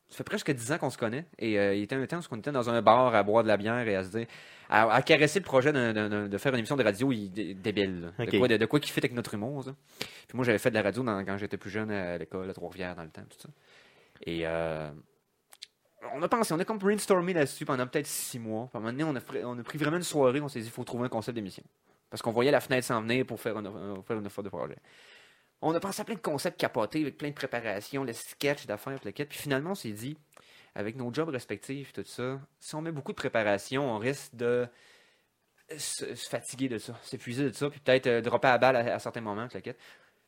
ça 0.09 0.18
fait 0.18 0.24
presque 0.24 0.50
dix 0.52 0.70
ans 0.72 0.78
qu'on 0.78 0.90
se 0.90 0.98
connaît. 0.98 1.26
Et 1.38 1.59
euh, 1.59 1.74
il 1.74 1.82
était 1.82 1.96
un 1.96 2.07
temps 2.07 2.18
où 2.18 2.22
on 2.30 2.36
était 2.36 2.52
dans 2.52 2.70
un 2.70 2.80
bar 2.82 3.14
à 3.14 3.22
boire 3.22 3.42
de 3.42 3.48
la 3.48 3.57
bière 3.57 3.86
et 3.88 3.96
à 3.96 4.04
se 4.04 4.11
dire. 4.11 4.26
à, 4.68 4.92
à 4.92 5.02
caresser 5.02 5.38
le 5.40 5.44
projet 5.44 5.72
de 5.72 6.38
faire 6.38 6.52
une 6.52 6.59
émission 6.61 6.76
de 6.76 6.84
radio 6.84 7.11
il- 7.12 7.30
dé- 7.30 7.54
débile. 7.54 8.12
De, 8.18 8.38
quoi, 8.38 8.48
de, 8.48 8.57
de 8.57 8.66
quoi 8.66 8.80
qui 8.80 8.90
fait 8.90 9.00
avec 9.00 9.12
notre 9.14 9.34
humour. 9.34 9.64
ça. 9.64 9.74
Puis 10.28 10.36
moi, 10.36 10.44
j'avais 10.44 10.59
fait 10.59 10.70
de 10.70 10.74
la 10.76 10.82
radio 10.82 11.02
dans- 11.02 11.24
quand 11.24 11.36
j'étais 11.38 11.57
plus 11.57 11.70
jeune 11.70 11.90
à 11.90 12.18
l'école, 12.18 12.48
à 12.48 12.52
Trois-Rivières, 12.54 12.94
dans 12.96 13.02
le 13.04 13.11
temps, 13.11 13.22
tout 13.28 13.38
ça. 13.40 13.48
Et. 14.24 14.42
euh, 14.46 14.90
on 16.14 16.22
a 16.22 16.28
pensé, 16.28 16.54
on 16.54 16.59
a 16.61 16.64
comme 16.64 16.78
brainstormé 16.78 17.32
là-dessus 17.32 17.64
pendant 17.64 17.86
peut-être 17.86 18.07
six 18.07 18.38
mois. 18.38 18.68
Puis 18.70 18.76
à 18.76 18.78
un 18.78 18.80
moment 18.80 18.92
donné, 18.92 19.04
on 19.04 19.16
a, 19.16 19.20
pris- 19.20 19.44
on 19.44 19.59
a 19.59 19.62
pris 19.64 19.76
vraiment 19.78 19.96
une 19.96 20.02
soirée, 20.04 20.40
on 20.40 20.48
s'est 20.48 20.61
dit, 20.61 20.66
il 20.66 20.70
faut 20.70 20.84
trouver 20.84 21.07
un 21.07 21.09
concept 21.09 21.34
d'émission. 21.34 21.64
Parce 22.11 22.22
qu'on 22.22 22.30
voyait 22.30 22.52
la 22.52 22.61
fenêtre 22.61 22.86
s'en 22.86 23.02
venir 23.02 23.26
pour 23.26 23.40
faire 23.40 23.59
une, 23.59 23.66
euh, 23.66 24.02
faire 24.07 24.16
une 24.18 24.26
offre 24.26 24.42
de 24.42 24.48
projet. 24.48 24.76
On 25.62 25.74
a 25.74 25.80
pensé 25.80 26.02
à 26.02 26.04
plein 26.04 26.14
de 26.14 26.20
concepts 26.20 26.61
capotés, 26.61 27.00
avec 27.00 27.16
plein 27.16 27.30
de 27.30 27.34
préparations, 27.34 28.04
le 28.04 28.12
sketch 28.12 28.66
d'affaires, 28.66 29.00
le 29.04 29.11
kit. 29.11 29.24
Puis 29.24 29.38
finalement, 29.38 29.70
on 29.70 29.74
s'est 29.74 29.92
dit, 29.92 30.16
avec 30.74 30.96
nos 30.96 31.12
jobs 31.12 31.28
respectifs, 31.30 31.92
tout 31.92 32.04
ça, 32.04 32.40
si 32.61 32.74
on 32.74 32.82
met 32.82 32.92
beaucoup 32.92 33.12
de 33.12 33.16
préparation, 33.16 33.90
on 33.90 33.98
risque 33.98 34.34
de 34.34 34.68
se, 35.78 36.14
fatiguer 36.14 36.68
de 36.68 36.78
ça, 36.78 36.94
s'épuiser 37.02 37.44
de 37.44 37.52
ça, 37.52 37.70
puis 37.70 37.80
peut-être 37.80 38.07
euh, 38.07 38.20
dropper 38.20 38.48
à 38.48 38.59
balle 38.59 38.76
à, 38.76 38.98
certains 38.98 39.22
moments, 39.22 39.48
le 39.52 39.61
kit. 39.61 39.72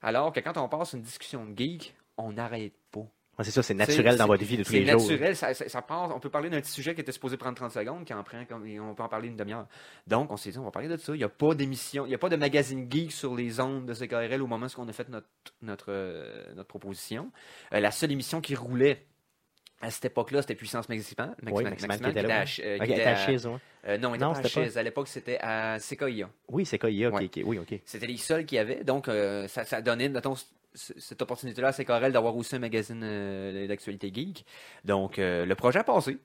Alors 0.00 0.32
que 0.32 0.40
quand 0.40 0.56
on 0.56 0.68
passe 0.68 0.94
une 0.94 1.02
discussion 1.02 1.44
de 1.44 1.56
geek, 1.56 1.94
on 2.16 2.32
n'arrête 2.32 2.74
pas. 2.90 3.06
Ouais, 3.38 3.44
c'est 3.44 3.50
ça, 3.52 3.62
c'est 3.62 3.74
naturel 3.74 4.12
C'est- 4.12 4.18
dans 4.18 4.26
votre 4.26 4.44
vie 4.44 4.56
de 4.56 4.64
tous 4.64 4.70
C'est 4.72 4.80
les 4.80 4.90
jours. 4.90 5.00
naturel, 5.00 5.36
ça, 5.36 5.54
ça, 5.54 5.68
ça 5.68 5.80
part, 5.82 6.14
on 6.14 6.18
peut 6.18 6.28
parler 6.28 6.50
d'un 6.50 6.60
petit 6.60 6.72
sujet 6.72 6.94
qui 6.94 7.00
était 7.02 7.12
supposé 7.12 7.36
prendre 7.36 7.54
30 7.56 7.70
secondes, 7.70 8.04
qui 8.04 8.12
en 8.12 8.24
prend 8.24 8.44
comme, 8.46 8.66
et 8.66 8.80
on 8.80 8.94
peut 8.96 9.02
en 9.04 9.08
parler 9.08 9.28
une 9.28 9.36
demi-heure. 9.36 9.66
Donc, 10.08 10.32
on 10.32 10.36
s'est 10.36 10.50
dit, 10.50 10.58
on 10.58 10.64
va 10.64 10.72
parler 10.72 10.88
de 10.88 10.96
ça. 10.96 11.14
Il 11.14 11.18
n'y 11.18 11.24
a 11.24 11.28
pas 11.28 11.54
d'émission, 11.54 12.04
il 12.04 12.08
n'y 12.08 12.14
a 12.14 12.18
pas 12.18 12.28
de 12.30 12.36
magazine 12.36 12.88
geek 12.90 13.12
sur 13.12 13.36
les 13.36 13.60
ondes 13.60 13.86
de 13.86 13.94
CKRL 13.94 14.42
au 14.42 14.46
moment 14.48 14.66
où 14.66 14.80
on 14.80 14.88
a 14.88 14.92
fait 14.92 15.08
notre, 15.08 15.28
notre, 15.62 15.86
euh, 15.90 16.52
notre 16.56 16.68
proposition. 16.68 17.30
Euh, 17.72 17.78
la 17.80 17.92
seule 17.92 18.10
émission 18.10 18.40
qui 18.40 18.56
roulait 18.56 19.04
à 19.80 19.92
cette 19.92 20.06
époque-là, 20.06 20.42
c'était 20.42 20.56
Puissance 20.56 20.88
Maximale. 20.88 21.36
Oui, 21.52 21.62
Maximal 21.62 22.00
qui 22.00 22.08
était 22.08 22.22
là. 22.22 22.40
à 22.40 22.44
ouais. 22.44 22.46
Euh, 22.64 22.78
qui 22.78 22.84
était 22.86 22.92
était 22.94 23.02
à 23.04 23.10
à- 23.12 23.26
Chiz, 23.26 23.46
ouais. 23.46 23.52
euh, 23.86 23.98
non, 23.98 24.16
il 24.16 24.20
Non, 24.20 24.32
n'était 24.34 24.48
pas 24.48 24.60
à 24.62 24.64
pas. 24.66 24.78
À 24.80 24.82
l'époque, 24.82 25.06
c'était 25.06 25.38
à 25.40 25.78
CKIA. 25.78 26.28
Oui, 26.48 26.66
c'est 26.66 26.80
KIA, 26.80 27.10
Ouais. 27.10 27.24
ok, 27.26 27.30
ok, 27.36 27.42
oui, 27.46 27.58
ok. 27.60 27.78
C'était 27.84 28.08
les 28.08 28.16
seuls 28.16 28.44
qui 28.44 28.58
avaient. 28.58 28.82
Donc, 28.82 29.06
euh, 29.06 29.46
ça, 29.46 29.64
ça 29.64 29.80
donnait, 29.80 30.08
mettons, 30.08 30.34
cette 30.78 31.22
opportunité-là 31.22 31.68
à 31.68 31.72
CKRL 31.72 32.12
d'avoir 32.12 32.36
aussi 32.36 32.56
un 32.56 32.58
magazine 32.58 33.02
euh, 33.02 33.66
d'actualité 33.66 34.10
geek. 34.12 34.44
Donc, 34.84 35.18
euh, 35.18 35.44
le 35.44 35.54
projet 35.54 35.80
a 35.80 35.84
passé. 35.84 36.18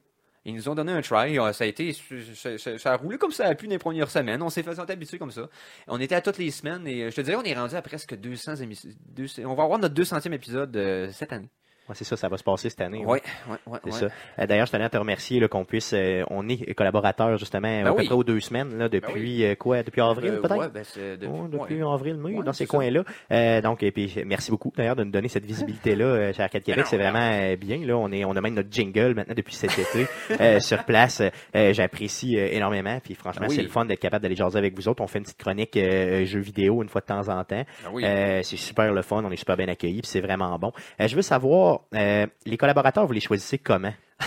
Ils 0.45 0.53
nous 0.53 0.67
ont 0.67 0.75
donné 0.75 0.91
un 0.91 1.01
try. 1.01 1.39
Euh, 1.39 1.53
Ça 1.53 1.63
a 1.63 1.67
été, 1.67 1.93
ça, 1.93 2.93
a 2.93 2.97
roulé 2.97 3.17
comme 3.17 3.31
ça 3.31 3.45
a 3.45 3.55
pu 3.55 3.67
les 3.67 3.77
premières 3.77 4.09
semaines. 4.09 4.41
On 4.41 4.49
s'est 4.49 4.63
fait 4.63 4.77
habitué 4.77 5.17
comme 5.17 5.31
ça. 5.31 5.49
On 5.87 5.99
était 5.99 6.15
à 6.15 6.21
toutes 6.21 6.37
les 6.37 6.51
semaines 6.51 6.85
et 6.87 7.09
je 7.09 7.15
te 7.15 7.21
dirais, 7.21 7.37
on 7.37 7.43
est 7.43 7.53
rendu 7.53 7.75
à 7.75 7.81
presque 7.81 8.15
200 8.15 8.57
émissions. 8.57 8.89
200 9.07 9.43
On 9.45 9.55
va 9.55 9.63
avoir 9.63 9.79
notre 9.79 9.95
200e 9.95 10.33
épisode 10.33 10.77
cette 11.11 11.31
année. 11.31 11.49
Ouais, 11.89 11.95
c'est 11.95 12.05
ça, 12.05 12.15
ça 12.15 12.29
va 12.29 12.37
se 12.37 12.43
passer 12.43 12.69
cette 12.69 12.79
année. 12.81 13.03
Oui, 13.05 13.19
ouais. 13.19 13.21
oui, 13.49 13.57
oui. 13.67 13.79
C'est 13.91 14.07
ça. 14.07 14.13
Euh, 14.39 14.47
D'ailleurs, 14.47 14.65
je 14.67 14.71
tenais 14.71 14.85
à 14.85 14.89
te 14.89 14.97
remercier 14.97 15.39
là, 15.41 15.47
qu'on 15.49 15.65
puisse. 15.65 15.91
euh, 15.93 16.23
on 16.29 16.47
est 16.47 16.73
collaborateurs 16.75 17.37
justement 17.37 17.67
à 17.81 17.83
peu 17.91 17.97
oui. 17.99 18.05
près 18.05 18.15
aux 18.15 18.23
deux 18.23 18.39
semaines 18.39 18.77
là, 18.77 18.87
depuis 18.89 19.43
euh, 19.45 19.55
quoi 19.55 19.83
Depuis 19.83 19.99
avril 20.01 20.31
Euh, 20.35 20.41
peut-être? 20.41 20.57
ouais, 20.57 20.69
ben, 20.69 20.83
depuis- 21.19 21.49
depuis 21.59 21.81
avril, 21.83 22.15
mai, 22.15 22.35
dans 22.43 22.53
ces 22.53 22.65
coins-là. 22.67 23.03
Euh, 23.31 23.61
donc, 23.61 23.83
et 23.83 23.91
puis, 23.91 24.13
merci 24.25 24.49
beaucoup 24.51 24.71
d'ailleurs 24.75 24.95
de 24.95 25.03
nous 25.03 25.11
donner 25.11 25.27
cette 25.27 25.45
visibilité-là 25.45 26.05
euh, 26.05 26.33
chez 26.33 26.41
Arcade 26.43 26.63
Québec. 26.63 26.85
non, 26.85 26.89
C'est 26.89 26.97
vraiment 26.97 27.53
bien. 27.59 27.85
Là, 27.85 27.97
on 27.97 28.11
est, 28.11 28.23
on 28.23 28.31
a 28.31 28.41
même 28.41 28.53
notre 28.53 28.71
jingle 28.71 29.13
maintenant 29.15 29.33
depuis 29.35 29.55
cet 29.55 29.77
été 29.77 30.07
euh, 30.39 30.59
sur 30.61 30.83
place. 30.85 31.21
Euh, 31.55 31.73
J'apprécie 31.73 32.37
énormément. 32.37 32.99
Puis 33.03 33.13
franchement, 33.15 33.47
oui. 33.49 33.55
c'est 33.55 33.61
le 33.61 33.67
fun 33.69 33.83
d'être 33.85 33.99
capable 33.99 34.23
d'aller 34.23 34.35
jaser 34.35 34.57
avec 34.57 34.73
vous 34.75 34.87
autres. 34.87 35.03
On 35.03 35.07
fait 35.07 35.19
une 35.19 35.25
petite 35.25 35.37
chronique 35.39 35.75
euh, 35.75 36.23
jeux 36.25 36.39
vidéo 36.39 36.81
une 36.81 36.89
fois 36.89 37.01
de 37.01 37.07
temps 37.07 37.27
en 37.29 37.43
temps. 37.43 37.63
C'est 37.93 38.43
super 38.57 38.93
le 38.93 39.01
fun. 39.01 39.21
On 39.25 39.31
est 39.31 39.35
super 39.35 39.57
bien 39.57 39.67
accueillis. 39.67 40.01
Puis 40.01 40.09
c'est 40.09 40.21
vraiment 40.21 40.57
bon. 40.57 40.71
Je 40.99 41.15
veux 41.15 41.21
savoir, 41.21 41.72
euh, 41.95 42.25
les 42.45 42.57
collaborateurs, 42.57 43.05
vous 43.05 43.13
les 43.13 43.19
choisissez 43.21 43.57
comment? 43.57 43.93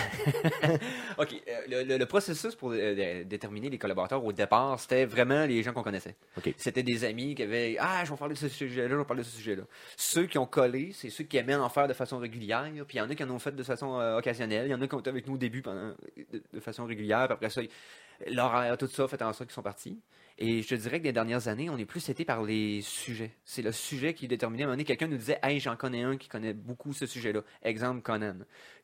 OK. 1.17 1.33
euh, 1.47 1.61
le, 1.69 1.83
le- 1.83 1.97
le 1.97 2.05
processus 2.05 2.53
pour 2.55 2.71
euh, 2.71 2.93
dé- 2.95 3.25
déterminer 3.25 3.69
les 3.69 3.77
collaborateurs 3.77 4.23
au 4.23 4.31
départ, 4.31 4.79
c'était 4.79 5.05
vraiment 5.05 5.45
les 5.45 5.63
gens 5.63 5.73
qu'on 5.73 5.83
connaissait. 5.83 6.15
C'était 6.57 6.83
des 6.83 7.03
amis 7.03 7.33
qui 7.35 7.43
avaient 7.43 7.77
Ah, 7.79 8.03
je 8.05 8.11
vais 8.11 8.17
parler 8.17 8.33
de 8.35 8.39
ce 8.39 8.49
sujet-là, 8.49 8.89
je 8.89 8.95
vais 8.95 9.05
parler 9.05 9.23
de 9.23 9.27
ce 9.27 9.35
sujet-là. 9.37 9.63
Ceux 9.95 10.25
qui 10.27 10.37
ont 10.37 10.45
collé, 10.45 10.91
c'est 10.93 11.09
ceux 11.09 11.23
qui 11.23 11.37
aimaient 11.37 11.55
en 11.55 11.69
faire 11.69 11.87
de 11.87 11.93
façon 11.93 12.19
régulière. 12.19 12.63
Puis 12.87 12.95
il 12.95 12.97
y 12.97 13.01
en 13.01 13.09
a 13.09 13.15
qui 13.15 13.23
en 13.23 13.29
ont 13.31 13.39
fait 13.39 13.55
de 13.55 13.63
façon 13.63 13.99
euh, 13.99 14.17
occasionnelle. 14.19 14.67
Il 14.67 14.71
y 14.71 14.75
en 14.75 14.81
a 14.81 14.87
qui 14.87 14.93
ont 14.95 14.99
été 14.99 15.09
avec 15.09 15.25
nous 15.27 15.35
au 15.35 15.39
début 15.39 15.61
pendant, 15.61 15.93
de, 16.17 16.41
de 16.53 16.59
façon 16.59 16.85
régulière. 16.85 17.25
Puis 17.27 17.33
après 17.33 17.49
ça, 17.49 17.61
l'horaire, 18.29 18.77
tout 18.77 18.87
ça 18.87 19.07
fait 19.07 19.21
en 19.21 19.33
sorte 19.33 19.49
qu'ils 19.49 19.55
sont 19.55 19.63
partis. 19.63 19.99
Et 20.39 20.61
je 20.61 20.67
te 20.69 20.75
dirais 20.75 20.99
que 20.99 21.03
des 21.03 21.11
dernières 21.13 21.47
années, 21.47 21.69
on 21.69 21.77
est 21.77 21.85
plus 21.85 22.07
été 22.09 22.23
par 22.23 22.43
les 22.43 22.81
sujets. 22.81 23.31
C'est 23.43 23.63
le 23.63 23.71
sujet 23.71 24.13
qui 24.13 24.25
est 24.25 24.27
déterminé. 24.27 24.63
À 24.63 24.65
un 24.65 24.67
moment 24.67 24.73
donné, 24.75 24.83
quelqu'un 24.85 25.07
nous 25.07 25.17
disait 25.17 25.39
Hey, 25.41 25.59
j'en 25.59 25.75
connais 25.75 26.03
un 26.03 26.15
qui 26.17 26.27
connaît 26.29 26.53
beaucoup 26.53 26.93
ce 26.93 27.05
sujet-là. 27.07 27.41
Exemple, 27.63 28.01
Conan. 28.03 28.35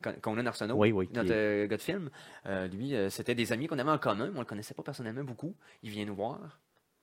Con- 0.04 0.16
Conan 0.22 0.45
Arsenault, 0.47 0.76
Oui, 0.76 0.91
oui, 0.91 1.08
notre 1.14 1.30
est- 1.32 1.36
euh, 1.36 1.68
gars 1.68 1.78
de 1.78 1.82
film. 1.82 2.10
Euh, 2.47 2.68
lui, 2.68 2.95
euh, 2.95 3.10
c'était 3.12 3.36
des 3.36 3.51
amis 3.51 3.68
qu'on 3.68 3.78
avait 3.78 3.91
en 3.91 3.99
commun, 3.99 4.30
mais 4.32 4.38
on 4.38 4.41
le 4.41 4.45
connaissait 4.47 4.74
pas 4.74 4.84
personnellement 4.84 5.24
beaucoup. 5.24 5.56
Il 5.84 5.91
vient 5.91 6.06
nous 6.06 6.16
voir. 6.16 6.60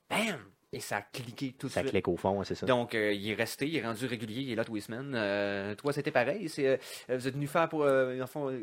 Bam! 0.08 0.40
Et 0.72 0.78
ça 0.78 0.98
a 0.98 1.02
cliqué 1.02 1.52
tout 1.58 1.66
de 1.66 1.72
Ça 1.72 1.80
suite. 1.80 1.90
clique 1.90 2.06
au 2.06 2.16
fond, 2.16 2.44
c'est 2.44 2.54
ça. 2.54 2.64
Donc, 2.64 2.94
euh, 2.94 3.12
il 3.12 3.28
est 3.28 3.34
resté, 3.34 3.66
il 3.66 3.74
est 3.76 3.84
rendu 3.84 4.06
régulier, 4.06 4.42
il 4.42 4.52
est 4.52 4.54
là 4.54 4.64
tous 4.64 4.76
les 4.76 4.80
semaines. 4.80 5.14
Euh, 5.16 5.74
toi, 5.74 5.92
c'était 5.92 6.12
pareil. 6.12 6.48
C'est, 6.48 6.64
euh, 6.68 6.76
vous 7.16 7.26
êtes 7.26 7.34
venu 7.34 7.48
faire 7.48 7.68
pour. 7.68 7.82
Euh, 7.82 8.16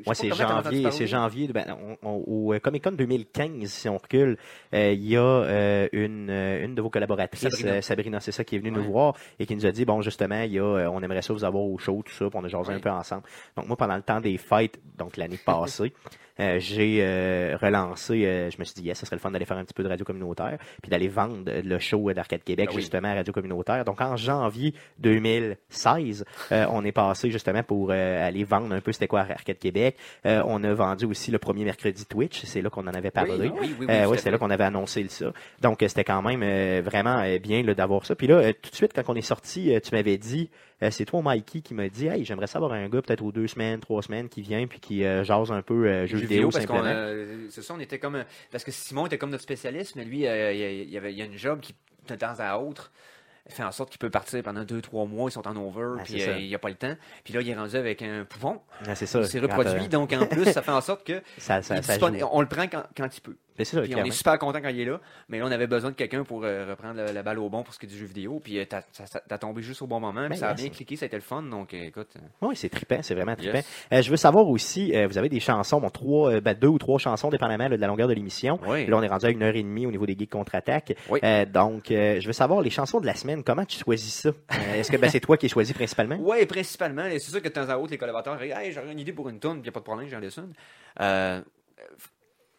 Moi, 0.05 0.15
c'est 0.15 0.31
janvier, 0.31 0.89
c'est 0.91 1.05
janvier. 1.05 1.47
ben, 1.49 1.65
on- 1.77 1.97
on- 2.07 2.23
au 2.25 2.53
euh, 2.53 2.59
Comic 2.59 2.85
Con 2.85 2.93
2015, 2.93 3.69
si 3.69 3.89
on 3.89 3.97
recule, 3.97 4.37
euh, 4.73 4.93
il 4.93 5.05
y 5.05 5.17
a 5.17 5.21
euh, 5.21 5.89
une, 5.91 6.29
une 6.29 6.75
de 6.75 6.81
vos 6.81 6.89
collaboratrices, 6.89 7.41
Sabrina. 7.49 7.81
Sabrina, 7.81 8.19
c'est 8.21 8.31
ça, 8.31 8.45
qui 8.45 8.55
est 8.55 8.59
venue 8.59 8.71
nous 8.71 8.83
voir 8.83 9.13
et 9.37 9.45
qui 9.45 9.53
nous 9.57 9.65
a 9.65 9.71
dit 9.73 9.83
bon, 9.83 10.01
justement, 10.01 10.43
il 10.43 10.53
y 10.53 10.59
a, 10.59 10.89
on 10.89 11.01
aimerait 11.03 11.21
ça 11.21 11.33
vous 11.33 11.43
avoir 11.43 11.63
au 11.65 11.77
show, 11.77 12.03
tout 12.05 12.13
ça, 12.13 12.29
puis 12.29 12.39
on 12.41 12.43
a 12.45 12.47
jasé 12.47 12.69
Ouais. 12.69 12.75
un 12.75 12.79
peu 12.79 12.89
ensemble. 12.89 13.23
Donc 13.57 13.67
moi, 13.67 13.75
pendant 13.75 13.97
le 13.97 14.01
temps 14.01 14.21
des 14.21 14.37
fêtes, 14.37 14.79
donc 14.97 15.17
l'année 15.17 15.39
passée. 15.45 15.91
Euh, 16.39 16.59
j'ai 16.59 16.99
euh, 17.01 17.57
relancé, 17.61 18.25
euh, 18.25 18.49
je 18.49 18.57
me 18.59 18.63
suis 18.63 18.75
dit, 18.75 18.83
yes, 18.87 18.97
ce 18.99 19.05
serait 19.05 19.15
le 19.15 19.19
fun 19.21 19.31
d'aller 19.31 19.45
faire 19.45 19.57
un 19.57 19.63
petit 19.65 19.73
peu 19.73 19.83
de 19.83 19.89
radio 19.89 20.05
communautaire, 20.05 20.57
puis 20.81 20.89
d'aller 20.89 21.07
vendre 21.07 21.43
le 21.45 21.79
show 21.79 22.11
d'Arcade 22.13 22.43
Québec, 22.43 22.69
Ah 22.71 22.75
oui. 22.75 22.81
justement, 22.81 23.09
à 23.09 23.15
Radio 23.15 23.33
Communautaire. 23.33 23.83
Donc, 23.85 24.01
en 24.01 24.15
janvier 24.17 24.73
2016, 24.99 26.25
euh, 26.51 26.65
on 26.71 26.83
est 26.85 26.91
passé 26.91 27.31
justement 27.31 27.63
pour 27.63 27.89
euh, 27.91 28.27
aller 28.27 28.43
vendre 28.43 28.73
un 28.73 28.81
peu 28.81 28.91
c'était 28.91 29.07
quoi 29.07 29.21
Arcade 29.21 29.57
Québec. 29.59 29.97
Euh, 30.25 30.41
on 30.45 30.63
a 30.63 30.73
vendu 30.73 31.05
aussi 31.05 31.31
le 31.31 31.37
premier 31.39 31.63
mercredi 31.65 32.05
Twitch, 32.05 32.43
c'est 32.45 32.61
là 32.61 32.69
qu'on 32.69 32.87
en 32.87 32.93
avait 32.93 33.11
parlé. 33.11 33.49
Oui, 33.49 33.51
oui, 33.59 33.59
oui, 33.61 33.75
oui, 33.81 33.85
Euh, 33.89 34.15
c'est 34.17 34.31
là 34.31 34.37
qu'on 34.37 34.49
avait 34.49 34.63
annoncé 34.63 35.05
ça. 35.09 35.31
Donc, 35.61 35.81
euh, 35.83 35.87
c'était 35.87 36.03
quand 36.03 36.21
même 36.21 36.41
euh, 36.43 36.81
vraiment 36.83 37.23
bien 37.41 37.63
d'avoir 37.63 38.05
ça. 38.05 38.15
Puis 38.15 38.27
là, 38.27 38.35
euh, 38.35 38.53
tout 38.61 38.69
de 38.71 38.75
suite, 38.75 38.91
quand 38.93 39.03
on 39.07 39.15
est 39.15 39.21
sorti, 39.21 39.73
euh, 39.73 39.79
tu 39.79 39.93
m'avais 39.93 40.17
dit, 40.17 40.49
euh, 40.83 40.91
c'est 40.91 41.05
toi, 41.05 41.21
Mikey, 41.23 41.61
qui 41.61 41.73
m'a 41.73 41.89
dit, 41.89 42.07
hey, 42.07 42.23
j'aimerais 42.25 42.47
savoir 42.47 42.73
un 42.73 42.87
gars 42.89 43.01
peut-être 43.01 43.23
aux 43.23 43.31
deux 43.31 43.47
semaines, 43.47 43.79
trois 43.79 44.01
semaines, 44.01 44.29
qui 44.29 44.41
vient 44.41 44.67
puis 44.67 44.79
qui 44.79 45.03
euh, 45.03 45.23
jase 45.23 45.51
un 45.51 45.61
peu 45.61 45.87
euh, 45.87 46.05
jeux 46.05 46.17
vidéo, 46.17 46.49
parce 46.49 46.65
simplement. 46.65 46.83
euh, 46.85 47.47
c'est 47.49 47.61
ça, 47.61 47.73
on 47.73 47.79
était 47.79 47.99
comme 47.99 48.23
parce 48.51 48.63
que 48.63 48.71
Simon 48.71 49.05
était 49.07 49.17
comme 49.17 49.31
notre 49.31 49.43
spécialiste, 49.43 49.95
mais 49.95 50.05
lui, 50.05 50.19
il 50.19 50.89
y 50.89 50.97
avait 50.97 51.11
il 51.11 51.17
y 51.17 51.21
a 51.21 51.25
une 51.25 51.37
job 51.37 51.59
qui 51.61 51.75
de 52.07 52.15
temps 52.15 52.35
à 52.39 52.57
autre 52.57 52.91
fait 53.49 53.63
en 53.63 53.71
sorte 53.71 53.89
qu'il 53.89 53.99
peut 53.99 54.09
partir 54.09 54.41
pendant 54.43 54.63
deux 54.63 54.81
trois 54.81 55.05
mois, 55.05 55.29
ils 55.29 55.33
sont 55.33 55.47
en 55.47 55.55
over, 55.55 55.97
Ah, 55.99 56.03
puis 56.03 56.21
euh, 56.21 56.37
il 56.39 56.47
n'y 56.47 56.55
a 56.55 56.59
pas 56.59 56.69
le 56.69 56.75
temps. 56.75 56.95
Puis 57.23 57.33
là, 57.33 57.41
il 57.41 57.49
est 57.49 57.55
rendu 57.55 57.75
avec 57.75 58.01
un 58.01 58.25
pouvon, 58.25 58.61
Ah, 58.85 58.95
c'est 58.95 59.05
ça. 59.05 59.19
il 59.21 59.27
s'est 59.27 59.39
reproduit, 59.39 59.87
donc 59.87 60.13
en 60.13 60.25
plus, 60.25 60.45
ça 60.45 60.61
fait 60.61 60.71
en 60.71 60.81
sorte 60.81 61.05
que 61.05 61.21
ça, 61.37 61.61
ça, 61.61 61.81
ça 61.81 61.97
on 62.31 62.41
le 62.41 62.47
prend 62.47 62.67
quand, 62.67 62.83
quand 62.95 63.15
il 63.15 63.21
peut. 63.21 63.37
Mais 63.57 63.65
c'est 63.65 63.77
on 63.77 64.03
est 64.03 64.11
super 64.11 64.37
content 64.37 64.59
quand 64.61 64.69
il 64.69 64.79
est 64.79 64.85
là, 64.85 64.99
mais 65.29 65.39
là, 65.39 65.45
on 65.47 65.51
avait 65.51 65.67
besoin 65.67 65.91
de 65.91 65.95
quelqu'un 65.95 66.23
pour 66.23 66.43
euh, 66.43 66.65
reprendre 66.69 66.95
la, 66.95 67.11
la 67.11 67.23
balle 67.23 67.39
au 67.39 67.49
bon 67.49 67.63
pour 67.63 67.73
ce 67.73 67.79
qui 67.79 67.85
est 67.85 67.89
du 67.89 67.97
jeu 67.97 68.05
vidéo. 68.05 68.39
Puis 68.43 68.59
euh, 68.59 68.65
t'as, 68.65 69.37
tombé 69.37 69.61
juste 69.61 69.81
au 69.81 69.87
bon 69.87 69.99
moment, 69.99 70.21
puis 70.21 70.29
Ben, 70.29 70.35
ça 70.35 70.49
a 70.49 70.53
bien 70.53 70.69
cliqué, 70.69 70.95
ça 70.95 71.05
a 71.05 71.07
été 71.07 71.17
le 71.17 71.21
fun. 71.21 71.43
Donc 71.43 71.73
euh, 71.73 71.85
écoute, 71.85 72.09
euh, 72.17 72.47
Oui, 72.47 72.55
c'est 72.55 72.69
trippant, 72.69 72.99
c'est 73.01 73.15
vraiment 73.15 73.35
trippant. 73.35 73.61
Yes. 73.91 74.05
Je 74.05 74.09
veux 74.09 74.17
savoir 74.17 74.47
aussi, 74.47 74.93
vous 75.07 75.17
avez 75.17 75.29
des 75.29 75.39
chansons, 75.39 75.79
bon, 75.79 75.89
trois, 75.89 76.39
ben, 76.39 76.53
deux 76.53 76.67
ou 76.67 76.77
trois 76.77 76.99
chansons, 76.99 77.29
dépendamment 77.29 77.67
là, 77.67 77.75
de 77.75 77.81
la 77.81 77.87
longueur 77.87 78.07
de 78.07 78.13
l'émission. 78.13 78.59
Oui. 78.67 78.85
Là, 78.85 78.97
on 78.97 79.01
est 79.01 79.07
rendu 79.07 79.25
à 79.25 79.29
une 79.29 79.43
heure 79.43 79.55
et 79.55 79.63
demie 79.63 79.85
au 79.85 79.91
niveau 79.91 80.05
des 80.05 80.15
geeks 80.17 80.31
contre-attaque. 80.31 80.95
Oui. 81.09 81.19
Donc, 81.51 81.85
je 81.89 82.25
veux 82.25 82.33
savoir 82.33 82.61
les 82.61 82.69
chansons 82.69 82.99
de 82.99 83.05
la 83.05 83.15
semaine. 83.15 83.43
Comment 83.43 83.65
tu 83.65 83.79
choisis 83.79 84.13
ça? 84.13 84.31
Est-ce 84.75 84.91
que 84.91 84.97
ben, 84.97 85.09
c'est 85.09 85.19
toi 85.19 85.37
qui 85.37 85.49
choisis 85.49 85.73
principalement? 85.73 86.17
Ouais, 86.17 86.45
principalement. 86.45 87.05
et 87.05 87.19
C'est 87.19 87.31
sûr 87.31 87.41
que 87.41 87.47
de 87.47 87.53
temps 87.53 87.69
à 87.69 87.77
autre, 87.77 87.91
les 87.91 87.97
collaborateurs 87.97 88.37
disent 88.37 88.53
Hey, 88.55 88.71
j'aurais 88.71 88.91
une 88.91 88.99
idée 88.99 89.13
pour 89.13 89.29
une 89.29 89.39
tune, 89.39 89.51
puis 89.51 89.59
il 89.59 89.63
n'y 89.63 89.69
a 89.69 89.71
pas 89.71 89.79
de 89.79 89.85
problème, 89.85 90.07
j'en 90.09 90.19
laisse 90.19 90.37
une. 90.37 90.53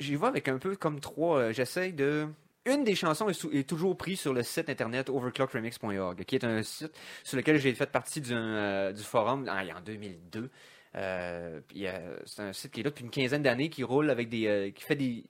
J'y 0.00 0.16
vais 0.16 0.26
avec 0.26 0.48
un 0.48 0.58
peu 0.58 0.76
comme 0.76 1.00
trois. 1.00 1.38
euh, 1.38 1.52
J'essaye 1.52 1.92
de. 1.92 2.28
Une 2.66 2.84
des 2.84 2.94
chansons 2.94 3.28
est, 3.30 3.66
toujours 3.68 3.96
prise 3.96 4.20
sur 4.20 4.34
le 4.34 4.42
site 4.42 4.68
internet 4.68 5.08
overclockremix.org, 5.08 6.24
qui 6.24 6.34
est 6.34 6.44
un 6.44 6.62
site 6.62 6.92
sur 7.24 7.38
lequel 7.38 7.58
j'ai 7.58 7.72
fait 7.74 7.90
partie 7.90 8.20
du, 8.20 8.32
euh, 8.34 8.92
du 8.92 9.02
forum 9.02 9.48
en, 9.48 9.76
en 9.76 9.80
2002. 9.80 10.50
Euh, 10.94 11.60
c'est 12.26 12.42
un 12.42 12.52
site 12.52 12.72
qui 12.72 12.80
est 12.80 12.82
là 12.82 12.90
depuis 12.90 13.04
une 13.04 13.10
quinzaine 13.10 13.42
d'années, 13.42 13.70
qui 13.70 13.82
roule 13.84 14.10
avec 14.10 14.28
des. 14.28 14.72
qui 14.76 14.84
fait 14.84 14.96
des. 14.96 15.24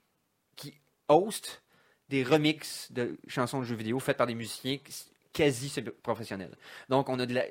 qui 0.57 0.75
host 1.09 1.62
des 2.09 2.25
remixes 2.25 2.91
de 2.93 3.19
chansons 3.29 3.61
de 3.61 3.64
jeux 3.64 3.77
vidéo 3.77 4.01
faites 4.01 4.16
par 4.16 4.27
des 4.27 4.35
musiciens 4.35 4.79
quasi 5.33 5.73
professionnels. 6.03 6.57
Donc, 6.89 7.09
on 7.09 7.19
a 7.21 7.27
de 7.27 7.35
la. 7.35 7.45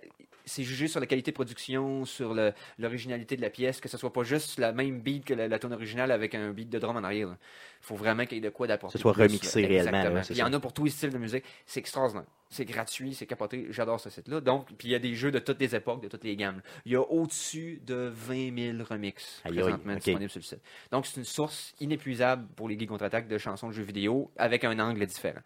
C'est 0.48 0.64
jugé 0.64 0.88
sur 0.88 1.00
la 1.00 1.06
qualité 1.06 1.32
de 1.32 1.36
production, 1.36 2.06
sur 2.06 2.36
l'originalité 2.80 3.36
de 3.36 3.41
la 3.41 3.50
pièce, 3.50 3.80
que 3.80 3.89
ce 3.89 3.98
soit 3.98 4.12
pas 4.12 4.24
juste 4.24 4.58
la 4.58 4.72
même 4.72 5.02
beat 5.02 5.26
que 5.26 5.34
la, 5.34 5.48
la 5.48 5.60
tune 5.60 5.74
originale 5.74 6.12
avec 6.12 6.34
un 6.34 6.52
beat 6.52 6.70
de 6.70 6.80
drum 6.80 6.98
en 6.98 7.04
arrière. 7.04 7.28
Il 7.30 7.86
faut 7.86 7.95
vraiment 7.95 8.26
qu'il 8.26 8.38
y 8.38 8.39
ait 8.39 8.43
de 8.43 8.50
quoi 8.50 8.66
d'apporter. 8.66 8.93
Que 8.93 9.00
ce 9.00 9.02
soit 9.02 9.14
remixé 9.14 9.62
là. 9.62 9.68
réellement, 9.68 10.04
là, 10.16 10.22
Il 10.30 10.38
y 10.38 10.43
en 10.43 10.52
a 10.52 10.60
pour 10.60 10.74
tous 10.74 10.86
les 10.86 10.89
styles 10.89 11.12
de 11.12 11.18
musique. 11.18 11.43
C'est 11.66 11.80
extraordinaire. 11.80 12.26
C'est 12.50 12.66
gratuit, 12.66 13.14
c'est 13.14 13.26
capoté. 13.26 13.68
J'adore 13.70 14.00
ce 14.00 14.10
site-là. 14.10 14.41
Donc, 14.41 14.68
puis 14.78 14.88
il 14.88 14.91
y 14.91 14.95
a 14.95 15.00
des 15.00 15.16
jeux 15.16 15.32
de 15.32 15.39
toutes 15.39 15.60
les 15.60 15.76
époques, 15.76 16.02
de 16.02 16.08
toutes 16.08 16.24
les 16.24 16.36
gammes. 16.36 16.62
Il 16.86 16.93
y 16.93 16.95
a 16.95 17.02
au-dessus 17.02 17.82
de 17.86 18.12
20 18.14 18.76
000 18.78 18.84
remixes 18.89 19.41
présentement 19.43 19.95
disponibles 19.95 20.30
sur 20.30 20.39
le 20.39 20.45
site. 20.45 20.62
Donc, 20.91 21.06
c'est 21.06 21.18
une 21.18 21.26
source 21.26 21.74
inépuisable 21.80 22.48
pour 22.56 22.70
les 22.70 22.80
geeks 22.80 22.89
contre-attaque 22.89 23.28
de 23.28 23.38
chansons 23.38 23.68
de 23.68 23.74
jeux 23.74 23.84
vidéo 23.84 24.32
avec 24.38 24.64
un 24.64 24.80
angle 24.80 25.06
différent. 25.06 25.41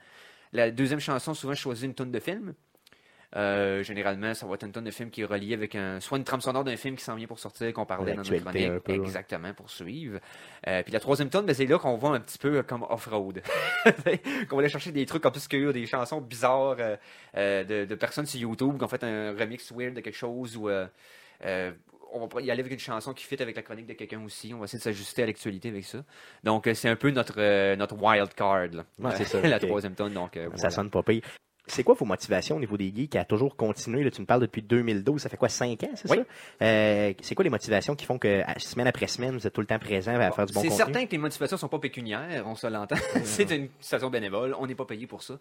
La 0.54 0.70
deuxième 0.70 1.00
chanson, 1.00 1.34
souvent, 1.34 1.54
je 1.54 1.62
choisis 1.62 1.86
une 1.86 1.94
tonne 1.94 2.12
de 2.12 2.20
film. 2.20 2.54
Euh, 3.36 3.82
généralement, 3.84 4.34
ça 4.34 4.46
va 4.46 4.56
être 4.56 4.66
une 4.66 4.72
tonne 4.74 4.84
de 4.84 4.92
film 4.92 5.10
qui 5.10 5.22
est 5.22 5.26
reliée 5.26 5.54
avec 5.54 5.74
un, 5.76 6.00
soit 6.02 6.18
une 6.18 6.24
trame 6.26 6.42
sonore 6.42 6.64
d'un 6.66 6.76
film 6.76 6.96
qui 6.98 7.04
s'en 7.04 7.16
vient 7.16 7.28
pour 7.28 7.40
sortir, 7.40 7.72
qu'on 7.74 7.86
parlait 7.86 8.12
dans 8.12 8.18
notre 8.24 8.36
chronique. 8.44 8.84
peu, 8.84 8.92
ouais. 8.94 9.00
Exactement, 9.00 9.54
pour 9.54 9.70
suivre. 9.70 10.20
Euh, 10.68 10.84
puis 10.84 10.92
la 10.92 11.00
troisième 11.00 11.30
tonne, 11.30 11.46
ben, 11.46 11.56
c'est 11.56 11.66
là 11.66 11.78
qu'on 11.80 11.96
voit 11.96 12.16
un 12.16 12.20
petit 12.20 12.38
peu 12.38 12.62
comme 12.64 12.84
off-road. 12.90 13.42
qu'on 14.50 14.56
va 14.58 14.62
aller 14.62 14.70
chercher 14.70 14.92
des 14.92 15.06
trucs 15.06 15.26
obscurs, 15.26 15.72
des 15.74 15.86
chansons 15.86 16.20
bizarres 16.22 16.76
euh, 16.80 16.96
euh, 17.38 17.64
de, 17.64 17.86
de 17.86 17.96
personnes 17.96 18.26
sur 18.26 18.40
YouTube 18.40 18.78
qui 18.78 18.84
ont 18.84 18.88
fait 18.90 19.04
un 19.04 19.32
remix 19.38 19.72
weird 19.72 19.94
de 19.94 20.02
quelque 20.02 20.18
chose 20.18 20.58
ou. 20.58 20.70
euh, 20.70 20.88
euh, 21.46 21.72
on 22.14 22.28
va 22.28 22.42
y 22.42 22.52
aller 22.52 22.60
avec 22.60 22.74
une 22.74 22.78
chanson 22.80 23.14
qui 23.14 23.24
fit 23.24 23.42
avec 23.42 23.56
la 23.56 23.62
chronique 23.62 23.88
de 23.88 23.94
quelqu'un 23.94 24.22
aussi. 24.26 24.54
On 24.54 24.58
va 24.58 24.66
essayer 24.66 24.80
de 24.80 24.84
s'ajuster 24.84 25.24
à 25.24 25.26
l'actualité 25.28 25.70
avec 25.70 25.86
ça. 25.86 26.00
Donc, 26.44 26.68
euh, 26.68 26.74
c'est 26.74 26.90
un 26.90 26.98
peu 26.98 27.10
notre, 27.10 27.36
euh, 27.38 27.78
notre 27.78 27.96
wild 27.96 28.34
card. 28.34 28.68
Là. 28.74 28.84
Ouais, 29.00 29.16
c'est 29.16 29.24
ça, 29.24 29.40
la 29.48 29.60
troisième 29.60 29.96
tonne. 29.96 30.14
Donc, 30.14 30.36
euh, 30.36 30.44
Ça 30.50 30.56
voilà. 30.56 30.70
sonne 30.72 30.90
pas 30.90 31.04
pire. 31.04 31.22
C'est 31.68 31.84
quoi 31.84 31.94
vos 31.94 32.06
motivations 32.06 32.58
au 32.58 32.60
niveau 32.60 32.76
des 32.76 32.92
geeks 32.94 33.16
à 33.16 33.24
toujours 33.24 33.56
continuer? 33.56 34.04
Là, 34.04 34.12
tu 34.12 34.20
me 34.20 34.26
parles 34.26 34.42
depuis 34.42 34.62
2012, 34.62 35.22
ça 35.22 35.30
fait 35.30 35.38
quoi, 35.38 35.48
5 35.48 35.84
ans, 35.84 35.90
c'est 35.96 36.10
Oui. 36.10 36.18
ça? 36.18 36.66
Euh, 36.66 37.14
c'est 37.22 37.36
quoi 37.36 37.44
les 37.44 37.50
motivations 37.50 37.96
qui 37.96 38.06
font 38.06 38.18
que 38.18 38.42
semaine 38.58 38.88
après 38.88 39.08
semaine, 39.08 39.38
vous 39.38 39.46
êtes 39.46 39.54
tout 39.54 39.62
le 39.62 39.68
temps 39.68 39.80
présent 39.80 40.14
à 40.20 40.32
faire 40.32 40.46
du 40.46 40.54
bon 40.54 40.62
c'est 40.62 40.70
certain 40.72 41.06
que 41.06 41.12
les 41.12 41.18
motivations 41.18 41.58
sont 41.58 41.68
pas 41.70 41.80
pécuniaires, 41.80 42.44
on 42.48 42.56
se 42.56 42.68
l'entend. 42.68 42.96
c'est 43.24 43.50
une 43.52 43.70
situation 43.80 44.10
bénévole, 44.10 44.56
on 44.60 44.66
n'est 44.68 44.76
pas 44.76 44.86
payé 44.86 45.06
pour 45.08 45.22
ça. 45.24 45.36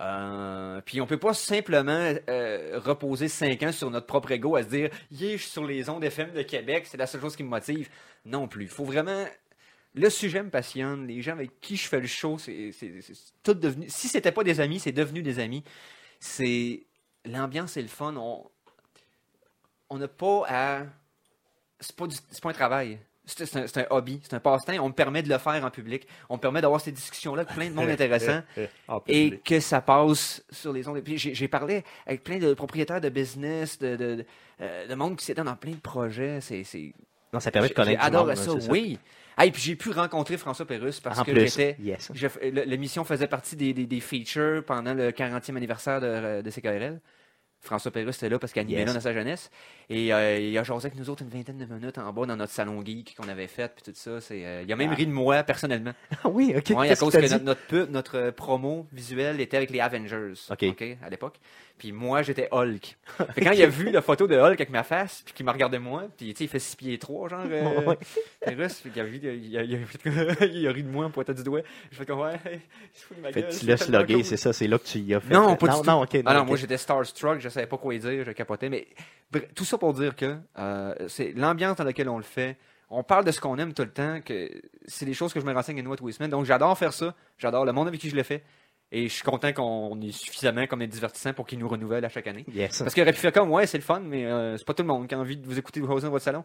Euh, 0.00 0.80
puis 0.84 1.00
on 1.00 1.06
peut 1.06 1.18
pas 1.18 1.34
simplement 1.34 2.12
euh, 2.28 2.78
reposer 2.84 3.28
cinq 3.28 3.62
ans 3.62 3.72
sur 3.72 3.90
notre 3.90 4.06
propre 4.06 4.30
ego 4.32 4.56
à 4.56 4.62
se 4.62 4.68
dire 4.68 4.90
yeah, 5.10 5.32
je 5.32 5.42
suis 5.42 5.50
sur 5.50 5.64
les 5.64 5.88
ondes 5.88 6.04
FM 6.04 6.32
de 6.32 6.42
Québec, 6.42 6.84
c'est 6.86 6.98
la 6.98 7.06
seule 7.06 7.20
chose 7.20 7.34
qui 7.36 7.42
me 7.42 7.48
motive. 7.48 7.88
Non 8.24 8.46
plus. 8.48 8.64
Il 8.64 8.68
faut 8.70 8.84
vraiment. 8.84 9.24
Le 9.96 10.10
sujet 10.10 10.42
me 10.42 10.50
passionne. 10.50 11.06
Les 11.06 11.22
gens 11.22 11.32
avec 11.32 11.58
qui 11.60 11.76
je 11.76 11.88
fais 11.88 12.00
le 12.00 12.06
show, 12.06 12.38
c'est 12.38 12.70
tout 13.42 13.54
devenu. 13.54 13.86
Si 13.88 14.08
c'était 14.08 14.30
pas 14.32 14.44
des 14.44 14.60
amis, 14.60 14.78
c'est 14.78 14.92
devenu 14.92 15.22
des 15.22 15.38
amis. 15.38 15.64
C'est 16.20 16.82
l'ambiance 17.24 17.76
et 17.76 17.82
le 17.82 17.88
fun. 17.88 18.14
On 18.16 18.44
on 19.88 19.98
n'a 19.98 20.08
pas 20.08 20.42
à. 20.48 20.82
C'est 21.80 21.94
pas, 21.96 22.06
du- 22.06 22.16
c'est 22.30 22.42
pas 22.42 22.50
un 22.50 22.54
travail. 22.54 22.98
C'est 23.28 23.76
un, 23.78 23.86
hobby, 23.90 24.20
c'est 24.22 24.34
un 24.34 24.40
passe-temps. 24.40 24.72
On 24.84 24.88
me 24.88 24.94
permet 24.94 25.20
de 25.22 25.28
le 25.28 25.36
faire 25.38 25.64
en 25.64 25.70
public. 25.70 26.06
On 26.28 26.36
me 26.36 26.40
permet 26.40 26.60
d'avoir 26.60 26.80
ces 26.80 26.92
discussions-là 26.92 27.42
avec 27.42 27.54
plein 27.54 27.68
de 27.68 27.74
monde 27.74 27.88
intéressant 27.94 28.40
et 29.08 29.30
que 29.44 29.58
ça 29.58 29.80
passe 29.80 30.44
sur 30.50 30.72
les 30.72 30.86
ondes. 30.86 31.02
J'ai 31.06 31.48
parlé 31.48 31.82
avec 32.06 32.22
plein 32.22 32.38
de 32.38 32.54
propriétaires 32.54 33.00
de 33.00 33.08
business, 33.08 33.78
de, 33.80 33.96
de, 33.96 34.14
de, 34.16 34.26
euh, 34.60 34.86
de 34.86 34.94
monde 34.94 35.16
qui 35.16 35.24
s'étend 35.24 35.42
dans 35.44 35.56
plein 35.56 35.72
de 35.72 35.80
projets. 35.80 36.40
C'est 36.40 36.62
Non, 37.32 37.40
ça 37.40 37.50
permet 37.50 37.68
de 37.68 37.74
connaître 37.74 38.00
monde, 38.12 38.28
ça, 38.36 38.60
c'est 38.60 38.70
oui. 38.70 38.98
Et 39.44 39.50
puis 39.50 39.60
j'ai 39.60 39.76
pu 39.76 39.90
rencontrer 39.90 40.38
François 40.38 40.66
Pérusse 40.66 41.00
parce 41.00 41.18
En 41.18 41.24
que 41.24 41.34
j'étais. 41.34 41.76
yes. 41.78 42.10
L'émission 42.40 43.04
faisait 43.04 43.26
partie 43.26 43.54
des, 43.56 43.74
des, 43.74 43.86
des 43.86 44.00
features 44.00 44.64
pendant 44.64 44.94
le 44.94 45.10
40e 45.10 45.56
anniversaire 45.56 46.00
de, 46.00 46.40
de 46.40 46.50
CKRL. 46.50 47.00
François 47.66 47.90
Pérusse 47.90 48.16
était 48.16 48.28
là 48.28 48.38
parce 48.38 48.52
qu'il 48.52 48.60
animait 48.62 48.78
Yes. 48.80 48.86
là 48.88 48.94
dans 48.94 49.00
sa 49.00 49.12
jeunesse. 49.12 49.50
Et 49.90 50.12
euh, 50.12 50.38
il 50.38 50.56
a 50.58 50.62
jasé 50.64 50.86
avec 50.86 50.98
nous 50.98 51.10
autres 51.10 51.22
une 51.22 51.28
vingtaine 51.28 51.58
de 51.58 51.64
minutes 51.66 51.98
en 51.98 52.12
bas 52.12 52.26
dans 52.26 52.36
notre 52.36 52.52
salon 52.52 52.84
geek 52.84 53.14
qu'on 53.16 53.28
avait 53.28 53.46
fait. 53.46 53.72
Puis 53.74 53.84
tout 53.84 53.92
ça. 53.98 54.20
c'est, 54.20 54.44
euh, 54.44 54.62
il 54.66 54.72
a 54.72 54.76
même 54.76 54.90
Ah. 54.92 54.96
ri 54.96 55.06
de 55.06 55.12
moi 55.12 55.42
personnellement. 55.42 55.92
Ah 56.24 56.28
oui, 56.28 56.54
ok. 56.56 56.76
Ouais, 56.76 56.90
à 56.90 56.96
cause 56.96 57.12
que 57.12 57.18
notre, 57.20 57.38
dit? 57.38 57.44
notre 57.44 57.60
pub, 57.66 57.90
notre 57.90 58.16
euh, 58.18 58.32
promo 58.32 58.86
visuel 58.92 59.40
était 59.40 59.56
avec 59.56 59.70
les 59.70 59.80
Avengers. 59.80 60.32
Ok. 60.50 60.64
à 61.02 61.10
l'époque. 61.10 61.34
Puis 61.78 61.92
moi, 61.92 62.22
j'étais 62.22 62.48
Hulk. 62.52 62.96
Fait 63.34 63.42
quand 63.44 63.50
il 63.52 63.62
a 63.62 63.66
vu 63.66 63.90
la 63.90 64.00
photo 64.00 64.26
de 64.26 64.34
Hulk 64.34 64.54
avec 64.54 64.70
ma 64.70 64.82
face, 64.82 65.20
puis 65.26 65.34
qu'il 65.34 65.44
m'a 65.44 65.52
regardé 65.52 65.78
moi, 65.78 66.04
puis 66.16 66.32
tu 66.32 66.38
sais, 66.38 66.44
il 66.44 66.48
fait 66.48 66.58
6 66.58 66.74
pieds 66.76 66.98
3, 66.98 67.28
genre. 67.28 67.40
Euh. 67.46 67.94
Pérusse, 68.40 68.80
puis 68.80 68.90
il 68.94 69.00
a, 69.00 69.04
vu, 69.04 69.20
il, 69.22 69.58
a, 69.58 69.62
il, 69.62 69.74
a, 69.74 69.78
fait- 69.86 70.48
il 70.54 70.66
a 70.66 70.72
ri 70.72 70.82
de 70.82 70.88
moi 70.88 71.04
en 71.04 71.10
pointant 71.10 71.32
du 71.34 71.42
doigt. 71.42 71.60
Je 71.90 71.96
fais 71.98 72.06
comme, 72.06 72.20
ouais, 72.20 72.38
il 72.46 72.98
se 72.98 73.04
fout 73.04 73.16
de 73.18 73.22
ma 73.22 73.30
Fait 73.32 73.42
gueule. 73.42 73.50
que 73.50 73.56
tu 73.58 73.66
l'as 73.66 73.76
slogué, 73.76 74.22
c'est 74.22 74.36
ça, 74.38 74.52
c'est 74.54 74.66
là 74.68 74.78
que 74.78 74.84
tu 74.86 74.98
y 75.00 75.14
as 75.14 75.20
fait. 75.20 75.34
Non, 75.34 75.54
pas 75.56 75.66
non, 75.66 75.74
du 75.74 75.80
tout. 75.80 75.86
non, 75.86 76.02
ok. 76.02 76.18
Ah 76.24 76.34
non, 76.34 76.44
moi 76.46 76.56
j'étais 76.56 76.78
starstruck, 76.78 77.40
je 77.40 77.48
savais 77.56 77.66
pas 77.66 77.78
quoi 77.78 77.94
y 77.94 77.98
dire, 77.98 78.24
je 78.24 78.32
capotais. 78.32 78.68
Mais 78.68 78.88
tout 79.54 79.64
ça 79.64 79.78
pour 79.78 79.92
dire 79.94 80.16
que 80.16 80.36
euh, 80.58 80.94
c'est 81.08 81.32
l'ambiance 81.32 81.76
dans 81.76 81.84
laquelle 81.84 82.08
on 82.08 82.18
le 82.18 82.24
fait. 82.24 82.56
On 82.88 83.02
parle 83.02 83.24
de 83.24 83.32
ce 83.32 83.40
qu'on 83.40 83.58
aime 83.58 83.74
tout 83.74 83.82
le 83.82 83.90
temps, 83.90 84.20
que 84.20 84.48
c'est 84.86 85.06
des 85.06 85.14
choses 85.14 85.32
que 85.32 85.40
je 85.40 85.44
me 85.44 85.52
renseigne 85.52 85.78
une 85.78 85.86
fois 85.86 85.96
tous 85.96 86.06
les 86.06 86.12
semaines. 86.12 86.30
Donc 86.30 86.44
j'adore 86.44 86.78
faire 86.78 86.92
ça, 86.92 87.14
j'adore 87.36 87.64
le 87.64 87.72
monde 87.72 87.88
avec 87.88 88.00
qui 88.00 88.08
je 88.08 88.16
le 88.16 88.22
fais. 88.22 88.44
Et 88.92 89.08
je 89.08 89.14
suis 89.14 89.24
content 89.24 89.52
qu'on 89.52 90.00
ait 90.00 90.12
suffisamment 90.12 90.66
comme 90.68 90.86
divertissant 90.86 91.32
pour 91.32 91.44
qu'ils 91.44 91.58
nous 91.58 91.68
renouvellent 91.68 92.04
à 92.04 92.08
chaque 92.08 92.28
année. 92.28 92.44
Yes. 92.54 92.78
Parce 92.78 92.94
qu'il 92.94 93.02
aurait 93.02 93.12
pu 93.12 93.18
faire 93.18 93.32
comme, 93.32 93.50
ouais, 93.50 93.66
c'est 93.66 93.78
le 93.78 93.82
fun, 93.82 93.98
mais 93.98 94.26
euh, 94.26 94.56
c'est 94.56 94.64
pas 94.64 94.74
tout 94.74 94.84
le 94.84 94.88
monde 94.88 95.08
qui 95.08 95.14
a 95.16 95.18
envie 95.18 95.36
de 95.36 95.44
vous 95.44 95.58
écouter 95.58 95.80
vous 95.80 95.88
dans 95.88 96.10
votre 96.10 96.24
salon. 96.24 96.44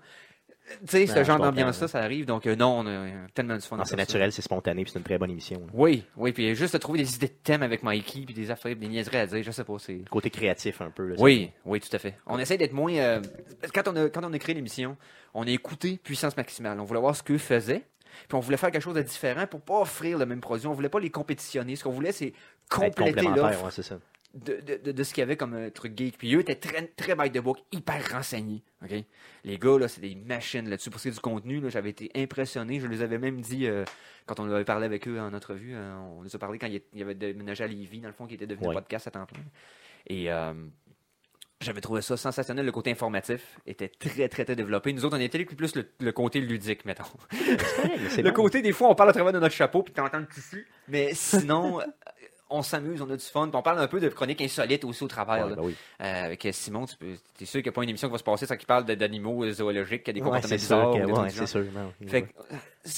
Tu 0.80 0.88
sais, 0.88 1.08
ce 1.08 1.16
je 1.20 1.24
genre 1.24 1.40
d'ambiance-là, 1.40 1.88
ça 1.88 2.00
arrive. 2.00 2.26
Donc, 2.26 2.48
euh, 2.48 2.56
non, 2.56 2.80
on 2.80 2.86
a 2.86 2.90
euh, 2.90 3.28
tellement 3.34 3.56
de 3.56 3.62
fun. 3.62 3.78
c'est 3.86 3.96
naturel, 3.96 4.32
c'est 4.32 4.42
spontané, 4.42 4.84
puis 4.84 4.92
c'est 4.92 5.00
une 5.00 5.06
très 5.06 5.18
bonne 5.18 5.32
émission. 5.32 5.62
Oui, 5.74 6.06
oui, 6.18 6.32
puis 6.32 6.56
juste 6.56 6.74
de 6.74 6.80
trouver 6.80 7.00
des 7.00 7.16
idées 7.16 7.28
de 7.28 7.34
thèmes 7.44 7.64
avec 7.64 7.84
Mikey, 7.84 8.22
puis 8.26 8.34
des 8.34 8.52
affaires, 8.52 8.76
des 8.76 8.88
niaiseries 8.88 9.18
à 9.18 9.26
dire, 9.28 9.44
je 9.44 9.52
sais 9.52 9.64
pas, 9.64 9.76
c'est... 9.80 10.02
Côté 10.10 10.30
créatif 10.30 10.82
un 10.82 10.90
peu. 10.90 11.08
là, 11.08 11.16
Oui, 11.20 11.52
oui, 11.66 11.80
tout 11.80 11.96
à 11.96 12.00
fait. 12.00 12.16
On 12.26 12.40
essaie 12.40 12.58
d'être 12.58 12.74
moins. 12.74 12.94
euh, 12.94 13.22
quand 13.74 13.88
on 13.88 13.96
a 13.96 14.10
quand 14.10 14.24
on 14.24 14.34
a 14.34 14.40
créé 14.40 14.56
l'émission, 14.56 14.98
on 15.34 15.44
a 15.46 15.50
écouté 15.50 16.00
Puissance 16.04 16.36
Maximale. 16.38 16.80
On 16.80 16.84
voulait 16.84 17.00
voir 17.00 17.16
ce 17.16 17.24
qu'eux 17.24 17.38
faisaient. 17.38 17.84
Puis 18.28 18.36
on 18.36 18.40
voulait 18.42 18.58
faire 18.58 18.72
quelque 18.72 18.84
chose 18.84 18.96
de 18.96 19.02
différent 19.02 19.48
pour 19.48 19.62
pas 19.62 19.80
offrir 19.82 20.18
le 20.18 20.26
même 20.26 20.42
produit. 20.42 20.68
On 20.68 20.74
voulait 20.74 20.90
pas 20.90 21.00
les 21.00 21.10
compétitionner. 21.10 21.76
Ce 21.76 21.84
qu'on 21.84 21.92
voulait, 21.92 22.12
c'est 22.12 22.34
compléter 22.70 23.22
l'offre 23.22 23.64
ouais, 23.66 23.72
c'est 23.72 23.84
ça. 23.84 24.00
De, 24.34 24.60
de, 24.62 24.92
de, 24.92 25.04
ce 25.04 25.14
qu'il 25.14 25.22
y 25.22 25.24
avait 25.24 25.36
comme 25.38 25.54
euh, 25.54 25.70
truc 25.70 25.98
geek. 25.98 26.18
Puis 26.18 26.34
eux 26.36 26.40
étaient 26.40 26.56
très, 26.56 26.88
très 26.88 27.16
by 27.16 27.30
the 27.32 27.40
book, 27.44 27.58
hyper 27.72 28.02
renseignés. 28.12 28.64
Les 29.44 29.58
gars, 29.58 29.78
là, 29.78 29.88
c'est 29.88 30.02
des 30.02 30.16
machines 30.16 30.70
là-dessus. 30.70 30.90
Pour 30.90 31.00
ce 31.00 31.04
qui 31.04 31.10
est 31.10 31.12
du 31.14 31.20
contenu, 31.20 31.60
là, 31.60 31.70
j'avais 31.70 31.90
été 31.90 32.10
impressionné. 32.16 32.80
Je 32.80 32.88
les 32.88 33.02
avais 33.02 33.18
même 33.18 33.42
dit, 33.42 33.68
euh, 33.68 33.84
quand 34.26 34.40
on 34.40 34.50
avait 34.52 34.64
parlé 34.66 34.86
avec 34.86 35.08
eux 35.08 35.20
en 35.20 35.34
entrevue, 35.34 35.74
euh, 35.76 35.94
on 36.18 36.22
les 36.24 36.36
a 36.36 36.40
parlé 36.40 36.58
quand 36.60 36.68
il 36.68 36.76
y- 36.76 36.84
il 36.94 37.00
y 37.00 37.02
avait 37.04 37.16
déménagé 37.16 37.64
à 37.64 37.68
Lévis, 37.68 38.00
dans 38.00 38.08
le 38.08 38.14
fond, 38.14 38.26
qui 38.28 38.36
était 38.36 38.48
devenu 38.48 38.68
Ouais. 38.68 38.74
podcast 38.74 39.08
à 39.08 39.12
temps 39.12 39.26
plein. 39.26 39.42
Et 40.08 40.30
j'avais 41.60 41.82
trouvé 41.82 42.02
ça 42.02 42.18
sensationnel. 42.18 42.66
Le 42.66 42.72
côté 42.72 42.90
informatif 42.90 43.60
était 43.68 43.88
très, 43.90 44.28
très, 44.30 44.46
très 44.46 44.56
développé. 44.56 44.94
Nous 44.94 45.06
autres, 45.06 45.16
on 45.18 45.22
était 45.22 45.46
plus 45.46 45.76
le, 45.76 45.88
le 46.00 46.12
côté 46.12 46.42
ludique, 46.42 46.86
mettons. 46.86 47.04
Le 47.32 48.24
bon. 48.24 48.32
côté, 48.34 48.64
des 48.64 48.72
fois, 48.72 48.90
on 48.90 48.96
parle 48.96 49.10
à 49.10 49.14
travers 49.14 49.32
de 49.34 49.40
notre 49.40 49.54
chapeau, 49.54 49.84
puis 49.84 49.94
t'entends 49.94 50.18
le 50.20 50.26
tissu. 50.28 50.68
Mais 50.88 51.12
sinon, 51.14 51.80
on 52.52 52.62
s'amuse, 52.62 53.02
on 53.02 53.10
a 53.10 53.16
du 53.18 53.24
fun. 53.26 53.48
Puis 53.48 53.56
on 53.58 53.62
parle 53.62 53.80
un 53.80 53.88
peu 53.88 54.00
de 54.00 54.10
chroniques 54.10 54.42
insolites 54.42 54.84
aussi 54.86 55.04
au 55.04 55.08
travers. 55.08 55.48
Ouais, 55.48 55.56
ben 55.56 55.62
oui. 55.64 55.76
Euh, 56.02 56.26
avec 56.26 56.48
Simon, 56.52 56.86
tu 56.86 56.96
peux, 56.98 57.14
es 57.42 57.46
sûr 57.46 57.62
qu'il 57.62 57.64
n'y 57.64 57.70
a 57.70 57.72
pas 57.72 57.84
une 57.84 57.90
émission 57.90 58.08
qui 58.08 58.12
va 58.14 58.18
se 58.18 58.24
passer 58.24 58.46
sans 58.46 58.56
qu'il 58.58 58.68
parle 58.68 58.86
d'animaux 58.86 59.44
euh, 59.44 59.52
zoologiques, 59.52 60.04
qui 60.04 60.10
a 60.10 60.14
des 60.14 60.20
Ouais, 60.20 60.26
comportements 60.26 60.50
c'est 60.50 60.56
bizarres. 60.56 60.94
ouais, 60.96 61.02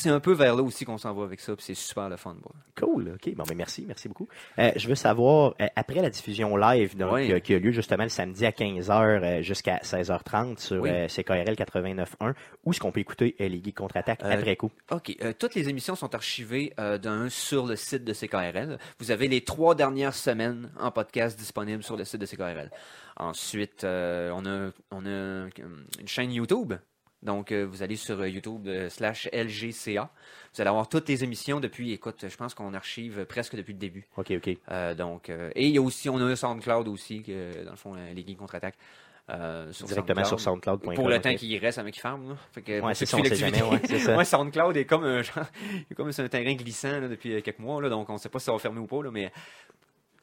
euh, 0.06 0.10
un 0.16 0.20
peu 0.20 0.32
vers 0.34 0.56
là 0.56 0.64
aussi 0.64 0.86
qu'on 0.86 0.98
s'en 0.98 1.14
va 1.14 1.24
avec 1.24 1.40
ça, 1.40 1.56
puis 1.56 1.66
c'est 1.66 1.74
super 1.76 2.10
le 2.10 2.18
fun. 2.18 2.36
bon. 2.42 2.52
Cool, 2.80 3.14
ok. 3.16 3.36
Bon, 3.36 3.44
ben 3.48 3.56
merci, 3.56 3.84
merci 3.88 4.08
beaucoup. 4.08 4.28
Euh, 4.60 4.72
je 4.76 4.88
veux 4.88 4.96
savoir, 4.96 5.54
euh, 5.62 5.68
après 5.76 6.02
la 6.02 6.10
diffusion 6.10 6.56
live 6.58 6.96
donc, 6.98 7.14
Oui. 7.14 7.32
euh, 7.32 7.40
qui 7.40 7.54
a 7.54 7.60
lieu 7.60 7.72
justement 7.72 8.04
le 8.04 8.10
samedi 8.10 8.46
à 8.46 8.52
15h 8.52 9.42
jusqu'à 9.42 9.78
16h30 9.84 10.60
sur 10.60 10.82
Oui. 10.82 10.90
euh, 10.90 11.08
CKRL 11.08 11.56
89.1, 11.56 12.34
où 12.64 12.72
est-ce 12.72 12.80
qu'on 12.80 12.92
peut 12.92 13.00
écouter 13.02 13.36
euh, 13.42 13.48
les 13.48 13.62
Geeks 13.62 13.76
Contre-Attaque 13.78 14.22
Euh, 14.24 14.32
après 14.34 14.56
coup? 14.56 14.72
OK. 14.92 15.16
euh, 15.22 15.34
toutes 15.38 15.56
les 15.56 15.70
émissions 15.70 15.96
sont 15.96 16.14
archivées 16.16 16.74
euh, 16.80 16.98
d'un 16.98 17.30
sur 17.30 17.66
le 17.66 17.76
site 17.76 18.04
de 18.04 18.14
CKRL. 18.14 18.78
Vous 19.00 19.12
avez 19.12 19.28
les 19.28 19.42
trois 19.44 19.76
dernières 19.76 20.16
semaines 20.16 20.72
en 20.80 20.92
podcast 20.92 21.38
disponibles 21.38 21.84
sur 21.84 21.98
le 21.98 22.06
site 22.06 22.22
de 22.22 22.26
CKRL. 22.26 22.72
Ensuite, 23.18 23.84
euh, 23.84 24.32
on 24.34 24.46
a, 24.46 24.72
on 24.92 25.06
a 25.06 25.10
euh, 25.10 25.50
une 26.00 26.08
chaîne 26.08 26.32
YouTube. 26.32 26.74
Donc, 27.24 27.52
euh, 27.52 27.66
vous 27.66 27.82
allez 27.82 27.96
sur 27.96 28.20
euh, 28.20 28.30
YouTube 28.30 28.68
euh, 28.68 28.90
slash 28.90 29.30
LGCA. 29.32 30.12
Vous 30.54 30.62
allez 30.62 30.70
avoir 30.70 30.90
toutes 30.90 31.08
les 31.08 31.24
émissions 31.24 31.60
depuis, 31.60 31.94
écoute, 31.94 32.26
je 32.28 32.36
pense 32.36 32.54
qu'on 32.54 32.74
archive 32.74 33.26
presque 33.26 33.56
depuis 33.56 33.74
le 33.74 33.80
début. 33.80 34.08
Ok, 34.18 34.32
ok. 34.32 34.96
Donc, 34.98 35.30
et 35.30 35.68
il 35.68 35.74
y 35.74 35.78
a 35.78 35.82
aussi, 35.82 36.10
on 36.10 36.18
a 36.18 36.24
un 36.24 36.36
SoundCloud 36.36 36.88
aussi, 36.88 37.24
que, 37.24 37.64
dans 37.64 37.72
le 37.72 37.78
fond, 37.78 37.96
les 38.14 38.24
Geeks 38.28 38.38
contre-attaque. 38.38 38.76
Euh, 39.30 39.72
sur 39.72 39.88
Directement 39.88 40.24
sur 40.26 40.40
SoundCloud. 40.40 40.80
SoundCloud.com. 40.82 40.96
Pour 40.96 41.10
le 41.10 41.22
temps 41.22 41.34
qu'il 41.36 41.58
reste 41.58 41.82
ferme. 41.96 42.30
Là. 42.30 42.36
Fait 42.52 42.62
que, 42.62 42.80
pour 42.80 42.88
Ouais, 42.88 42.94
c'est 42.94 43.06
ça, 43.06 43.18
on 43.18 43.24
sait 43.24 43.36
jamais, 43.36 43.62
ouais, 43.62 43.72
l'activité. 43.72 44.00
c'est 44.00 44.06
ça. 44.06 44.18
Ouais, 44.18 44.26
SoundCloud 44.26 44.76
est 44.78 44.86
comme 44.86 45.06
un 45.06 45.22
genre, 45.22 45.46
est 45.90 45.96
comme 45.96 46.12
c'est 46.12 46.24
un 46.24 46.28
terrain 46.28 46.54
glissant 46.56 47.00
là, 47.00 47.08
depuis 47.08 47.42
quelques 47.42 47.60
mois, 47.60 47.82
là, 47.82 47.90
donc 47.90 48.10
on 48.10 48.14
ne 48.14 48.18
sait 48.18 48.30
pas 48.30 48.40
si 48.40 48.46
ça 48.46 48.52
va 48.52 48.60
fermer 48.60 48.80
ou 48.80 48.88
pas, 48.88 49.02
là, 49.02 49.12
mais 49.12 49.32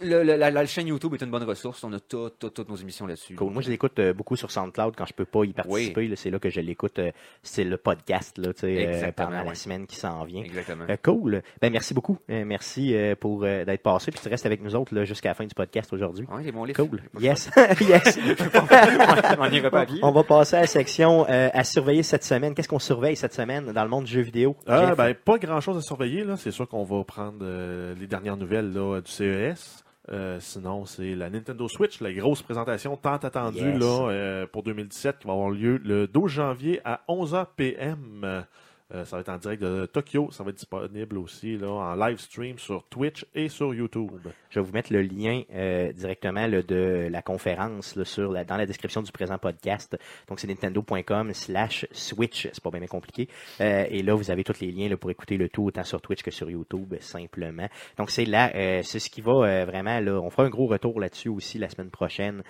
le- 0.02 0.22
le- 0.22 0.36
la, 0.36 0.50
la 0.50 0.66
chaîne 0.66 0.86
YouTube 0.88 1.14
est 1.14 1.22
une 1.22 1.30
bonne 1.30 1.42
ressource. 1.44 1.82
On 1.84 1.92
a 1.92 2.00
tout- 2.00 2.30
tout- 2.38 2.50
toutes 2.50 2.68
nos 2.68 2.76
émissions 2.76 3.06
là-dessus. 3.06 3.34
Cool. 3.34 3.52
Moi, 3.52 3.62
je 3.62 3.70
l'écoute 3.70 3.98
euh, 3.98 4.12
beaucoup 4.12 4.36
sur 4.36 4.50
SoundCloud 4.50 4.94
quand 4.96 5.06
je 5.06 5.12
peux 5.14 5.24
pas 5.24 5.44
y 5.44 5.52
participer. 5.52 6.08
là, 6.08 6.16
C'est 6.16 6.30
là 6.30 6.38
que 6.38 6.50
je 6.50 6.60
l'écoute. 6.60 6.98
euh, 6.98 7.10
c'est 7.42 7.64
le 7.64 7.76
podcast 7.76 8.38
là, 8.38 8.52
tu 8.52 8.60
sais, 8.60 8.86
euh, 9.06 9.12
pendant 9.12 9.42
la 9.42 9.54
semaine 9.54 9.86
qui 9.86 9.96
s'en 9.96 10.24
vient. 10.24 10.42
Exactement. 10.42 10.84
Euh, 10.88 10.96
cool. 11.02 11.42
Ben, 11.60 11.70
merci 11.72 11.94
beaucoup. 11.94 12.18
Euh, 12.30 12.44
merci 12.44 12.94
euh, 12.94 13.14
pour 13.14 13.44
euh, 13.44 13.64
d'être 13.64 13.82
passé. 13.82 14.10
Puis 14.10 14.20
tu 14.22 14.28
restes 14.28 14.46
avec 14.46 14.62
nous 14.62 14.74
autres 14.74 15.04
jusqu'à 15.04 15.30
la 15.30 15.34
fin 15.34 15.44
du 15.46 15.54
podcast 15.54 15.92
aujourd'hui. 15.92 16.26
Livres. 16.64 16.72
Cool. 16.74 17.02
Yes. 17.20 17.50
yes. 17.80 18.18
on 18.54 19.70
pas. 19.70 19.86
On 20.02 20.12
va 20.12 20.22
passer 20.24 20.56
à 20.56 20.60
la 20.62 20.66
section 20.66 21.26
euh, 21.28 21.48
à 21.52 21.64
surveiller 21.64 22.02
cette 22.02 22.24
semaine. 22.24 22.54
Qu'est-ce 22.54 22.68
qu'on 22.68 22.78
surveille 22.78 23.16
cette 23.16 23.34
semaine 23.34 23.72
dans 23.72 23.82
le 23.84 23.90
monde 23.90 24.04
du 24.04 24.12
jeu 24.12 24.20
vidéo? 24.22 24.56
Ah, 24.66 24.94
ben, 24.94 25.14
pas 25.14 25.38
grand 25.38 25.60
chose 25.60 25.76
à 25.76 25.80
surveiller. 25.82 26.24
là. 26.24 26.36
C'est 26.36 26.50
sûr 26.50 26.68
qu'on 26.68 26.84
va 26.84 27.02
prendre 27.04 27.38
euh, 27.42 27.94
les 27.98 28.06
dernières 28.06 28.36
nouvelles 28.36 28.72
là, 28.72 29.00
du 29.00 29.10
CES. 29.10 29.84
Euh, 30.12 30.38
sinon, 30.40 30.86
c'est 30.86 31.14
la 31.14 31.30
Nintendo 31.30 31.68
Switch, 31.68 32.00
la 32.00 32.12
grosse 32.12 32.42
présentation 32.42 32.96
tant 32.96 33.14
attendue 33.16 33.58
Yes. 33.58 33.78
là, 33.80 34.08
euh, 34.10 34.46
pour 34.46 34.62
2017 34.64 35.18
qui 35.20 35.26
va 35.28 35.34
avoir 35.34 35.50
lieu 35.50 35.80
le 35.84 36.06
12 36.08 36.30
janvier 36.30 36.80
à 36.84 37.02
11h 37.08 37.46
PM. 37.56 38.44
Euh, 38.92 39.04
ça 39.04 39.16
va 39.16 39.20
être 39.20 39.28
en 39.28 39.36
direct 39.36 39.62
de 39.62 39.86
Tokyo. 39.86 40.30
Ça 40.32 40.42
va 40.42 40.50
être 40.50 40.56
disponible 40.56 41.18
aussi 41.18 41.56
là, 41.56 41.70
en 41.70 41.94
live 41.94 42.18
stream 42.18 42.58
sur 42.58 42.84
Twitch 42.88 43.24
et 43.34 43.48
sur 43.48 43.72
YouTube. 43.72 44.10
Je 44.50 44.58
vais 44.58 44.66
vous 44.66 44.72
mettre 44.72 44.92
le 44.92 45.02
lien 45.02 45.42
euh, 45.52 45.92
directement 45.92 46.46
là, 46.46 46.62
de 46.62 47.08
la 47.10 47.22
conférence 47.22 47.94
là, 47.94 48.04
sur 48.04 48.32
la, 48.32 48.44
dans 48.44 48.56
la 48.56 48.66
description 48.66 49.02
du 49.02 49.12
présent 49.12 49.38
podcast. 49.38 49.96
Donc, 50.28 50.40
c'est 50.40 50.48
nintendo.com 50.48 51.32
slash 51.34 51.86
Switch. 51.92 52.48
C'est 52.52 52.62
pas 52.62 52.70
bien 52.70 52.86
compliqué. 52.86 53.28
Euh, 53.60 53.86
et 53.88 54.02
là, 54.02 54.14
vous 54.14 54.30
avez 54.30 54.42
tous 54.42 54.60
les 54.60 54.72
liens 54.72 54.88
là, 54.88 54.96
pour 54.96 55.10
écouter 55.10 55.36
le 55.36 55.48
tout, 55.48 55.64
autant 55.64 55.84
sur 55.84 56.00
Twitch 56.00 56.22
que 56.22 56.32
sur 56.32 56.50
YouTube, 56.50 56.94
simplement. 57.00 57.68
Donc, 57.96 58.10
c'est 58.10 58.24
là, 58.24 58.50
c'est 58.82 58.98
ce 58.98 59.08
qui 59.08 59.20
va 59.20 59.64
vraiment, 59.64 60.00
là, 60.00 60.20
on 60.20 60.30
fera 60.30 60.44
un 60.44 60.50
gros 60.50 60.66
retour 60.66 60.98
là-dessus 60.98 61.28
aussi 61.28 61.58
la 61.58 61.68
semaine 61.68 61.90
prochaine 61.90 62.42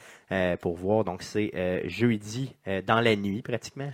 pour 0.60 0.76
voir. 0.76 1.04
Donc, 1.04 1.22
c'est 1.22 1.52
jeudi 1.84 2.54
dans 2.86 3.00
la 3.00 3.16
nuit, 3.16 3.42
pratiquement. 3.42 3.90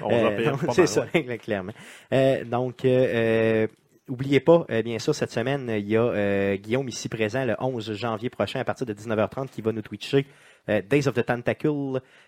11h 0.00 0.36
PM, 0.36 0.50
donc, 0.52 0.66
pas 0.66 0.72
c'est 0.72 0.86
ça, 0.86 1.06
clairement. 1.42 1.71
Euh, 2.12 2.44
donc, 2.44 2.84
euh, 2.84 2.88
euh, 2.88 3.66
Oubliez 4.08 4.40
pas, 4.40 4.66
euh, 4.70 4.82
bien 4.82 4.98
sûr, 4.98 5.14
cette 5.14 5.30
semaine, 5.30 5.70
il 5.78 5.88
y 5.88 5.96
a 5.96 6.02
euh, 6.02 6.56
Guillaume 6.56 6.88
ici 6.88 7.08
présent 7.08 7.44
le 7.44 7.54
11 7.60 7.92
janvier 7.94 8.30
prochain 8.30 8.58
à 8.58 8.64
partir 8.64 8.84
de 8.84 8.92
19h30 8.92 9.48
qui 9.48 9.62
va 9.62 9.70
nous 9.70 9.80
twitcher 9.80 10.26
euh, 10.68 10.82
Days 10.82 11.06
of 11.06 11.14
the 11.14 11.24
Tentacle, 11.24 11.68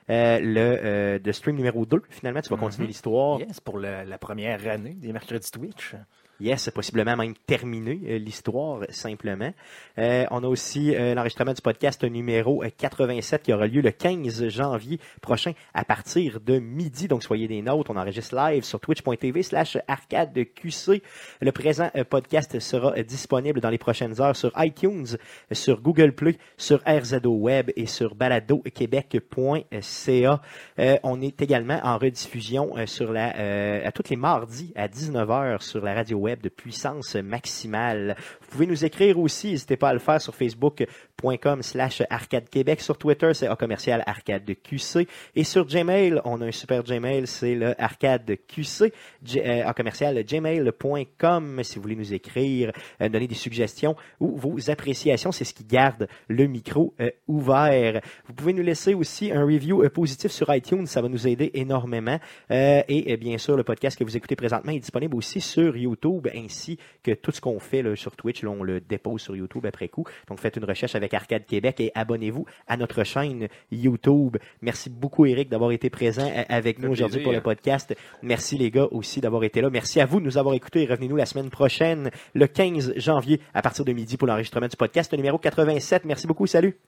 euh, 0.09 0.39
le 0.41 0.79
euh, 0.83 1.19
de 1.19 1.33
stream 1.33 1.57
numéro 1.57 1.85
2. 1.85 2.01
Finalement, 2.11 2.41
tu 2.43 2.49
vas 2.51 2.57
continuer 2.57 2.87
l'histoire. 2.87 3.41
Yes, 3.41 3.61
pour 3.61 3.79
le- 3.79 4.05
la 4.09 4.19
première 4.19 4.67
année 4.69 4.95
des 4.95 5.13
mercredis 5.13 5.51
Twitch. 5.51 5.95
Yes, 6.41 6.69
possiblement 6.75 7.17
même 7.17 7.35
terminer 7.47 8.01
euh, 8.07 8.19
l'histoire 8.19 8.81
simplement. 8.91 9.53
Euh, 9.99 10.27
on 10.33 10.43
a 10.43 10.49
aussi 10.49 10.93
euh, 10.95 11.15
l'enregistrement 11.15 11.53
du 11.53 11.63
podcast 11.63 12.03
numéro 12.03 12.65
euh, 12.65 12.71
87 12.77 13.43
qui 13.43 13.53
aura 13.53 13.69
lieu 13.69 13.81
le 13.81 13.93
15 13.93 14.49
janvier 14.49 14.99
prochain 15.21 15.53
à 15.75 15.85
partir 15.85 16.41
de 16.41 16.59
midi. 16.59 17.07
Donc 17.07 17.23
soyez 17.23 17.47
des 17.47 17.63
nôtres. 17.63 17.93
On 17.93 17.97
enregistre 17.97 18.35
live 18.35 18.65
sur 18.65 18.81
twitch.tv 18.81 19.45
slash 19.45 19.79
arcadeqc. 19.87 21.03
Le 21.41 21.53
présent 21.53 21.91
euh, 21.95 22.03
podcast 22.05 22.59
sera 22.59 22.95
euh, 22.97 23.05
disponible 23.05 23.61
dans 23.61 23.71
les 23.71 23.79
prochaines 23.79 24.21
heures 24.21 24.35
sur 24.37 24.51
iTunes, 24.57 25.07
euh, 25.13 25.55
sur 25.55 25.81
Google 25.81 26.13
Play, 26.13 26.37
sur 26.57 26.81
RZO 26.87 27.31
Web 27.31 27.71
et 27.77 27.87
sur 27.87 28.17
baladoquebec.ca. 28.17 30.41
Euh, 30.79 30.97
on 31.03 31.21
est 31.23 31.43
également 31.43 31.81
en 31.85 31.99
rediffusion 31.99 32.77
euh, 32.77 32.87
sur 32.87 33.13
la 33.13 33.37
euh, 33.37 33.87
à 33.87 33.93
tous 33.93 34.09
les 34.11 34.17
mardis 34.17 34.73
à 34.75 34.89
19h 34.89 35.63
sur 35.63 35.85
la 35.85 35.95
radio 35.95 36.19
web 36.25 36.41
de 36.41 36.49
puissance 36.49 37.17
maximale. 37.17 38.17
Vous 38.41 38.49
pouvez 38.49 38.67
nous 38.67 38.85
écrire 38.85 39.19
aussi, 39.19 39.51
n'hésitez 39.51 39.77
pas 39.77 39.91
à 39.91 39.93
le 39.93 39.99
faire 39.99 40.21
sur 40.21 40.35
facebook.com 40.35 41.63
slash 41.63 42.03
arcade 42.09 42.49
québec. 42.49 42.81
Sur 42.81 42.97
Twitter, 42.97 43.35
c'est 43.35 43.47
A 43.47 43.57
commercial 43.57 44.03
arcade 44.07 44.51
QC. 44.63 45.07
Et 45.37 45.45
sur 45.45 45.67
Gmail, 45.67 46.21
on 46.25 46.41
a 46.41 46.47
un 46.47 46.53
super 46.53 46.83
Gmail, 46.83 47.27
c'est 47.27 47.55
le 47.55 47.81
arcade 47.81 48.39
QC, 48.49 48.93
euh, 49.37 49.67
A 49.67 49.75
commercial 49.75 50.25
gmail.com 50.25 51.61
si 51.63 51.77
vous 51.77 51.83
voulez 51.83 51.97
nous 51.97 52.15
écrire, 52.15 52.73
euh, 53.03 53.09
donner 53.11 53.27
des 53.27 53.35
suggestions 53.35 53.95
ou 54.19 54.37
vos 54.37 54.71
appréciations. 54.71 55.31
C'est 55.31 55.45
ce 55.45 55.53
qui 55.53 55.65
garde 55.65 56.09
le 56.29 56.47
micro 56.47 56.95
euh, 57.01 57.11
ouvert. 57.29 58.01
Vous 58.27 58.33
pouvez 58.33 58.55
nous 58.55 58.63
laisser 58.63 58.95
aussi 58.95 59.31
un 59.31 59.45
review 59.45 59.87
positif 59.91 60.33
sur 60.33 60.53
iTunes, 60.55 60.87
ça 60.87 61.03
va 61.03 61.09
nous 61.09 61.29
aider 61.29 61.51
énormément. 61.53 62.19
Et 62.51 63.17
bien 63.19 63.37
sûr, 63.37 63.57
le 63.57 63.65
podcast 63.65 63.99
que 63.99 64.05
vous 64.05 64.17
écoutez 64.17 64.37
présentement 64.37 64.73
est 64.73 64.79
disponible 64.79 65.15
aussi 65.17 65.41
sur 65.41 65.77
YouTube, 65.77 66.14
ainsi 66.35 66.79
que 67.03 67.13
tout 67.13 67.33
ce 67.33 67.41
qu'on 67.41 67.59
fait 67.59 67.83
là, 67.83 67.97
sur 67.97 68.17
Twitch. 68.17 68.43
Là, 68.43 68.51
on 68.51 68.63
le 68.63 68.81
dépose 68.81 69.21
sur 69.21 69.37
YouTube 69.37 69.67
après 69.67 69.89
coup. 69.89 70.05
Donc 70.29 70.41
faites 70.41 70.57
une 70.57 70.65
recherche 70.65 70.95
avec 70.95 71.15
Arcade 71.15 71.47
Québec 71.47 71.81
et 71.81 71.93
abonnez-vous 71.95 72.47
à 72.67 72.77
notre 72.77 73.05
chaîne 73.05 73.49
YouTube. 73.71 74.37
Merci 74.63 74.91
beaucoup 74.91 75.27
Eric 75.27 75.49
d'avoir 75.49 75.73
été 75.73 75.91
présent 75.91 76.31
avec 76.49 76.79
nous 76.79 76.91
aujourd'hui 76.91 77.23
pour 77.23 77.33
le 77.33 77.41
podcast. 77.41 77.95
Merci 78.23 78.57
les 78.57 78.71
gars 78.71 78.89
aussi 78.91 79.21
d'avoir 79.21 79.45
été 79.45 79.61
là. 79.61 79.71
Merci 79.71 80.01
à 80.01 80.07
vous 80.07 80.21
de 80.21 80.25
nous 80.25 80.39
avoir 80.39 80.55
écoutés. 80.55 80.87
Revenez-nous 80.87 81.17
la 81.17 81.27
semaine 81.27 81.51
prochaine, 81.51 82.11
le 82.35 82.47
15 82.47 82.95
janvier, 82.97 83.41
à 83.53 83.63
partir 83.63 83.85
de 83.85 83.93
midi 83.93 84.17
pour 84.17 84.29
l'enregistrement 84.29 84.69
du 84.69 84.77
podcast 84.77 85.13
numéro 85.13 85.39
87. 85.39 86.05
Merci 86.05 86.27
beaucoup. 86.27 86.47
Salut. 86.47 86.79